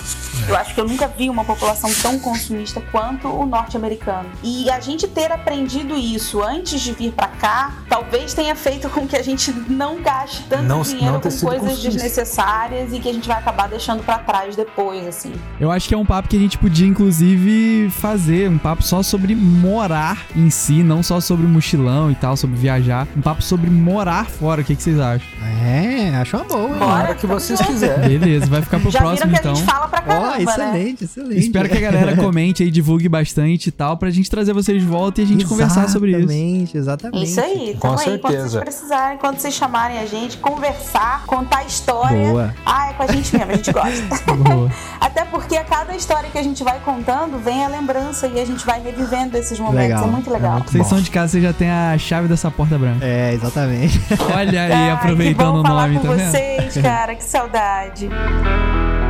Eu 0.49 0.57
acho 0.57 0.75
que 0.75 0.81
eu 0.81 0.87
nunca 0.89 1.07
vi 1.07 1.29
uma 1.29 1.45
população 1.45 1.93
tão 2.03 2.19
consumista 2.19 2.81
quanto 2.91 3.29
o 3.29 3.45
norte-americano. 3.47 4.29
E 4.43 4.69
a 4.71 4.81
gente 4.81 5.07
ter 5.07 5.31
aprendido 5.31 5.97
isso 5.97 6.43
antes 6.43 6.81
de 6.81 6.93
vir 6.93 7.13
pra 7.13 7.29
cá, 7.29 7.75
talvez 7.89 8.33
tenha 8.35 8.55
feito 8.57 8.89
com 8.89 9.07
que 9.07 9.17
a 9.17 9.23
gente 9.23 9.53
não 9.69 10.01
gaste 10.03 10.45
tanto 10.49 10.65
Não- 10.65 10.83
dinheiro 10.83 11.13
não 11.13 11.21
com 11.21 11.29
coisas 11.29 11.61
consumista. 11.61 11.91
desnecessárias 11.91 12.93
e 12.93 12.99
que 13.01 13.09
a 13.09 13.13
gente 13.13 13.29
vai 13.29 13.39
acabar 13.39 13.69
deixando 13.69 14.03
pra 14.03 14.19
trás 14.19 14.57
depois, 14.57 15.07
assim. 15.07 15.33
Eu 15.61 15.70
acho 15.71 15.89
que 15.89 15.95
é 15.95 15.99
um 15.99 16.05
papo 16.05 16.29
que 16.29 16.37
a 16.37 16.41
gente 16.41 16.59
podia, 16.59 16.87
inclusive, 16.87 17.91
fazer. 17.91 18.49
Um 18.49 18.59
papo 18.59 18.83
só 18.83 19.03
sobre 19.03 19.35
morar 19.35 20.27
em 20.35 20.51
si, 20.51 20.83
não 20.83 21.03
só 21.03 21.21
sobre 21.21 21.47
mochilão 21.47 22.11
e 22.11 22.15
tal, 22.15 22.37
sobre 22.37 22.57
viajar. 22.57 23.07
Um 23.17 23.21
papo 23.21 23.43
sobre 23.43 23.71
morar 23.71 24.27
fora. 24.27 24.63
O 24.63 24.65
que, 24.65 24.75
que 24.75 24.83
vocês 24.83 24.99
acham? 24.99 25.27
É, 25.63 26.17
acho 26.17 26.37
uma 26.37 26.45
boa, 26.45 26.69
hein? 26.69 26.79
Bora. 26.79 27.15
Que 27.15 27.27
vocês 27.27 27.61
quiserem. 27.61 28.19
Beleza, 28.19 28.47
vai 28.47 28.63
ficar 28.63 28.81
pro 28.81 28.91
Já 28.91 29.01
próximo 29.01 29.29
viram 29.29 29.33
que 29.33 29.41
então. 29.41 29.53
a 29.53 29.55
gente 29.55 29.67
fala 29.71 29.89
pra 29.89 30.03
caramba, 30.03 30.37
né? 30.39 30.43
excelente, 30.43 31.05
excelente. 31.05 31.39
Espero 31.39 31.69
que 31.69 31.77
a 31.77 31.81
galera 31.81 32.17
comente 32.17 32.63
aí, 32.63 32.71
divulgue 32.71 33.09
bastante 33.09 33.69
e 33.69 33.73
tal, 33.73 33.97
pra 33.97 34.11
gente 34.11 34.31
trazer 34.31 34.53
vocês 34.53 34.81
de 34.81 34.89
volta 34.89 35.21
e 35.21 35.25
a 35.25 35.27
gente 35.27 35.45
conversar 35.45 35.89
sobre 35.89 36.13
isso. 36.13 36.21
Exatamente, 36.31 36.77
exatamente. 36.77 37.25
Isso 37.25 37.41
aí, 37.41 37.77
Com 37.79 37.97
tamo 37.97 37.99
aí. 38.01 38.19
Quando 38.19 38.33
certeza. 38.33 38.49
vocês 38.49 38.65
precisarem, 38.65 39.19
quando 39.19 39.39
vocês 39.39 39.55
chamarem 39.55 39.99
a 39.99 40.07
gente, 40.07 40.39
conversar, 40.39 41.25
contar 41.27 41.65
história. 41.65 42.31
Boa. 42.31 42.55
Ah, 42.65 42.91
é 42.91 42.93
com 42.95 43.03
a 43.03 43.07
gente 43.07 43.37
mesmo, 43.37 43.53
a 43.53 43.57
gente 43.57 43.73
gosta. 43.73 44.35
Boa. 44.35 44.71
Até 45.01 45.25
porque 45.25 45.57
a 45.61 45.65
cada 45.65 45.95
história 45.95 46.31
que 46.31 46.39
a 46.39 46.43
gente 46.43 46.65
vai 46.65 46.79
contando, 46.81 47.39
vem 47.39 47.65
a 47.65 47.69
lembrança 47.69 48.27
e 48.27 48.41
a 48.41 48.45
gente 48.47 48.65
vai 48.65 48.81
revivendo 48.81 49.37
esses 49.37 49.59
momentos. 49.59 49.89
Legal. 49.89 50.05
É 50.05 50.07
muito 50.11 50.31
É 50.31 50.33
legal. 50.33 50.53
muito 50.55 50.71
Vocês 50.71 50.83
bom. 50.85 50.89
são 50.91 51.01
de 51.01 51.11
casa, 51.11 51.33
você 51.33 51.41
já 51.41 51.53
tem 51.53 51.71
a 51.71 51.97
chave 51.99 52.29
dessa 52.29 52.51
porta 52.51 52.79
branca. 52.79 53.05
É, 53.05 53.33
exatamente. 53.35 54.01
Olha 54.35 54.63
aí, 54.63 54.73
Ai, 54.73 54.91
aproveitando 54.91 55.63
que 55.63 55.71
o 55.71 55.75
nome, 55.75 55.99
com 55.99 56.09
tá 56.09 56.15
vendo? 56.15 56.31
vocês, 56.31 56.75
cara, 56.79 57.15
que 57.15 57.25
saudade. 57.25 58.09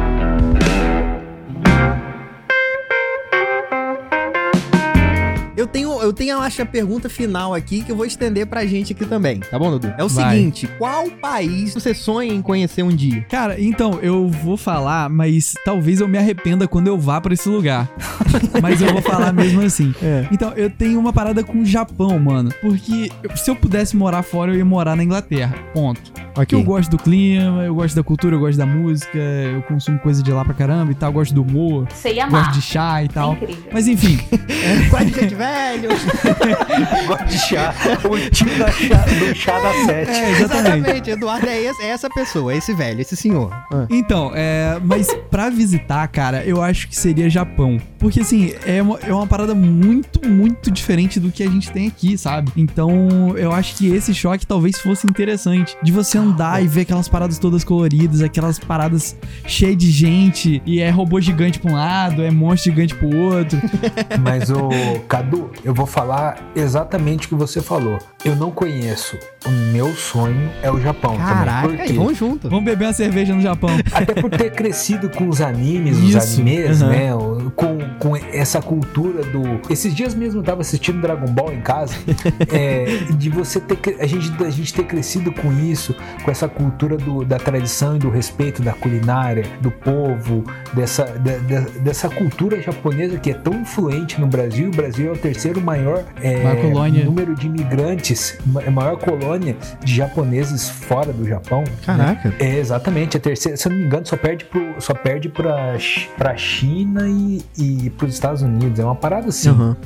Eu 5.61 5.66
tenho, 5.66 6.00
eu 6.00 6.11
tenho, 6.11 6.30
eu 6.30 6.40
acho, 6.40 6.62
a 6.62 6.64
pergunta 6.64 7.11
final 7.11 7.52
aqui 7.52 7.82
que 7.82 7.92
eu 7.92 7.96
vou 7.96 8.06
estender 8.06 8.46
pra 8.46 8.64
gente 8.64 8.94
aqui 8.94 9.04
também, 9.04 9.40
tá 9.40 9.58
bom, 9.58 9.70
Dudu? 9.72 9.92
É 9.98 10.02
o 10.02 10.08
Vai. 10.08 10.38
seguinte, 10.38 10.66
qual 10.78 11.11
país 11.11 11.74
você 11.74 11.92
sonha 11.92 12.32
em 12.32 12.40
conhecer 12.40 12.82
um 12.82 12.88
dia? 12.88 13.26
Cara, 13.28 13.61
então, 13.61 13.98
eu 14.00 14.26
vou 14.26 14.56
falar, 14.56 15.11
mas 15.11 15.52
talvez 15.62 16.00
eu 16.00 16.08
me 16.08 16.16
arrependa 16.16 16.66
quando 16.66 16.86
eu 16.86 16.96
vá 16.96 17.20
pra 17.20 17.34
esse 17.34 17.46
lugar. 17.46 17.94
mas 18.62 18.80
eu 18.80 18.90
vou 18.90 19.02
falar 19.02 19.34
mesmo 19.34 19.61
assim. 19.61 19.94
É. 20.02 20.26
Então, 20.32 20.54
eu 20.56 20.70
tenho 20.70 20.98
uma 20.98 21.12
parada 21.12 21.44
com 21.44 21.61
o 21.61 21.64
Japão, 21.66 22.18
mano. 22.18 22.50
Porque 22.62 23.12
se 23.36 23.50
eu 23.50 23.54
pudesse 23.54 23.94
morar 23.94 24.22
fora, 24.22 24.52
eu 24.52 24.56
ia 24.56 24.64
morar 24.64 24.96
na 24.96 25.04
Inglaterra. 25.04 25.54
Ponto. 25.74 26.11
Porque 26.34 26.54
eu 26.54 26.62
gosto 26.62 26.90
do 26.90 26.98
clima, 26.98 27.62
eu 27.64 27.74
gosto 27.74 27.94
da 27.94 28.02
cultura, 28.02 28.36
eu 28.36 28.40
gosto 28.40 28.56
da 28.58 28.66
música, 28.66 29.18
eu 29.18 29.62
consumo 29.62 29.98
coisa 29.98 30.22
de 30.22 30.30
lá 30.32 30.44
pra 30.44 30.54
caramba 30.54 30.92
e 30.92 30.94
tal, 30.94 31.10
eu 31.10 31.14
gosto 31.14 31.34
do 31.34 31.42
humor, 31.42 31.86
Você 31.92 32.12
ia 32.14 32.24
gosto 32.26 32.36
amar. 32.36 32.52
de 32.52 32.62
chá 32.62 33.02
e 33.02 33.06
É 33.06 33.08
tal. 33.08 33.32
incrível. 33.34 33.64
Mas 33.72 33.86
enfim, 33.88 34.18
Quase 34.90 35.10
gente 35.12 35.34
velho. 35.34 35.88
Gosto 37.06 37.24
de 37.26 37.38
chá. 37.38 37.74
O 38.04 38.30
tio 38.30 38.58
da 38.58 38.70
chá, 38.70 39.04
do 39.18 39.34
chá 39.34 39.58
da 39.60 39.72
sete. 39.84 40.10
é, 40.10 40.30
exatamente. 40.40 41.10
Eduardo 41.10 41.46
é, 41.46 41.62
esse- 41.62 41.82
é 41.82 41.88
essa 41.88 42.08
pessoa, 42.10 42.52
é 42.52 42.56
esse 42.56 42.72
velho, 42.74 43.00
esse 43.00 43.16
senhor. 43.16 43.50
Ah. 43.72 43.86
Então, 43.90 44.30
é, 44.34 44.78
mas 44.84 45.08
pra 45.30 45.50
visitar, 45.50 46.06
cara, 46.08 46.44
eu 46.44 46.62
acho 46.62 46.88
que 46.88 46.96
seria 46.96 47.28
Japão. 47.30 47.78
Porque, 47.98 48.20
assim, 48.20 48.52
é 48.66 48.80
uma, 48.82 48.98
é 49.00 49.12
uma 49.12 49.26
parada 49.26 49.54
muito, 49.54 50.26
muito 50.28 50.70
diferente 50.70 51.20
do 51.20 51.30
que 51.30 51.42
a 51.42 51.50
gente 51.50 51.70
tem 51.70 51.86
aqui, 51.86 52.16
sabe? 52.16 52.50
Então, 52.56 53.36
eu 53.36 53.52
acho 53.52 53.76
que 53.76 53.86
esse 53.94 54.14
choque 54.14 54.46
talvez 54.46 54.78
fosse 54.78 55.06
interessante. 55.06 55.76
De 55.82 55.92
você 55.92 56.18
andar 56.20 56.62
e 56.62 56.66
ver 56.66 56.82
aquelas 56.82 57.08
paradas 57.08 57.38
todas 57.38 57.64
coloridas, 57.64 58.22
aquelas 58.22 58.58
paradas 58.58 59.16
cheias 59.46 59.76
de 59.76 59.90
gente, 59.90 60.62
e 60.64 60.80
é 60.80 60.90
robô 60.90 61.20
gigante 61.20 61.58
pra 61.58 61.70
um 61.70 61.74
lado, 61.74 62.22
é 62.22 62.30
monstro 62.30 62.70
gigante 62.70 62.94
pro 62.94 63.16
outro. 63.16 63.58
Mas, 64.22 64.50
o 64.50 64.68
Cadu, 65.08 65.50
eu 65.64 65.74
vou 65.74 65.86
falar 65.86 66.50
exatamente 66.54 67.26
o 67.26 67.30
que 67.30 67.34
você 67.34 67.60
falou. 67.60 67.98
Eu 68.24 68.36
não 68.36 68.50
conheço. 68.50 69.16
O 69.46 69.50
meu 69.72 69.94
sonho 69.94 70.50
é 70.62 70.70
o 70.70 70.78
Japão 70.78 71.16
Caraca, 71.16 71.62
também. 71.62 71.76
Por 71.76 71.80
aí, 71.80 71.88
quê? 71.88 71.92
vamos 71.94 72.18
junto. 72.18 72.48
Vamos 72.48 72.64
beber 72.64 72.84
uma 72.86 72.92
cerveja 72.92 73.34
no 73.34 73.40
Japão. 73.40 73.70
Até 73.92 74.14
por 74.14 74.30
ter 74.30 74.52
crescido 74.52 75.08
com 75.08 75.28
os 75.28 75.40
animes, 75.40 75.96
os 75.96 76.14
Isso, 76.14 76.40
animes, 76.40 76.82
aham. 76.82 76.90
né? 76.90 77.10
Com, 77.56 77.78
com 77.98 78.16
essa 78.16 78.60
cultura 78.60 79.22
do. 79.24 79.60
Esses 79.70 79.94
dias 79.94 80.14
mesmo 80.14 80.40
eu 80.40 80.44
tava 80.44 80.60
assistindo 80.60 81.00
Dragon 81.00 81.32
Ball 81.32 81.52
em 81.54 81.62
casa. 81.62 81.94
é, 82.52 82.84
de 83.14 83.30
você 83.30 83.58
ter. 83.60 83.96
A 83.98 84.06
gente, 84.06 84.30
a 84.44 84.50
gente 84.50 84.74
ter 84.74 84.84
crescido 84.84 85.32
com 85.32 85.50
isso, 85.52 85.94
com 86.24 86.30
essa 86.30 86.48
cultura 86.48 86.96
do- 86.96 87.24
da 87.24 87.38
tradição 87.38 87.96
e 87.96 87.98
do 87.98 88.11
respeito 88.11 88.62
da 88.62 88.72
culinária, 88.72 89.44
do 89.61 89.70
povo, 89.70 90.44
dessa, 90.72 91.04
de- 91.04 91.38
de- 91.40 91.78
dessa 91.80 92.08
cultura 92.08 92.61
japonesa 92.61 93.18
que 93.18 93.30
é 93.30 93.34
tão 93.34 93.54
influente 93.54 94.20
no 94.20 94.26
Brasil. 94.26 94.68
O 94.68 94.70
Brasil 94.70 95.08
é 95.11 95.12
o 95.12 95.16
terceiro 95.18 95.61
maior 95.61 96.04
é, 96.22 96.42
Maior 96.42 96.90
número 97.04 97.34
de 97.34 97.46
imigrantes, 97.46 98.38
ma- 98.46 98.62
maior 98.70 98.96
colônia 98.96 99.56
de 99.84 99.94
japoneses 99.94 100.68
fora 100.68 101.12
do 101.12 101.26
Japão. 101.26 101.61
né? 101.64 101.72
Caraca. 101.84 102.34
É, 102.38 102.58
exatamente. 102.58 103.16
A 103.16 103.20
terceira, 103.20 103.56
se 103.56 103.66
eu 103.66 103.72
não 103.72 103.78
me 103.78 103.84
engano, 103.86 104.06
só 104.06 104.16
perde, 104.16 104.44
pro, 104.44 104.74
só 104.80 104.94
perde 104.94 105.28
pra, 105.28 105.76
pra 106.16 106.36
China 106.36 107.08
e, 107.08 107.42
e 107.58 107.90
pros 107.90 108.14
Estados 108.14 108.42
Unidos. 108.42 108.78
É 108.78 108.84
uma 108.84 108.94
parada 108.94 109.28
assim. 109.28 109.48
Aham. 109.50 109.76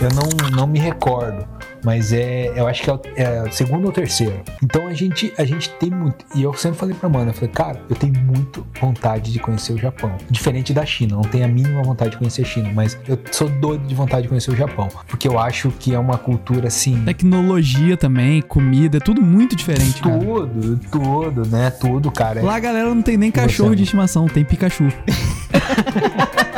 Eu 0.00 0.08
não, 0.10 0.56
não 0.56 0.66
me 0.66 0.78
recordo. 0.80 1.46
Mas 1.84 2.12
é, 2.12 2.52
eu 2.56 2.66
acho 2.66 2.82
que 2.82 2.90
é 2.90 2.94
o, 2.94 3.00
é 3.16 3.50
segundo 3.50 3.86
ou 3.86 3.92
terceiro. 3.92 4.40
Então 4.62 4.86
a 4.86 4.94
gente, 4.94 5.32
a 5.38 5.44
gente 5.44 5.70
tem 5.70 5.90
muito. 5.90 6.24
E 6.34 6.42
eu 6.42 6.54
sempre 6.54 6.78
falei 6.78 6.94
pra 6.94 7.08
Amanda, 7.08 7.30
eu 7.30 7.34
falei, 7.34 7.50
cara, 7.50 7.80
eu 7.88 7.96
tenho 7.96 8.14
muito 8.20 8.66
vontade 8.80 9.32
de 9.32 9.38
conhecer 9.38 9.72
o 9.72 9.78
Japão. 9.78 10.16
Diferente 10.30 10.72
da 10.72 10.84
China, 10.84 11.16
não 11.16 11.22
tenho 11.22 11.44
a 11.44 11.48
mínima 11.48 11.82
vontade 11.82 12.12
de 12.12 12.16
conhecer 12.18 12.42
a 12.42 12.44
China, 12.44 12.70
mas 12.74 12.98
eu 13.06 13.18
sou 13.30 13.48
doido 13.48 13.86
de 13.86 13.94
vontade 13.94 14.22
de 14.22 14.28
conhecer 14.28 14.50
o 14.50 14.56
Japão. 14.56 14.88
Porque 15.06 15.28
eu 15.28 15.38
acho 15.38 15.70
que 15.78 15.94
é 15.94 15.98
uma 15.98 16.16
cultura 16.18 16.68
assim. 16.68 17.04
Tecnologia 17.04 17.96
também, 17.96 18.40
comida, 18.42 18.96
é 18.96 19.00
tudo 19.00 19.20
muito 19.20 19.54
diferente, 19.54 20.00
cara. 20.00 20.18
Tudo, 20.18 20.80
tudo, 20.90 21.46
né? 21.48 21.70
Tudo, 21.70 22.10
cara. 22.10 22.42
Lá 22.42 22.56
a 22.56 22.60
galera 22.60 22.94
não 22.94 23.02
tem 23.02 23.16
nem 23.16 23.30
Você, 23.30 23.40
cachorro 23.40 23.70
de 23.70 23.74
Amanda? 23.74 23.82
estimação, 23.82 24.26
tem 24.26 24.44
Pikachu. 24.44 24.88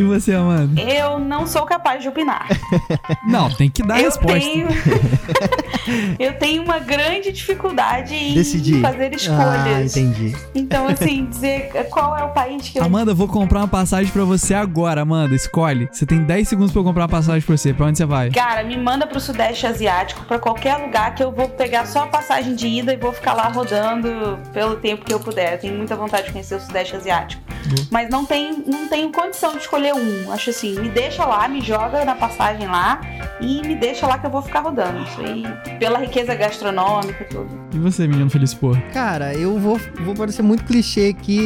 e 0.00 0.02
você, 0.02 0.34
Amanda? 0.34 0.80
Eu 0.80 1.18
não 1.18 1.46
sou 1.46 1.62
capaz 1.64 2.02
de 2.02 2.08
opinar. 2.08 2.46
Não, 3.28 3.50
tem 3.50 3.70
que 3.70 3.82
dar 3.82 3.94
a 3.94 4.00
eu 4.00 4.04
resposta. 4.06 4.38
tenho. 4.40 4.66
eu 6.18 6.32
tenho 6.38 6.62
uma 6.62 6.78
grande 6.78 7.32
dificuldade 7.32 8.14
em 8.14 8.34
Decidir. 8.34 8.80
fazer 8.80 9.10
Ah, 9.12 9.16
escolhas. 9.16 9.96
entendi. 9.96 10.36
então, 10.54 10.88
assim, 10.88 11.24
dizer 11.26 11.70
qual 11.90 12.16
é 12.16 12.24
o 12.24 12.28
país 12.30 12.68
que 12.68 12.78
eu. 12.78 12.84
Amanda, 12.84 13.12
eu 13.12 13.16
vou 13.16 13.28
comprar 13.28 13.60
uma 13.60 13.68
passagem 13.68 14.10
pra 14.12 14.24
você 14.24 14.54
agora, 14.54 15.02
Amanda. 15.02 15.34
Escolhe. 15.34 15.88
Você 15.92 16.04
tem 16.06 16.22
10 16.22 16.48
segundos 16.48 16.72
pra 16.72 16.80
eu 16.80 16.84
comprar 16.84 17.02
uma 17.02 17.08
passagem 17.08 17.42
pra 17.42 17.56
você. 17.56 17.72
Pra 17.72 17.86
onde 17.86 17.98
você 17.98 18.04
vai? 18.04 18.30
Cara, 18.30 18.62
me 18.64 18.76
manda 18.76 19.06
pro 19.06 19.20
Sudeste 19.20 19.66
Asiático, 19.66 20.24
pra 20.24 20.38
qualquer 20.38 20.76
lugar 20.76 21.14
que 21.14 21.22
eu 21.22 21.32
vou 21.32 21.48
pegar 21.48 21.86
só 21.86 22.04
a 22.04 22.06
passagem 22.06 22.54
de 22.54 22.66
ida 22.66 22.92
e 22.92 22.96
vou 22.96 23.12
ficar 23.12 23.34
lá 23.34 23.48
rodando 23.48 24.38
pelo 24.52 24.76
tempo 24.76 25.04
que 25.04 25.12
eu 25.12 25.20
puder. 25.20 25.54
Eu 25.54 25.58
tenho 25.58 25.76
muita 25.76 25.96
vontade 25.96 26.26
de 26.26 26.32
conhecer 26.32 26.54
o 26.56 26.60
Sudeste 26.60 26.96
Asiático. 26.96 27.41
Mas 27.90 28.08
não 28.10 28.24
tenho, 28.24 28.62
não 28.66 28.88
tenho 28.88 29.10
condição 29.10 29.52
de 29.52 29.58
escolher 29.58 29.94
um. 29.94 30.32
Acho 30.32 30.50
assim, 30.50 30.78
me 30.80 30.88
deixa 30.88 31.24
lá, 31.24 31.46
me 31.48 31.60
joga 31.60 32.04
na 32.04 32.14
passagem 32.14 32.66
lá 32.66 33.00
e 33.40 33.60
me 33.66 33.74
deixa 33.74 34.06
lá 34.06 34.18
que 34.18 34.26
eu 34.26 34.30
vou 34.30 34.42
ficar 34.42 34.60
rodando. 34.60 35.02
Isso 35.02 35.20
aí, 35.20 35.44
pela 35.78 35.98
riqueza 35.98 36.34
gastronômica 36.34 37.22
e 37.22 37.26
tudo. 37.26 37.62
E 37.74 37.78
você, 37.78 38.06
menino 38.06 38.28
feliz 38.30 38.52
por? 38.54 38.78
Cara, 38.92 39.34
eu 39.34 39.58
vou, 39.58 39.80
vou 40.04 40.14
parecer 40.14 40.42
muito 40.42 40.64
clichê 40.64 41.14
aqui. 41.18 41.38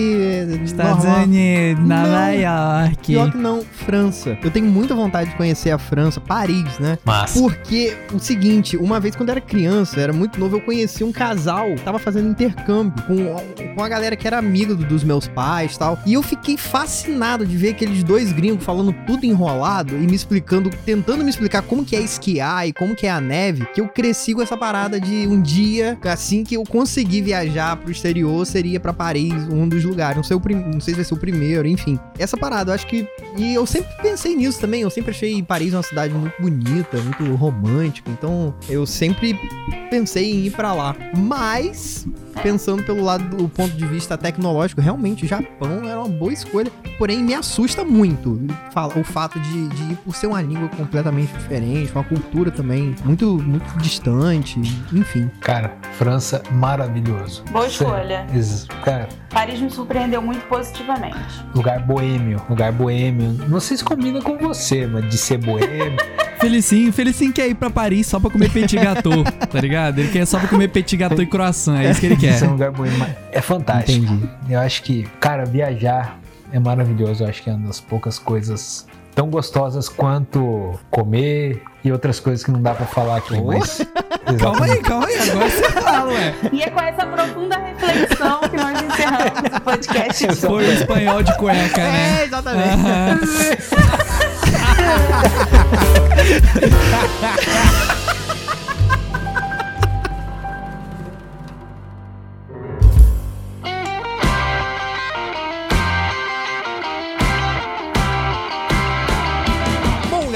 Estados 0.64 1.04
normal. 1.04 1.24
Unidos, 1.24 1.84
Nova. 1.88 2.30
York. 2.32 3.06
Pior 3.06 3.30
que 3.30 3.36
não, 3.38 3.62
França. 3.62 4.36
Eu 4.42 4.50
tenho 4.50 4.66
muita 4.66 4.94
vontade 4.94 5.30
de 5.30 5.36
conhecer 5.36 5.70
a 5.70 5.78
França, 5.78 6.20
Paris, 6.20 6.78
né? 6.78 6.98
Massa. 7.04 7.38
Porque 7.40 7.96
o 8.12 8.18
seguinte, 8.18 8.76
uma 8.76 8.98
vez 8.98 9.14
quando 9.14 9.28
eu 9.28 9.32
era 9.34 9.40
criança, 9.40 10.00
era 10.00 10.12
muito 10.12 10.38
novo, 10.40 10.56
eu 10.56 10.60
conheci 10.60 11.04
um 11.04 11.12
casal, 11.12 11.66
tava 11.84 11.98
fazendo 11.98 12.28
intercâmbio 12.28 13.02
com, 13.04 13.74
com 13.74 13.82
a 13.82 13.88
galera 13.88 14.16
que 14.16 14.26
era 14.26 14.38
amiga 14.38 14.74
do- 14.74 14.84
dos 14.84 15.04
meus 15.04 15.28
pais 15.28 15.74
e 15.74 15.78
tal. 15.78 15.98
E 16.04 16.15
eu 16.16 16.22
fiquei 16.22 16.56
fascinado 16.56 17.44
de 17.46 17.56
ver 17.56 17.70
aqueles 17.70 18.02
dois 18.02 18.32
gringos 18.32 18.64
falando 18.64 18.92
tudo 19.06 19.24
enrolado 19.24 19.94
e 19.94 20.06
me 20.06 20.14
explicando, 20.14 20.70
tentando 20.84 21.22
me 21.22 21.30
explicar 21.30 21.62
como 21.62 21.84
que 21.84 21.94
é 21.96 22.00
esquiar 22.00 22.66
e 22.68 22.72
como 22.72 22.94
que 22.96 23.06
é 23.06 23.10
a 23.10 23.20
neve, 23.20 23.66
que 23.74 23.80
eu 23.80 23.88
cresci 23.88 24.34
com 24.34 24.42
essa 24.42 24.56
parada 24.56 25.00
de 25.00 25.26
um 25.26 25.40
dia, 25.40 25.98
assim 26.04 26.42
que 26.44 26.56
eu 26.56 26.64
conseguir 26.64 27.22
viajar 27.22 27.76
pro 27.76 27.90
exterior, 27.90 28.44
seria 28.46 28.80
pra 28.80 28.92
Paris, 28.92 29.32
um 29.50 29.68
dos 29.68 29.84
lugares. 29.84 30.16
Não 30.16 30.24
sei, 30.24 30.36
o 30.36 30.40
prim- 30.40 30.54
não 30.72 30.80
sei 30.80 30.94
se 30.94 30.96
vai 30.96 31.04
ser 31.04 31.14
o 31.14 31.18
primeiro, 31.18 31.66
enfim. 31.68 31.98
Essa 32.18 32.36
parada, 32.36 32.70
eu 32.70 32.74
acho 32.74 32.86
que. 32.86 33.06
E 33.36 33.54
eu 33.54 33.66
sempre 33.66 33.90
pensei 34.02 34.34
nisso 34.34 34.60
também. 34.60 34.82
Eu 34.82 34.90
sempre 34.90 35.10
achei 35.10 35.42
Paris 35.42 35.72
uma 35.74 35.82
cidade 35.82 36.12
muito 36.14 36.34
bonita, 36.40 36.96
muito 36.98 37.34
romântica. 37.34 38.10
Então 38.10 38.54
eu 38.68 38.86
sempre 38.86 39.38
pensei 39.90 40.32
em 40.32 40.46
ir 40.46 40.50
pra 40.52 40.72
lá. 40.72 40.96
Mas, 41.16 42.06
pensando 42.42 42.82
pelo 42.82 43.02
lado 43.02 43.36
do 43.36 43.48
ponto 43.48 43.74
de 43.74 43.86
vista 43.86 44.16
tecnológico, 44.16 44.80
realmente 44.80 45.24
o 45.24 45.28
Japão 45.28 45.88
era 45.88 45.98
uma 45.98 46.08
boa 46.08 46.32
escolha. 46.32 46.70
Porém, 46.98 47.22
me 47.22 47.34
assusta 47.34 47.84
muito 47.84 48.40
o 48.96 49.04
fato 49.04 49.38
de, 49.40 49.68
de 49.68 49.92
ir 49.92 49.96
por 49.96 50.14
ser 50.14 50.26
uma 50.26 50.40
língua 50.40 50.68
completamente 50.68 51.32
diferente, 51.32 51.92
uma 51.92 52.04
cultura 52.04 52.50
também 52.50 52.94
muito, 53.04 53.38
muito 53.42 53.78
distante, 53.78 54.60
enfim. 54.92 55.30
Cara, 55.40 55.76
França, 55.98 56.42
maravilhoso. 56.52 57.44
Boa 57.50 57.66
escolha. 57.66 58.26
Cara, 58.84 59.08
Paris 59.30 59.60
me 59.60 59.70
surpreendeu 59.70 60.22
muito 60.22 60.46
positivamente. 60.46 61.16
lugar 61.54 61.80
boêmio, 61.80 62.40
lugar 62.48 62.72
boêmio. 62.72 63.32
Não 63.48 63.60
sei 63.60 63.76
se 63.76 63.84
combina 63.84 64.20
com 64.22 64.36
você, 64.38 64.86
mas 64.86 65.08
de 65.08 65.18
ser 65.18 65.38
boêmio. 65.38 65.96
Felicinho, 66.38 66.92
Felicinho 66.92 67.32
quer 67.32 67.48
ir 67.48 67.54
pra 67.54 67.70
Paris 67.70 68.06
só 68.06 68.20
pra 68.20 68.28
comer 68.28 68.50
petit 68.50 68.76
gâteau, 68.76 69.24
tá 69.24 69.60
ligado? 69.60 69.98
Ele 69.98 70.10
quer 70.10 70.26
só 70.26 70.38
pra 70.38 70.48
comer 70.48 70.68
petit 70.68 70.96
gâteau 70.96 71.22
e 71.22 71.26
croissant, 71.26 71.78
é 71.78 71.90
isso 71.90 72.00
que 72.00 72.06
ele 72.06 72.16
quer. 72.16 72.25
Isso 72.30 72.44
é 72.44 72.48
um 72.48 72.52
lugar 72.52 72.70
boêmio, 72.70 72.98
mas 72.98 73.14
é 73.32 73.40
fantástico. 73.40 74.04
Entendi. 74.04 74.28
Eu 74.48 74.60
acho 74.60 74.82
que, 74.82 75.04
cara, 75.20 75.44
viajar 75.44 76.18
é 76.52 76.58
maravilhoso. 76.58 77.24
Eu 77.24 77.28
acho 77.28 77.42
que 77.42 77.50
é 77.50 77.52
uma 77.54 77.66
das 77.66 77.80
poucas 77.80 78.18
coisas 78.18 78.86
tão 79.14 79.30
gostosas 79.30 79.88
quanto 79.88 80.78
comer 80.90 81.62
e 81.82 81.90
outras 81.90 82.20
coisas 82.20 82.44
que 82.44 82.50
não 82.50 82.60
dá 82.60 82.74
pra 82.74 82.86
falar 82.86 83.16
aqui, 83.16 83.40
mas. 83.40 83.80
Calma 84.38 84.66
aí, 84.66 84.78
calma 84.80 85.06
aí, 85.06 85.30
agora 85.30 85.48
você 85.48 85.70
fala, 85.70 86.12
ué. 86.12 86.34
E 86.52 86.60
é 86.60 86.68
com 86.68 86.80
essa 86.80 87.06
profunda 87.06 87.56
reflexão 87.58 88.40
que 88.40 88.56
nós 88.56 88.82
encerramos 88.82 89.56
o 89.56 89.60
podcast. 89.60 90.26
de 90.26 90.34
Foi 90.34 90.66
o 90.66 90.72
espanhol 90.72 91.22
de 91.22 91.36
cueca, 91.36 91.80
né? 91.80 92.22
É, 92.22 92.24
exatamente. 92.24 92.70
Aham. 92.70 93.20
Bom, 97.96 98.05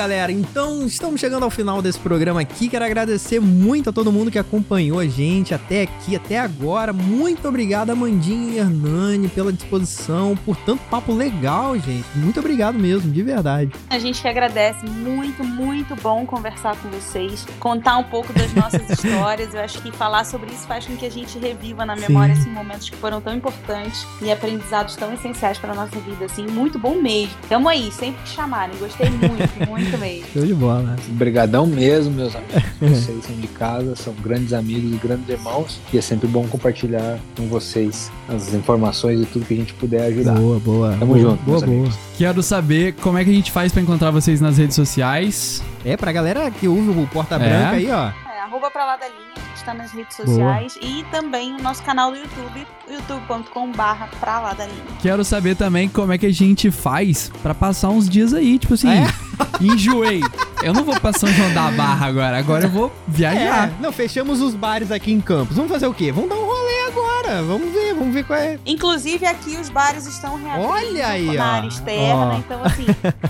galera, 0.00 0.32
então 0.32 0.86
estamos 0.86 1.20
chegando 1.20 1.42
ao 1.42 1.50
final 1.50 1.82
desse 1.82 1.98
programa 1.98 2.40
aqui. 2.40 2.70
Quero 2.70 2.86
agradecer 2.86 3.38
muito 3.38 3.90
a 3.90 3.92
todo 3.92 4.10
mundo 4.10 4.30
que 4.30 4.38
acompanhou 4.38 4.98
a 4.98 5.06
gente 5.06 5.52
até 5.52 5.82
aqui, 5.82 6.16
até 6.16 6.38
agora. 6.38 6.90
Muito 6.90 7.46
obrigado, 7.46 7.90
Amandinha 7.90 8.54
e 8.54 8.56
Hernani, 8.56 9.28
pela 9.28 9.52
disposição, 9.52 10.34
por 10.42 10.56
tanto 10.56 10.82
papo 10.84 11.12
legal, 11.12 11.78
gente. 11.78 12.06
Muito 12.14 12.40
obrigado 12.40 12.78
mesmo, 12.78 13.12
de 13.12 13.22
verdade. 13.22 13.72
A 13.90 13.98
gente 13.98 14.22
que 14.22 14.26
agradece, 14.26 14.86
muito, 14.86 15.44
muito 15.44 15.94
bom 15.96 16.24
conversar 16.24 16.74
com 16.76 16.88
vocês, 16.88 17.46
contar 17.58 17.98
um 17.98 18.04
pouco 18.04 18.32
das 18.32 18.54
nossas 18.54 18.88
histórias. 18.88 19.52
Eu 19.52 19.60
acho 19.60 19.82
que 19.82 19.92
falar 19.92 20.24
sobre 20.24 20.50
isso 20.50 20.66
faz 20.66 20.86
com 20.86 20.96
que 20.96 21.04
a 21.04 21.10
gente 21.10 21.38
reviva 21.38 21.84
na 21.84 21.94
memória 21.94 22.34
Sim. 22.34 22.40
esses 22.40 22.54
momentos 22.54 22.88
que 22.88 22.96
foram 22.96 23.20
tão 23.20 23.34
importantes 23.34 24.06
e 24.22 24.32
aprendizados 24.32 24.96
tão 24.96 25.12
essenciais 25.12 25.58
para 25.58 25.74
nossa 25.74 26.00
vida, 26.00 26.24
assim, 26.24 26.46
muito 26.46 26.78
bom 26.78 26.94
mesmo. 27.02 27.34
Tamo 27.50 27.68
aí, 27.68 27.92
sempre 27.92 28.22
que 28.22 28.30
chamarem, 28.30 28.74
gostei 28.78 29.10
muito, 29.10 29.30
muito 29.68 29.89
mesmo. 29.98 30.26
Show 30.32 30.46
de 30.46 30.54
bola. 30.54 30.96
Obrigadão 31.10 31.66
mesmo, 31.66 32.12
meus 32.14 32.34
amigos. 32.34 32.62
Vocês 32.80 33.24
são 33.24 33.36
de 33.36 33.46
casa, 33.48 33.94
são 33.96 34.12
grandes 34.14 34.52
amigos 34.52 34.92
e 34.92 34.96
grandes 34.96 35.28
irmãos. 35.28 35.80
E 35.92 35.98
é 35.98 36.00
sempre 36.00 36.26
bom 36.28 36.46
compartilhar 36.48 37.18
com 37.36 37.46
vocês 37.48 38.10
as 38.28 38.52
informações 38.54 39.20
e 39.20 39.26
tudo 39.26 39.44
que 39.44 39.54
a 39.54 39.56
gente 39.56 39.74
puder 39.74 40.02
ajudar. 40.04 40.34
Boa, 40.34 40.58
boa. 40.58 40.90
Tamo 40.98 41.06
boa, 41.14 41.18
junto, 41.18 41.42
Boa, 41.42 41.60
boa. 41.60 41.64
amigos. 41.70 41.94
Quero 42.16 42.42
saber 42.42 42.94
como 42.94 43.18
é 43.18 43.24
que 43.24 43.30
a 43.30 43.34
gente 43.34 43.50
faz 43.52 43.72
pra 43.72 43.82
encontrar 43.82 44.10
vocês 44.10 44.40
nas 44.40 44.56
redes 44.58 44.76
sociais. 44.76 45.62
É, 45.84 45.96
pra 45.96 46.12
galera 46.12 46.50
que 46.50 46.68
ouve 46.68 46.90
o 46.90 47.06
Porta 47.08 47.36
É. 47.36 47.38
Branca 47.38 47.70
aí, 47.76 47.90
ó. 47.90 48.08
É, 48.30 48.40
arroba 48.42 48.70
pra 48.70 48.84
lá 48.84 48.96
da 48.96 49.06
linha, 49.06 49.39
a 49.60 49.62
gente 49.62 49.64
tá 49.64 49.74
nas 49.74 49.92
redes 49.92 50.16
sociais 50.16 50.78
e 50.80 51.04
também 51.10 51.54
o 51.54 51.62
nosso 51.62 51.82
canal 51.82 52.10
do 52.10 52.16
YouTube, 52.16 52.66
youtube.com 52.88 53.72
barra 53.72 54.08
pra 54.18 54.40
lá 54.40 54.52
da 54.54 54.64
linha. 54.64 54.82
Quero 55.00 55.24
saber 55.24 55.54
também 55.54 55.88
como 55.88 56.12
é 56.12 56.18
que 56.18 56.26
a 56.26 56.32
gente 56.32 56.70
faz 56.70 57.30
pra 57.42 57.54
passar 57.54 57.90
uns 57.90 58.08
dias 58.08 58.32
aí, 58.32 58.58
tipo 58.58 58.74
assim, 58.74 58.88
É? 58.88 59.06
enjoei. 59.60 60.22
Eu 60.62 60.72
não 60.72 60.84
vou 60.84 60.98
pra 60.98 61.12
São 61.12 61.28
João 61.30 61.52
da 61.54 61.70
Barra 61.70 62.06
agora, 62.06 62.38
agora 62.38 62.64
eu 62.64 62.70
vou 62.70 62.92
viajar. 63.08 63.68
É, 63.68 63.72
não, 63.80 63.92
fechamos 63.92 64.40
os 64.40 64.54
bares 64.54 64.90
aqui 64.90 65.10
em 65.12 65.20
Campos. 65.20 65.56
Vamos 65.56 65.70
fazer 65.70 65.86
o 65.86 65.94
quê? 65.94 66.12
Vamos 66.12 66.28
dar 66.30 66.36
um 66.36 66.44
rolê 66.44 66.79
agora. 66.90 67.42
Vamos 67.42 67.72
ver, 67.72 67.94
vamos 67.94 68.12
ver 68.14 68.24
qual 68.24 68.38
é. 68.38 68.58
Inclusive 68.66 69.24
aqui 69.26 69.56
os 69.56 69.68
bares 69.70 70.06
estão 70.06 70.36
reabrindo 70.36 70.68
Olha 70.68 71.06
aí, 71.06 71.36
na 71.36 71.44
ó. 71.44 71.46
área 71.56 71.68
externa, 71.68 72.26
Ó. 72.34 72.38
então 72.38 72.64
assim, 72.64 72.86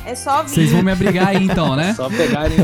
é 0.06 0.14
só 0.14 0.42
vir. 0.42 0.48
Vocês 0.50 0.72
vão 0.72 0.82
me 0.82 0.92
abrigar 0.92 1.28
aí 1.28 1.44
então, 1.44 1.76
né? 1.76 1.94
Só 1.94 2.08
pegarem, 2.08 2.56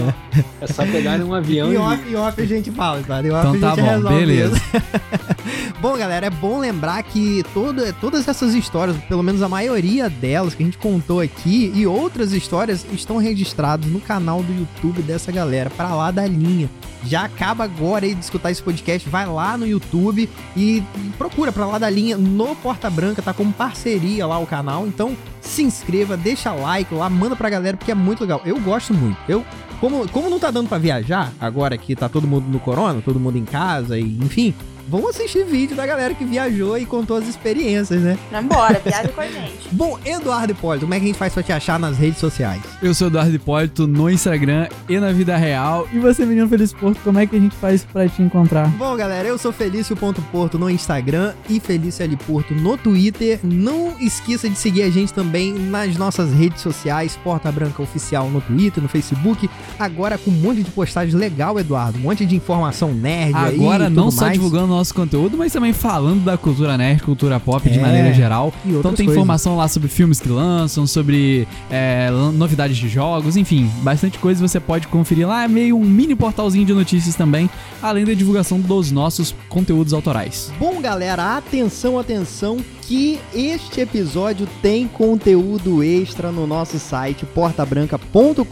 é 0.60 0.66
só 0.66 0.84
pegarem 0.84 1.24
um 1.24 1.34
avião 1.34 1.72
e 1.72 1.76
off, 1.76 2.08
em 2.08 2.16
off 2.16 2.40
a 2.40 2.46
gente 2.46 2.70
fala, 2.70 3.02
tá? 3.06 3.22
Em 3.22 3.30
off 3.30 3.38
Então 3.40 3.50
a 3.50 3.52
gente 3.52 3.60
tá 3.60 3.76
bom, 3.76 3.82
resolve 3.90 4.18
beleza. 4.18 4.50
mesmo. 4.50 4.82
bom, 5.80 5.96
galera, 5.96 6.26
é 6.26 6.30
bom 6.30 6.58
lembrar 6.58 7.02
que 7.02 7.44
todo, 7.52 7.92
todas 7.94 8.26
essas 8.26 8.54
histórias, 8.54 8.96
pelo 9.04 9.22
menos 9.22 9.42
a 9.42 9.48
maioria 9.48 10.08
delas 10.08 10.54
que 10.54 10.62
a 10.62 10.66
gente 10.66 10.78
contou 10.78 11.20
aqui 11.20 11.72
e 11.74 11.86
outras 11.86 12.32
histórias 12.32 12.86
estão 12.92 13.16
registradas 13.18 13.90
no 13.90 14.00
canal 14.00 14.42
do 14.42 14.52
YouTube 14.52 15.02
dessa 15.02 15.30
galera, 15.30 15.70
pra 15.70 15.94
lá 15.94 16.10
da 16.10 16.26
linha. 16.26 16.68
Já 17.04 17.24
acaba 17.24 17.64
agora 17.64 18.04
aí 18.04 18.14
de 18.14 18.24
escutar 18.24 18.50
esse 18.50 18.62
podcast, 18.62 19.08
vai 19.08 19.26
lá 19.26 19.56
no 19.56 19.66
YouTube 19.66 20.28
e 20.56 20.82
procura 21.16 21.52
pra 21.52 21.66
lá 21.66 21.78
da 21.78 21.88
linha 21.88 22.16
no 22.16 22.56
Porta 22.56 22.90
Branca, 22.90 23.22
tá 23.22 23.32
como 23.32 23.52
parceria 23.52 24.26
lá 24.26 24.38
o 24.38 24.46
canal. 24.46 24.86
Então 24.86 25.16
se 25.40 25.62
inscreva, 25.62 26.16
deixa 26.16 26.52
like 26.52 26.92
lá, 26.92 27.08
manda 27.08 27.36
pra 27.36 27.48
galera 27.48 27.76
porque 27.76 27.92
é 27.92 27.94
muito 27.94 28.22
legal. 28.22 28.42
Eu 28.44 28.58
gosto 28.60 28.92
muito. 28.92 29.18
Eu 29.28 29.44
como, 29.80 30.08
como 30.08 30.30
não 30.30 30.38
tá 30.38 30.50
dando 30.50 30.68
pra 30.68 30.78
viajar, 30.78 31.32
agora 31.38 31.76
que 31.76 31.94
tá 31.94 32.08
todo 32.08 32.26
mundo 32.26 32.46
no 32.48 32.58
corona, 32.58 33.02
todo 33.04 33.20
mundo 33.20 33.36
em 33.36 33.44
casa, 33.44 33.98
e 33.98 34.18
enfim, 34.18 34.54
vamos 34.88 35.10
assistir 35.10 35.44
vídeo 35.44 35.76
da 35.76 35.86
galera 35.86 36.14
que 36.14 36.24
viajou 36.24 36.76
e 36.78 36.86
contou 36.86 37.16
as 37.16 37.26
experiências, 37.28 38.00
né? 38.02 38.18
Vambora, 38.30 38.80
viaja 38.84 39.08
com 39.08 39.20
a 39.20 39.26
gente. 39.26 39.68
Bom, 39.72 39.98
Eduardo 40.04 40.52
Hipólito, 40.52 40.86
como 40.86 40.94
é 40.94 40.98
que 40.98 41.04
a 41.04 41.08
gente 41.08 41.18
faz 41.18 41.32
pra 41.32 41.42
te 41.42 41.52
achar 41.52 41.78
nas 41.78 41.96
redes 41.98 42.18
sociais? 42.18 42.62
Eu 42.82 42.94
sou 42.94 43.08
Eduardo 43.08 43.34
Hipólito 43.34 43.86
no 43.86 44.08
Instagram 44.10 44.68
e 44.88 44.98
na 44.98 45.12
vida 45.12 45.36
real. 45.36 45.88
E 45.92 45.98
você, 45.98 46.24
menino 46.24 46.48
Feliz 46.48 46.72
Porto, 46.72 47.00
como 47.02 47.18
é 47.18 47.26
que 47.26 47.36
a 47.36 47.40
gente 47.40 47.54
faz 47.56 47.84
pra 47.84 48.08
te 48.08 48.22
encontrar? 48.22 48.68
Bom, 48.68 48.96
galera, 48.96 49.26
eu 49.28 49.38
sou 49.38 49.52
Felício.porto 49.52 50.58
no 50.58 50.70
Instagram 50.70 51.34
e 51.48 51.58
Felício 51.58 52.02
L. 52.04 52.16
Porto 52.16 52.54
no 52.54 52.76
Twitter. 52.76 53.40
Não 53.42 53.98
esqueça 54.00 54.48
de 54.48 54.56
seguir 54.56 54.82
a 54.82 54.90
gente 54.90 55.12
também 55.12 55.52
nas 55.52 55.96
nossas 55.96 56.32
redes 56.32 56.60
sociais, 56.60 57.18
Porta 57.22 57.50
Branca 57.50 57.82
Oficial 57.82 58.28
no 58.30 58.40
Twitter, 58.40 58.82
no 58.82 58.88
Facebook. 58.88 59.48
Agora 59.78 60.18
com 60.18 60.30
um 60.30 60.34
monte 60.34 60.62
de 60.62 60.70
postagem 60.70 61.14
legal, 61.14 61.58
Eduardo. 61.58 61.98
Um 61.98 62.02
monte 62.02 62.24
de 62.24 62.36
informação 62.36 62.92
nerd 62.92 63.34
aí. 63.34 63.54
Agora 63.56 63.86
e 63.86 63.90
não 63.90 64.04
tudo 64.04 64.14
só 64.14 64.20
mais. 64.22 64.34
divulgando 64.34 64.75
nosso 64.76 64.94
conteúdo, 64.94 65.36
mas 65.36 65.52
também 65.52 65.72
falando 65.72 66.24
da 66.24 66.36
cultura 66.36 66.76
nerd, 66.76 67.02
cultura 67.02 67.40
pop 67.40 67.68
de 67.68 67.78
É, 67.78 67.82
maneira 67.82 68.12
geral. 68.12 68.52
e 68.64 68.68
Então 68.70 68.92
tem 68.92 69.06
coisas. 69.06 69.12
informação 69.14 69.56
lá 69.56 69.66
sobre 69.68 69.88
filmes 69.88 70.20
que 70.20 70.28
lançam, 70.28 70.86
sobre 70.86 71.46
é, 71.70 72.10
novidades 72.34 72.76
de 72.76 72.88
jogos, 72.88 73.36
enfim, 73.36 73.70
bastante 73.82 74.18
coisa 74.18 74.46
você 74.46 74.60
pode 74.60 74.86
conferir 74.88 75.26
lá. 75.26 75.44
É 75.44 75.48
meio 75.48 75.76
um 75.76 75.84
mini 75.84 76.14
portalzinho 76.14 76.64
de 76.64 76.72
notícias 76.72 77.14
também, 77.14 77.48
além 77.82 78.04
da 78.04 78.14
divulgação 78.14 78.60
dos 78.60 78.90
nossos 78.90 79.34
conteúdos 79.48 79.92
autorais. 79.92 80.52
Bom, 80.58 80.80
galera, 80.80 81.36
atenção, 81.36 81.98
atenção, 81.98 82.58
que 82.86 83.20
este 83.34 83.80
episódio 83.80 84.46
tem 84.62 84.86
conteúdo 84.86 85.82
extra 85.82 86.30
no 86.30 86.46
nosso 86.46 86.78
site 86.78 87.26
portabranca.com.br. 87.26 88.44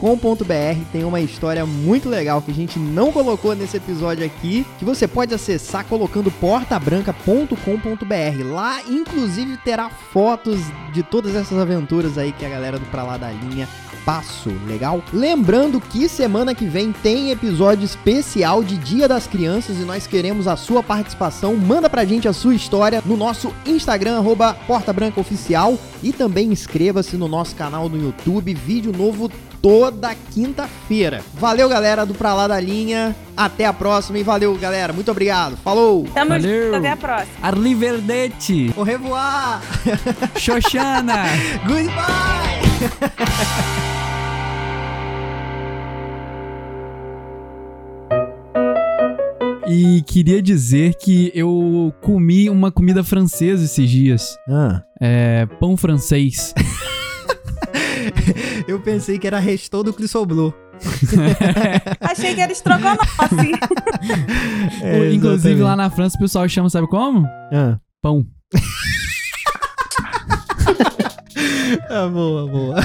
Tem 0.92 1.04
uma 1.04 1.20
história 1.20 1.64
muito 1.64 2.08
legal 2.08 2.42
que 2.42 2.50
a 2.50 2.54
gente 2.54 2.78
não 2.78 3.12
colocou 3.12 3.54
nesse 3.54 3.76
episódio 3.76 4.26
aqui, 4.26 4.66
que 4.78 4.84
você 4.84 5.06
pode 5.06 5.32
acessar 5.32 5.84
colocando 5.84 6.32
portabranca.com.br. 6.32 8.52
Lá, 8.52 8.82
inclusive, 8.88 9.56
terá 9.58 9.88
fotos 9.88 10.60
de 10.92 11.04
todas 11.04 11.36
essas 11.36 11.58
aventuras 11.58 12.18
aí 12.18 12.32
que 12.32 12.44
a 12.44 12.48
galera 12.48 12.78
do 12.78 12.86
Pra 12.86 13.04
Lá 13.04 13.16
da 13.16 13.30
Linha 13.30 13.68
passo, 14.04 14.50
legal? 14.66 15.02
Lembrando 15.12 15.80
que 15.80 16.08
semana 16.08 16.54
que 16.54 16.66
vem 16.66 16.92
tem 16.92 17.30
episódio 17.30 17.84
especial 17.84 18.62
de 18.62 18.76
Dia 18.76 19.08
das 19.08 19.26
Crianças 19.26 19.78
e 19.78 19.84
nós 19.84 20.06
queremos 20.06 20.46
a 20.46 20.56
sua 20.56 20.82
participação. 20.82 21.56
Manda 21.56 21.88
pra 21.88 22.04
gente 22.04 22.28
a 22.28 22.32
sua 22.32 22.54
história 22.54 23.02
no 23.04 23.16
nosso 23.16 23.52
Instagram, 23.66 24.18
arroba 24.18 24.54
Porta 24.66 24.92
Branca 24.92 25.20
Oficial. 25.20 25.78
E 26.02 26.12
também 26.12 26.52
inscreva-se 26.52 27.16
no 27.16 27.26
nosso 27.26 27.56
canal 27.56 27.88
no 27.88 28.00
YouTube, 28.00 28.52
vídeo 28.52 28.92
novo 28.92 29.30
toda 29.64 30.14
quinta-feira. 30.30 31.22
Valeu, 31.32 31.66
galera 31.70 32.04
do 32.04 32.12
Pra 32.12 32.34
Lá 32.34 32.46
da 32.46 32.60
Linha. 32.60 33.16
Até 33.34 33.64
a 33.64 33.72
próxima 33.72 34.18
e 34.18 34.22
valeu, 34.22 34.54
galera. 34.58 34.92
Muito 34.92 35.10
obrigado. 35.10 35.56
Falou! 35.56 36.06
Tamo 36.12 36.28
Valeu. 36.32 36.64
junto, 36.66 36.76
até 36.76 36.90
a 36.90 36.96
próxima. 36.98 37.32
Arrivederci! 37.42 38.74
Au 38.76 38.82
revoir! 38.84 39.62
Xoxana! 40.38 41.24
Goodbye! 41.66 42.64
e 49.68 50.02
queria 50.02 50.42
dizer 50.42 50.94
que 50.94 51.32
eu 51.34 51.92
comi 52.02 52.50
uma 52.50 52.70
comida 52.70 53.02
francesa 53.02 53.64
esses 53.64 53.88
dias. 53.88 54.36
Ah, 54.48 54.82
É, 55.00 55.46
pão 55.58 55.76
francês. 55.76 56.54
eu 58.66 58.80
pensei 58.80 59.18
que 59.18 59.26
era 59.26 59.38
restou 59.38 59.82
do 59.82 59.92
Clissoblu. 59.92 60.54
Achei 62.00 62.34
que 62.34 62.40
era 62.40 62.52
estrogonofe. 62.52 63.52
É, 64.82 65.12
Inclusive 65.12 65.62
lá 65.62 65.76
na 65.76 65.88
França 65.90 66.16
o 66.16 66.20
pessoal 66.20 66.48
chama, 66.48 66.68
sabe 66.68 66.86
como? 66.88 67.26
Ah. 67.52 67.78
Pão. 68.02 68.26
Ah, 71.88 72.08
boa, 72.08 72.46
boa. 72.46 72.76